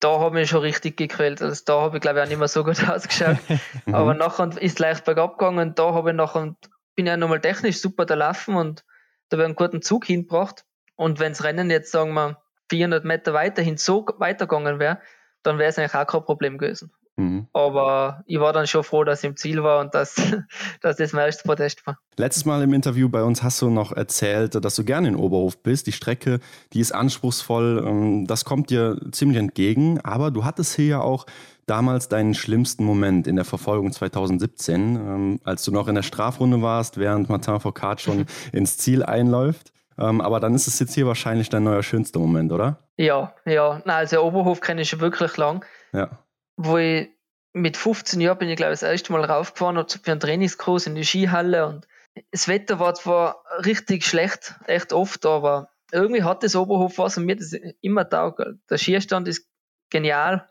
da 0.00 0.18
habe 0.18 0.40
ich 0.40 0.48
schon 0.48 0.62
richtig 0.62 0.96
gequält. 0.96 1.42
Also 1.42 1.62
da 1.66 1.82
habe 1.82 1.98
ich 1.98 2.00
glaube 2.00 2.20
ich 2.20 2.24
auch 2.24 2.28
nicht 2.30 2.38
mehr 2.38 2.48
so 2.48 2.64
gut 2.64 2.82
ausgeschaut. 2.88 3.36
Mhm. 3.84 3.94
Aber 3.94 4.14
nachher 4.14 4.48
ist 4.58 4.72
es 4.72 4.78
leicht 4.78 5.04
bergab 5.04 5.36
gegangen 5.36 5.58
und 5.58 5.78
da 5.78 5.92
habe 5.92 6.12
ich 6.12 6.16
nachher, 6.16 6.56
bin 6.94 7.04
ja 7.04 7.18
nochmal 7.18 7.42
technisch 7.42 7.78
super 7.82 8.06
da 8.06 8.14
laufen 8.14 8.56
und 8.56 8.82
da 9.28 9.36
habe 9.36 9.42
ich 9.42 9.46
einen 9.48 9.56
guten 9.56 9.82
Zug 9.82 10.06
hingebracht. 10.06 10.64
Und 10.94 11.20
wenn 11.20 11.32
das 11.32 11.44
Rennen 11.44 11.68
jetzt, 11.68 11.92
sagen 11.92 12.14
wir, 12.14 12.40
400 12.70 13.04
Meter 13.04 13.34
weiterhin 13.34 13.76
so 13.76 14.06
weitergegangen 14.16 14.78
wäre, 14.78 15.02
dann 15.42 15.58
wäre 15.58 15.68
es 15.68 15.78
eigentlich 15.78 15.94
auch 15.94 16.06
kein 16.06 16.24
Problem 16.24 16.56
gewesen. 16.56 16.92
Mhm. 17.16 17.48
Aber 17.54 18.22
ich 18.26 18.38
war 18.38 18.52
dann 18.52 18.66
schon 18.66 18.84
froh, 18.84 19.02
dass 19.02 19.24
ich 19.24 19.30
im 19.30 19.36
Ziel 19.36 19.62
war 19.62 19.80
und 19.80 19.94
dass, 19.94 20.14
dass 20.82 20.96
das 20.96 21.12
mein 21.12 21.26
erstes 21.26 21.44
Protest 21.44 21.86
war. 21.86 21.98
Letztes 22.16 22.44
Mal 22.44 22.62
im 22.62 22.74
Interview 22.74 23.08
bei 23.08 23.22
uns 23.22 23.42
hast 23.42 23.60
du 23.62 23.70
noch 23.70 23.92
erzählt, 23.92 24.54
dass 24.62 24.76
du 24.76 24.84
gerne 24.84 25.08
in 25.08 25.16
Oberhof 25.16 25.62
bist. 25.62 25.86
Die 25.86 25.92
Strecke, 25.92 26.40
die 26.72 26.80
ist 26.80 26.92
anspruchsvoll, 26.92 27.84
ähm, 27.86 28.26
das 28.26 28.44
kommt 28.44 28.70
dir 28.70 29.00
ziemlich 29.12 29.38
entgegen. 29.38 30.00
Aber 30.02 30.30
du 30.30 30.44
hattest 30.44 30.76
hier 30.76 30.86
ja 30.86 31.00
auch 31.00 31.26
damals 31.64 32.08
deinen 32.08 32.34
schlimmsten 32.34 32.84
Moment 32.84 33.26
in 33.26 33.36
der 33.36 33.44
Verfolgung 33.44 33.90
2017, 33.90 34.96
ähm, 34.96 35.40
als 35.42 35.64
du 35.64 35.72
noch 35.72 35.88
in 35.88 35.94
der 35.94 36.02
Strafrunde 36.02 36.60
warst, 36.60 36.98
während 36.98 37.28
Martin 37.28 37.60
Foucault 37.60 38.00
schon 38.00 38.26
ins 38.52 38.76
Ziel 38.76 39.02
einläuft. 39.02 39.72
Ähm, 39.98 40.20
aber 40.20 40.38
dann 40.38 40.54
ist 40.54 40.66
es 40.66 40.78
jetzt 40.78 40.94
hier 40.94 41.06
wahrscheinlich 41.06 41.48
dein 41.48 41.64
neuer 41.64 41.82
schönster 41.82 42.20
Moment, 42.20 42.52
oder? 42.52 42.80
Ja, 42.98 43.34
ja. 43.46 43.80
Nein, 43.86 43.96
also 43.96 44.22
Oberhof 44.22 44.60
kenne 44.60 44.82
ich 44.82 44.90
schon 44.90 45.00
wirklich 45.00 45.38
lang. 45.38 45.64
Ja 45.94 46.10
wo 46.56 46.78
ich 46.78 47.10
mit 47.52 47.76
15 47.76 48.20
Jahren 48.20 48.38
bin 48.38 48.48
ich, 48.48 48.56
glaube 48.56 48.74
ich, 48.74 48.80
das 48.80 48.90
erste 48.90 49.12
Mal 49.12 49.24
raufgefahren 49.24 49.88
für 49.88 50.10
einen 50.10 50.20
Trainingskurs 50.20 50.86
in 50.86 50.94
die 50.94 51.04
Skihalle 51.04 51.66
und 51.66 51.86
das 52.30 52.48
Wetter 52.48 52.78
war 52.78 52.94
zwar 52.94 53.44
richtig 53.64 54.04
schlecht, 54.04 54.54
echt 54.66 54.92
oft, 54.92 55.24
aber 55.26 55.70
irgendwie 55.92 56.22
hat 56.22 56.42
das 56.42 56.56
Oberhof 56.56 56.98
was 56.98 57.16
und 57.16 57.26
mir 57.26 57.36
das 57.36 57.52
immer 57.80 58.08
taugt. 58.08 58.40
Der 58.70 58.78
Skierstand 58.78 59.28
ist 59.28 59.48
genial, 59.90 60.48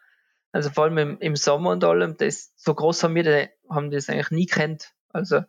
also 0.52 0.70
vor 0.70 0.86
allem 0.86 0.98
im, 0.98 1.20
im 1.20 1.36
Sommer 1.36 1.72
und 1.72 1.84
allem, 1.84 2.18
das, 2.18 2.54
so 2.56 2.74
groß 2.74 3.04
haben 3.04 3.16
wir 3.16 3.24
das, 3.24 3.50
haben 3.70 3.92
das 3.92 4.10
eigentlich 4.10 4.32
nie 4.32 4.46
kennt. 4.46 4.94
Also 5.10 5.42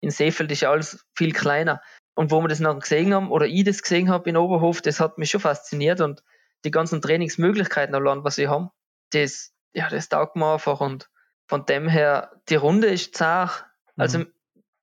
in 0.00 0.10
Seefeld 0.10 0.50
ist 0.50 0.64
alles 0.64 1.06
viel 1.14 1.32
kleiner. 1.32 1.80
Und 2.14 2.30
wo 2.30 2.40
wir 2.40 2.48
das 2.48 2.60
noch 2.60 2.78
gesehen 2.78 3.14
haben, 3.14 3.30
oder 3.30 3.46
ich 3.46 3.64
das 3.64 3.82
gesehen 3.82 4.10
habe 4.10 4.28
in 4.28 4.36
Oberhof, 4.36 4.82
das 4.82 5.00
hat 5.00 5.18
mich 5.18 5.30
schon 5.30 5.40
fasziniert 5.40 6.00
und 6.00 6.22
die 6.64 6.70
ganzen 6.70 7.00
Trainingsmöglichkeiten 7.00 7.94
allein, 7.94 8.24
was 8.24 8.34
sie 8.34 8.48
haben, 8.48 8.70
das, 9.12 9.54
ja, 9.72 9.88
das 9.88 10.08
taugt 10.08 10.36
mir 10.36 10.52
einfach 10.52 10.80
und 10.80 11.08
von 11.46 11.66
dem 11.66 11.88
her, 11.88 12.30
die 12.48 12.54
Runde 12.54 12.86
ist 12.86 13.16
zart. 13.16 13.64
Also 13.96 14.20
mhm. 14.20 14.26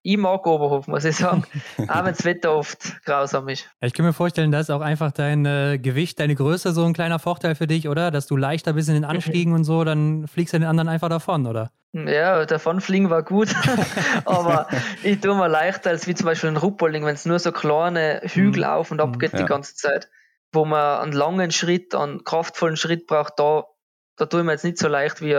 ich 0.03 0.17
mag 0.17 0.45
Oberhof, 0.45 0.87
muss 0.87 1.05
ich 1.05 1.15
sagen, 1.15 1.45
auch 1.87 2.03
wenn 2.03 2.13
das 2.13 2.25
Wetter 2.25 2.53
oft 2.53 3.03
grausam 3.05 3.47
ist. 3.47 3.69
Ich 3.79 3.93
kann 3.93 4.05
mir 4.05 4.13
vorstellen, 4.13 4.51
dass 4.51 4.69
auch 4.69 4.81
einfach 4.81 5.11
dein 5.11 5.45
äh, 5.45 5.79
Gewicht, 5.81 6.19
deine 6.19 6.35
Größe 6.35 6.73
so 6.73 6.83
ein 6.83 6.93
kleiner 6.93 7.19
Vorteil 7.19 7.55
für 7.55 7.67
dich, 7.67 7.87
oder? 7.87 8.11
Dass 8.11 8.27
du 8.27 8.35
leichter 8.35 8.73
bist 8.73 8.89
in 8.89 8.95
den 8.95 9.05
Anstiegen 9.05 9.53
und 9.53 9.63
so, 9.63 9.85
dann 9.85 10.27
fliegst 10.27 10.53
du 10.53 10.59
den 10.59 10.67
anderen 10.67 10.89
einfach 10.89 11.09
davon, 11.09 11.47
oder? 11.47 11.71
Ja, 11.93 12.45
davonfliegen 12.45 13.09
war 13.09 13.23
gut, 13.23 13.55
aber 14.25 14.67
ich 15.03 15.21
tue 15.21 15.35
mir 15.35 15.47
leichter 15.47 15.91
als 15.91 16.05
wie 16.05 16.15
zum 16.15 16.25
Beispiel 16.25 16.49
ein 16.49 16.57
Ruppolding, 16.57 17.05
wenn 17.05 17.15
es 17.15 17.25
nur 17.25 17.39
so 17.39 17.53
kleine 17.53 18.21
Hügel 18.25 18.63
mhm. 18.65 18.69
auf 18.69 18.91
und 18.91 18.99
ab 18.99 19.15
mhm. 19.15 19.19
geht 19.19 19.33
ja. 19.33 19.39
die 19.39 19.45
ganze 19.45 19.75
Zeit, 19.75 20.09
wo 20.51 20.65
man 20.65 20.99
einen 20.99 21.13
langen 21.13 21.51
Schritt, 21.51 21.95
einen 21.95 22.25
kraftvollen 22.25 22.75
Schritt 22.75 23.07
braucht, 23.07 23.33
da 23.37 23.63
da 24.17 24.25
tue 24.25 24.41
ich 24.41 24.45
mir 24.45 24.51
jetzt 24.51 24.65
nicht 24.65 24.77
so 24.77 24.87
leicht 24.87 25.21
wie, 25.21 25.35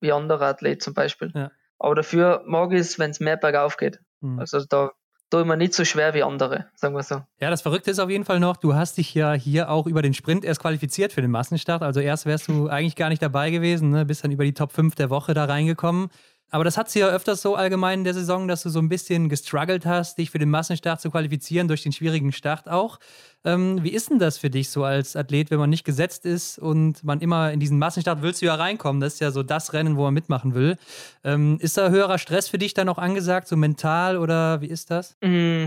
wie 0.00 0.12
andere 0.12 0.46
Athlet 0.46 0.82
zum 0.82 0.94
Beispiel. 0.94 1.32
Ja. 1.34 1.50
Aber 1.78 1.94
dafür 1.94 2.42
mag 2.46 2.72
ich 2.72 2.80
es, 2.80 2.98
wenn 2.98 3.10
es 3.10 3.20
mehr 3.20 3.36
bergauf 3.36 3.76
geht. 3.76 4.00
Mhm. 4.20 4.38
Also 4.38 4.64
da 4.64 4.90
tue 5.30 5.40
ich 5.40 5.46
mir 5.46 5.56
nicht 5.56 5.74
so 5.74 5.84
schwer 5.84 6.12
wie 6.14 6.22
andere, 6.22 6.66
sagen 6.74 6.94
wir 6.94 7.02
so. 7.02 7.22
Ja, 7.38 7.50
das 7.50 7.62
Verrückte 7.62 7.90
ist 7.90 7.98
auf 7.98 8.10
jeden 8.10 8.24
Fall 8.24 8.40
noch, 8.40 8.56
du 8.56 8.74
hast 8.74 8.98
dich 8.98 9.14
ja 9.14 9.32
hier 9.32 9.70
auch 9.70 9.86
über 9.86 10.02
den 10.02 10.12
Sprint 10.12 10.44
erst 10.44 10.60
qualifiziert 10.60 11.12
für 11.12 11.22
den 11.22 11.30
Massenstart. 11.30 11.82
Also 11.82 12.00
erst 12.00 12.26
wärst 12.26 12.48
du 12.48 12.68
eigentlich 12.68 12.96
gar 12.96 13.08
nicht 13.08 13.22
dabei 13.22 13.50
gewesen, 13.50 13.90
ne? 13.90 14.04
bist 14.04 14.24
dann 14.24 14.32
über 14.32 14.44
die 14.44 14.54
Top 14.54 14.72
5 14.72 14.94
der 14.94 15.08
Woche 15.08 15.32
da 15.32 15.44
reingekommen. 15.46 16.10
Aber 16.50 16.64
das 16.64 16.76
hat 16.76 16.90
sie 16.90 16.98
ja 16.98 17.08
öfters 17.08 17.42
so 17.42 17.54
allgemein 17.54 18.00
in 18.00 18.04
der 18.04 18.14
Saison, 18.14 18.48
dass 18.48 18.62
du 18.62 18.70
so 18.70 18.80
ein 18.80 18.88
bisschen 18.88 19.28
gestruggelt 19.28 19.86
hast, 19.86 20.18
dich 20.18 20.30
für 20.30 20.38
den 20.38 20.50
Massenstart 20.50 21.00
zu 21.00 21.10
qualifizieren, 21.10 21.68
durch 21.68 21.82
den 21.82 21.92
schwierigen 21.92 22.32
Start 22.32 22.68
auch. 22.68 22.98
Ähm, 23.44 23.82
wie 23.82 23.90
ist 23.90 24.10
denn 24.10 24.18
das 24.18 24.36
für 24.36 24.50
dich 24.50 24.68
so 24.68 24.84
als 24.84 25.16
Athlet, 25.16 25.50
wenn 25.50 25.58
man 25.58 25.70
nicht 25.70 25.84
gesetzt 25.84 26.26
ist 26.26 26.58
und 26.58 27.02
man 27.04 27.20
immer 27.20 27.52
in 27.52 27.60
diesen 27.60 27.78
Massenstart 27.78 28.20
willst 28.22 28.42
du 28.42 28.46
ja 28.46 28.56
reinkommen? 28.56 29.00
Das 29.00 29.14
ist 29.14 29.20
ja 29.20 29.30
so 29.30 29.42
das 29.42 29.72
Rennen, 29.72 29.96
wo 29.96 30.02
man 30.02 30.14
mitmachen 30.14 30.54
will. 30.54 30.76
Ähm, 31.24 31.58
ist 31.60 31.78
da 31.78 31.88
höherer 31.88 32.18
Stress 32.18 32.48
für 32.48 32.58
dich 32.58 32.74
dann 32.74 32.88
auch 32.88 32.98
angesagt, 32.98 33.48
so 33.48 33.56
mental 33.56 34.18
oder 34.18 34.60
wie 34.60 34.66
ist 34.66 34.90
das? 34.90 35.16
Mm, 35.22 35.66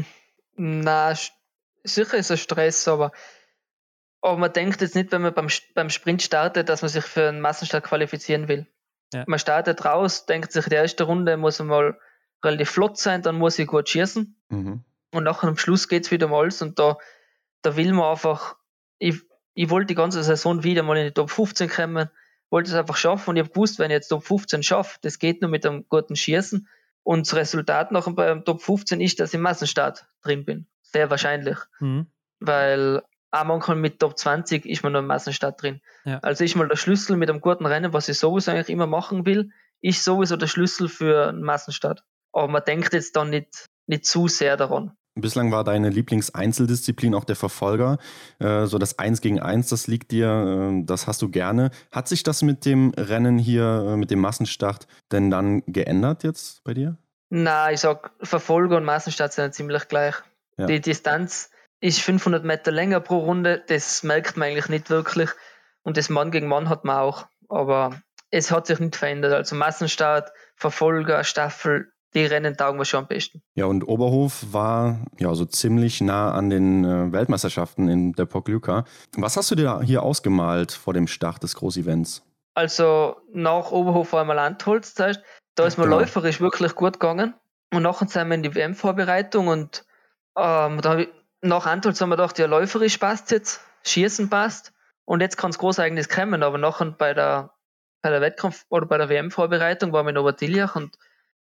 na, 0.56 1.14
sicher 1.84 2.18
ist 2.18 2.30
es 2.30 2.42
Stress, 2.42 2.88
aber, 2.88 3.12
aber 4.22 4.38
man 4.38 4.54
denkt 4.54 4.82
jetzt 4.82 4.96
nicht, 4.96 5.12
wenn 5.12 5.22
man 5.22 5.34
beim, 5.34 5.48
beim 5.74 5.90
Sprint 5.90 6.22
startet, 6.22 6.70
dass 6.70 6.82
man 6.82 6.90
sich 6.90 7.06
für 7.06 7.30
einen 7.30 7.42
Massenstart 7.42 7.86
qualifizieren 7.86 8.48
will. 8.48 8.68
Ja. 9.14 9.24
Man 9.28 9.39
startet 9.39 9.86
raus, 9.86 10.26
denkt 10.26 10.51
sich, 10.51 10.66
die 10.66 10.76
erste 10.76 11.03
Runde 11.03 11.38
muss 11.38 11.59
mal 11.59 11.97
relativ 12.43 12.72
flott 12.72 12.97
sein, 12.97 13.22
dann 13.22 13.36
muss 13.36 13.59
ich 13.59 13.68
gut 13.68 13.89
schießen. 13.89 14.36
Mhm. 14.49 14.84
Und 15.11 15.24
nachher 15.24 15.47
am 15.47 15.57
Schluss 15.57 15.88
geht 15.88 16.05
es 16.05 16.11
wieder 16.11 16.28
mal 16.28 16.41
alles 16.41 16.61
und 16.61 16.80
da, 16.80 16.97
da 17.61 17.76
will 17.76 17.93
man 17.93 18.11
einfach, 18.11 18.55
ich, 18.97 19.22
ich 19.53 19.70
wollte 19.70 19.88
die 19.88 19.95
ganze 19.95 20.24
Saison 20.24 20.64
wieder 20.64 20.84
mal 20.84 20.97
in 20.97 21.05
die 21.05 21.14
Top 21.14 21.30
15 21.30 21.70
kommen, 21.70 22.09
wollte 22.49 22.70
es 22.70 22.76
einfach 22.76 22.97
schaffen 22.97 23.32
und 23.32 23.38
ich 23.38 23.43
habe 23.43 23.53
gewusst, 23.53 23.80
wenn 23.80 23.91
ich 23.91 23.95
jetzt 23.95 24.09
Top 24.09 24.24
15 24.24 24.64
schaffe, 24.64 24.99
das 25.01 25.20
geht 25.20 25.41
nur 25.41 25.49
mit 25.49 25.66
einem 25.66 25.86
guten 25.88 26.16
Schießen. 26.16 26.68
Und 27.03 27.28
das 27.28 27.36
Resultat 27.36 27.91
nachher 27.91 28.14
beim 28.14 28.45
Top 28.45 28.61
15 28.61 29.01
ist, 29.01 29.20
dass 29.20 29.32
ich 29.32 29.36
im 29.36 29.41
Massenstart 29.41 30.05
drin 30.22 30.45
bin. 30.45 30.68
Sehr 30.82 31.09
wahrscheinlich. 31.09 31.57
Mhm. 31.80 32.07
Weil 32.39 33.03
auch 33.34 33.46
manchmal 33.46 33.78
mit 33.78 34.00
Top 34.00 34.18
20 34.18 34.66
ist 34.66 34.84
man 34.84 34.94
noch 34.94 35.00
im 35.00 35.08
Massenstart 35.08 35.62
drin. 35.62 35.82
Ja. 36.06 36.20
Also 36.20 36.44
ist 36.44 36.56
mal 36.56 36.68
der 36.68 36.76
Schlüssel 36.76 37.18
mit 37.18 37.30
einem 37.30 37.42
guten 37.42 37.66
Rennen, 37.66 37.92
was 37.92 38.08
ich 38.08 38.20
sowieso 38.20 38.52
eigentlich 38.52 38.70
immer 38.70 38.88
machen 38.88 39.26
will, 39.26 39.50
ist 39.82 40.04
sowieso 40.04 40.38
der 40.38 40.48
Schlüssel 40.48 40.88
für 40.88 41.30
einen 41.30 41.42
Massenstart. 41.42 42.04
Aber 42.32 42.48
man 42.48 42.64
denkt 42.66 42.94
jetzt 42.94 43.16
dann 43.16 43.32
nicht, 43.32 43.66
nicht 43.88 44.06
zu 44.06 44.28
sehr 44.28 44.56
daran. 44.56 44.92
Bislang 45.16 45.52
war 45.52 45.64
deine 45.64 45.90
Lieblingseinzeldisziplin 45.90 47.14
auch 47.14 47.24
der 47.24 47.36
Verfolger. 47.36 47.98
Äh, 48.40 48.66
so 48.66 48.78
das 48.78 48.98
Eins 48.98 49.22
gegen 49.22 49.40
Eins, 49.40 49.70
das 49.70 49.88
liegt 49.88 50.12
dir, 50.12 50.72
äh, 50.72 50.86
das 50.86 51.08
hast 51.08 51.22
du 51.22 51.30
gerne. 51.30 51.70
Hat 51.92 52.08
sich 52.08 52.24
das 52.24 52.42
mit 52.42 52.66
dem 52.66 52.94
Rennen 52.98 53.38
hier, 53.38 53.94
äh, 53.94 53.98
mit 53.98 54.10
dem 54.10 54.20
Massenstart 54.20 54.88
denn 55.12 55.30
dann 55.30 55.64
geändert 55.68 56.24
jetzt 56.24 56.64
bei 56.64 56.74
dir? 56.74 56.98
Na, 57.30 57.72
ich 57.72 57.80
sag, 57.80 58.12
Verfolger 58.22 58.78
und 58.78 58.86
Massenstart 58.86 59.34
sind 59.34 59.54
ziemlich 59.54 59.88
gleich. 59.88 60.16
Ja. 60.58 60.68
Die 60.68 60.82
Distanz 60.82 61.50
ist 61.84 62.00
500 62.00 62.46
Meter 62.46 62.72
länger 62.72 63.02
pro 63.02 63.18
Runde. 63.18 63.62
Das 63.68 64.04
merkt 64.04 64.38
man 64.38 64.48
eigentlich 64.48 64.70
nicht 64.70 64.90
wirklich. 64.90 65.30
Und 65.84 65.98
das 65.98 66.10
Mann 66.10 66.32
gegen 66.32 66.48
Mann 66.48 66.70
hat 66.70 66.86
man 66.86 66.98
auch. 66.98 67.28
Aber 67.50 68.02
es 68.32 68.52
hat 68.52 68.68
sich 68.68 68.80
nicht 68.80 68.96
verändert. 68.96 69.34
Also 69.34 69.58
Massenstart, 69.58 70.32
Verfolger, 70.56 71.26
Staffel, 71.26 71.92
die 72.14 72.26
Rennen 72.26 72.56
taugen 72.56 72.80
wir 72.80 72.86
schon 72.86 73.02
am 73.02 73.08
besten. 73.08 73.42
Ja, 73.56 73.66
und 73.66 73.86
Oberhof 73.86 74.46
war 74.54 75.02
ja 75.20 75.36
so 75.36 75.44
ziemlich 75.44 76.00
nah 76.00 76.32
an 76.32 76.50
den 76.50 76.86
äh, 76.86 77.12
Weltmeisterschaften 77.12 77.90
in 77.90 78.14
der 78.14 78.26
Pokljuka. 78.26 78.86
Was 79.18 79.36
hast 79.36 79.52
du 79.52 79.56
dir 79.56 79.82
hier 79.82 80.04
ausgemalt 80.04 80.72
vor 80.72 80.94
dem 80.94 81.08
Start 81.08 81.44
des 81.44 81.54
Großevents? 81.56 82.24
Also 82.54 83.18
nach 83.34 83.72
Oberhof 83.72 84.14
war 84.14 84.22
einmal 84.22 84.38
Landholz 84.38 84.94
zuerst. 84.94 85.22
Da 85.56 85.66
ist 85.66 85.78
mir 85.78 85.84
genau. 85.84 86.00
läuferisch 86.00 86.40
wirklich 86.40 86.76
gut 86.76 86.94
gegangen. 86.94 87.34
Und 87.74 87.84
nachher 87.84 88.08
sind 88.08 88.30
wir 88.30 88.36
in 88.36 88.44
die 88.44 88.56
WM-Vorbereitung 88.56 89.48
und 89.48 89.84
ähm, 90.38 90.80
da 90.82 90.98
ich, 90.98 91.10
nach 91.44 91.66
Antolz 91.66 92.00
haben 92.02 92.10
wir 92.10 92.16
gedacht, 92.16 92.39
ja, 92.39 92.46
läuferisch 92.46 92.98
passt 92.98 93.32
jetzt, 93.32 93.62
Schießen 93.84 94.30
passt 94.30 94.74
und 95.06 95.22
jetzt 95.22 95.38
kann 95.38 95.52
es 95.52 95.58
Großereignis 95.58 96.10
kommen, 96.10 96.41
aber 96.41 96.58
nachher 96.58 96.91
bei 96.91 97.14
der, 97.14 97.54
bei 98.02 98.10
der 98.10 98.22
Wettkampf- 98.22 98.66
oder 98.70 98.86
bei 98.86 98.98
der 98.98 99.10
WM-Vorbereitung 99.10 99.91
waren 99.91 100.06
wir 100.06 100.12
in 100.12 100.18
Obertiljach 100.18 100.76
und 100.76 100.96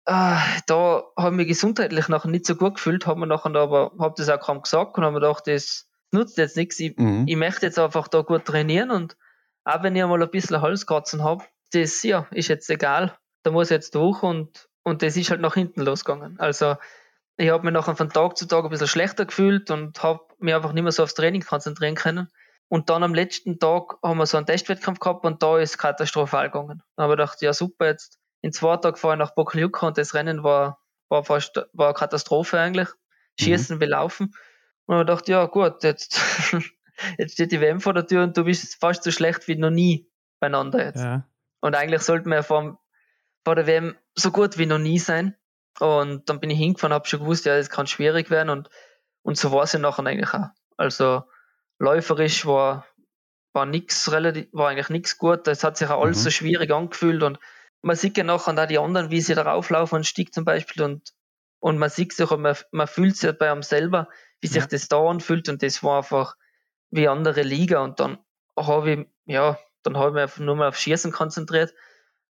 äh, 0.06 0.38
da 0.66 1.04
haben 1.18 1.38
wir 1.38 1.46
gesundheitlich 1.46 2.08
nachher 2.08 2.30
nicht 2.30 2.46
so 2.46 2.56
gut 2.56 2.76
gefühlt, 2.76 3.06
haben 3.06 3.20
wir 3.20 3.26
nachher 3.26 3.54
aber, 3.56 3.92
hab 4.00 4.16
das 4.16 4.30
auch 4.30 4.40
kaum 4.40 4.62
gesagt 4.62 4.98
und 4.98 5.04
haben 5.04 5.14
mir 5.14 5.20
gedacht, 5.20 5.48
das 5.48 5.90
nutzt 6.12 6.38
jetzt 6.38 6.56
nichts, 6.56 6.80
ich, 6.80 6.98
mhm. 6.98 7.26
ich 7.28 7.36
möchte 7.36 7.66
jetzt 7.66 7.78
einfach 7.78 8.08
da 8.08 8.22
gut 8.22 8.46
trainieren 8.46 8.92
und 8.92 9.18
auch 9.66 9.84
wenn 9.84 9.96
ich 9.96 10.02
einmal 10.02 10.24
ein 10.24 10.32
bisschen 10.32 10.62
Halskratzen 10.62 11.24
habe, 11.24 11.44
das 11.74 12.02
ja, 12.04 12.26
ist 12.32 12.48
jetzt 12.48 12.70
egal, 12.70 13.16
da 13.44 13.52
muss 13.52 13.68
ich 13.68 13.76
jetzt 13.76 13.94
durch 13.96 14.24
und, 14.24 14.70
und 14.84 15.02
das 15.02 15.18
ist 15.18 15.30
halt 15.30 15.42
nach 15.42 15.54
hinten 15.54 15.82
losgegangen. 15.82 16.40
Also 16.40 16.78
ich 17.40 17.50
habe 17.52 17.64
mich 17.64 17.74
nachher 17.74 17.96
von 17.96 18.10
Tag 18.10 18.38
zu 18.38 18.48
Tag 18.48 18.66
ein 18.66 18.70
bisschen 18.70 18.88
schlechter 18.88 19.26
gefühlt 19.26 19.72
und 19.72 20.04
habe 20.04 20.20
mich 20.40 20.54
einfach 20.54 20.74
nicht 20.74 20.84
mehr 20.84 20.92
so 20.92 21.04
aufs 21.04 21.14
Training 21.14 21.42
konzentrieren 21.42 21.96
können. 21.96 22.28
Und 22.68 22.90
dann 22.90 23.02
am 23.02 23.16
letzten 23.16 23.60
Tag 23.60 23.96
haben 24.04 24.18
wir 24.18 24.26
so 24.26 24.36
einen 24.36 24.46
Testwettkampf 24.46 25.00
gehabt 25.00 25.26
und 25.26 25.42
da 25.42 25.58
ist 25.58 25.78
katastrophal 25.78 26.52
gegangen. 26.52 26.84
Da 26.98 27.04
habe 27.04 27.14
ich 27.14 27.18
gedacht, 27.18 27.42
ja 27.42 27.54
super, 27.54 27.88
jetzt 27.88 28.20
in 28.42 28.52
zwei 28.52 28.76
Tagen 28.76 28.98
fahre 28.98 29.14
ich 29.14 29.20
nach 29.20 29.34
Bokeljuka 29.36 29.88
und 29.88 29.98
das 29.98 30.14
Rennen 30.14 30.44
war, 30.44 30.84
war 31.08 31.24
fast 31.24 31.66
war 31.72 31.88
eine 31.88 31.94
Katastrophe 31.94 32.60
eigentlich. 32.60 32.90
Schießen 33.40 33.78
mhm. 33.78 33.82
wie 33.82 33.86
laufen. 33.86 34.36
Und 34.86 34.98
ich 34.98 35.06
gedacht, 35.06 35.30
ja 35.30 35.46
gut, 35.46 35.82
jetzt, 35.84 36.20
jetzt 37.18 37.34
steht 37.34 37.54
die 37.54 37.62
WM 37.62 37.80
vor 37.80 37.94
der 37.94 38.06
Tür 38.06 38.24
und 38.24 38.36
du 38.36 38.44
bist 38.44 38.76
fast 38.82 39.04
so 39.04 39.12
schlecht 39.12 39.48
wie 39.48 39.56
noch 39.56 39.70
nie 39.70 40.12
beieinander 40.42 40.84
jetzt. 40.84 41.02
Ja. 41.02 41.26
Und 41.62 41.74
eigentlich 41.74 42.02
sollten 42.02 42.30
wir 42.30 42.44
vor, 42.44 42.84
vor 43.46 43.56
der 43.56 43.66
WM 43.66 43.96
so 44.14 44.32
gut 44.32 44.58
wie 44.58 44.66
noch 44.66 44.78
nie 44.78 45.00
sein. 45.00 45.36
Und 45.80 46.30
dann 46.30 46.40
bin 46.40 46.50
ich 46.50 46.58
hingefahren, 46.58 46.94
habe 46.94 47.08
schon 47.08 47.22
gewusst, 47.22 47.46
ja, 47.46 47.58
das 47.58 47.70
kann 47.70 47.88
schwierig 47.88 48.30
werden 48.30 48.50
und, 48.50 48.70
und 49.22 49.38
so 49.38 49.52
war 49.52 49.64
es 49.64 49.74
ja 49.74 49.80
nachher 49.80 50.06
eigentlich 50.06 50.34
auch. 50.34 50.48
Also 50.78 51.24
läuferisch 51.80 52.46
war, 52.46 52.86
war 53.54 53.66
nix 53.66 54.12
relativ, 54.12 54.48
war 54.52 54.70
eigentlich 54.70 54.90
nichts 54.90 55.18
gut. 55.18 55.48
Es 55.48 55.64
hat 55.64 55.78
sich 55.78 55.90
auch 55.90 56.02
alles 56.02 56.20
mhm. 56.20 56.24
so 56.24 56.30
schwierig 56.32 56.72
angefühlt 56.72 57.24
und 57.24 57.40
man 57.82 57.96
sieht 57.96 58.18
ja 58.18 58.24
nachher 58.24 58.54
da 58.54 58.66
die 58.66 58.78
anderen, 58.78 59.10
wie 59.10 59.22
sie 59.22 59.36
da 59.36 59.44
rauflaufen, 59.44 59.98
einen 59.98 60.04
Stieg 60.04 60.34
zum 60.34 60.44
Beispiel 60.44 60.84
und, 60.84 61.14
und 61.60 61.78
man 61.78 61.90
sieht 61.90 62.14
sich 62.14 62.30
und 62.30 62.42
man, 62.42 62.56
man 62.72 62.88
fühlt 62.88 63.16
sich 63.16 63.32
bei 63.38 63.52
einem 63.52 63.64
selber, 63.64 64.10
wie 64.42 64.48
sich 64.48 64.66
das 64.66 64.88
da 64.90 65.00
anfühlt 65.00 65.48
und 65.50 65.64
das 65.64 65.82
war 65.84 65.98
einfach 66.00 66.36
wie 66.92 67.08
andere 67.08 67.42
Liga 67.42 67.82
und 67.82 68.00
dann 68.00 68.18
habe 68.58 68.92
ich, 68.92 69.08
ja, 69.26 69.58
dann 69.84 69.98
habe 69.98 70.10
ich 70.10 70.14
mich 70.16 70.24
einfach 70.24 70.40
nur 70.40 70.56
mal 70.56 70.68
auf 70.68 70.78
Schießen 70.78 71.12
konzentriert 71.12 71.74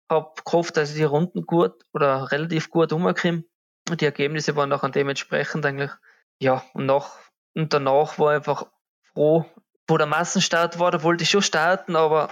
habe 0.10 0.32
gehofft, 0.46 0.78
dass 0.78 0.92
ich 0.92 0.98
die 0.98 1.04
Runden 1.04 1.46
gut 1.46 1.74
oder 1.94 2.32
relativ 2.32 2.70
gut 2.70 2.92
umkomme. 2.92 3.44
Und 3.90 4.02
die 4.02 4.06
Ergebnisse 4.06 4.56
waren 4.56 4.70
dann 4.70 4.92
dementsprechend 4.92 5.66
eigentlich, 5.66 5.92
ja, 6.40 6.64
und, 6.74 6.86
nach, 6.86 7.12
und 7.56 7.74
danach 7.74 8.20
war 8.20 8.32
ich 8.32 8.38
einfach 8.38 8.66
froh, 9.14 9.46
wo 9.88 9.98
der 9.98 10.08
Massenstart 10.08 10.80
war, 10.80 10.92
da 10.92 11.04
wollte 11.04 11.24
ich 11.24 11.30
schon 11.30 11.42
starten, 11.42 11.96
aber 11.96 12.30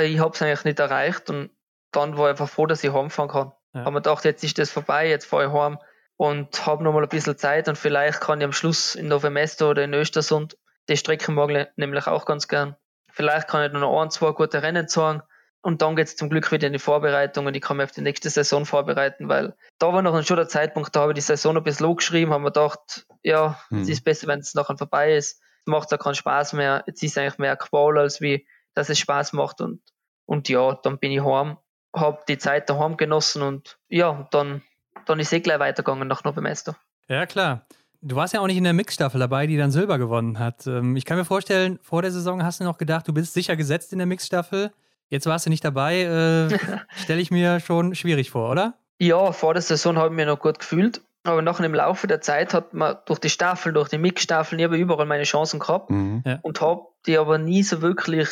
ich 0.00 0.18
habe 0.20 0.34
es 0.34 0.42
eigentlich 0.42 0.64
nicht 0.64 0.78
erreicht 0.78 1.28
und 1.30 1.50
dann 1.90 2.16
war 2.16 2.26
ich 2.26 2.30
einfach 2.30 2.48
froh, 2.48 2.66
dass 2.66 2.84
ich 2.84 2.92
heimfahren 2.92 3.30
kann. 3.30 3.52
Ja. 3.74 3.80
Habe 3.80 3.92
mir 3.92 4.02
gedacht, 4.02 4.24
jetzt 4.24 4.44
ist 4.44 4.58
das 4.58 4.70
vorbei, 4.70 5.08
jetzt 5.08 5.26
fahre 5.26 5.46
ich 5.46 5.52
heim 5.52 5.78
und 6.16 6.66
habe 6.66 6.84
noch 6.84 6.92
mal 6.92 7.02
ein 7.02 7.08
bisschen 7.08 7.36
Zeit 7.36 7.68
und 7.68 7.76
vielleicht 7.76 8.20
kann 8.20 8.40
ich 8.40 8.44
am 8.44 8.52
Schluss 8.52 8.94
in 8.94 9.08
Novemesto 9.08 9.70
oder 9.70 9.82
in 9.84 9.94
Östersund 9.94 10.56
die 10.88 10.96
Strecke 10.96 11.30
mag 11.32 11.50
ich 11.50 11.66
nämlich 11.76 12.06
auch 12.06 12.24
ganz 12.24 12.48
gern. 12.48 12.76
Vielleicht 13.08 13.48
kann 13.48 13.64
ich 13.64 13.72
noch 13.72 14.00
ein, 14.00 14.10
zwei 14.10 14.32
gute 14.32 14.62
Rennen 14.62 14.88
zeigen 14.88 15.22
und 15.62 15.80
dann 15.80 15.96
geht's 15.96 16.16
zum 16.16 16.28
Glück 16.28 16.50
wieder 16.50 16.66
in 16.66 16.72
die 16.72 16.78
Vorbereitung 16.78 17.46
und 17.46 17.54
ich 17.54 17.62
kann 17.62 17.76
mich 17.76 17.84
auf 17.84 17.92
die 17.92 18.02
nächste 18.02 18.28
Saison 18.28 18.66
vorbereiten, 18.66 19.28
weil 19.28 19.54
da 19.78 19.92
war 19.92 20.02
noch 20.02 20.20
schon 20.24 20.36
der 20.36 20.48
Zeitpunkt, 20.48 20.94
da 20.94 21.00
habe 21.00 21.12
ich 21.12 21.16
die 21.16 21.20
Saison 21.20 21.56
ein 21.56 21.62
bisschen 21.62 21.94
geschrieben, 21.96 22.32
haben 22.32 22.42
wir 22.42 22.50
gedacht, 22.50 23.06
ja, 23.22 23.58
hm. 23.68 23.82
es 23.82 23.88
ist 23.88 24.04
besser, 24.04 24.26
wenn 24.26 24.40
es 24.40 24.54
nachher 24.54 24.76
vorbei 24.76 25.14
ist. 25.14 25.40
Es 25.64 25.66
macht 25.66 25.92
ja 25.92 25.98
keinen 25.98 26.16
Spaß 26.16 26.54
mehr. 26.54 26.82
Jetzt 26.86 27.02
ist 27.04 27.12
es 27.12 27.18
eigentlich 27.18 27.38
mehr 27.38 27.56
Qual, 27.56 27.96
als 27.96 28.20
wie, 28.20 28.46
dass 28.74 28.88
es 28.88 28.98
Spaß 28.98 29.32
macht 29.34 29.60
und, 29.60 29.80
und 30.26 30.48
ja, 30.48 30.74
dann 30.82 30.98
bin 30.98 31.12
ich 31.12 31.24
heim, 31.24 31.56
habe 31.94 32.18
die 32.28 32.38
Zeit 32.38 32.68
daheim 32.68 32.96
genossen 32.96 33.42
und 33.42 33.78
ja, 33.88 34.26
dann, 34.32 34.62
dann 35.06 35.20
ist 35.20 35.28
es 35.28 35.34
eh 35.34 35.40
gleich 35.40 35.60
weitergegangen 35.60 36.08
nach 36.08 36.24
Novemester. 36.24 36.76
Ja, 37.08 37.24
klar. 37.26 37.66
Du 38.04 38.16
warst 38.16 38.34
ja 38.34 38.40
auch 38.40 38.48
nicht 38.48 38.56
in 38.56 38.64
der 38.64 38.72
Mixstaffel 38.72 39.20
dabei, 39.20 39.46
die 39.46 39.56
dann 39.56 39.70
Silber 39.70 39.96
gewonnen 39.96 40.40
hat. 40.40 40.66
Ähm, 40.66 40.96
ich 40.96 41.04
kann 41.04 41.18
mir 41.18 41.24
vorstellen, 41.24 41.78
vor 41.82 42.02
der 42.02 42.10
Saison 42.10 42.42
hast 42.42 42.58
du 42.58 42.64
noch 42.64 42.78
gedacht, 42.78 43.06
du 43.06 43.14
bist 43.14 43.32
sicher 43.32 43.54
gesetzt 43.54 43.92
in 43.92 43.98
der 43.98 44.08
Mixstaffel. 44.08 44.72
Jetzt 45.12 45.26
warst 45.26 45.44
du 45.44 45.50
nicht 45.50 45.62
dabei, 45.62 46.04
äh, 46.04 46.58
stelle 47.02 47.20
ich 47.20 47.30
mir 47.30 47.60
schon 47.60 47.94
schwierig 47.94 48.30
vor, 48.30 48.50
oder? 48.50 48.78
Ja, 48.98 49.32
vor 49.32 49.52
der 49.52 49.60
Saison 49.60 49.98
habe 49.98 50.08
ich 50.08 50.16
mich 50.16 50.24
noch 50.24 50.38
gut 50.38 50.58
gefühlt. 50.58 51.02
Aber 51.22 51.42
nachher 51.42 51.66
im 51.66 51.74
Laufe 51.74 52.06
der 52.06 52.22
Zeit 52.22 52.54
hat 52.54 52.72
man 52.72 52.96
durch 53.04 53.18
die 53.18 53.28
Staffel, 53.28 53.74
durch 53.74 53.90
die 53.90 53.98
Mix-Staffeln, 53.98 54.58
ich 54.58 54.64
habe 54.64 54.78
überall 54.78 55.04
meine 55.04 55.24
Chancen 55.24 55.60
gehabt 55.60 55.90
mhm. 55.90 56.22
und 56.40 56.62
habe 56.62 56.86
die 57.04 57.18
aber 57.18 57.36
nie 57.36 57.62
so 57.62 57.82
wirklich 57.82 58.30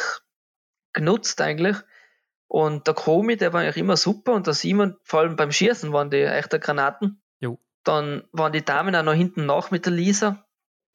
genutzt 0.95 1.43
eigentlich. 1.43 1.77
Und 2.49 2.87
der 2.87 2.95
Komi, 2.95 3.37
der 3.37 3.53
war 3.53 3.61
eigentlich 3.61 3.77
immer 3.77 3.99
super 3.99 4.33
und 4.33 4.47
der 4.47 4.55
Simon, 4.55 4.97
vor 5.05 5.21
allem 5.21 5.37
beim 5.37 5.53
Schießen, 5.53 5.93
waren 5.93 6.09
die 6.09 6.23
echte 6.23 6.59
Granaten. 6.59 7.21
Jo. 7.41 7.59
Dann 7.85 8.25
waren 8.33 8.53
die 8.53 8.65
Damen 8.65 8.97
auch 8.97 9.03
noch 9.03 9.13
hinten 9.13 9.45
nach 9.45 9.71
mit 9.71 9.85
der 9.85 9.93
Lisa. 9.93 10.47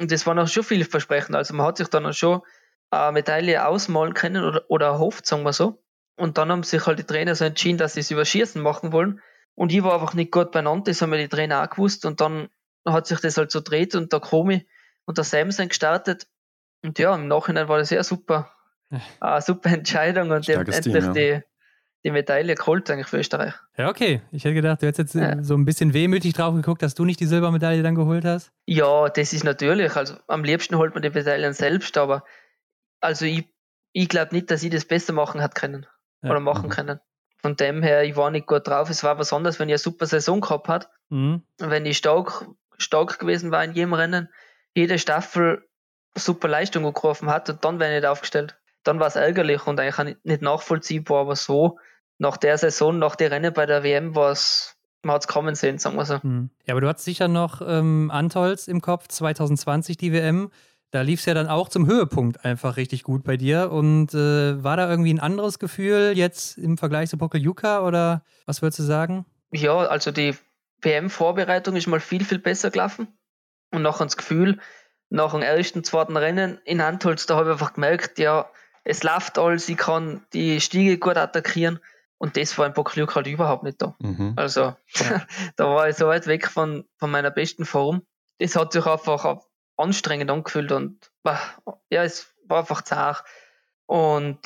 Und 0.01 0.11
das 0.11 0.25
war 0.25 0.33
noch 0.33 0.47
schon 0.47 0.63
vielversprechend. 0.63 1.35
Also 1.35 1.53
man 1.53 1.67
hat 1.67 1.77
sich 1.77 1.89
dann 1.89 2.07
auch 2.07 2.13
schon 2.13 2.41
eine 3.03 3.13
Medaille 3.13 3.67
ausmalen 3.67 4.13
können 4.13 4.43
oder, 4.43 4.63
oder 4.69 4.87
erhofft, 4.87 5.25
sagen 5.25 5.43
wir 5.43 5.53
so. 5.53 5.83
Und 6.17 6.37
dann 6.37 6.49
haben 6.51 6.63
sich 6.63 6.85
halt 6.85 6.99
die 6.99 7.03
Trainer 7.03 7.35
so 7.35 7.45
entschieden, 7.45 7.77
dass 7.77 7.93
sie 7.93 7.99
es 7.99 8.11
über 8.11 8.25
Schießen 8.25 8.61
machen 8.61 8.91
wollen. 8.91 9.21
Und 9.53 9.71
ich 9.71 9.83
war 9.83 9.93
einfach 9.93 10.13
nicht 10.13 10.31
gut 10.31 10.51
beieinander, 10.51 10.85
das 10.85 11.01
haben 11.01 11.09
mir 11.09 11.17
die 11.17 11.27
Trainer 11.27 11.63
auch 11.63 11.69
gewusst. 11.69 12.05
Und 12.05 12.21
dann 12.21 12.49
hat 12.85 13.07
sich 13.07 13.19
das 13.19 13.37
halt 13.37 13.51
so 13.51 13.61
dreht 13.61 13.95
und 13.95 14.13
der 14.13 14.19
Komi 14.19 14.67
und 15.05 15.17
der 15.17 15.23
Sam 15.23 15.51
sind 15.51 15.69
gestartet. 15.69 16.27
Und 16.83 16.99
ja, 16.99 17.15
im 17.15 17.27
Nachhinein 17.27 17.67
war 17.67 17.77
das 17.77 17.89
sehr 17.89 18.03
super. 18.03 18.51
Eine 19.19 19.41
super 19.41 19.71
Entscheidung 19.71 20.31
und 20.31 20.47
die 20.47 20.55
haben 20.55 20.71
endlich 20.71 20.93
Team, 20.93 20.93
ja. 20.93 21.11
die, 21.13 21.41
die 22.03 22.11
Medaille 22.11 22.53
geholt 22.53 22.89
eigentlich 22.91 23.07
für 23.07 23.17
Österreich. 23.17 23.53
Ja, 23.77 23.89
okay. 23.89 24.21
Ich 24.31 24.43
hätte 24.45 24.53
gedacht, 24.53 24.81
du 24.81 24.87
hättest 24.87 25.15
jetzt 25.15 25.15
ja. 25.15 25.41
so 25.41 25.55
ein 25.55 25.65
bisschen 25.65 25.93
wehmütig 25.93 26.33
drauf 26.33 26.53
geguckt, 26.53 26.83
dass 26.83 26.93
du 26.93 27.03
nicht 27.03 27.19
die 27.19 27.25
Silbermedaille 27.25 27.81
dann 27.81 27.95
geholt 27.95 28.25
hast. 28.25 28.51
Ja, 28.67 29.09
das 29.09 29.33
ist 29.33 29.43
natürlich. 29.43 29.95
Also 29.95 30.15
am 30.27 30.43
liebsten 30.43 30.77
holt 30.77 30.93
man 30.93 31.01
die 31.01 31.09
Medaillen 31.09 31.53
selbst, 31.53 31.97
aber 31.97 32.23
also 33.05 33.25
ich, 33.25 33.45
ich 33.93 34.09
glaube 34.09 34.35
nicht, 34.35 34.51
dass 34.51 34.63
ich 34.63 34.71
das 34.71 34.85
besser 34.85 35.13
machen 35.13 35.41
hat 35.41 35.55
können 35.55 35.85
ja. 36.21 36.31
oder 36.31 36.39
machen 36.39 36.67
mhm. 36.67 36.71
können. 36.71 36.99
Von 37.37 37.55
dem 37.55 37.83
her, 37.83 38.03
ich 38.03 38.15
war 38.15 38.31
nicht 38.31 38.47
gut 38.47 38.67
drauf. 38.67 38.89
Es 38.89 39.03
war 39.03 39.15
besonders, 39.15 39.59
wenn 39.59 39.69
ich 39.69 39.73
eine 39.73 39.79
super 39.79 40.07
Saison 40.07 40.41
gehabt 40.41 40.67
hat, 40.67 40.89
mhm. 41.09 41.43
wenn 41.59 41.85
ich 41.85 41.97
stark, 41.97 42.47
stark 42.77 43.19
gewesen 43.19 43.51
war 43.51 43.63
in 43.63 43.73
jedem 43.73 43.93
Rennen, 43.93 44.29
jede 44.73 44.97
Staffel 44.99 45.67
super 46.17 46.47
Leistung 46.47 46.91
gerufen 46.91 47.29
hat 47.29 47.49
und 47.49 47.63
dann 47.63 47.79
wäre 47.79 47.91
ich 47.93 48.01
nicht 48.01 48.09
aufgestellt. 48.09 48.57
Dann 48.83 48.99
war 48.99 49.07
es 49.07 49.15
ärgerlich 49.15 49.65
und 49.67 49.79
eigentlich 49.79 50.17
nicht 50.23 50.41
nachvollziehbar, 50.41 51.21
aber 51.21 51.35
so 51.35 51.77
nach 52.17 52.37
der 52.37 52.57
Saison, 52.57 52.97
nach 52.97 53.15
der 53.15 53.31
Rennen 53.31 53.53
bei 53.53 53.65
der 53.65 53.83
WM 53.83 54.15
war 54.15 54.31
es, 54.31 54.77
man 55.03 55.15
hat 55.15 55.23
es 55.23 55.27
kommen 55.27 55.55
sehen, 55.55 55.77
sagen 55.77 55.97
wir 55.97 56.05
so. 56.05 56.19
Mhm. 56.23 56.49
Ja, 56.65 56.73
aber 56.73 56.81
du 56.81 56.87
hast 56.87 57.03
sicher 57.03 57.27
noch 57.27 57.61
ähm, 57.61 58.09
Antolz 58.11 58.67
im 58.67 58.81
Kopf, 58.81 59.07
2020 59.07 59.97
die 59.97 60.13
WM. 60.13 60.51
Da 60.95 61.01
lief 61.01 61.19
es 61.19 61.25
ja 61.25 61.33
dann 61.33 61.47
auch 61.47 61.67
zum 61.67 61.87
Höhepunkt 61.87 62.45
einfach 62.45 62.77
richtig 62.77 63.03
gut 63.03 63.25
bei 63.25 63.35
dir. 63.35 63.69
Und 63.69 64.13
äh, 64.13 64.63
war 64.63 64.77
da 64.77 64.89
irgendwie 64.89 65.13
ein 65.13 65.19
anderes 65.19 65.59
Gefühl 65.59 66.13
jetzt 66.15 66.57
im 66.57 66.77
Vergleich 66.77 67.09
zu 67.09 67.17
Pokeljuka 67.17 67.85
oder 67.85 68.23
was 68.45 68.61
würdest 68.61 68.79
du 68.79 68.83
sagen? 68.83 69.25
Ja, 69.51 69.75
also 69.75 70.11
die 70.11 70.35
WM-Vorbereitung 70.81 71.75
ist 71.75 71.87
mal 71.87 71.99
viel, 71.99 72.23
viel 72.23 72.39
besser 72.39 72.71
gelaufen. 72.71 73.09
Und 73.73 73.81
nach 73.81 73.97
das 73.97 74.15
Gefühl, 74.15 74.57
nach 75.09 75.33
dem 75.33 75.41
ersten, 75.41 75.83
zweiten 75.83 76.15
Rennen 76.15 76.59
in 76.63 76.79
Antholz, 76.79 77.25
da 77.25 77.35
habe 77.35 77.49
ich 77.49 77.51
einfach 77.51 77.73
gemerkt, 77.73 78.17
ja, 78.17 78.49
es 78.85 79.03
läuft 79.03 79.37
alles, 79.37 79.67
ich 79.67 79.75
kann 79.75 80.25
die 80.31 80.61
Stiege 80.61 80.97
gut 80.97 81.17
attackieren. 81.17 81.81
Und 82.19 82.37
das 82.37 82.57
war 82.57 82.67
in 82.67 82.73
Pokeljuka 82.73 83.15
halt 83.15 83.27
überhaupt 83.27 83.63
nicht 83.63 83.81
da. 83.81 83.97
Mhm. 83.99 84.31
Also, 84.37 84.61
ja. 84.61 85.25
da 85.57 85.65
war 85.65 85.89
ich 85.89 85.97
so 85.97 86.07
weit 86.07 86.25
weg 86.27 86.47
von, 86.47 86.85
von 86.95 87.11
meiner 87.11 87.31
besten 87.31 87.65
Form. 87.65 88.03
Das 88.39 88.55
hat 88.55 88.71
sich 88.71 88.85
einfach 88.85 89.41
anstrengend 89.77 90.31
angefühlt 90.31 90.71
und 90.71 91.11
ja, 91.89 92.03
es 92.03 92.33
war 92.47 92.59
einfach 92.59 92.81
zart. 92.81 93.23
Und 93.87 94.39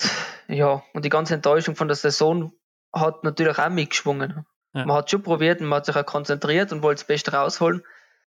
ja, 0.47 0.83
und 0.93 1.05
die 1.05 1.09
ganze 1.09 1.33
Enttäuschung 1.33 1.75
von 1.75 1.87
der 1.87 1.95
Saison 1.95 2.51
hat 2.93 3.23
natürlich 3.23 3.57
auch 3.57 3.69
mitgeschwungen. 3.69 4.45
Ja. 4.73 4.85
Man 4.85 4.97
hat 4.97 5.09
schon 5.09 5.23
probiert 5.23 5.61
und 5.61 5.67
man 5.67 5.77
hat 5.77 5.85
sich 5.85 5.95
auch 5.95 6.05
konzentriert 6.05 6.71
und 6.71 6.81
wollte 6.81 7.01
das 7.01 7.07
Beste 7.07 7.33
rausholen. 7.33 7.83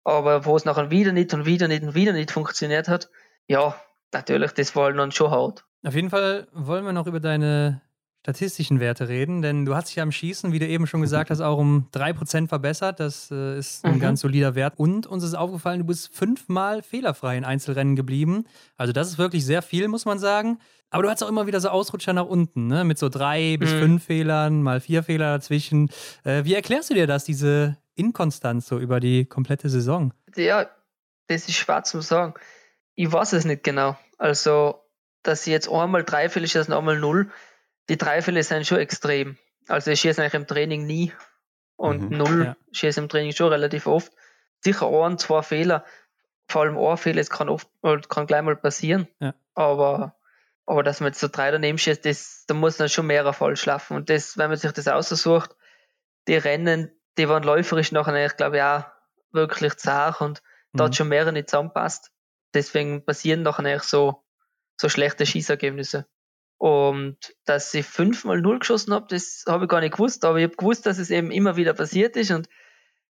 Aber 0.04 0.44
wo 0.44 0.56
es 0.56 0.64
nachher 0.64 0.90
wieder 0.90 1.12
nicht 1.12 1.34
und 1.34 1.46
wieder 1.46 1.68
nicht 1.68 1.82
und 1.82 1.94
wieder 1.94 2.12
nicht 2.12 2.30
funktioniert 2.30 2.88
hat, 2.88 3.08
ja, 3.48 3.80
natürlich, 4.12 4.52
das 4.52 4.74
war 4.76 4.84
halt 4.84 4.98
dann 4.98 5.12
schon 5.12 5.30
hart. 5.30 5.64
Auf 5.84 5.94
jeden 5.94 6.10
Fall 6.10 6.48
wollen 6.52 6.84
wir 6.84 6.92
noch 6.92 7.06
über 7.06 7.20
deine 7.20 7.82
statistischen 8.26 8.80
Werte 8.80 9.08
reden, 9.08 9.40
denn 9.40 9.64
du 9.64 9.76
hast 9.76 9.88
dich 9.88 10.00
am 10.00 10.10
Schießen, 10.10 10.50
wie 10.52 10.58
du 10.58 10.66
eben 10.66 10.88
schon 10.88 11.00
gesagt 11.00 11.30
hast, 11.30 11.40
auch 11.40 11.58
um 11.58 11.86
3% 11.94 12.48
verbessert. 12.48 12.98
Das 12.98 13.30
äh, 13.30 13.56
ist 13.56 13.84
ein 13.84 13.94
mhm. 13.94 14.00
ganz 14.00 14.20
solider 14.20 14.56
Wert. 14.56 14.74
Und 14.78 15.06
uns 15.06 15.22
ist 15.22 15.34
aufgefallen, 15.34 15.78
du 15.78 15.86
bist 15.86 16.12
fünfmal 16.12 16.82
fehlerfrei 16.82 17.36
in 17.36 17.44
Einzelrennen 17.44 17.94
geblieben. 17.94 18.44
Also 18.76 18.92
das 18.92 19.06
ist 19.06 19.18
wirklich 19.18 19.46
sehr 19.46 19.62
viel, 19.62 19.86
muss 19.86 20.06
man 20.06 20.18
sagen. 20.18 20.58
Aber 20.90 21.04
du 21.04 21.08
hast 21.08 21.22
auch 21.22 21.28
immer 21.28 21.46
wieder 21.46 21.60
so 21.60 21.68
Ausrutscher 21.68 22.14
nach 22.14 22.26
unten, 22.26 22.66
ne? 22.66 22.82
mit 22.82 22.98
so 22.98 23.08
drei 23.08 23.58
bis 23.58 23.72
mhm. 23.72 23.78
fünf 23.78 24.04
Fehlern, 24.06 24.60
mal 24.60 24.80
vier 24.80 25.04
Fehler 25.04 25.34
dazwischen. 25.34 25.88
Äh, 26.24 26.42
wie 26.42 26.54
erklärst 26.54 26.90
du 26.90 26.94
dir 26.94 27.06
das, 27.06 27.22
diese 27.22 27.76
inkonstant 27.94 28.64
so 28.64 28.80
über 28.80 28.98
die 28.98 29.26
komplette 29.26 29.68
Saison? 29.68 30.12
Ja, 30.34 30.66
das 31.28 31.46
ist 31.48 31.54
schwer 31.54 31.84
zu 31.84 32.00
sagen. 32.00 32.34
Ich 32.96 33.12
weiß 33.12 33.34
es 33.34 33.44
nicht 33.44 33.62
genau. 33.62 33.96
Also, 34.18 34.80
dass 35.22 35.44
sie 35.44 35.52
jetzt 35.52 35.70
einmal 35.70 36.02
drei 36.02 36.28
Fälle 36.28 36.48
schießen, 36.48 36.74
einmal 36.74 36.98
null, 36.98 37.30
die 37.88 37.96
drei 37.96 38.22
Fälle 38.22 38.42
sind 38.42 38.66
schon 38.66 38.78
extrem. 38.78 39.38
Also, 39.68 39.90
ich 39.90 40.00
schieße 40.00 40.20
eigentlich 40.20 40.34
im 40.34 40.46
Training 40.46 40.86
nie 40.86 41.12
und 41.76 42.10
mhm, 42.10 42.16
null 42.16 42.44
ja. 42.44 42.56
schieße 42.72 43.00
im 43.00 43.08
Training 43.08 43.32
schon 43.32 43.48
relativ 43.48 43.86
oft. 43.86 44.12
Sicher 44.60 44.88
ein, 44.88 45.18
zwei 45.18 45.42
Fehler, 45.42 45.84
vor 46.48 46.62
allem 46.62 46.78
ein 46.78 46.96
Fehler, 46.96 47.20
es 47.20 47.30
kann 47.30 47.48
oft, 47.48 47.68
kann 48.08 48.26
gleich 48.26 48.42
mal 48.42 48.56
passieren. 48.56 49.08
Ja. 49.20 49.34
Aber, 49.54 50.16
aber 50.64 50.82
dass 50.82 51.00
man 51.00 51.08
jetzt 51.08 51.20
so 51.20 51.28
drei 51.28 51.50
daneben 51.50 51.78
schießt, 51.78 52.04
das, 52.04 52.44
da 52.46 52.54
muss 52.54 52.76
dann 52.76 52.88
schon 52.88 53.06
mehrere 53.06 53.32
falsch 53.32 53.60
schlafen. 53.60 53.96
Und 53.96 54.10
das, 54.10 54.38
wenn 54.38 54.48
man 54.48 54.56
sich 54.56 54.72
das 54.72 54.88
aussucht, 54.88 55.56
die 56.28 56.36
Rennen, 56.36 56.90
die 57.18 57.28
waren 57.28 57.42
läuferisch 57.42 57.92
nachher, 57.92 58.26
ich 58.26 58.36
glaube, 58.36 58.58
ja, 58.58 58.92
wirklich 59.32 59.76
zart 59.76 60.20
und 60.20 60.42
mhm. 60.72 60.78
da 60.78 60.84
hat 60.84 60.96
schon 60.96 61.08
mehrere 61.08 61.32
nicht 61.32 61.50
zusammenpasst. 61.50 62.10
Deswegen 62.54 63.04
passieren 63.04 63.42
nachher 63.42 63.80
so, 63.80 64.24
so 64.80 64.88
schlechte 64.88 65.26
Schießergebnisse. 65.26 66.06
Und 66.58 67.18
dass 67.44 67.72
ich 67.74 67.84
fünfmal 67.84 68.40
null 68.40 68.60
geschossen 68.60 68.94
habe, 68.94 69.06
das 69.10 69.44
habe 69.46 69.64
ich 69.64 69.70
gar 69.70 69.80
nicht 69.80 69.94
gewusst, 69.94 70.24
aber 70.24 70.38
ich 70.38 70.44
habe 70.44 70.56
gewusst, 70.56 70.86
dass 70.86 70.98
es 70.98 71.10
eben 71.10 71.30
immer 71.30 71.56
wieder 71.56 71.74
passiert 71.74 72.16
ist 72.16 72.30
und 72.30 72.48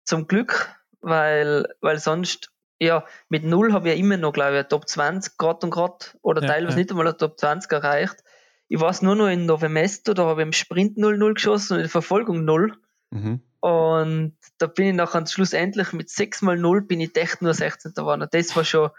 zum 0.05 0.27
Glück, 0.27 0.75
weil, 1.01 1.67
weil 1.81 1.99
sonst, 1.99 2.51
ja, 2.81 3.05
mit 3.29 3.45
null 3.45 3.73
habe 3.73 3.89
ich 3.89 3.95
ja 3.95 4.01
immer 4.01 4.17
noch, 4.17 4.33
glaube 4.33 4.61
ich, 4.61 4.67
Top 4.67 4.89
20 4.89 5.37
Grad 5.37 5.63
und 5.63 5.71
Grad 5.71 6.17
oder 6.23 6.43
ja, 6.43 6.49
teilweise 6.49 6.77
ja. 6.77 6.83
nicht 6.83 6.91
einmal 6.91 7.13
Top 7.15 7.39
20 7.39 7.71
erreicht. 7.71 8.25
Ich 8.69 8.81
weiß 8.81 9.03
nur 9.03 9.15
noch 9.15 9.29
in 9.29 9.45
Novemesto, 9.45 10.15
da 10.15 10.25
habe 10.25 10.41
ich 10.41 10.47
im 10.47 10.53
Sprint 10.53 10.97
0-0 10.97 11.35
geschossen 11.35 11.75
und 11.75 11.79
in 11.81 11.85
der 11.85 11.91
Verfolgung 11.91 12.45
0. 12.45 12.75
Mhm. 13.11 13.43
Und 13.61 14.37
da 14.59 14.67
bin 14.67 14.89
ich 14.89 14.95
nachher 14.95 15.27
schlussendlich 15.27 15.93
mit 15.93 16.11
6 16.11 16.43
mal 16.43 16.57
0 16.57 16.83
bin 16.83 17.01
ich 17.01 17.17
echt 17.17 17.43
nur 17.43 17.55
16. 17.55 17.93
geworden. 17.95 18.23
Und 18.23 18.35
das 18.35 18.57
war 18.57 18.65
schon, 18.65 18.91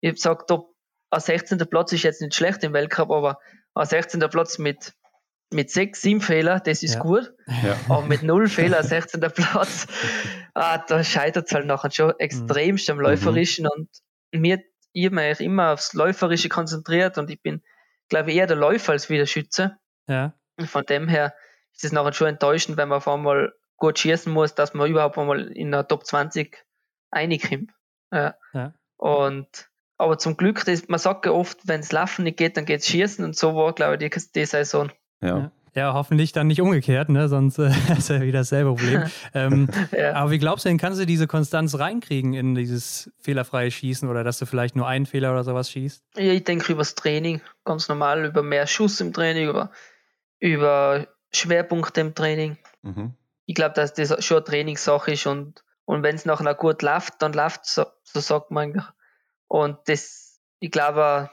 ich 0.00 0.08
habe 0.08 0.14
gesagt, 0.14 0.50
ein 1.10 1.20
16. 1.20 1.58
Platz 1.70 1.92
ist 1.92 2.02
jetzt 2.02 2.20
nicht 2.20 2.34
schlecht 2.34 2.64
im 2.64 2.72
Weltcup, 2.72 3.10
aber 3.10 3.38
ein 3.76 3.86
16. 3.86 4.20
Platz 4.30 4.58
mit, 4.58 4.94
mit 5.52 5.70
6, 5.70 6.00
7 6.00 6.20
Fehlern, 6.20 6.60
das 6.64 6.82
ist 6.82 6.94
ja. 6.94 7.00
gut. 7.00 7.32
Ja. 7.46 7.76
Aber 7.88 8.02
mit 8.02 8.22
0 8.22 8.48
Fehler, 8.48 8.82
16. 8.82 9.20
Platz, 9.20 9.86
ah, 10.54 10.78
da 10.78 11.04
scheitert 11.04 11.46
es 11.46 11.52
halt 11.52 11.66
nachher 11.66 11.90
schon 11.90 12.14
extremst 12.18 12.88
am 12.90 12.96
mhm. 12.96 13.04
Läuferischen. 13.04 13.66
Und 13.68 13.88
mir, 14.32 14.62
ich 14.92 15.06
habe 15.06 15.14
mich 15.14 15.40
immer 15.40 15.72
aufs 15.72 15.92
Läuferische 15.92 16.48
konzentriert 16.48 17.18
und 17.18 17.30
ich 17.30 17.40
bin, 17.42 17.62
glaube 18.08 18.30
ich, 18.30 18.36
eher 18.36 18.46
der 18.46 18.56
Läufer 18.56 18.92
als 18.92 19.10
wie 19.10 19.18
der 19.18 19.26
Schütze. 19.26 19.76
Ja. 20.08 20.34
Und 20.56 20.68
von 20.68 20.84
dem 20.84 21.06
her 21.08 21.34
ist 21.74 21.84
es 21.84 21.92
nachher 21.92 22.14
schon 22.14 22.28
enttäuschend, 22.28 22.78
wenn 22.78 22.88
man 22.88 22.98
auf 22.98 23.08
einmal 23.08 23.52
gut 23.76 23.98
schießen 23.98 24.32
muss, 24.32 24.54
dass 24.54 24.72
man 24.72 24.90
überhaupt 24.90 25.18
einmal 25.18 25.52
in 25.52 25.70
der 25.70 25.86
Top 25.86 26.06
20 26.06 26.64
reinkommt. 27.12 27.72
Ja. 28.10 28.36
ja. 28.54 28.72
Und 28.96 29.68
aber 29.98 30.18
zum 30.18 30.36
Glück, 30.36 30.64
das, 30.64 30.88
man 30.88 30.98
sagt 30.98 31.26
ja 31.26 31.32
oft, 31.32 31.66
wenn 31.66 31.80
es 31.80 31.92
Laufen 31.92 32.24
nicht 32.24 32.36
geht, 32.36 32.56
dann 32.56 32.66
geht 32.66 32.80
es 32.80 32.86
Schießen 32.86 33.24
und 33.24 33.36
so 33.36 33.54
war, 33.54 33.72
glaube 33.72 33.94
ich, 33.94 34.10
die, 34.10 34.20
die 34.34 34.44
Saison. 34.44 34.90
Ja. 35.22 35.50
ja. 35.74 35.94
hoffentlich 35.94 36.32
dann 36.32 36.48
nicht 36.48 36.60
umgekehrt, 36.60 37.08
ne? 37.08 37.28
sonst 37.28 37.58
äh, 37.58 37.70
ist 37.96 38.10
ja 38.10 38.20
wieder 38.20 38.40
dasselbe 38.40 38.74
Problem. 38.74 39.04
ähm, 39.34 39.68
ja. 39.92 40.12
Aber 40.12 40.30
wie 40.30 40.38
glaubst 40.38 40.64
du 40.64 40.68
denn, 40.68 40.78
kannst 40.78 41.00
du 41.00 41.06
diese 41.06 41.26
Konstanz 41.26 41.78
reinkriegen 41.78 42.34
in 42.34 42.54
dieses 42.54 43.10
fehlerfreie 43.20 43.70
Schießen 43.70 44.08
oder 44.08 44.22
dass 44.22 44.38
du 44.38 44.44
vielleicht 44.44 44.76
nur 44.76 44.86
einen 44.86 45.06
Fehler 45.06 45.32
oder 45.32 45.44
sowas 45.44 45.70
schießt? 45.70 46.04
Ja, 46.16 46.32
ich 46.32 46.44
denke 46.44 46.72
übers 46.72 46.94
Training, 46.94 47.40
ganz 47.64 47.88
normal, 47.88 48.26
über 48.26 48.42
mehr 48.42 48.66
Schuss 48.66 49.00
im 49.00 49.14
Training, 49.14 49.48
über, 49.48 49.70
über 50.38 51.06
Schwerpunkte 51.32 52.02
im 52.02 52.14
Training. 52.14 52.58
Mhm. 52.82 53.14
Ich 53.46 53.54
glaube, 53.54 53.74
dass 53.74 53.94
das 53.94 54.22
schon 54.24 54.38
eine 54.38 54.44
Trainingssache 54.44 55.12
ist 55.12 55.26
und, 55.26 55.64
und 55.86 56.02
wenn 56.02 56.16
es 56.16 56.26
nachher 56.26 56.54
gut 56.54 56.82
läuft, 56.82 57.14
dann 57.20 57.32
läuft 57.32 57.64
es, 57.64 57.74
so, 57.76 57.86
so 58.02 58.20
sagt 58.20 58.50
man 58.50 58.64
eigentlich. 58.64 58.84
Und 59.48 59.78
das, 59.86 60.40
ich 60.58 60.70
glaube, 60.70 61.30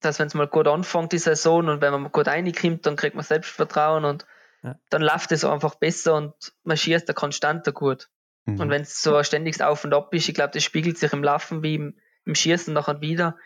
dass 0.00 0.18
wenn 0.18 0.26
es 0.26 0.34
mal 0.34 0.46
gut 0.46 0.68
anfängt, 0.68 1.12
die 1.12 1.18
Saison, 1.18 1.68
und 1.68 1.80
wenn 1.80 1.92
man 1.92 2.02
mal 2.02 2.10
gut 2.10 2.26
reinkommt, 2.26 2.86
dann 2.86 2.96
kriegt 2.96 3.14
man 3.16 3.24
Selbstvertrauen 3.24 4.04
und 4.04 4.26
ja. 4.62 4.78
dann 4.90 5.02
läuft 5.02 5.32
es 5.32 5.44
einfach 5.44 5.74
besser 5.76 6.14
und 6.14 6.34
man 6.62 6.76
schießt 6.76 7.08
da 7.08 7.12
konstanter 7.12 7.72
gut. 7.72 8.08
Mhm. 8.46 8.60
Und 8.60 8.70
wenn 8.70 8.82
es 8.82 9.02
so 9.02 9.16
ein 9.16 9.24
ständiges 9.24 9.60
Auf 9.60 9.84
und 9.84 9.94
Ab 9.94 10.12
ist, 10.14 10.28
ich 10.28 10.34
glaube, 10.34 10.52
das 10.52 10.62
spiegelt 10.62 10.98
sich 10.98 11.12
im 11.12 11.24
Laufen 11.24 11.62
wie 11.62 11.76
im, 11.76 11.98
im 12.24 12.34
Schießen 12.34 12.74
nachher 12.74 13.00
wieder. 13.00 13.36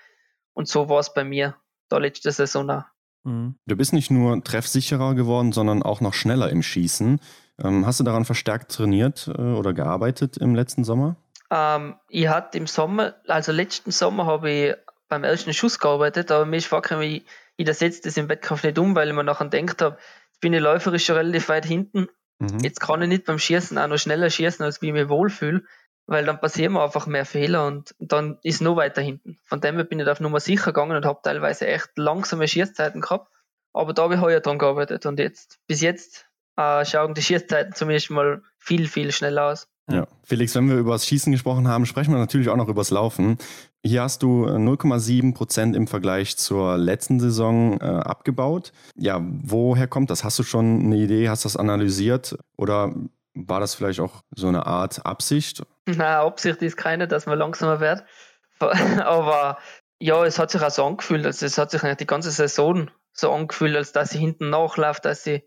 Und 0.52 0.68
so 0.68 0.88
war 0.88 0.98
es 0.98 1.14
bei 1.14 1.24
mir 1.24 1.56
da 1.88 1.98
letzte 1.98 2.32
Saison 2.32 2.68
auch. 2.70 2.84
Mhm. 3.24 3.56
Du 3.66 3.76
bist 3.76 3.92
nicht 3.92 4.10
nur 4.10 4.42
treffsicherer 4.42 5.14
geworden, 5.14 5.52
sondern 5.52 5.82
auch 5.82 6.00
noch 6.00 6.14
schneller 6.14 6.50
im 6.50 6.62
Schießen. 6.62 7.20
Ähm, 7.60 7.86
hast 7.86 8.00
du 8.00 8.04
daran 8.04 8.24
verstärkt 8.24 8.72
trainiert 8.72 9.28
äh, 9.28 9.40
oder 9.40 9.72
gearbeitet 9.72 10.36
im 10.36 10.54
letzten 10.54 10.84
Sommer? 10.84 11.16
Ähm, 11.50 11.96
ich 12.08 12.28
hatte 12.28 12.58
im 12.58 12.66
Sommer, 12.66 13.14
also 13.26 13.52
letzten 13.52 13.90
Sommer 13.90 14.26
habe 14.26 14.50
ich 14.50 14.74
beim 15.08 15.24
ersten 15.24 15.54
Schuss 15.54 15.78
gearbeitet, 15.78 16.30
aber 16.30 16.44
mir 16.44 16.56
ist 16.58 16.66
vorgekommen, 16.66 17.04
ich, 17.04 17.24
ich 17.56 17.72
setze 17.72 18.02
das 18.02 18.16
im 18.16 18.28
Wettkampf 18.28 18.64
nicht 18.64 18.78
um, 18.78 18.94
weil 18.94 19.08
ich 19.08 19.14
mir 19.14 19.24
nachher 19.24 19.48
gedacht 19.48 19.80
habe, 19.82 19.98
jetzt 20.30 20.40
bin 20.40 20.52
ich 20.52 20.60
läuferisch 20.60 21.06
schon 21.06 21.16
relativ 21.16 21.48
weit 21.48 21.64
hinten. 21.64 22.08
Mhm. 22.38 22.60
Jetzt 22.60 22.80
kann 22.80 23.02
ich 23.02 23.08
nicht 23.08 23.24
beim 23.24 23.38
Schießen 23.38 23.78
auch 23.78 23.88
noch 23.88 23.98
schneller 23.98 24.30
schießen, 24.30 24.64
als 24.64 24.82
wie 24.82 24.88
ich 24.88 24.92
mich 24.92 25.08
wohlfühle, 25.08 25.64
weil 26.06 26.24
dann 26.24 26.40
passieren 26.40 26.74
mir 26.74 26.82
einfach 26.82 27.06
mehr 27.06 27.24
Fehler 27.24 27.66
und 27.66 27.94
dann 27.98 28.38
ist 28.42 28.60
noch 28.60 28.76
weiter 28.76 29.02
hinten. 29.02 29.38
Von 29.44 29.60
dem 29.60 29.76
her 29.76 29.84
bin 29.84 30.00
ich 30.00 30.08
auf 30.08 30.20
Nummer 30.20 30.40
sicher 30.40 30.72
gegangen 30.72 30.96
und 30.96 31.06
habe 31.06 31.20
teilweise 31.22 31.66
echt 31.66 31.90
langsame 31.96 32.46
Schießzeiten 32.46 33.00
gehabt. 33.00 33.32
Aber 33.72 33.92
da 33.92 34.02
habe 34.02 34.14
ich 34.14 34.20
heuer 34.20 34.40
dran 34.40 34.58
gearbeitet 34.58 35.06
und 35.06 35.18
jetzt, 35.18 35.58
bis 35.66 35.80
jetzt, 35.80 36.26
äh, 36.56 36.84
schauen 36.84 37.14
die 37.14 37.22
Schießzeiten 37.22 37.74
zumindest 37.74 38.10
mal 38.10 38.42
viel, 38.58 38.88
viel 38.88 39.12
schneller 39.12 39.46
aus. 39.46 39.68
Ja. 39.90 40.06
Felix, 40.22 40.54
wenn 40.54 40.68
wir 40.68 40.76
über 40.76 40.92
das 40.92 41.06
Schießen 41.06 41.32
gesprochen 41.32 41.66
haben, 41.66 41.86
sprechen 41.86 42.12
wir 42.12 42.18
natürlich 42.18 42.48
auch 42.48 42.56
noch 42.56 42.68
über 42.68 42.80
das 42.80 42.90
Laufen. 42.90 43.38
Hier 43.84 44.02
hast 44.02 44.22
du 44.22 44.46
0,7 44.46 45.34
Prozent 45.34 45.74
im 45.76 45.86
Vergleich 45.86 46.36
zur 46.36 46.76
letzten 46.76 47.20
Saison 47.20 47.80
äh, 47.80 47.84
abgebaut. 47.84 48.72
Ja, 48.96 49.20
woher 49.22 49.86
kommt 49.86 50.10
das? 50.10 50.24
Hast 50.24 50.38
du 50.38 50.42
schon 50.42 50.80
eine 50.80 50.96
Idee? 50.96 51.28
Hast 51.28 51.44
du 51.44 51.48
das 51.48 51.56
analysiert? 51.56 52.36
Oder 52.56 52.94
war 53.34 53.60
das 53.60 53.74
vielleicht 53.74 54.00
auch 54.00 54.24
so 54.34 54.48
eine 54.48 54.66
Art 54.66 55.06
Absicht? 55.06 55.62
Na, 55.86 56.20
Absicht 56.20 56.60
ist 56.62 56.76
keine, 56.76 57.08
dass 57.08 57.26
man 57.26 57.38
langsamer 57.38 57.80
wird. 57.80 58.04
Aber 58.60 59.58
ja, 60.00 60.24
es 60.24 60.38
hat 60.38 60.50
sich 60.50 60.60
auch 60.60 60.70
so 60.70 60.84
angefühlt. 60.84 61.24
Also 61.24 61.46
es 61.46 61.56
hat 61.56 61.70
sich 61.70 61.80
die 61.80 62.06
ganze 62.06 62.30
Saison 62.30 62.90
so 63.12 63.32
angefühlt, 63.32 63.76
als 63.76 63.92
dass 63.92 64.10
sie 64.10 64.18
hinten 64.18 64.50
nachläuft, 64.50 65.04
dass 65.04 65.24
sie 65.24 65.44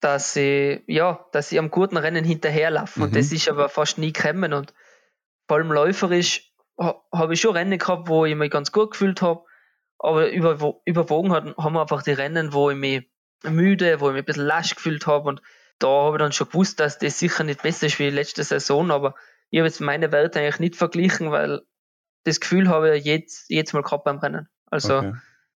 dass 0.00 0.32
sie, 0.32 0.82
ja, 0.86 1.24
dass 1.32 1.50
sie 1.50 1.58
am 1.58 1.70
guten 1.70 1.96
Rennen 1.96 2.24
hinterherlaufen. 2.24 3.00
Mhm. 3.00 3.08
Und 3.08 3.16
das 3.16 3.32
ist 3.32 3.48
aber 3.48 3.68
fast 3.68 3.98
nie 3.98 4.12
gekommen. 4.12 4.52
Und 4.52 4.74
vor 5.46 5.58
allem 5.58 5.70
läuferisch 5.70 6.52
habe 6.78 7.34
ich 7.34 7.40
schon 7.40 7.56
Rennen 7.56 7.78
gehabt, 7.78 8.08
wo 8.08 8.24
ich 8.24 8.34
mich 8.34 8.50
ganz 8.50 8.72
gut 8.72 8.92
gefühlt 8.92 9.20
habe. 9.22 9.44
Aber 9.98 10.30
überwogen 10.30 11.32
hat, 11.32 11.56
haben 11.58 11.74
wir 11.74 11.82
einfach 11.82 12.02
die 12.02 12.12
Rennen, 12.12 12.54
wo 12.54 12.70
ich 12.70 12.76
mich 12.76 13.10
müde, 13.42 14.00
wo 14.00 14.08
ich 14.08 14.14
mich 14.14 14.22
ein 14.22 14.26
bisschen 14.26 14.46
lasch 14.46 14.74
gefühlt 14.74 15.06
habe. 15.06 15.28
Und 15.28 15.42
da 15.78 15.88
habe 15.88 16.16
ich 16.16 16.20
dann 16.20 16.32
schon 16.32 16.48
gewusst, 16.48 16.80
dass 16.80 16.98
das 16.98 17.18
sicher 17.18 17.44
nicht 17.44 17.62
besser 17.62 17.86
ist 17.86 17.98
wie 17.98 18.08
letzte 18.08 18.42
Saison. 18.42 18.90
Aber 18.90 19.14
ich 19.50 19.58
habe 19.58 19.68
jetzt 19.68 19.80
meine 19.80 20.12
Werte 20.12 20.40
eigentlich 20.40 20.60
nicht 20.60 20.76
verglichen, 20.76 21.30
weil 21.30 21.60
das 22.24 22.40
Gefühl 22.40 22.68
habe 22.68 22.96
ich 22.96 23.04
jetzt, 23.04 23.50
jetzt 23.50 23.74
mal 23.74 23.82
gehabt 23.82 24.04
beim 24.04 24.18
Rennen. 24.18 24.48
Also 24.70 24.98
okay 24.98 25.12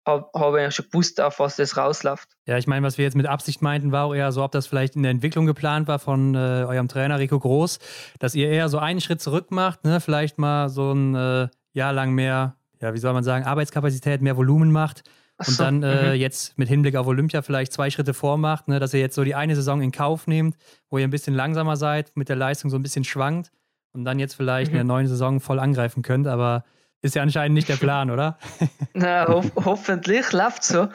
habe 0.07 0.29
hab 0.35 0.55
ich 0.57 0.75
schon 0.75 0.87
gewusst, 0.87 1.21
auf 1.21 1.39
was 1.39 1.57
das 1.57 1.77
rausläuft. 1.77 2.29
Ja, 2.47 2.59
ich 2.59 2.67
meine, 2.67 2.87
was 2.87 2.99
wir 2.99 3.05
jetzt 3.05 3.17
mit 3.17 3.27
Absicht 3.27 3.63
meinten, 3.63 3.93
war 3.93 4.07
auch 4.07 4.15
eher 4.15 4.33
so, 4.33 4.43
ob 4.43 4.53
das 4.53 4.67
vielleicht 4.67 4.97
in 4.97 5.03
der 5.03 5.11
Entwicklung 5.11 5.47
geplant 5.47 5.89
war 5.89 5.99
von 5.99 6.35
äh, 6.35 6.39
eurem 6.39 6.89
Trainer 6.89 7.19
Rico 7.19 7.39
Groß, 7.39 7.79
dass 8.19 8.35
ihr 8.35 8.51
eher 8.51 8.69
so 8.69 8.79
einen 8.79 9.01
Schritt 9.01 9.21
zurück 9.21 9.51
macht, 9.51 9.85
ne? 9.85 10.01
vielleicht 10.01 10.39
mal 10.39 10.69
so 10.69 10.93
ein 10.93 11.15
äh, 11.15 11.49
Jahr 11.73 11.93
lang 11.93 12.13
mehr, 12.13 12.57
ja, 12.81 12.93
wie 12.93 12.99
soll 12.99 13.13
man 13.13 13.25
sagen, 13.25 13.45
Arbeitskapazität, 13.45 14.21
mehr 14.21 14.37
Volumen 14.37 14.71
macht 14.71 15.05
und 15.39 15.49
so, 15.49 15.65
dann 15.65 15.83
äh, 15.83 16.11
mhm. 16.11 16.21
jetzt 16.21 16.59
mit 16.59 16.69
Hinblick 16.69 16.97
auf 16.97 17.07
Olympia 17.07 17.43
vielleicht 17.43 17.73
zwei 17.73 17.91
Schritte 17.91 18.15
vormacht, 18.15 18.69
ne? 18.69 18.79
dass 18.79 18.95
ihr 18.95 19.01
jetzt 19.01 19.15
so 19.15 19.25
die 19.25 19.35
eine 19.35 19.57
Saison 19.57 19.81
in 19.81 19.91
Kauf 19.91 20.27
nehmt, 20.27 20.57
wo 20.91 20.99
ihr 20.99 21.05
ein 21.05 21.11
bisschen 21.11 21.35
langsamer 21.35 21.77
seid, 21.77 22.17
mit 22.17 22.29
der 22.29 22.37
Leistung 22.37 22.71
so 22.71 22.77
ein 22.77 22.83
bisschen 22.83 23.05
schwankt 23.05 23.51
und 23.93 24.05
dann 24.05 24.19
jetzt 24.19 24.35
vielleicht 24.35 24.71
mhm. 24.71 24.79
in 24.79 24.87
der 24.87 24.95
neuen 24.95 25.07
Saison 25.07 25.41
voll 25.41 25.59
angreifen 25.59 26.03
könnt, 26.03 26.27
aber 26.27 26.65
ist 27.05 27.15
ja 27.15 27.23
anscheinend 27.23 27.55
nicht 27.55 27.69
der 27.69 27.77
Plan, 27.77 28.11
oder? 28.11 28.39
Na, 28.95 29.29
ho 29.29 29.45
hoffentlich 29.63 30.33
läuft 30.33 30.65
so. 30.65 30.89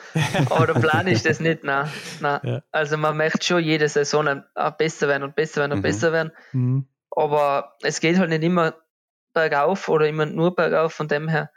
Aber 0.49 0.65
der 0.65 0.73
Plan 0.79 1.05
ist 1.05 1.27
das 1.27 1.39
nicht. 1.39 1.63
Nein, 1.63 1.87
nein. 2.19 2.39
Ja. 2.41 2.63
Also 2.71 2.97
man 2.97 3.15
möchte 3.15 3.45
schon 3.45 3.63
jede 3.63 3.87
Saison 3.87 4.43
besser 4.79 5.07
werden 5.07 5.21
und 5.21 5.35
besser 5.35 5.61
werden 5.61 5.73
und 5.73 5.77
mhm. 5.79 5.83
besser 5.83 6.11
werden. 6.11 6.31
Mhm. 6.51 6.87
Aber 7.11 7.75
es 7.83 7.99
geht 7.99 8.17
halt 8.17 8.31
nicht 8.31 8.41
immer 8.41 8.73
bergauf 9.35 9.87
oder 9.87 10.07
immer 10.07 10.25
nur 10.25 10.55
bergauf. 10.55 10.93
Von 10.93 11.07
dem 11.07 11.29
her 11.29 11.51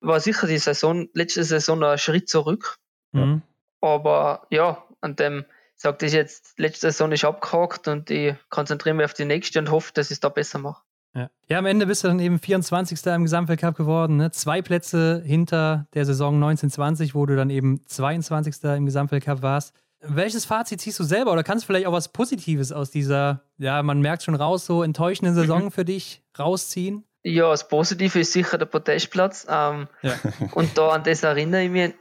war 0.00 0.20
sicher 0.20 0.46
die 0.46 0.58
Saison, 0.58 1.08
letzte 1.12 1.42
Saison 1.42 1.80
noch 1.80 1.88
ein 1.88 1.98
Schritt 1.98 2.28
zurück. 2.28 2.78
Mhm. 3.10 3.42
Aber 3.80 4.46
ja, 4.50 4.84
an 5.00 5.16
dem 5.16 5.44
sagt 5.74 6.04
ich 6.04 6.12
jetzt, 6.12 6.56
letzte 6.56 6.92
Saison 6.92 7.10
ist 7.10 7.24
abgehakt 7.24 7.88
und 7.88 8.10
ich 8.10 8.36
konzentriere 8.48 8.94
mich 8.94 9.06
auf 9.06 9.14
die 9.14 9.24
nächste 9.24 9.58
und 9.58 9.72
hoffe, 9.72 9.92
dass 9.92 10.12
ich 10.12 10.18
es 10.18 10.20
da 10.20 10.28
besser 10.28 10.60
mache. 10.60 10.82
Ja. 11.14 11.30
ja, 11.48 11.58
am 11.58 11.66
Ende 11.66 11.86
bist 11.86 12.04
du 12.04 12.08
dann 12.08 12.20
eben 12.20 12.38
24. 12.38 13.04
im 13.06 13.22
Gesamtweltcup 13.22 13.76
geworden. 13.76 14.18
Ne? 14.18 14.30
Zwei 14.30 14.62
Plätze 14.62 15.22
hinter 15.24 15.86
der 15.94 16.04
Saison 16.04 16.34
1920, 16.34 17.14
wo 17.14 17.26
du 17.26 17.34
dann 17.34 17.50
eben 17.50 17.82
22. 17.86 18.62
im 18.64 18.86
Gesamtweltcup 18.86 19.42
warst. 19.42 19.74
Welches 20.00 20.44
Fazit 20.44 20.80
ziehst 20.80 21.00
du 21.00 21.04
selber 21.04 21.32
oder 21.32 21.42
kannst 21.42 21.64
du 21.64 21.66
vielleicht 21.66 21.86
auch 21.86 21.92
was 21.92 22.12
Positives 22.12 22.70
aus 22.70 22.90
dieser, 22.90 23.42
ja, 23.56 23.82
man 23.82 24.00
merkt 24.00 24.22
schon 24.22 24.36
raus, 24.36 24.64
so 24.64 24.84
enttäuschenden 24.84 25.34
Saison 25.34 25.64
mhm. 25.64 25.70
für 25.72 25.84
dich 25.84 26.22
rausziehen? 26.38 27.04
Ja, 27.24 27.50
das 27.50 27.66
Positive 27.66 28.20
ist 28.20 28.32
sicher 28.32 28.58
der 28.58 28.66
Podestplatz. 28.66 29.46
Ähm, 29.48 29.88
ja. 30.02 30.14
Und 30.52 30.78
da 30.78 30.90
an 30.90 31.02
das 31.02 31.24
erinnere 31.24 31.64
ich 31.64 31.70
mich 31.70 31.94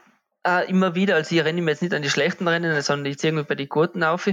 äh, 0.45 0.69
immer 0.69 0.93
wieder. 0.93 1.15
Also 1.15 1.33
ich 1.33 1.41
erinnere 1.41 1.63
mich 1.63 1.71
jetzt 1.73 1.81
nicht 1.81 1.93
an 1.93 2.03
die 2.03 2.09
schlechten 2.09 2.47
Rennen, 2.47 2.81
sondern 2.81 3.11
ich 3.11 3.17
ziehe 3.17 3.33
mich 3.33 3.47
bei 3.47 3.55
den 3.55 3.67
guten 3.67 4.03
auf. 4.03 4.29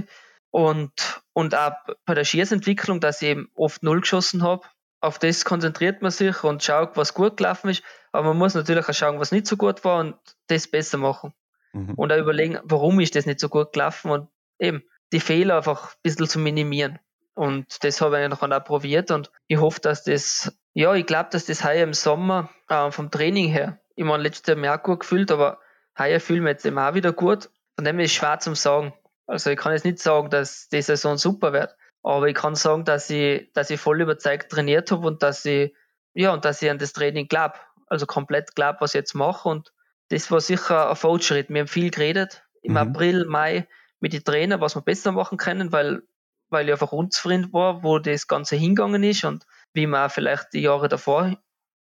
Und, 0.51 1.21
und 1.33 1.55
auch 1.55 1.73
bei 2.05 2.13
der 2.13 2.23
Schießentwicklung, 2.23 2.99
dass 2.99 3.21
ich 3.21 3.29
eben 3.29 3.49
oft 3.55 3.83
null 3.83 4.01
geschossen 4.01 4.43
habe. 4.43 4.65
Auf 5.01 5.19
das 5.19 5.45
konzentriert 5.45 6.01
man 6.01 6.11
sich 6.11 6.43
und 6.43 6.63
schaut, 6.63 6.95
was 6.97 7.13
gut 7.13 7.37
gelaufen 7.37 7.69
ist. 7.69 7.83
Aber 8.11 8.29
man 8.29 8.37
muss 8.37 8.53
natürlich 8.55 8.87
auch 8.87 8.93
schauen, 8.93 9.19
was 9.19 9.31
nicht 9.31 9.47
so 9.47 9.57
gut 9.57 9.83
war 9.83 9.99
und 9.99 10.15
das 10.47 10.67
besser 10.67 10.97
machen. 10.97 11.33
Mhm. 11.73 11.93
Und 11.95 12.11
auch 12.11 12.17
überlegen, 12.17 12.59
warum 12.63 12.99
ist 13.01 13.15
das 13.15 13.25
nicht 13.25 13.39
so 13.39 13.49
gut 13.49 13.73
gelaufen 13.73 14.11
und 14.11 14.29
eben 14.59 14.83
die 15.11 15.19
Fehler 15.19 15.57
einfach 15.57 15.91
ein 15.91 15.99
bisschen 16.03 16.27
zu 16.27 16.39
minimieren. 16.39 16.99
Und 17.35 17.83
das 17.83 17.99
habe 17.99 18.21
ich 18.21 18.29
dann 18.29 18.53
auch 18.53 18.63
probiert 18.63 19.11
und 19.11 19.29
ich 19.47 19.57
hoffe, 19.59 19.81
dass 19.81 20.03
das, 20.03 20.57
ja, 20.73 20.93
ich 20.95 21.05
glaube, 21.05 21.29
dass 21.31 21.45
das 21.45 21.65
heuer 21.65 21.83
im 21.83 21.93
Sommer 21.93 22.49
äh, 22.69 22.89
vom 22.91 23.11
Training 23.11 23.49
her, 23.49 23.79
ich 23.95 24.05
meine, 24.05 24.23
letztes 24.23 24.55
Jahr 24.55 24.79
auch 24.79 24.83
gut 24.83 25.01
gefühlt, 25.01 25.31
aber 25.31 25.59
heuer 25.99 26.21
fühlen 26.21 26.43
wir 26.43 26.51
jetzt 26.51 26.65
eben 26.65 26.79
auch 26.79 26.93
wieder 26.93 27.11
gut. 27.11 27.49
Von 27.75 27.83
dem 27.83 27.99
ist 27.99 28.11
es 28.11 28.15
schwer 28.15 28.39
zum 28.39 28.55
sagen. 28.55 28.93
Also 29.27 29.49
ich 29.49 29.57
kann 29.57 29.73
jetzt 29.73 29.85
nicht 29.85 29.99
sagen, 29.99 30.29
dass 30.29 30.69
die 30.69 30.81
Saison 30.81 31.17
super 31.17 31.53
wird, 31.53 31.75
aber 32.03 32.27
ich 32.27 32.35
kann 32.35 32.55
sagen, 32.55 32.85
dass 32.85 33.09
ich, 33.09 33.51
dass 33.53 33.69
ich 33.69 33.79
voll 33.79 34.01
überzeugt 34.01 34.51
trainiert 34.51 34.91
habe 34.91 35.07
und 35.07 35.23
dass 35.23 35.45
ich, 35.45 35.73
ja, 36.13 36.33
und 36.33 36.45
dass 36.45 36.61
ich 36.61 36.69
an 36.69 36.77
das 36.77 36.93
Training 36.93 37.27
glaube. 37.27 37.55
Also 37.87 38.05
komplett 38.05 38.55
glaube, 38.55 38.81
was 38.81 38.91
ich 38.91 38.99
jetzt 38.99 39.13
mache 39.13 39.49
und 39.49 39.71
das 40.09 40.29
war 40.31 40.41
sicher 40.41 40.89
ein 40.89 40.95
Fortschritt. 40.95 41.49
Wir 41.49 41.61
haben 41.61 41.67
viel 41.67 41.89
geredet 41.89 42.43
im 42.61 42.73
mhm. 42.73 42.77
April, 42.77 43.25
Mai 43.25 43.67
mit 43.99 44.13
den 44.13 44.23
Trainern, 44.23 44.61
was 44.61 44.75
wir 44.75 44.81
besser 44.81 45.11
machen 45.11 45.37
können, 45.37 45.71
weil, 45.71 46.03
weil 46.49 46.67
ich 46.67 46.71
einfach 46.71 46.91
unzufrieden 46.91 47.51
war, 47.53 47.83
wo 47.83 47.99
das 47.99 48.27
Ganze 48.27 48.55
hingegangen 48.55 49.03
ist 49.03 49.23
und 49.23 49.45
wie 49.73 49.87
wir 49.87 50.05
auch 50.05 50.11
vielleicht 50.11 50.53
die 50.53 50.61
Jahre 50.61 50.89
davor 50.89 51.35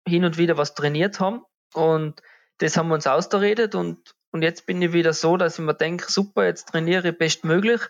hin 0.06 0.24
und 0.24 0.38
wieder 0.38 0.56
was 0.56 0.74
trainiert 0.74 1.20
haben. 1.20 1.42
Und 1.74 2.22
das 2.58 2.76
haben 2.76 2.88
wir 2.88 2.94
uns 2.94 3.06
ausgeredet 3.06 3.74
und, 3.74 4.14
und 4.34 4.42
jetzt 4.42 4.66
bin 4.66 4.82
ich 4.82 4.92
wieder 4.92 5.12
so, 5.12 5.36
dass 5.36 5.60
ich 5.60 5.64
mir 5.64 5.74
denke, 5.74 6.10
super, 6.10 6.44
jetzt 6.44 6.68
trainiere 6.68 7.10
ich 7.10 7.16
bestmöglich 7.16 7.80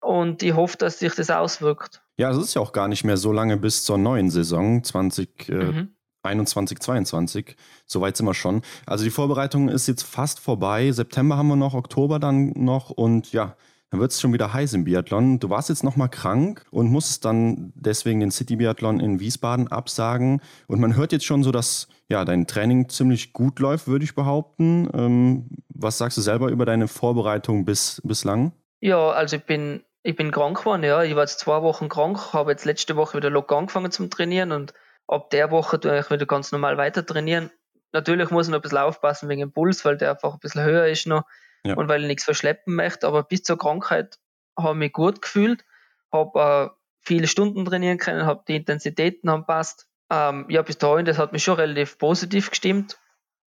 und 0.00 0.40
ich 0.40 0.54
hoffe, 0.54 0.76
dass 0.78 1.00
sich 1.00 1.12
das 1.16 1.30
auswirkt. 1.30 2.00
Ja, 2.16 2.30
es 2.30 2.36
ist 2.36 2.54
ja 2.54 2.62
auch 2.62 2.72
gar 2.72 2.86
nicht 2.86 3.02
mehr 3.02 3.16
so 3.16 3.32
lange 3.32 3.56
bis 3.56 3.82
zur 3.82 3.98
neuen 3.98 4.30
Saison 4.30 4.84
20. 4.84 5.48
Mhm. 5.48 5.94
21, 6.22 6.78
22. 6.78 7.56
Soweit 7.86 8.16
sind 8.16 8.26
wir 8.26 8.34
schon. 8.34 8.62
Also 8.86 9.02
die 9.02 9.10
Vorbereitung 9.10 9.68
ist 9.68 9.88
jetzt 9.88 10.02
fast 10.02 10.38
vorbei. 10.38 10.92
September 10.92 11.36
haben 11.36 11.48
wir 11.48 11.56
noch, 11.56 11.74
Oktober 11.74 12.20
dann 12.20 12.52
noch 12.54 12.90
und 12.90 13.32
ja, 13.32 13.56
dann 13.90 14.00
wird 14.00 14.12
es 14.12 14.20
schon 14.20 14.32
wieder 14.32 14.52
heiß 14.52 14.72
im 14.74 14.84
Biathlon. 14.84 15.40
Du 15.40 15.50
warst 15.50 15.68
jetzt 15.68 15.82
nochmal 15.82 16.08
krank 16.08 16.64
und 16.70 16.90
musstest 16.90 17.24
dann 17.24 17.72
deswegen 17.74 18.20
den 18.20 18.30
City 18.30 18.56
Biathlon 18.56 19.00
in 19.00 19.18
Wiesbaden 19.18 19.68
absagen. 19.68 20.40
Und 20.68 20.80
man 20.80 20.94
hört 20.94 21.10
jetzt 21.10 21.24
schon 21.24 21.42
so, 21.42 21.50
dass 21.50 21.88
ja 22.08 22.24
dein 22.24 22.46
Training 22.46 22.88
ziemlich 22.88 23.32
gut 23.32 23.58
läuft, 23.58 23.88
würde 23.88 24.04
ich 24.04 24.14
behaupten. 24.14 24.88
Ähm, 24.94 25.48
was 25.68 25.98
sagst 25.98 26.16
du 26.16 26.22
selber 26.22 26.50
über 26.50 26.66
deine 26.66 26.86
Vorbereitung 26.86 27.64
bis, 27.64 28.00
bislang? 28.04 28.52
Ja, 28.80 29.10
also 29.10 29.36
ich 29.36 29.44
bin, 29.44 29.82
ich 30.04 30.14
bin 30.14 30.30
krank 30.30 30.58
geworden, 30.58 30.84
ja. 30.84 31.02
Ich 31.02 31.16
war 31.16 31.22
jetzt 31.22 31.40
zwei 31.40 31.60
Wochen 31.62 31.88
krank, 31.88 32.32
habe 32.32 32.52
jetzt 32.52 32.64
letzte 32.64 32.94
Woche 32.94 33.16
wieder 33.16 33.30
locker 33.30 33.56
angefangen 33.56 33.90
zum 33.90 34.08
Trainieren 34.08 34.52
und 34.52 34.72
ab 35.08 35.30
der 35.30 35.50
Woche 35.50 35.80
tue 35.80 35.98
ich 35.98 36.10
wieder 36.10 36.26
ganz 36.26 36.52
normal 36.52 36.76
weiter 36.76 37.04
trainieren. 37.04 37.50
Natürlich 37.92 38.30
muss 38.30 38.46
ich 38.46 38.52
noch 38.52 38.58
ein 38.58 38.62
bisschen 38.62 38.78
aufpassen 38.78 39.28
wegen 39.28 39.40
dem 39.40 39.52
Puls, 39.52 39.84
weil 39.84 39.96
der 39.96 40.12
einfach 40.12 40.34
ein 40.34 40.38
bisschen 40.38 40.62
höher 40.62 40.86
ist 40.86 41.08
noch 41.08 41.24
ja. 41.64 41.74
und 41.74 41.88
weil 41.88 42.02
ich 42.02 42.06
nichts 42.06 42.24
verschleppen 42.24 42.74
möchte. 42.74 43.06
Aber 43.06 43.22
bis 43.22 43.42
zur 43.42 43.58
Krankheit 43.58 44.18
habe 44.58 44.72
ich 44.72 44.78
mich 44.78 44.92
gut 44.92 45.22
gefühlt, 45.22 45.64
habe 46.12 46.40
äh, 46.40 46.76
viele 47.00 47.26
Stunden 47.26 47.64
trainieren 47.64 47.98
können, 47.98 48.26
habe 48.26 48.44
die 48.46 48.56
Intensitäten 48.56 49.30
haben 49.30 49.46
passt. 49.46 49.88
Ähm, 50.10 50.46
ja, 50.48 50.62
bis 50.62 50.78
dahin, 50.78 51.06
das 51.06 51.18
hat 51.18 51.32
mich 51.32 51.44
schon 51.44 51.54
relativ 51.54 51.98
positiv 51.98 52.50
gestimmt 52.50 52.98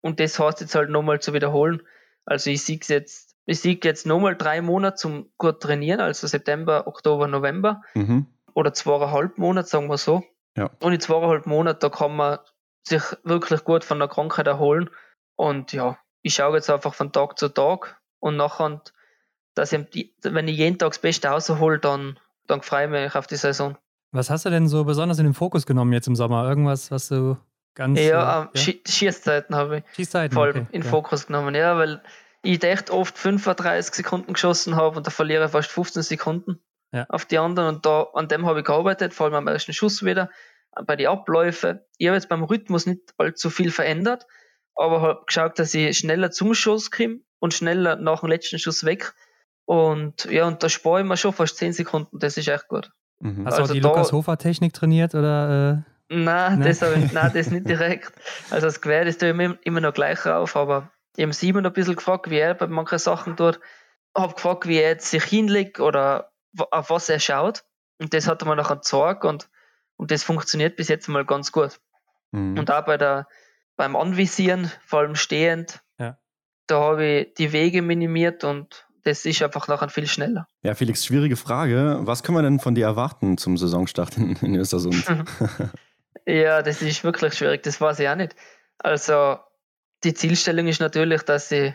und 0.01 0.21
das 0.21 0.39
heißt 0.39 0.61
jetzt 0.61 0.75
halt 0.75 0.91
nochmal 0.91 1.21
zu 1.21 1.33
wiederholen. 1.33 1.83
Also 2.25 2.51
ich 2.51 2.65
sehe 2.65 2.79
jetzt, 2.87 3.37
ich 3.47 3.61
sehe 3.61 3.79
jetzt 3.83 4.07
nochmal 4.07 4.37
drei 4.37 4.63
Monate 4.63 4.97
zum 4.97 5.33
gut 5.39 5.61
trainieren, 5.61 6.01
also 6.01 6.27
September, 6.27 6.87
Oktober, 6.87 7.27
November 7.27 7.83
mhm. 7.95 8.27
oder 8.55 8.73
zweieinhalb 8.73 9.39
Monate, 9.39 9.69
sagen 9.69 9.89
wir 9.89 9.99
so. 9.99 10.23
Ja. 10.57 10.71
Und 10.81 10.93
in 10.93 11.01
zweieinhalb 11.01 11.47
Monaten, 11.47 11.81
da 11.81 11.89
kann 11.89 12.15
man 12.15 12.39
sich 12.87 13.03
wirklich 13.25 13.65
gut 13.65 13.85
von 13.85 13.99
der 13.99 14.09
Krankheit 14.09 14.47
erholen. 14.47 14.91
Und 15.37 15.73
ja, 15.73 15.99
ich 16.23 16.35
schaue 16.35 16.57
jetzt 16.57 16.71
einfach 16.71 16.95
von 16.95 17.13
Tag 17.13 17.39
zu 17.39 17.49
Tag 17.49 18.01
und 18.23 18.37
nachher, 18.37 18.81
dass 19.55 19.73
ich, 19.73 20.15
wenn 20.23 20.49
ich 20.49 20.57
jeden 20.57 20.79
Tag 20.79 20.91
das 20.91 21.01
Beste 21.01 21.29
raushole, 21.29 21.81
dann, 21.81 22.19
dann 22.47 22.63
freue 22.63 22.85
ich 22.85 22.91
mich 22.91 23.15
auf 23.17 23.27
die 23.27 23.37
Saison. 23.37 23.77
Was 24.13 24.31
hast 24.31 24.47
du 24.47 24.51
denn 24.51 24.69
so 24.69 24.85
besonders 24.85 25.19
in 25.19 25.25
den 25.25 25.35
Fokus 25.35 25.67
genommen 25.67 25.93
jetzt 25.93 26.07
im 26.07 26.15
Sommer? 26.15 26.49
Irgendwas, 26.49 26.91
was 26.93 27.09
du 27.09 27.37
ganz. 27.75 27.99
Ja, 27.99 28.51
äh, 28.55 28.59
ja? 28.59 28.77
Schießzeiten 28.87 29.57
habe 29.57 29.79
ich 29.79 29.85
Schießzeiten, 29.97 30.35
voll 30.35 30.51
okay, 30.51 30.67
in 30.71 30.83
ja. 30.83 30.89
Fokus 30.89 31.27
genommen, 31.27 31.55
ja, 31.57 31.77
weil 31.77 32.01
ich 32.43 32.63
echt 32.63 32.91
oft 32.91 33.19
35 33.19 33.93
Sekunden 33.93 34.33
geschossen 34.35 34.77
habe 34.77 34.97
und 34.97 35.07
da 35.07 35.11
verliere 35.11 35.47
ich 35.47 35.51
fast 35.51 35.71
15 35.71 36.03
Sekunden 36.05 36.61
ja. 36.93 37.07
auf 37.09 37.25
die 37.25 37.39
anderen. 37.39 37.77
Und 37.77 37.87
da, 37.87 38.07
an 38.15 38.29
dem 38.29 38.47
habe 38.47 38.61
ich 38.61 38.65
gearbeitet, 38.65 39.15
vor 39.15 39.27
allem 39.27 39.35
am 39.35 39.49
ersten 39.49 39.73
Schuss 39.73 40.05
wieder, 40.05 40.31
bei 40.87 40.95
den 40.95 41.09
Abläufen. 41.09 41.81
Ich 41.99 42.07
habe 42.07 42.17
jetzt 42.17 42.29
beim 42.29 42.45
Rhythmus 42.45 42.87
nicht 42.87 43.01
allzu 43.19 43.51
viel 43.51 43.73
verändert, 43.73 44.27
aber 44.77 45.01
habe 45.01 45.25
geschaut, 45.27 45.59
dass 45.59 45.75
ich 45.75 45.99
schneller 45.99 46.31
zum 46.31 46.55
Schuss 46.55 46.93
komme 46.93 47.21
und 47.43 47.53
schneller 47.55 47.97
nach 47.97 48.21
dem 48.21 48.29
letzten 48.29 48.61
Schuss 48.61 48.85
weg. 48.85 49.15
Und 49.65 50.27
ja, 50.27 50.47
und 50.47 50.63
da 50.63 50.69
spare 50.69 51.01
ich 51.01 51.07
mir 51.07 51.17
schon 51.17 51.33
fast 51.33 51.57
10 51.57 51.73
Sekunden, 51.73 52.17
das 52.21 52.37
ist 52.37 52.47
echt 52.47 52.69
gut. 52.69 52.93
Mhm. 53.19 53.47
Hast 53.47 53.55
also 53.55 53.65
du 53.65 53.69
auch 53.69 53.75
die 53.75 53.81
da, 53.81 53.89
Lukas 53.89 54.13
Hofer 54.13 54.39
Technik 54.39 54.73
trainiert 54.75 55.17
oder? 55.17 55.85
Äh? 56.09 56.15
Nein, 56.15 56.61
ne? 56.61 56.67
das 56.67 56.83
ich, 56.83 57.13
nein, 57.13 57.33
das 57.35 57.51
nicht 57.51 57.69
direkt. 57.69 58.13
Also 58.51 58.67
das 58.67 58.81
tue 58.81 59.09
ich 59.09 59.23
immer, 59.23 59.57
immer 59.65 59.81
noch 59.81 59.93
gleich 59.93 60.25
auf, 60.25 60.55
aber 60.55 60.93
ich 61.17 61.25
habe 61.25 61.33
Simon 61.33 61.67
ein 61.67 61.73
bisschen 61.73 61.97
gefragt, 61.97 62.31
wie 62.31 62.39
er 62.39 62.55
bei 62.55 62.69
manchen 62.69 62.99
Sachen 62.99 63.37
tut. 63.37 63.59
Habe 64.17 64.35
gefragt, 64.35 64.69
wie 64.69 64.77
er 64.77 64.91
jetzt 64.91 65.11
sich 65.11 65.25
hinlegt 65.25 65.81
oder 65.81 66.31
auf 66.71 66.91
was 66.91 67.09
er 67.09 67.19
schaut. 67.19 67.65
Und 67.99 68.15
das 68.15 68.29
hat 68.29 68.43
er 68.43 68.49
mir 68.49 68.57
nachher 68.57 68.77
gezeigt 68.77 69.25
und, 69.25 69.49
und 69.97 70.13
das 70.13 70.23
funktioniert 70.23 70.77
bis 70.77 70.87
jetzt 70.87 71.09
mal 71.09 71.25
ganz 71.25 71.51
gut. 71.51 71.81
Mhm. 72.31 72.57
Und 72.57 72.71
auch 72.71 72.85
bei 72.85 72.99
der, 72.99 73.27
beim 73.77 73.97
Anvisieren, 73.97 74.71
vor 74.87 75.01
allem 75.01 75.17
stehend. 75.17 75.81
Da 76.67 76.81
habe 76.81 77.05
ich 77.05 77.35
die 77.35 77.53
Wege 77.53 77.83
minimiert 77.83 78.45
und 78.45 78.87
das 79.05 79.25
ist 79.25 79.43
einfach 79.43 79.67
nachher 79.69 79.89
viel 79.89 80.07
schneller. 80.07 80.47
Ja, 80.63 80.75
Felix, 80.75 81.05
schwierige 81.05 81.37
Frage. 81.37 81.99
Was 82.03 82.23
können 82.23 82.39
wir 82.39 82.43
denn 82.43 82.61
von 82.61 82.75
dir 82.75 82.87
erwarten 82.87 83.37
zum 83.37 83.57
Saisonstart 83.57 84.17
in, 84.17 84.37
in 84.37 84.55
Östersund? 84.55 85.05
ja, 86.27 86.63
das 86.63 86.83
ist 86.83 87.03
wirklich 87.03 87.35
schwierig, 87.35 87.63
das 87.63 87.81
weiß 87.81 87.99
ich 87.99 88.09
auch 88.09 88.17
nicht. 88.17 88.37
Also, 88.79 89.39
die 90.05 90.15
Zielstellung 90.15 90.69
ist 90.69 90.81
natürlich, 90.81 91.23
dass 91.23 91.51
ich, 91.51 91.75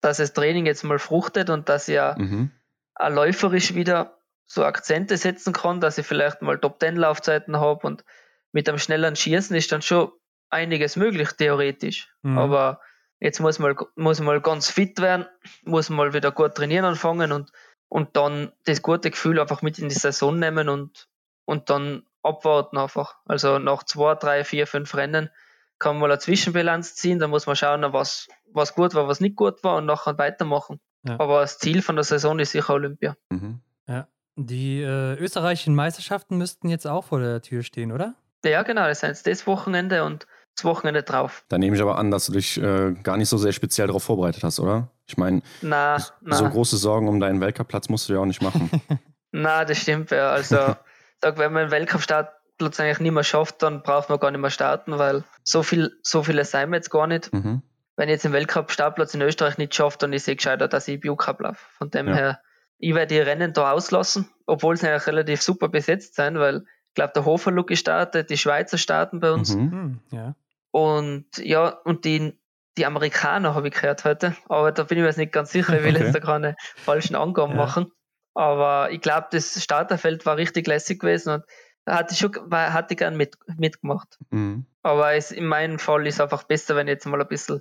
dass 0.00 0.16
das 0.16 0.32
Training 0.32 0.66
jetzt 0.66 0.84
mal 0.84 0.98
fruchtet 0.98 1.50
und 1.50 1.68
dass 1.68 1.88
ich 1.88 1.94
ja 1.94 2.16
mhm 2.18 2.50
auch 2.94 3.10
läuferisch 3.10 3.74
wieder 3.74 4.18
so 4.46 4.64
Akzente 4.64 5.16
setzen 5.16 5.52
kann, 5.52 5.80
dass 5.80 5.98
ich 5.98 6.06
vielleicht 6.06 6.42
mal 6.42 6.58
Top 6.58 6.80
10 6.80 6.96
Laufzeiten 6.96 7.58
habe 7.58 7.86
und 7.86 8.04
mit 8.52 8.68
einem 8.68 8.78
schnelleren 8.78 9.16
Schießen 9.16 9.56
ist 9.56 9.72
dann 9.72 9.82
schon 9.82 10.10
einiges 10.50 10.96
möglich, 10.96 11.30
theoretisch. 11.32 12.12
Mhm. 12.22 12.38
Aber 12.38 12.80
jetzt 13.22 13.38
muss 13.38 13.60
man, 13.60 13.76
muss 13.94 14.20
mal 14.20 14.40
ganz 14.40 14.68
fit 14.68 15.00
werden, 15.00 15.26
muss 15.64 15.90
mal 15.90 16.12
wieder 16.12 16.32
gut 16.32 16.56
trainieren 16.56 16.84
anfangen 16.84 17.30
und, 17.30 17.52
und 17.88 18.16
dann 18.16 18.52
das 18.64 18.82
gute 18.82 19.10
Gefühl 19.10 19.38
einfach 19.38 19.62
mit 19.62 19.78
in 19.78 19.88
die 19.88 19.94
Saison 19.94 20.38
nehmen 20.38 20.68
und, 20.68 21.08
und 21.44 21.70
dann 21.70 22.02
abwarten 22.22 22.76
einfach. 22.76 23.16
Also 23.24 23.60
nach 23.60 23.84
zwei, 23.84 24.16
drei, 24.16 24.42
vier, 24.44 24.66
fünf 24.66 24.96
Rennen 24.96 25.30
kann 25.78 25.94
man 25.94 26.00
mal 26.00 26.10
eine 26.10 26.18
Zwischenbilanz 26.18 26.96
ziehen, 26.96 27.20
dann 27.20 27.30
muss 27.30 27.46
man 27.46 27.54
schauen, 27.54 27.80
was, 27.92 28.28
was 28.52 28.74
gut 28.74 28.94
war, 28.94 29.06
was 29.06 29.20
nicht 29.20 29.36
gut 29.36 29.62
war 29.62 29.76
und 29.76 29.86
nachher 29.86 30.18
weitermachen. 30.18 30.80
Ja. 31.04 31.18
Aber 31.20 31.42
das 31.42 31.58
Ziel 31.58 31.80
von 31.80 31.94
der 31.94 32.04
Saison 32.04 32.38
ist 32.40 32.52
sicher 32.52 32.74
Olympia. 32.74 33.16
Mhm. 33.30 33.60
Ja. 33.86 34.08
Die 34.34 34.80
äh, 34.82 35.14
österreichischen 35.14 35.74
Meisterschaften 35.76 36.38
müssten 36.38 36.68
jetzt 36.68 36.86
auch 36.86 37.04
vor 37.04 37.20
der 37.20 37.40
Tür 37.40 37.62
stehen, 37.62 37.92
oder? 37.92 38.14
Ja, 38.44 38.62
genau. 38.62 38.86
Das 38.86 38.98
ist 38.98 39.08
jetzt 39.08 39.26
das 39.26 39.46
Wochenende 39.46 40.04
und 40.04 40.26
das 40.54 40.64
Wochenende 40.64 41.02
drauf. 41.02 41.44
Da 41.48 41.58
nehme 41.58 41.76
ich 41.76 41.82
aber 41.82 41.98
an, 41.98 42.10
dass 42.10 42.26
du 42.26 42.32
dich 42.32 42.60
äh, 42.60 42.92
gar 43.02 43.16
nicht 43.16 43.28
so 43.28 43.38
sehr 43.38 43.52
speziell 43.52 43.86
darauf 43.86 44.04
vorbereitet 44.04 44.42
hast, 44.44 44.60
oder? 44.60 44.88
Ich 45.06 45.16
meine, 45.16 45.42
so 45.60 46.48
große 46.48 46.76
Sorgen 46.76 47.08
um 47.08 47.20
deinen 47.20 47.40
Weltcup-Platz 47.40 47.88
musst 47.88 48.08
du 48.08 48.14
ja 48.14 48.20
auch 48.20 48.26
nicht 48.26 48.42
machen. 48.42 48.70
na, 49.32 49.64
das 49.64 49.78
stimmt 49.78 50.10
ja. 50.10 50.30
Also, 50.30 50.56
sag, 51.20 51.38
wenn 51.38 51.52
man 51.52 51.62
einen 51.62 51.70
Weltcup-Startplatz 51.70 52.80
eigentlich 52.80 53.00
nicht 53.00 53.12
mehr 53.12 53.24
schafft, 53.24 53.62
dann 53.62 53.82
braucht 53.82 54.08
man 54.08 54.18
gar 54.18 54.30
nicht 54.30 54.40
mehr 54.40 54.50
starten, 54.50 54.98
weil 54.98 55.24
so 55.42 55.62
viel, 55.62 55.98
so 56.02 56.22
viele 56.22 56.44
sein 56.44 56.70
wir 56.70 56.76
jetzt 56.76 56.90
gar 56.90 57.06
nicht. 57.06 57.32
Mhm 57.32 57.62
wenn 57.96 58.08
ich 58.08 58.14
jetzt 58.14 58.24
im 58.24 58.32
Weltcup 58.32 58.70
Startplatz 58.70 59.14
in 59.14 59.22
Österreich 59.22 59.58
nicht 59.58 59.74
schaffe, 59.74 59.98
dann 59.98 60.12
ist 60.12 60.22
es 60.22 60.28
eh 60.28 60.34
gescheiter, 60.36 60.68
dass 60.68 60.88
ich 60.88 61.00
Bio-Cup 61.00 61.40
laufe. 61.40 61.64
Von 61.78 61.90
dem 61.90 62.08
ja. 62.08 62.14
her, 62.14 62.40
ich 62.78 62.94
werde 62.94 63.14
die 63.14 63.20
Rennen 63.20 63.52
da 63.52 63.72
auslassen, 63.72 64.28
obwohl 64.46 64.76
sie 64.76 64.88
eigentlich 64.88 65.06
relativ 65.06 65.42
super 65.42 65.68
besetzt 65.68 66.16
sind, 66.16 66.38
weil 66.38 66.64
ich 66.88 66.94
glaube, 66.94 67.12
der 67.14 67.24
Hoferlook 67.24 67.68
gestartet, 67.68 68.30
die 68.30 68.36
Schweizer 68.36 68.78
starten 68.78 69.20
bei 69.20 69.30
uns. 69.30 69.54
Mhm. 69.54 69.70
Hm, 69.70 70.00
ja. 70.10 70.34
Und 70.72 71.26
ja, 71.38 71.68
und 71.68 72.04
die, 72.04 72.36
die 72.76 72.86
Amerikaner, 72.86 73.54
habe 73.54 73.68
ich 73.68 73.74
gehört 73.74 74.04
heute. 74.04 74.34
Aber 74.48 74.72
da 74.72 74.82
bin 74.82 74.98
ich 74.98 75.02
mir 75.02 75.08
jetzt 75.08 75.18
nicht 75.18 75.32
ganz 75.32 75.52
sicher, 75.52 75.78
ich 75.78 75.84
will 75.84 75.94
okay. 75.94 76.04
jetzt 76.04 76.14
da 76.14 76.20
keine 76.20 76.56
falschen 76.76 77.14
Angaben 77.14 77.52
ja. 77.52 77.58
machen. 77.58 77.92
Aber 78.34 78.90
ich 78.90 79.00
glaube, 79.00 79.28
das 79.30 79.62
Starterfeld 79.62 80.26
war 80.26 80.38
richtig 80.38 80.66
lässig 80.66 81.00
gewesen 81.00 81.34
und 81.34 81.44
hatte 81.86 82.14
ich 82.14 82.18
schon, 82.18 82.32
hatte 82.50 82.94
ich 82.94 82.98
gern 82.98 83.16
mit, 83.16 83.36
mitgemacht. 83.58 84.18
Mhm. 84.30 84.66
Aber 84.82 85.14
es, 85.14 85.30
in 85.30 85.46
meinem 85.46 85.78
Fall 85.78 86.06
ist 86.06 86.14
es 86.14 86.20
einfach 86.20 86.44
besser, 86.44 86.74
wenn 86.74 86.88
ich 86.88 86.92
jetzt 86.92 87.06
mal 87.06 87.20
ein 87.20 87.28
bisschen 87.28 87.60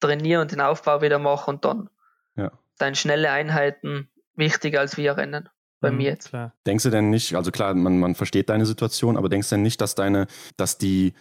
trainiere 0.00 0.40
und 0.40 0.52
den 0.52 0.60
Aufbau 0.60 1.02
wieder 1.02 1.18
mache 1.18 1.50
und 1.50 1.64
dann 1.64 1.90
ja. 2.36 2.52
dann 2.78 2.94
schnelle 2.94 3.30
Einheiten 3.30 4.08
wichtiger 4.36 4.80
als 4.80 4.96
wir 4.96 5.16
Rennen. 5.16 5.48
Bei 5.80 5.90
mhm, 5.90 5.96
mir 5.96 6.10
jetzt. 6.10 6.28
Klar. 6.28 6.54
Denkst 6.64 6.84
du 6.84 6.90
denn 6.90 7.10
nicht, 7.10 7.34
also 7.34 7.50
klar, 7.50 7.74
man, 7.74 7.98
man 7.98 8.14
versteht 8.14 8.48
deine 8.48 8.66
Situation, 8.66 9.16
aber 9.16 9.28
denkst 9.28 9.48
du 9.48 9.56
denn 9.56 9.62
nicht, 9.62 9.80
dass 9.80 9.96
deine, 9.96 10.28
dass 10.56 10.78
die 10.78 11.12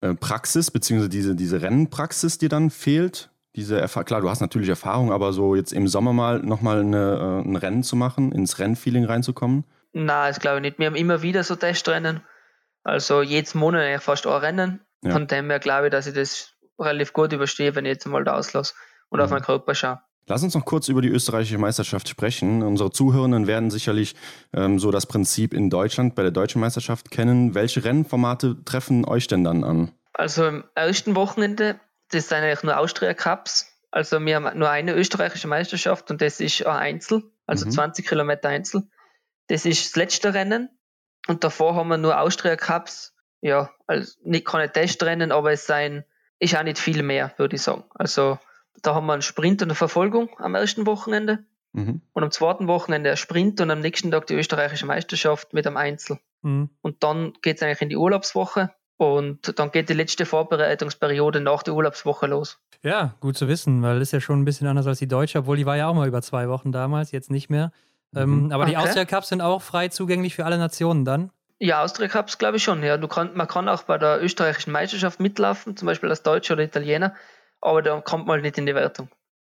äh, 0.00 0.14
Praxis, 0.14 0.70
beziehungsweise 0.70 1.08
diese, 1.08 1.34
diese 1.34 1.62
Rennpraxis 1.62 2.38
dir 2.38 2.48
dann 2.48 2.70
fehlt? 2.70 3.30
Diese 3.56 3.80
klar, 4.04 4.20
du 4.20 4.30
hast 4.30 4.40
natürlich 4.40 4.68
Erfahrung, 4.68 5.12
aber 5.12 5.32
so 5.32 5.54
jetzt 5.54 5.72
im 5.72 5.88
Sommer 5.88 6.12
mal 6.12 6.38
nochmal 6.38 6.80
eine, 6.80 7.42
äh, 7.44 7.48
ein 7.48 7.56
Rennen 7.56 7.82
zu 7.82 7.96
machen, 7.96 8.32
ins 8.32 8.58
Rennfeeling 8.58 9.04
reinzukommen? 9.04 9.64
Nein, 9.92 10.30
das 10.30 10.40
glaube 10.40 10.58
ich 10.58 10.62
nicht. 10.62 10.78
Wir 10.78 10.86
haben 10.86 10.94
immer 10.94 11.22
wieder 11.22 11.42
so 11.42 11.56
Testrennen. 11.56 12.22
Also 12.84 13.22
jedes 13.22 13.54
Monat 13.54 13.82
eigentlich 13.82 14.02
fast 14.02 14.26
ein 14.26 14.32
Rennen. 14.32 14.80
Ja. 15.02 15.10
Von 15.12 15.26
dem 15.26 15.50
her 15.50 15.58
glaube 15.58 15.86
ich, 15.86 15.90
dass 15.90 16.06
ich 16.06 16.14
das 16.14 16.52
relativ 16.78 17.12
gut 17.12 17.32
überstehe, 17.32 17.74
wenn 17.74 17.84
ich 17.84 17.92
jetzt 17.92 18.06
mal 18.06 18.24
da 18.24 18.34
auslasse 18.34 18.74
und 19.08 19.18
mhm. 19.18 19.24
auf 19.24 19.30
meinen 19.30 19.42
Körper 19.42 19.74
schaue. 19.74 20.00
Lass 20.30 20.44
uns 20.44 20.54
noch 20.54 20.64
kurz 20.64 20.86
über 20.86 21.02
die 21.02 21.08
österreichische 21.08 21.58
Meisterschaft 21.58 22.08
sprechen. 22.08 22.62
Unsere 22.62 22.92
Zuhörenden 22.92 23.48
werden 23.48 23.72
sicherlich 23.72 24.14
ähm, 24.52 24.78
so 24.78 24.92
das 24.92 25.06
Prinzip 25.06 25.52
in 25.52 25.70
Deutschland 25.70 26.14
bei 26.14 26.22
der 26.22 26.30
deutschen 26.30 26.60
Meisterschaft 26.60 27.10
kennen. 27.10 27.56
Welche 27.56 27.82
Rennformate 27.82 28.64
treffen 28.64 29.04
euch 29.04 29.26
denn 29.26 29.42
dann 29.42 29.64
an? 29.64 29.90
Also 30.12 30.46
im 30.46 30.62
ersten 30.76 31.16
Wochenende, 31.16 31.80
das 32.12 32.28
sind 32.28 32.38
eigentlich 32.38 32.62
nur 32.62 32.78
Austria 32.78 33.12
Cups. 33.12 33.74
Also 33.90 34.24
wir 34.24 34.36
haben 34.36 34.56
nur 34.56 34.70
eine 34.70 34.94
österreichische 34.94 35.48
Meisterschaft 35.48 36.12
und 36.12 36.22
das 36.22 36.38
ist 36.38 36.64
ein 36.64 36.76
Einzel, 36.76 37.24
also 37.48 37.66
mhm. 37.66 37.72
20 37.72 38.06
Kilometer 38.06 38.50
Einzel. 38.50 38.84
Das 39.48 39.66
ist 39.66 39.84
das 39.84 39.96
letzte 39.96 40.32
Rennen 40.32 40.68
und 41.26 41.42
davor 41.42 41.74
haben 41.74 41.88
wir 41.88 41.98
nur 41.98 42.20
Austria 42.20 42.54
Cups. 42.54 43.16
Ja, 43.40 43.70
also 43.88 44.12
nicht 44.22 44.46
keine 44.46 44.70
Testrennen, 44.70 45.32
aber 45.32 45.50
es 45.50 45.66
sein, 45.66 46.04
ist 46.38 46.56
auch 46.56 46.62
nicht 46.62 46.78
viel 46.78 47.02
mehr, 47.02 47.34
würde 47.36 47.56
ich 47.56 47.62
sagen. 47.62 47.82
Also 47.96 48.38
da 48.82 48.94
haben 48.94 49.06
wir 49.06 49.12
einen 49.12 49.22
Sprint 49.22 49.62
und 49.62 49.68
eine 49.68 49.74
Verfolgung 49.74 50.30
am 50.38 50.54
ersten 50.54 50.86
Wochenende. 50.86 51.44
Mhm. 51.72 52.00
Und 52.12 52.22
am 52.22 52.30
zweiten 52.30 52.66
Wochenende 52.66 53.10
ein 53.10 53.16
Sprint 53.16 53.60
und 53.60 53.70
am 53.70 53.80
nächsten 53.80 54.10
Tag 54.10 54.26
die 54.26 54.34
österreichische 54.34 54.86
Meisterschaft 54.86 55.52
mit 55.52 55.66
einem 55.66 55.76
Einzel. 55.76 56.18
Mhm. 56.42 56.70
Und 56.82 57.02
dann 57.02 57.32
geht 57.42 57.56
es 57.56 57.62
eigentlich 57.62 57.82
in 57.82 57.88
die 57.90 57.96
Urlaubswoche 57.96 58.70
und 58.96 59.58
dann 59.58 59.70
geht 59.70 59.88
die 59.88 59.94
letzte 59.94 60.26
Vorbereitungsperiode 60.26 61.40
nach 61.40 61.62
der 61.62 61.74
Urlaubswoche 61.74 62.26
los. 62.26 62.58
Ja, 62.82 63.14
gut 63.20 63.36
zu 63.36 63.46
wissen, 63.46 63.82
weil 63.82 63.98
das 63.98 64.08
ist 64.08 64.12
ja 64.12 64.20
schon 64.20 64.40
ein 64.40 64.44
bisschen 64.44 64.66
anders 64.66 64.86
als 64.86 64.98
die 64.98 65.08
deutsche, 65.08 65.38
obwohl 65.38 65.56
die 65.56 65.66
war 65.66 65.76
ja 65.76 65.88
auch 65.88 65.94
mal 65.94 66.08
über 66.08 66.22
zwei 66.22 66.48
Wochen 66.48 66.72
damals, 66.72 67.12
jetzt 67.12 67.30
nicht 67.30 67.50
mehr. 67.50 67.72
Ähm, 68.14 68.44
mhm. 68.44 68.52
aber 68.52 68.64
okay. 68.64 68.72
die 68.72 68.76
Austria 68.76 69.04
Cups 69.04 69.28
sind 69.28 69.40
auch 69.40 69.62
frei 69.62 69.88
zugänglich 69.88 70.34
für 70.34 70.44
alle 70.44 70.58
Nationen 70.58 71.04
dann? 71.04 71.30
Ja, 71.60 71.82
Austria 71.82 72.08
Cups 72.08 72.38
glaube 72.38 72.56
ich 72.56 72.64
schon. 72.64 72.82
Ja, 72.82 72.96
du 72.96 73.06
kann, 73.06 73.36
man 73.36 73.46
kann 73.46 73.68
auch 73.68 73.82
bei 73.84 73.98
der 73.98 74.22
österreichischen 74.22 74.72
Meisterschaft 74.72 75.20
mitlaufen, 75.20 75.76
zum 75.76 75.86
Beispiel 75.86 76.08
als 76.08 76.22
Deutscher 76.22 76.54
oder 76.54 76.64
Italiener 76.64 77.14
aber 77.60 77.82
da 77.82 78.00
kommt 78.00 78.26
man 78.26 78.34
halt 78.34 78.44
nicht 78.44 78.58
in 78.58 78.66
die 78.66 78.74
Wertung. 78.74 79.08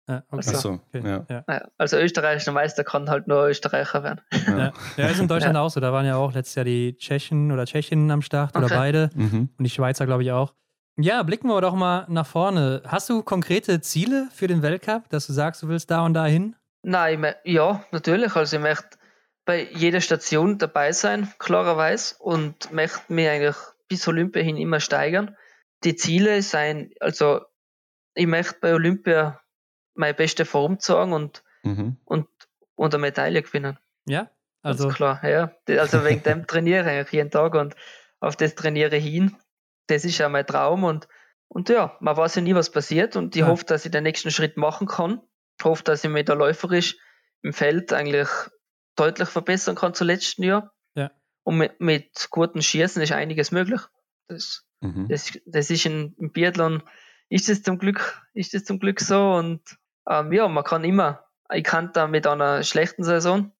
Ja, 0.09 0.23
okay. 0.31 0.49
also, 0.49 0.81
okay. 0.95 1.25
ja. 1.29 1.69
also 1.77 1.99
österreichischer 1.99 2.53
Meister 2.53 2.83
kann 2.83 3.11
halt 3.11 3.29
nur 3.29 3.47
Österreicher 3.47 4.03
werden. 4.03 4.23
Ja, 4.47 4.73
ja 4.97 5.07
ist 5.09 5.21
in 5.21 5.29
Deutschland 5.29 5.57
auch 5.59 5.69
so. 5.69 5.81
Da 5.81 5.93
waren 5.93 6.07
ja 6.07 6.17
auch 6.17 6.33
letztes 6.33 6.55
Jahr 6.55 6.65
die 6.65 6.97
Tschechen 6.97 7.53
oder 7.53 7.67
Tschechinnen 7.67 8.11
am 8.11 8.23
Start 8.23 8.57
okay. 8.57 8.65
oder 8.65 8.75
beide 8.75 9.11
mhm. 9.15 9.51
und 9.59 9.65
die 9.65 9.71
Schweizer, 9.71 10.07
glaube 10.07 10.23
ich, 10.23 10.33
auch. 10.33 10.55
Ja, 10.97 11.23
blicken 11.23 11.49
wir 11.49 11.61
doch 11.61 11.75
mal 11.75 12.07
nach 12.09 12.27
vorne. 12.27 12.83
Hast 12.87 13.11
du 13.11 13.23
konkrete 13.23 13.83
Ziele 13.83 14.29
für 14.33 14.47
den 14.47 14.63
Weltcup, 14.63 15.11
dass 15.11 15.27
du 15.27 15.35
sagst, 15.35 15.63
du 15.63 15.69
willst 15.69 15.91
da 15.91 16.05
und 16.05 16.15
da 16.15 16.25
hin? 16.25 16.57
Nein, 16.83 17.35
ja, 17.45 17.85
natürlich. 17.93 18.35
Also 18.35 18.57
ich 18.57 18.63
möchte 18.63 18.99
bei 19.45 19.69
jeder 19.73 20.01
Station 20.01 20.59
dabei 20.59 20.93
sein, 20.93 21.33
klarerweise, 21.39 22.17
und 22.19 22.73
möchte 22.73 23.13
mich 23.13 23.29
eigentlich 23.29 23.57
bis 23.89 24.09
Olympia 24.09 24.43
hin 24.43 24.57
immer 24.57 24.81
steigern. 24.81 25.37
Die 25.85 25.97
Ziele 25.97 26.43
sind, 26.43 27.01
also 27.01 27.43
ich 28.19 28.27
möchte 28.27 28.57
bei 28.61 28.75
Olympia 28.75 29.41
meine 29.95 30.15
beste 30.15 30.45
Form 30.45 30.81
zeigen 30.81 31.13
und, 31.13 31.45
mhm. 31.63 31.97
und, 32.05 32.27
und 32.75 32.95
eine 32.95 33.01
Medaille 33.01 33.43
gewinnen. 33.43 33.79
Ja, 34.07 34.31
also. 34.63 34.85
Ganz 34.85 34.97
klar, 34.97 35.29
ja. 35.29 35.53
Also 35.79 36.05
wegen 36.05 36.23
dem 36.25 36.47
trainiere 36.49 37.01
ich 37.01 37.13
jeden 37.13 37.31
Tag 37.31 37.55
und 37.55 37.77
auf 38.21 38.37
das 38.37 38.57
trainiere 38.57 38.97
ich 38.97 39.05
hin. 39.05 39.37
Das 39.87 40.05
ist 40.05 40.19
ja 40.19 40.29
mein 40.29 40.47
Traum 40.47 40.83
und, 40.83 41.07
und 41.47 41.69
ja, 41.69 41.97
man 42.01 42.17
weiß 42.17 42.35
ja 42.37 42.43
nie, 42.43 42.55
was 42.55 42.71
passiert 42.71 43.15
und 43.15 43.37
ich 43.37 43.41
ja. 43.41 43.47
hoffe, 43.47 43.65
dass 43.65 43.85
ich 43.85 43.93
den 43.93 44.03
nächsten 44.03 44.33
Schritt 44.33 44.57
machen 44.57 44.89
kann. 44.89 45.21
Ich 45.59 45.65
hoffe, 45.65 45.85
dass 45.85 46.03
ich 46.03 46.11
mich 46.11 46.25
da 46.25 46.35
läuferisch 46.35 46.97
im 47.43 47.53
Feld 47.53 47.93
eigentlich 47.93 48.29
deutlich 48.97 49.29
verbessern 49.29 49.77
kann 49.77 49.95
zu 49.95 50.05
letzten 50.05 50.43
Jahr. 50.43 50.75
Ja. 50.97 51.13
Und 51.45 51.57
mit, 51.57 51.81
mit 51.81 52.29
guten 52.31 52.63
Schießen 52.63 53.01
ist 53.01 53.13
einiges 53.13 53.53
möglich. 53.53 53.81
Das, 54.27 54.67
mhm. 54.81 55.07
das, 55.09 55.39
das 55.47 55.71
ist 55.71 55.87
in, 55.87 56.15
im 56.19 56.33
Biathlon 56.33 56.83
ist 57.29 57.49
es 57.49 57.63
zum 57.63 57.79
Glück, 57.79 58.23
ist 58.35 58.55
es 58.55 58.65
zum 58.65 58.79
Glück 58.79 59.01
so 59.01 59.35
und 59.35 59.61
ähm, 60.09 60.33
ja, 60.33 60.49
man 60.49 60.65
kann 60.65 60.85
immer, 60.85 61.25
ich 61.53 61.65
kann 61.65 61.93
da 61.93 62.07
mit 62.07 62.27
einer 62.27 62.63
schlechten 62.63 63.05
Saison, 63.05 63.53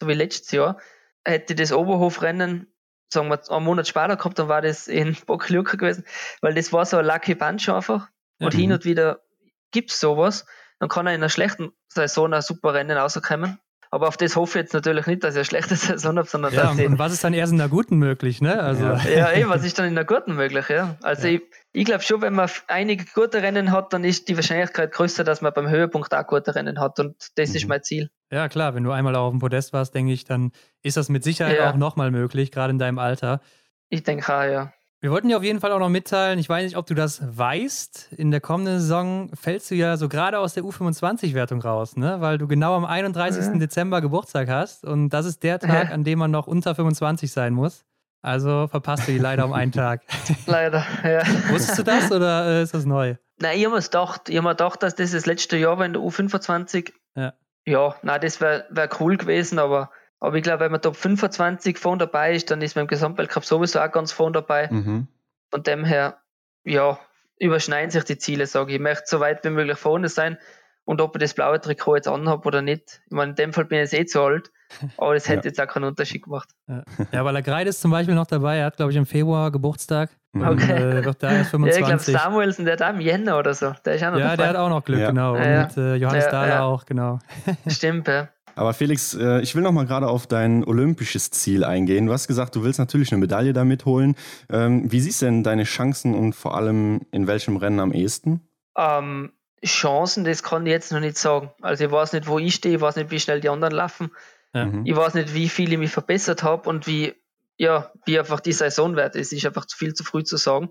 so 0.00 0.08
wie 0.08 0.14
letztes 0.14 0.50
Jahr, 0.52 0.78
hätte 1.24 1.54
das 1.54 1.72
Oberhofrennen, 1.72 2.72
sagen 3.12 3.28
wir, 3.28 3.40
einen 3.50 3.64
Monat 3.64 3.88
später 3.88 4.16
gehabt, 4.16 4.38
dann 4.38 4.48
war 4.48 4.62
das 4.62 4.88
in 4.88 5.16
Bockluca 5.26 5.76
gewesen, 5.76 6.04
weil 6.40 6.54
das 6.54 6.72
war 6.72 6.84
so 6.84 6.98
ein 6.98 7.06
Lucky 7.06 7.34
Bunch 7.34 7.68
einfach 7.68 8.08
und 8.40 8.54
mhm. 8.54 8.58
hin 8.58 8.72
und 8.72 8.84
wieder 8.84 9.22
gibt's 9.70 9.98
sowas, 9.98 10.46
dann 10.78 10.88
kann 10.88 11.06
er 11.06 11.14
in 11.14 11.20
einer 11.20 11.30
schlechten 11.30 11.72
Saison 11.88 12.32
ein 12.34 12.42
super 12.42 12.74
Rennen 12.74 12.96
rauskommen 12.96 13.58
aber 13.94 14.08
auf 14.08 14.16
das 14.16 14.34
hoffe 14.34 14.58
ich 14.58 14.64
jetzt 14.64 14.74
natürlich 14.74 15.06
nicht, 15.06 15.22
dass 15.22 15.34
ich 15.34 15.38
eine 15.38 15.44
schlechte 15.44 15.76
Saison 15.76 16.18
habe, 16.18 16.26
sondern 16.26 16.52
ja, 16.52 16.64
dass 16.64 16.78
ich. 16.80 16.86
Und 16.86 16.98
was 16.98 17.12
ist 17.12 17.22
dann 17.22 17.32
erst 17.32 17.52
in 17.52 17.58
der 17.58 17.68
guten 17.68 17.96
möglich, 17.96 18.40
ne? 18.40 18.60
Also. 18.60 18.82
Ja, 18.84 18.98
ja 19.08 19.26
ey, 19.28 19.48
was 19.48 19.64
ist 19.64 19.78
dann 19.78 19.86
in 19.86 19.94
der 19.94 20.04
guten 20.04 20.34
möglich, 20.34 20.68
ja? 20.68 20.96
Also 21.02 21.28
ja. 21.28 21.34
ich, 21.34 21.42
ich 21.72 21.84
glaube 21.84 22.02
schon, 22.02 22.20
wenn 22.20 22.34
man 22.34 22.50
einige 22.66 23.04
gute 23.14 23.40
Rennen 23.40 23.70
hat, 23.70 23.92
dann 23.92 24.02
ist 24.02 24.28
die 24.28 24.34
Wahrscheinlichkeit 24.34 24.90
größer, 24.90 25.22
dass 25.22 25.42
man 25.42 25.52
beim 25.54 25.68
Höhepunkt 25.68 26.12
auch 26.12 26.26
gute 26.26 26.56
Rennen 26.56 26.80
hat. 26.80 26.98
Und 26.98 27.14
das 27.36 27.50
mhm. 27.50 27.54
ist 27.54 27.68
mein 27.68 27.82
Ziel. 27.84 28.10
Ja, 28.32 28.48
klar, 28.48 28.74
wenn 28.74 28.82
du 28.82 28.90
einmal 28.90 29.14
auf 29.14 29.30
dem 29.30 29.38
Podest 29.38 29.72
warst, 29.72 29.94
denke 29.94 30.12
ich, 30.12 30.24
dann 30.24 30.50
ist 30.82 30.96
das 30.96 31.08
mit 31.08 31.22
Sicherheit 31.22 31.58
ja. 31.58 31.70
auch 31.70 31.76
nochmal 31.76 32.10
möglich, 32.10 32.50
gerade 32.50 32.72
in 32.72 32.80
deinem 32.80 32.98
Alter. 32.98 33.42
Ich 33.90 34.02
denke 34.02 34.26
auch, 34.34 34.42
ja. 34.42 34.72
Wir 35.04 35.10
wollten 35.10 35.28
dir 35.28 35.36
auf 35.36 35.42
jeden 35.42 35.60
Fall 35.60 35.70
auch 35.72 35.78
noch 35.78 35.90
mitteilen, 35.90 36.38
ich 36.38 36.48
weiß 36.48 36.64
nicht, 36.64 36.78
ob 36.78 36.86
du 36.86 36.94
das 36.94 37.20
weißt, 37.22 38.14
in 38.16 38.30
der 38.30 38.40
kommenden 38.40 38.80
Saison 38.80 39.28
fällst 39.38 39.70
du 39.70 39.74
ja 39.74 39.98
so 39.98 40.08
gerade 40.08 40.38
aus 40.38 40.54
der 40.54 40.62
U25-Wertung 40.62 41.60
raus, 41.60 41.98
ne? 41.98 42.22
weil 42.22 42.38
du 42.38 42.48
genau 42.48 42.74
am 42.74 42.86
31. 42.86 43.48
Mhm. 43.48 43.60
Dezember 43.60 44.00
Geburtstag 44.00 44.48
hast 44.48 44.82
und 44.82 45.10
das 45.10 45.26
ist 45.26 45.42
der 45.42 45.58
Tag, 45.58 45.90
an 45.90 46.04
dem 46.04 46.18
man 46.18 46.30
noch 46.30 46.46
unter 46.46 46.74
25 46.74 47.30
sein 47.30 47.52
muss. 47.52 47.84
Also 48.22 48.66
verpasst 48.66 49.06
du 49.06 49.12
die 49.12 49.18
leider 49.18 49.44
um 49.44 49.52
einen 49.52 49.72
Tag. 49.72 50.00
leider, 50.46 50.86
ja. 51.02 51.20
Wusstest 51.50 51.80
du 51.80 51.82
das 51.82 52.10
oder 52.10 52.46
äh, 52.46 52.62
ist 52.62 52.72
das 52.72 52.86
neu? 52.86 53.16
Nein, 53.36 53.58
ich 53.58 53.66
habe 53.66 53.74
mir 53.74 53.82
gedacht, 53.82 54.30
ich 54.30 54.38
habe 54.38 54.44
mir 54.44 54.54
gedacht, 54.54 54.82
dass 54.82 54.94
das 54.94 55.10
das 55.10 55.26
letzte 55.26 55.58
Jahr 55.58 55.76
war 55.76 55.84
in 55.84 55.92
der 55.92 56.00
U25. 56.00 56.94
Ja. 57.14 57.34
Ja, 57.66 57.94
nein, 58.00 58.22
das 58.22 58.40
wäre 58.40 58.64
wär 58.70 58.88
cool 59.00 59.18
gewesen, 59.18 59.58
aber 59.58 59.90
aber 60.24 60.36
ich 60.36 60.42
glaube, 60.42 60.60
wenn 60.60 60.72
man 60.72 60.80
Top 60.80 60.96
25 60.96 61.78
vorne 61.78 61.98
dabei 61.98 62.34
ist, 62.34 62.50
dann 62.50 62.62
ist 62.62 62.76
man 62.76 62.84
im 62.84 62.88
Gesamtweltcup 62.88 63.44
sowieso 63.44 63.80
auch 63.80 63.92
ganz 63.92 64.10
vorne 64.10 64.32
dabei. 64.32 64.68
Mhm. 64.70 65.06
Von 65.50 65.62
dem 65.62 65.84
her, 65.84 66.18
ja, 66.64 66.98
überschneiden 67.38 67.90
sich 67.90 68.04
die 68.04 68.16
Ziele, 68.16 68.46
sage 68.46 68.70
ich. 68.70 68.76
Ich 68.76 68.80
möchte 68.82 69.04
so 69.06 69.20
weit 69.20 69.44
wie 69.44 69.50
möglich 69.50 69.76
vorne 69.76 70.08
sein. 70.08 70.38
Und 70.86 71.02
ob 71.02 71.14
ich 71.14 71.20
das 71.20 71.34
blaue 71.34 71.60
Trikot 71.60 71.96
jetzt 71.96 72.08
anhabe 72.08 72.46
oder 72.46 72.62
nicht, 72.62 73.02
ich 73.04 73.12
meine, 73.12 73.30
in 73.30 73.36
dem 73.36 73.52
Fall 73.52 73.66
bin 73.66 73.78
ich 73.78 73.92
jetzt 73.92 74.00
eh 74.00 74.06
zu 74.06 74.22
alt, 74.22 74.50
aber 74.96 75.12
das 75.12 75.28
hätte 75.28 75.46
ja. 75.46 75.50
jetzt 75.50 75.60
auch 75.60 75.66
keinen 75.66 75.84
Unterschied 75.84 76.22
gemacht. 76.22 76.48
Ja, 76.68 76.82
ja 77.12 77.24
weil 77.24 77.34
der 77.34 77.42
Greid 77.42 77.66
ist 77.66 77.82
zum 77.82 77.90
Beispiel 77.90 78.14
noch 78.14 78.26
dabei, 78.26 78.56
er 78.56 78.66
hat, 78.66 78.76
glaube 78.76 78.92
ich, 78.92 78.96
im 78.96 79.06
Februar 79.06 79.50
Geburtstag. 79.50 80.08
Mhm. 80.32 80.48
Okay. 80.48 80.98
Äh, 81.00 81.04
wird 81.04 81.22
da 81.22 81.32
erst 81.32 81.50
25. 81.50 81.86
Ja, 81.86 81.96
ich 81.96 82.04
glaube, 82.04 82.18
Samuelsen, 82.18 82.64
der 82.64 82.74
hat 82.74 82.82
auch 82.82 82.94
im 82.94 83.00
Jänner 83.00 83.38
oder 83.38 83.52
so. 83.52 83.74
Der 83.84 83.94
ist 83.94 84.04
auch 84.04 84.12
noch 84.12 84.18
ja, 84.18 84.24
dabei. 84.24 84.36
der 84.36 84.48
hat 84.48 84.56
auch 84.56 84.68
noch 84.70 84.84
Glück, 84.84 85.00
ja. 85.00 85.08
genau. 85.08 85.34
Und 85.34 85.76
äh, 85.76 85.96
Johannes 85.96 86.28
Dahler 86.28 86.64
auch, 86.64 86.86
genau. 86.86 87.18
Stimmt, 87.66 88.08
ja. 88.08 88.28
Aber 88.56 88.72
Felix, 88.74 89.14
äh, 89.14 89.40
ich 89.40 89.54
will 89.54 89.62
noch 89.62 89.72
mal 89.72 89.86
gerade 89.86 90.08
auf 90.08 90.26
dein 90.26 90.64
olympisches 90.64 91.30
Ziel 91.30 91.64
eingehen. 91.64 92.06
Du 92.06 92.12
hast 92.12 92.28
gesagt, 92.28 92.54
du 92.56 92.62
willst 92.62 92.78
natürlich 92.78 93.12
eine 93.12 93.20
Medaille 93.20 93.52
damit 93.52 93.84
holen. 93.84 94.16
Ähm, 94.50 94.90
wie 94.90 95.00
siehst 95.00 95.22
du 95.22 95.26
denn 95.26 95.42
deine 95.42 95.64
Chancen 95.64 96.14
und 96.14 96.34
vor 96.34 96.56
allem 96.56 97.02
in 97.10 97.26
welchem 97.26 97.56
Rennen 97.56 97.80
am 97.80 97.92
ehesten? 97.92 98.40
Ähm, 98.76 99.32
Chancen, 99.64 100.24
das 100.24 100.42
kann 100.42 100.66
ich 100.66 100.72
jetzt 100.72 100.92
noch 100.92 101.00
nicht 101.00 101.16
sagen. 101.16 101.50
Also 101.60 101.84
ich 101.84 101.90
weiß 101.90 102.12
nicht, 102.12 102.26
wo 102.26 102.38
ich 102.38 102.54
stehe, 102.54 102.76
ich 102.76 102.80
weiß 102.80 102.96
nicht, 102.96 103.10
wie 103.10 103.20
schnell 103.20 103.40
die 103.40 103.48
anderen 103.48 103.74
laufen. 103.74 104.10
Ja. 104.52 104.66
Mhm. 104.66 104.86
Ich 104.86 104.94
weiß 104.94 105.14
nicht, 105.14 105.34
wie 105.34 105.48
viel 105.48 105.72
ich 105.72 105.78
mich 105.78 105.90
verbessert 105.90 106.42
habe 106.42 106.68
und 106.68 106.86
wie, 106.86 107.14
ja, 107.56 107.90
wie 108.04 108.18
einfach 108.18 108.40
die 108.40 108.52
Saison 108.52 108.96
wird. 108.96 109.16
Es 109.16 109.32
ist 109.32 109.46
einfach 109.46 109.64
zu 109.64 109.76
viel 109.76 109.94
zu 109.94 110.04
früh 110.04 110.22
zu 110.22 110.36
sagen. 110.36 110.70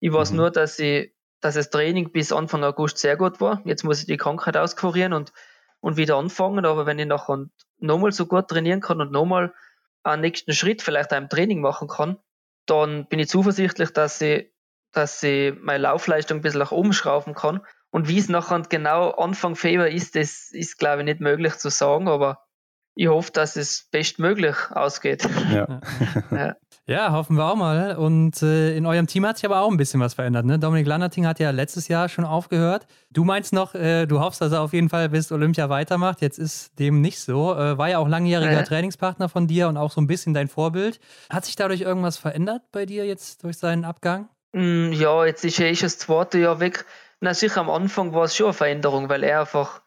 Ich 0.00 0.12
weiß 0.12 0.30
mhm. 0.30 0.36
nur, 0.38 0.50
dass 0.50 0.78
ich, 0.78 1.12
dass 1.40 1.54
das 1.54 1.70
Training 1.70 2.12
bis 2.12 2.32
Anfang 2.32 2.64
August 2.64 2.98
sehr 2.98 3.16
gut 3.16 3.40
war. 3.40 3.62
Jetzt 3.64 3.84
muss 3.84 4.00
ich 4.00 4.06
die 4.06 4.16
Krankheit 4.16 4.56
auskurieren 4.56 5.12
und 5.12 5.32
und 5.80 5.96
wieder 5.96 6.16
anfangen. 6.16 6.64
Aber 6.64 6.86
wenn 6.86 6.98
ich 6.98 7.06
nachher 7.06 7.46
nochmal 7.78 8.12
so 8.12 8.26
gut 8.26 8.48
trainieren 8.48 8.80
kann 8.80 9.00
und 9.00 9.12
nochmal 9.12 9.52
einen 10.02 10.22
nächsten 10.22 10.52
Schritt 10.52 10.82
vielleicht 10.82 11.12
einem 11.12 11.28
Training 11.28 11.60
machen 11.60 11.88
kann, 11.88 12.18
dann 12.66 13.06
bin 13.06 13.18
ich 13.18 13.28
zuversichtlich, 13.28 13.90
dass 13.92 14.20
ich, 14.20 14.50
dass 14.92 15.22
ich 15.22 15.54
meine 15.60 15.82
Laufleistung 15.82 16.38
ein 16.38 16.42
bisschen 16.42 16.60
nach 16.60 16.72
oben 16.72 16.92
schrauben 16.92 17.34
kann 17.34 17.60
Und 17.90 18.08
wie 18.08 18.18
es 18.18 18.28
nachher 18.28 18.62
genau 18.68 19.10
Anfang 19.10 19.56
Februar 19.56 19.88
ist, 19.88 20.14
das 20.16 20.50
ist, 20.52 20.78
glaube 20.78 21.00
ich, 21.00 21.06
nicht 21.06 21.20
möglich 21.20 21.56
zu 21.56 21.70
sagen, 21.70 22.08
aber 22.08 22.44
ich 22.94 23.08
hoffe, 23.08 23.32
dass 23.32 23.56
es 23.56 23.88
bestmöglich 23.90 24.56
ausgeht. 24.70 25.28
Ja. 25.52 25.80
ja. 26.30 26.56
ja. 26.90 27.12
hoffen 27.12 27.36
wir 27.36 27.44
auch 27.44 27.56
mal. 27.56 27.96
Und 27.96 28.42
äh, 28.42 28.76
in 28.76 28.86
eurem 28.86 29.06
Team 29.06 29.24
hat 29.26 29.38
sich 29.38 29.46
aber 29.46 29.60
auch 29.60 29.70
ein 29.70 29.76
bisschen 29.76 30.00
was 30.00 30.14
verändert. 30.14 30.44
Ne? 30.44 30.58
Dominik 30.58 30.86
Lannerting 30.86 31.26
hat 31.26 31.38
ja 31.38 31.50
letztes 31.50 31.88
Jahr 31.88 32.08
schon 32.08 32.24
aufgehört. 32.24 32.86
Du 33.10 33.24
meinst 33.24 33.52
noch, 33.52 33.74
äh, 33.74 34.06
du 34.06 34.20
hoffst, 34.20 34.40
dass 34.40 34.52
er 34.52 34.60
auf 34.60 34.72
jeden 34.72 34.88
Fall 34.88 35.08
bis 35.08 35.30
Olympia 35.32 35.68
weitermacht. 35.68 36.20
Jetzt 36.20 36.38
ist 36.38 36.78
dem 36.78 37.00
nicht 37.00 37.20
so. 37.20 37.54
Äh, 37.54 37.78
war 37.78 37.88
ja 37.88 37.98
auch 37.98 38.08
langjähriger 38.08 38.64
Trainingspartner 38.64 39.28
von 39.28 39.46
dir 39.46 39.68
und 39.68 39.76
auch 39.76 39.90
so 39.90 40.00
ein 40.00 40.06
bisschen 40.06 40.34
dein 40.34 40.48
Vorbild. 40.48 41.00
Hat 41.30 41.44
sich 41.44 41.56
dadurch 41.56 41.80
irgendwas 41.80 42.16
verändert 42.16 42.62
bei 42.72 42.86
dir 42.86 43.06
jetzt 43.06 43.44
durch 43.44 43.58
seinen 43.58 43.84
Abgang? 43.84 44.28
Mm, 44.52 44.92
ja, 44.92 45.24
jetzt 45.24 45.44
ist 45.44 45.60
er 45.60 45.70
eh 45.70 45.74
das 45.74 45.98
zweite 45.98 46.38
Jahr 46.38 46.60
weg. 46.60 46.84
Na 47.20 47.34
sicher, 47.34 47.60
am 47.60 47.70
Anfang 47.70 48.14
war 48.14 48.24
es 48.24 48.36
schon 48.36 48.46
eine 48.46 48.54
Veränderung, 48.54 49.08
weil 49.08 49.22
er 49.22 49.40
einfach 49.40 49.82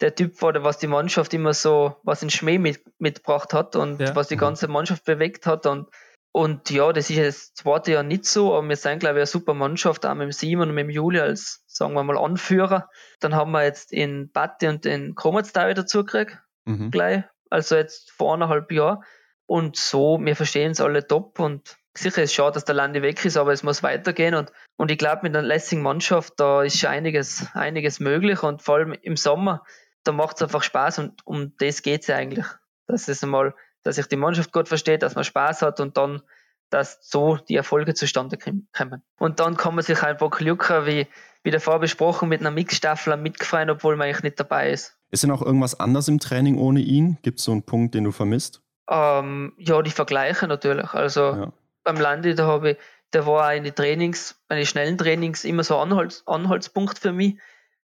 der 0.00 0.14
Typ 0.14 0.40
war, 0.42 0.52
was 0.62 0.78
die 0.78 0.86
Mannschaft 0.86 1.32
immer 1.34 1.54
so, 1.54 1.96
was 2.02 2.22
in 2.22 2.30
Schmäh 2.30 2.58
mit, 2.58 2.80
mitgebracht 2.98 3.52
hat 3.52 3.76
und 3.76 4.00
ja. 4.00 4.14
was 4.14 4.28
die 4.28 4.36
ganze 4.36 4.68
Mannschaft 4.68 5.04
bewegt 5.04 5.46
hat. 5.46 5.66
Und, 5.66 5.88
und 6.36 6.68
ja, 6.68 6.92
das 6.92 7.08
ist 7.08 7.16
jetzt 7.16 7.48
das 7.48 7.54
zweite 7.54 7.92
Jahr 7.92 8.02
nicht 8.02 8.26
so, 8.26 8.54
aber 8.54 8.68
wir 8.68 8.76
sind, 8.76 8.98
glaube 8.98 9.14
ich, 9.14 9.20
eine 9.20 9.26
super 9.26 9.54
Mannschaft, 9.54 10.04
auch 10.04 10.12
mit 10.12 10.26
dem 10.26 10.32
Simon 10.32 10.68
und 10.68 10.74
mit 10.74 10.82
dem 10.82 10.90
Juli 10.90 11.18
als, 11.18 11.64
sagen 11.66 11.94
wir 11.94 12.02
mal, 12.02 12.18
Anführer. 12.18 12.90
Dann 13.20 13.34
haben 13.34 13.52
wir 13.52 13.64
jetzt 13.64 13.90
in 13.90 14.30
Batti 14.32 14.68
und 14.68 14.84
in 14.84 15.14
Kromatztau 15.14 15.72
dazu 15.72 16.04
gekriegt, 16.04 16.36
mhm. 16.66 16.90
gleich. 16.90 17.24
Also 17.48 17.76
jetzt 17.76 18.10
vor 18.10 18.34
eineinhalb 18.34 18.70
Jahren. 18.70 19.02
Und 19.46 19.78
so, 19.78 20.18
wir 20.20 20.36
verstehen 20.36 20.72
es 20.72 20.80
alle 20.82 21.06
top 21.06 21.40
und 21.40 21.78
sicher 21.94 22.22
ist 22.22 22.32
es 22.32 22.34
schade, 22.34 22.52
dass 22.52 22.66
der 22.66 22.74
Lande 22.74 23.00
weg 23.00 23.24
ist, 23.24 23.38
aber 23.38 23.54
es 23.54 23.62
muss 23.62 23.82
weitergehen 23.82 24.34
und, 24.34 24.52
und 24.76 24.90
ich 24.90 24.98
glaube, 24.98 25.22
mit 25.22 25.34
einer 25.34 25.46
lässigen 25.46 25.80
Mannschaft, 25.80 26.34
da 26.36 26.64
ist 26.64 26.84
einiges, 26.84 27.46
einiges 27.54 27.98
möglich 27.98 28.42
und 28.42 28.60
vor 28.60 28.74
allem 28.74 28.92
im 28.92 29.16
Sommer, 29.16 29.64
da 30.04 30.12
macht 30.12 30.36
es 30.36 30.42
einfach 30.42 30.62
Spaß 30.62 30.98
und 30.98 31.26
um 31.26 31.54
das 31.56 31.80
geht 31.80 32.02
es 32.02 32.08
ja 32.08 32.16
eigentlich. 32.16 32.44
Das 32.86 33.08
ist 33.08 33.24
einmal, 33.24 33.54
dass 33.86 33.96
sich 33.96 34.06
die 34.06 34.16
Mannschaft 34.16 34.52
gut 34.52 34.68
versteht, 34.68 35.02
dass 35.02 35.14
man 35.14 35.24
Spaß 35.24 35.62
hat 35.62 35.78
und 35.80 35.96
dann, 35.96 36.22
dass 36.70 36.98
so 37.00 37.36
die 37.36 37.54
Erfolge 37.54 37.94
zustande 37.94 38.36
kommen. 38.36 39.02
Und 39.18 39.38
dann 39.38 39.56
kann 39.56 39.74
man 39.76 39.84
sich 39.84 40.02
einfach 40.02 40.30
Glück 40.30 40.68
wie, 40.86 41.06
wie 41.44 41.50
davor 41.50 41.78
besprochen, 41.78 42.28
mit 42.28 42.40
einer 42.40 42.50
Mixstaffel 42.50 43.16
mitgefreien, 43.16 43.70
obwohl 43.70 43.96
man 43.96 44.08
eigentlich 44.08 44.24
nicht 44.24 44.40
dabei 44.40 44.70
ist. 44.70 44.98
Ist 45.10 45.22
denn 45.22 45.30
auch 45.30 45.42
irgendwas 45.42 45.78
anders 45.78 46.08
im 46.08 46.18
Training 46.18 46.58
ohne 46.58 46.80
ihn? 46.80 47.18
Gibt 47.22 47.38
es 47.38 47.44
so 47.44 47.52
einen 47.52 47.62
Punkt, 47.62 47.94
den 47.94 48.04
du 48.04 48.10
vermisst? 48.10 48.60
Ähm, 48.90 49.52
ja, 49.56 49.80
die 49.82 49.90
Vergleiche 49.92 50.48
natürlich. 50.48 50.92
Also 50.92 51.20
ja. 51.20 51.52
beim 51.84 51.96
Landi, 51.96 52.34
da 52.34 52.46
habe 52.46 52.72
ich, 52.72 52.76
da 53.12 53.24
war 53.24 53.46
eine 53.46 53.72
Trainings, 53.72 54.40
meine 54.48 54.66
schnellen 54.66 54.98
Trainings 54.98 55.44
immer 55.44 55.62
so 55.62 55.76
ein 55.76 55.92
Anhalts, 55.92 56.24
Anhaltspunkt 56.26 56.98
für 56.98 57.12
mich. 57.12 57.36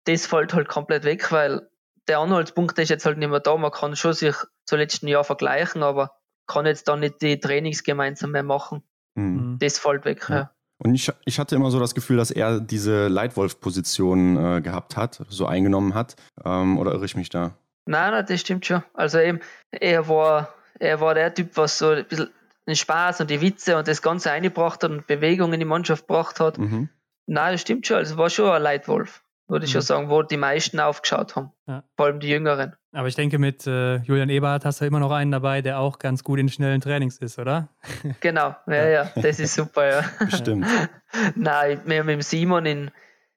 Das 0.05 0.25
fällt 0.25 0.55
halt 0.55 0.67
komplett 0.67 1.03
weg, 1.03 1.31
weil 1.31 1.69
der 2.07 2.19
Anhaltspunkt 2.19 2.77
ist 2.79 2.89
jetzt 2.89 3.05
halt 3.05 3.17
nicht 3.17 3.29
mehr 3.29 3.39
da. 3.39 3.55
Man 3.57 3.71
kann 3.71 3.95
schon 3.95 4.13
sich 4.13 4.35
zum 4.65 4.79
letzten 4.79 5.07
Jahr 5.07 5.23
vergleichen, 5.23 5.83
aber 5.83 6.11
kann 6.47 6.65
jetzt 6.65 6.87
dann 6.87 7.01
nicht 7.01 7.21
die 7.21 7.39
Trainings 7.39 7.83
gemeinsam 7.83 8.31
mehr 8.31 8.43
machen. 8.43 8.83
Mhm. 9.15 9.57
Das 9.59 9.77
fällt 9.77 10.05
weg. 10.05 10.25
Ja. 10.29 10.35
ja. 10.35 10.51
Und 10.83 10.95
ich, 10.95 11.11
ich 11.25 11.37
hatte 11.39 11.55
immer 11.55 11.69
so 11.69 11.79
das 11.79 11.93
Gefühl, 11.93 12.17
dass 12.17 12.31
er 12.31 12.59
diese 12.59 13.07
Leitwolf-Position 13.07 14.57
äh, 14.57 14.61
gehabt 14.61 14.97
hat, 14.97 15.21
so 15.29 15.45
eingenommen 15.45 15.93
hat. 15.93 16.15
Ähm, 16.43 16.79
oder 16.79 16.91
irre 16.93 17.05
ich 17.05 17.15
mich 17.15 17.29
da? 17.29 17.55
Nein, 17.85 18.11
nein, 18.11 18.25
das 18.27 18.41
stimmt 18.41 18.65
schon. 18.65 18.83
Also 18.93 19.19
eben, 19.19 19.39
er 19.69 20.07
war, 20.07 20.53
er 20.79 20.99
war 20.99 21.13
der 21.13 21.33
Typ, 21.33 21.55
was 21.55 21.77
so 21.77 21.89
ein 21.89 22.05
bisschen 22.05 22.29
den 22.67 22.75
Spaß 22.75 23.21
und 23.21 23.29
die 23.29 23.41
Witze 23.41 23.77
und 23.77 23.87
das 23.87 24.01
Ganze 24.01 24.31
eingebracht 24.31 24.83
hat 24.83 24.91
und 24.91 25.07
Bewegung 25.07 25.53
in 25.53 25.59
die 25.59 25.65
Mannschaft 25.65 26.07
gebracht 26.07 26.39
hat. 26.39 26.57
Mhm. 26.57 26.89
Nein, 27.27 27.53
das 27.53 27.61
stimmt 27.61 27.85
schon. 27.85 27.97
Also 27.97 28.17
war 28.17 28.29
schon 28.29 28.49
ein 28.49 28.61
Leitwolf 28.61 29.23
würde 29.51 29.65
ich 29.65 29.71
mhm. 29.71 29.73
schon 29.73 29.81
sagen, 29.81 30.09
wo 30.09 30.23
die 30.23 30.37
meisten 30.37 30.79
aufgeschaut 30.79 31.35
haben. 31.35 31.51
Ja. 31.67 31.83
Vor 31.97 32.05
allem 32.05 32.21
die 32.21 32.29
Jüngeren. 32.29 32.73
Aber 32.93 33.09
ich 33.09 33.15
denke, 33.15 33.37
mit 33.37 33.67
äh, 33.67 33.97
Julian 33.97 34.29
Eberhardt 34.29 34.63
hast 34.63 34.79
du 34.79 34.85
immer 34.85 34.99
noch 34.99 35.11
einen 35.11 35.31
dabei, 35.31 35.61
der 35.61 35.79
auch 35.79 35.99
ganz 35.99 36.23
gut 36.23 36.39
in 36.39 36.47
schnellen 36.47 36.79
Trainings 36.79 37.17
ist, 37.17 37.37
oder? 37.37 37.67
Genau, 38.21 38.55
ja, 38.67 38.87
ja, 38.87 39.11
das 39.15 39.39
ist 39.39 39.53
super, 39.53 39.87
ja. 39.87 40.27
Stimmt. 40.29 40.67
Nein, 41.35 41.81
wir 41.85 41.99
haben 41.99 42.05
mit 42.05 42.23
Simon 42.23 42.65
in, 42.65 42.91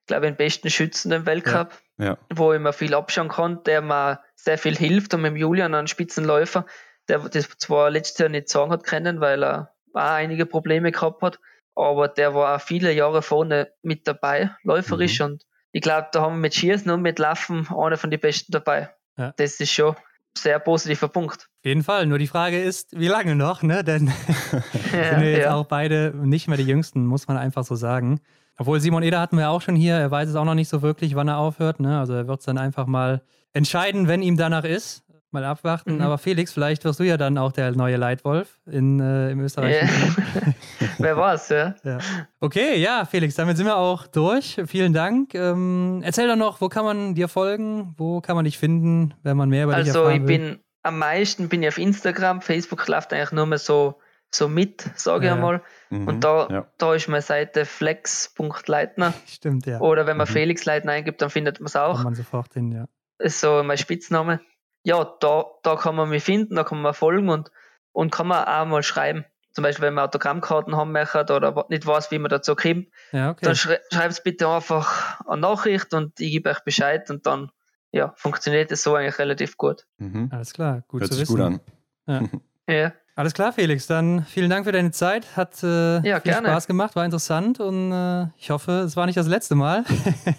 glaube 0.07 0.25
ich, 0.25 0.31
den 0.31 0.37
besten 0.37 0.69
Schützen 0.69 1.11
im 1.11 1.25
Weltcup, 1.25 1.73
ja. 1.97 2.05
Ja. 2.05 2.17
wo 2.33 2.53
ich 2.53 2.61
mir 2.61 2.73
viel 2.73 2.93
abschauen 2.93 3.27
kann, 3.27 3.61
der 3.65 3.81
mir 3.81 4.21
sehr 4.35 4.57
viel 4.57 4.75
hilft 4.75 5.13
und 5.13 5.21
mit 5.21 5.35
Julian, 5.35 5.75
einen 5.75 5.87
Spitzenläufer, 5.87 6.65
der 7.09 7.19
das 7.19 7.49
zwar 7.57 7.89
letztes 7.89 8.19
Jahr 8.19 8.29
nicht 8.29 8.47
sagen 8.47 8.71
hat 8.71 8.85
können, 8.85 9.19
weil 9.19 9.43
er 9.43 9.73
auch 9.93 10.01
einige 10.01 10.45
Probleme 10.45 10.93
gehabt 10.93 11.21
hat, 11.21 11.39
aber 11.75 12.07
der 12.07 12.33
war 12.33 12.55
auch 12.55 12.61
viele 12.61 12.93
Jahre 12.93 13.21
vorne 13.21 13.73
mit 13.81 14.07
dabei, 14.07 14.51
läuferisch 14.63 15.19
mhm. 15.19 15.25
und 15.25 15.45
ich 15.75 15.81
glaube, 15.81 16.07
da 16.13 16.21
haben 16.21 16.35
wir 16.35 16.39
mit 16.39 16.55
Schießen 16.55 16.89
und 16.89 17.01
mit 17.01 17.19
Laufen 17.19 17.67
einer 17.67 17.97
von 17.97 18.09
den 18.09 18.21
Besten 18.21 18.53
dabei. 18.53 18.91
Ja. 19.17 19.33
Das 19.35 19.59
ist 19.59 19.73
schon 19.73 19.89
ein 19.89 19.97
sehr 20.37 20.57
positiver 20.57 21.09
Punkt. 21.09 21.49
Auf 21.49 21.65
jeden 21.65 21.83
Fall. 21.83 22.05
Nur 22.05 22.17
die 22.17 22.27
Frage 22.27 22.61
ist, 22.61 22.97
wie 22.97 23.09
lange 23.09 23.35
noch, 23.35 23.61
ne? 23.61 23.83
Denn 23.83 24.07
ja, 24.07 24.13
sind 25.09 25.21
wir 25.21 25.31
jetzt 25.31 25.43
ja. 25.43 25.53
auch 25.53 25.65
beide 25.65 26.13
nicht 26.15 26.47
mehr 26.47 26.55
die 26.55 26.63
Jüngsten, 26.63 27.05
muss 27.05 27.27
man 27.27 27.35
einfach 27.35 27.65
so 27.65 27.75
sagen. 27.75 28.21
Obwohl 28.57 28.79
Simon 28.79 29.03
Eder 29.03 29.19
hatten 29.19 29.37
wir 29.37 29.49
auch 29.49 29.61
schon 29.61 29.75
hier, 29.75 29.95
er 29.95 30.09
weiß 30.09 30.29
es 30.29 30.35
auch 30.37 30.45
noch 30.45 30.55
nicht 30.55 30.69
so 30.69 30.81
wirklich, 30.81 31.13
wann 31.15 31.27
er 31.27 31.39
aufhört. 31.39 31.81
Ne? 31.81 31.99
Also 31.99 32.13
er 32.13 32.29
wird 32.29 32.39
es 32.39 32.45
dann 32.45 32.57
einfach 32.57 32.85
mal 32.85 33.21
entscheiden, 33.51 34.07
wenn 34.07 34.21
ihm 34.21 34.37
danach 34.37 34.63
ist 34.63 35.03
mal 35.35 35.45
abwarten. 35.45 35.95
Mhm. 35.95 36.01
Aber 36.01 36.17
Felix, 36.17 36.51
vielleicht 36.51 36.83
wirst 36.83 36.99
du 36.99 37.03
ja 37.03 37.17
dann 37.17 37.37
auch 37.37 37.51
der 37.51 37.71
neue 37.71 37.97
Leitwolf 37.97 38.59
in, 38.65 38.99
äh, 38.99 39.31
im 39.31 39.39
Österreich. 39.41 39.83
Yeah. 39.83 39.89
Wer 40.97 41.17
war's, 41.17 41.49
ja? 41.49 41.75
ja? 41.83 41.99
Okay, 42.39 42.77
ja, 42.77 43.05
Felix, 43.05 43.35
damit 43.35 43.57
sind 43.57 43.67
wir 43.67 43.77
auch 43.77 44.07
durch. 44.07 44.61
Vielen 44.65 44.93
Dank. 44.93 45.35
Ähm, 45.35 46.01
erzähl 46.03 46.27
doch 46.27 46.35
noch, 46.35 46.61
wo 46.61 46.69
kann 46.69 46.85
man 46.85 47.15
dir 47.15 47.27
folgen? 47.27 47.93
Wo 47.97 48.21
kann 48.21 48.35
man 48.35 48.45
dich 48.45 48.57
finden, 48.57 49.13
wenn 49.23 49.37
man 49.37 49.49
mehr 49.49 49.65
über 49.65 49.75
also, 49.75 49.83
dich 49.83 49.95
erfahren 49.95 50.21
Also, 50.21 50.21
ich 50.21 50.25
bin 50.25 50.59
am 50.85 50.99
meisten 50.99 51.49
bin 51.49 51.63
ich 51.63 51.69
auf 51.69 51.77
Instagram. 51.77 52.41
Facebook 52.41 52.87
läuft 52.87 53.11
eigentlich 53.11 53.31
nur 53.31 53.47
mehr 53.47 53.57
so, 53.57 53.99
so 54.33 54.47
mit, 54.47 54.89
sage 54.95 55.25
ich 55.25 55.31
einmal. 55.31 55.61
Mhm, 55.89 56.07
und 56.07 56.23
da, 56.23 56.47
ja. 56.49 56.67
da 56.77 56.93
ist 56.93 57.07
meine 57.07 57.21
Seite 57.21 57.65
flex.leitner. 57.65 59.13
Stimmt, 59.25 59.65
ja. 59.65 59.79
Oder 59.79 60.05
wenn 60.05 60.17
man 60.17 60.27
mhm. 60.27 60.33
Felix 60.33 60.65
Leitner 60.65 60.91
eingibt, 60.91 61.21
dann 61.21 61.29
findet 61.29 61.59
man 61.59 61.67
es 61.67 61.75
auch. 61.75 61.95
Kann 61.95 62.03
man 62.03 62.15
sofort 62.15 62.53
hin, 62.53 62.71
ja. 62.71 62.85
Ist 63.17 63.39
so 63.39 63.63
mein 63.63 63.77
Spitzname 63.77 64.41
ja, 64.85 65.03
da, 65.19 65.45
da 65.63 65.75
kann 65.75 65.95
man 65.95 66.09
mich 66.09 66.23
finden, 66.23 66.55
da 66.55 66.63
kann 66.63 66.81
man 66.81 66.93
folgen 66.93 67.27
und, 67.29 67.51
und 67.91 68.11
kann 68.11 68.27
man 68.27 68.45
auch 68.45 68.65
mal 68.65 68.83
schreiben. 68.83 69.25
Zum 69.51 69.63
Beispiel, 69.63 69.85
wenn 69.85 69.95
man 69.95 70.05
Autogrammkarten 70.05 70.75
haben 70.75 70.91
möchte 70.91 71.33
oder 71.33 71.65
nicht 71.69 71.87
weiß, 71.87 72.11
wie 72.11 72.19
man 72.19 72.29
dazu 72.29 72.55
kommt, 72.55 72.87
ja, 73.11 73.31
okay. 73.31 73.45
dann 73.45 73.55
schrei 73.55 73.79
schreibt 73.91 74.23
bitte 74.23 74.47
einfach 74.47 75.19
eine 75.25 75.41
Nachricht 75.41 75.93
und 75.93 76.19
ich 76.19 76.31
gebe 76.31 76.49
euch 76.49 76.59
Bescheid 76.63 77.09
und 77.09 77.25
dann 77.25 77.51
ja, 77.91 78.13
funktioniert 78.15 78.71
es 78.71 78.83
so 78.83 78.93
eigentlich 78.95 79.17
relativ 79.17 79.57
gut. 79.57 79.87
Mhm. 79.97 80.29
Alles 80.31 80.53
klar, 80.53 80.83
gut 80.87 81.01
Hört 81.01 81.13
zu 81.13 81.19
wissen. 81.19 81.35
gut 81.35 81.41
an. 81.41 81.59
Ja. 82.05 82.21
ja. 82.73 82.93
Alles 83.15 83.33
klar, 83.33 83.53
Felix. 83.53 83.87
Dann 83.87 84.25
vielen 84.25 84.49
Dank 84.49 84.65
für 84.65 84.73
deine 84.73 84.91
Zeit. 84.91 85.37
Hat 85.37 85.63
äh, 85.63 86.01
ja, 86.01 86.19
viel 86.19 86.31
gerne. 86.31 86.49
Spaß 86.49 86.67
gemacht, 86.67 86.95
war 86.97 87.05
interessant 87.05 87.61
und 87.61 87.91
äh, 87.93 88.27
ich 88.37 88.51
hoffe, 88.51 88.81
es 88.81 88.97
war 88.97 89.05
nicht 89.05 89.17
das 89.17 89.27
letzte 89.27 89.55
Mal. 89.55 89.85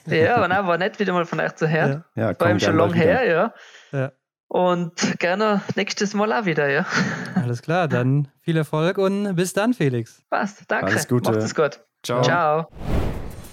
ja, 0.07 0.37
aber 0.37 0.47
nein, 0.47 0.67
war 0.67 0.77
nett 0.77 1.01
wieder 1.01 1.15
mal 1.15 1.25
von 1.25 1.41
euch 1.41 1.55
zu 1.55 1.69
hören. 1.69 2.05
Ja, 2.15 2.31
ja 2.31 2.41
war 2.41 2.51
eben 2.51 2.61
schon 2.61 2.77
lang 2.77 2.93
her, 2.93 3.27
ja. 3.27 3.55
ja. 3.99 4.13
Und 4.49 5.19
gerne 5.19 5.63
nächstes 5.75 6.15
Mal 6.15 6.33
auch 6.33 6.45
wieder, 6.45 6.69
ja. 6.69 6.87
Alles 7.35 7.63
klar, 7.63 7.89
dann 7.89 8.29
viel 8.41 8.57
Erfolg 8.57 8.99
und 8.99 9.35
bis 9.35 9.53
dann, 9.53 9.75
Felix. 9.75 10.23
Passt, 10.31 10.65
danke. 10.69 10.87
Alles 10.87 11.09
Gute. 11.09 11.33
Macht 11.33 11.43
es 11.43 11.55
gut. 11.55 11.81
Ciao. 12.03 12.23
Ciao. 12.23 12.69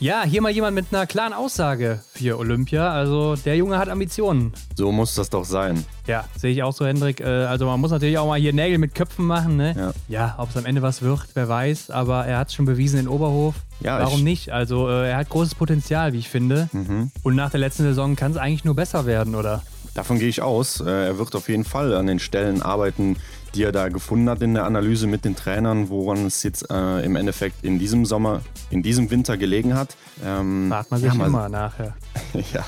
Ja, 0.04 0.24
hier 0.24 0.42
mal 0.42 0.52
jemand 0.52 0.76
mit 0.76 0.88
einer 0.92 1.08
klaren 1.08 1.32
Aussage 1.32 2.02
für 2.14 2.38
Olympia. 2.38 2.92
Also 2.92 3.38
der 3.38 3.56
Junge 3.56 3.78
hat 3.78 3.88
Ambitionen. 3.88 4.52
So 4.76 4.92
muss 4.92 5.16
das 5.16 5.30
doch 5.30 5.46
sein. 5.46 5.86
Ja, 6.08 6.26
sehe 6.38 6.52
ich 6.52 6.62
auch 6.62 6.74
so, 6.74 6.86
Hendrik. 6.86 7.22
Äh, 7.22 7.46
also 7.46 7.66
man 7.68 7.80
muss 7.80 7.92
natürlich 7.92 8.18
auch 8.18 8.28
mal 8.28 8.38
hier 8.38 8.52
Nägel 8.52 8.80
mit 8.80 8.96
Köpfen 8.96 9.26
machen. 9.26 9.56
Ne? 9.56 9.74
Ja, 9.78 9.94
ja 10.10 10.36
ob 10.40 10.50
es 10.50 10.58
am 10.58 10.66
Ende 10.66 10.82
was 10.82 11.02
wird, 11.02 11.22
wer 11.36 11.48
weiß. 11.48 11.90
Aber 11.90 12.26
er 12.26 12.38
hat 12.38 12.50
es 12.50 12.54
schon 12.54 12.66
bewiesen 12.66 13.00
in 13.00 13.08
Oberhof. 13.08 13.56
Ja, 13.80 14.00
Warum 14.00 14.26
nicht? 14.26 14.52
Also 14.52 14.90
äh, 14.90 15.12
er 15.12 15.16
hat 15.16 15.30
großes 15.30 15.56
Potenzial, 15.56 16.12
wie 16.12 16.20
ich 16.20 16.28
finde. 16.28 16.68
Mhm. 16.74 17.10
Und 17.24 17.36
nach 17.36 17.52
der 17.52 17.62
letzten 17.62 17.84
Saison 17.84 18.18
kann 18.18 18.34
es 18.34 18.38
eigentlich 18.38 18.66
nur 18.66 18.76
besser 18.76 19.06
werden, 19.06 19.36
oder? 19.36 19.64
Davon 19.94 20.20
gehe 20.20 20.30
ich 20.30 20.42
aus. 20.42 20.80
Äh, 20.80 20.90
er 20.90 21.18
wird 21.18 21.36
auf 21.36 21.50
jeden 21.50 21.66
Fall 21.66 21.94
an 21.94 22.08
den 22.08 22.20
Stellen 22.20 22.62
arbeiten, 22.62 23.18
die 23.54 23.64
er 23.64 23.72
da 23.72 23.90
gefunden 23.90 24.30
hat 24.30 24.42
in 24.42 24.54
der 24.54 24.66
Analyse 24.66 25.08
mit 25.08 25.26
den 25.26 25.36
Trainern, 25.36 25.90
woran 25.90 26.26
es 26.26 26.42
jetzt 26.44 26.70
äh, 26.72 27.02
im 27.02 27.16
Endeffekt 27.16 27.64
in 27.64 27.78
diesem 27.78 28.06
Sommer, 28.06 28.42
in 28.72 28.82
diesem 28.82 29.12
Winter 29.12 29.38
gelegen 29.38 29.76
hat. 29.76 29.96
Ähm, 30.24 30.68
Fragt 30.70 30.92
man 30.92 31.00
sich 31.00 31.14
ja, 31.14 31.26
immer 31.26 31.50
nachher. 31.50 31.96
ja. 32.54 32.66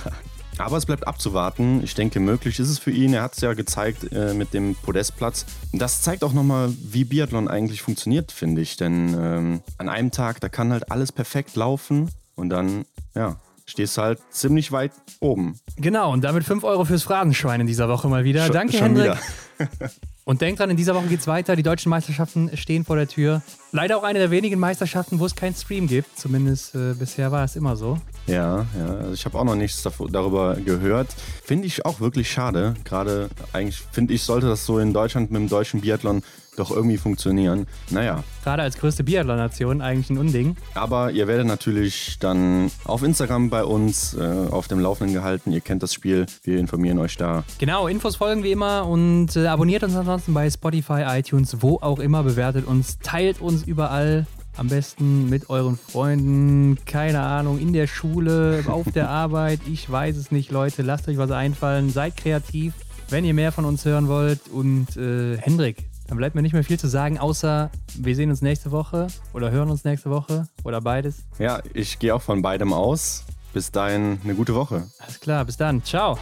Aber 0.57 0.77
es 0.77 0.85
bleibt 0.85 1.05
abzuwarten. 1.05 1.83
Ich 1.83 1.95
denke, 1.95 2.19
möglich 2.19 2.59
ist 2.59 2.69
es 2.69 2.79
für 2.79 2.91
ihn. 2.91 3.13
Er 3.13 3.23
hat 3.23 3.33
es 3.33 3.41
ja 3.41 3.53
gezeigt 3.53 4.11
äh, 4.13 4.33
mit 4.33 4.53
dem 4.53 4.75
Podestplatz. 4.75 5.45
Das 5.73 6.01
zeigt 6.01 6.23
auch 6.23 6.31
nochmal, 6.31 6.71
wie 6.81 7.03
Biathlon 7.03 7.47
eigentlich 7.47 7.81
funktioniert, 7.81 8.31
finde 8.31 8.61
ich. 8.61 8.77
Denn 8.77 9.13
ähm, 9.19 9.61
an 9.77 9.89
einem 9.89 10.11
Tag, 10.11 10.39
da 10.39 10.47
kann 10.47 10.71
halt 10.71 10.91
alles 10.91 11.11
perfekt 11.11 11.55
laufen 11.55 12.09
und 12.35 12.49
dann, 12.49 12.85
ja, 13.15 13.35
stehst 13.65 13.97
halt 13.97 14.19
ziemlich 14.29 14.71
weit 14.71 14.91
oben. 15.19 15.59
Genau, 15.77 16.11
und 16.11 16.23
damit 16.23 16.43
5 16.43 16.63
Euro 16.63 16.85
fürs 16.85 17.03
Phrasenschwein 17.03 17.61
in 17.61 17.67
dieser 17.67 17.89
Woche 17.89 18.07
mal 18.07 18.23
wieder. 18.23 18.45
Schon, 18.45 18.53
Danke, 18.53 18.79
Hendrik. 18.79 19.17
Und 20.25 20.41
denkt 20.41 20.59
dran, 20.59 20.71
in 20.71 20.77
dieser 20.77 20.95
Woche 20.95 21.05
geht 21.05 21.19
es 21.19 21.27
weiter. 21.27 21.55
Die 21.55 21.61
deutschen 21.61 21.91
Meisterschaften 21.91 22.49
stehen 22.57 22.83
vor 22.83 22.95
der 22.95 23.07
Tür. 23.07 23.43
Leider 23.71 23.95
auch 23.95 24.03
eine 24.03 24.17
der 24.17 24.31
wenigen 24.31 24.59
Meisterschaften, 24.59 25.19
wo 25.19 25.25
es 25.27 25.35
keinen 25.35 25.53
Stream 25.53 25.85
gibt. 25.85 26.17
Zumindest 26.17 26.73
äh, 26.73 26.95
bisher 26.97 27.31
war 27.31 27.43
es 27.43 27.55
immer 27.55 27.75
so. 27.75 27.99
Ja, 28.27 28.65
ja. 28.77 28.95
Also 29.01 29.13
ich 29.13 29.25
habe 29.25 29.37
auch 29.37 29.43
noch 29.43 29.55
nichts 29.55 29.83
darüber 29.83 30.55
gehört. 30.55 31.07
Finde 31.43 31.67
ich 31.67 31.85
auch 31.85 31.99
wirklich 31.99 32.29
schade. 32.31 32.75
Gerade 32.83 33.29
eigentlich 33.53 33.83
finde 33.91 34.13
ich, 34.13 34.23
sollte 34.23 34.47
das 34.47 34.65
so 34.65 34.79
in 34.79 34.93
Deutschland 34.93 35.31
mit 35.31 35.41
dem 35.41 35.49
deutschen 35.49 35.81
Biathlon 35.81 36.23
doch 36.55 36.71
irgendwie 36.71 36.97
funktionieren. 36.97 37.67
Naja. 37.89 38.23
Gerade 38.43 38.63
als 38.63 38.77
größte 38.77 39.03
Biathlon-Nation 39.03 39.81
eigentlich 39.81 40.09
ein 40.09 40.17
Unding. 40.17 40.55
Aber 40.73 41.11
ihr 41.11 41.27
werdet 41.27 41.47
natürlich 41.47 42.17
dann 42.19 42.71
auf 42.85 43.03
Instagram 43.03 43.49
bei 43.49 43.63
uns 43.63 44.13
äh, 44.13 44.47
auf 44.49 44.67
dem 44.67 44.79
Laufenden 44.79 45.13
gehalten. 45.13 45.51
Ihr 45.51 45.61
kennt 45.61 45.83
das 45.83 45.93
Spiel. 45.93 46.25
Wir 46.43 46.59
informieren 46.59 46.99
euch 46.99 47.17
da. 47.17 47.43
Genau, 47.59 47.87
Infos 47.87 48.15
folgen 48.15 48.43
wie 48.43 48.51
immer 48.51 48.87
und 48.87 49.35
äh, 49.35 49.47
abonniert 49.47 49.83
uns 49.83 49.95
ansonsten 49.95 50.33
bei 50.33 50.49
Spotify, 50.49 51.03
iTunes, 51.07 51.57
wo 51.61 51.77
auch 51.81 51.99
immer. 51.99 52.23
Bewertet 52.23 52.65
uns, 52.65 52.99
teilt 52.99 53.41
uns 53.41 53.63
überall. 53.63 54.25
Am 54.57 54.67
besten 54.67 55.29
mit 55.29 55.49
euren 55.49 55.77
Freunden, 55.77 56.77
keine 56.85 57.19
Ahnung, 57.19 57.59
in 57.59 57.73
der 57.73 57.87
Schule, 57.87 58.63
auf 58.67 58.89
der 58.91 59.09
Arbeit. 59.09 59.59
Ich 59.67 59.89
weiß 59.89 60.15
es 60.15 60.31
nicht, 60.31 60.49
Leute. 60.51 60.81
Lasst 60.81 61.07
euch 61.07 61.17
was 61.17 61.31
einfallen. 61.31 61.89
Seid 61.89 62.15
kreativ, 62.15 62.73
wenn 63.09 63.25
ihr 63.25 63.33
mehr 63.33 63.51
von 63.51 63.65
uns 63.65 63.83
hören 63.83 64.07
wollt. 64.07 64.47
Und 64.47 64.95
äh, 64.95 65.37
Hendrik, 65.37 65.85
dann 66.07 66.17
bleibt 66.17 66.35
mir 66.35 66.41
nicht 66.41 66.53
mehr 66.53 66.63
viel 66.63 66.79
zu 66.79 66.87
sagen, 66.87 67.17
außer 67.17 67.69
wir 67.97 68.15
sehen 68.15 68.29
uns 68.29 68.41
nächste 68.41 68.71
Woche 68.71 69.07
oder 69.33 69.51
hören 69.51 69.69
uns 69.69 69.83
nächste 69.83 70.09
Woche 70.09 70.47
oder 70.63 70.79
beides. 70.79 71.23
Ja, 71.39 71.59
ich 71.73 71.99
gehe 71.99 72.15
auch 72.15 72.21
von 72.21 72.41
beidem 72.41 72.71
aus. 72.73 73.25
Bis 73.53 73.71
dahin 73.71 74.19
eine 74.23 74.35
gute 74.35 74.53
Woche. 74.53 74.83
Alles 74.99 75.19
klar, 75.19 75.45
bis 75.45 75.57
dann. 75.57 75.83
Ciao. 75.83 76.17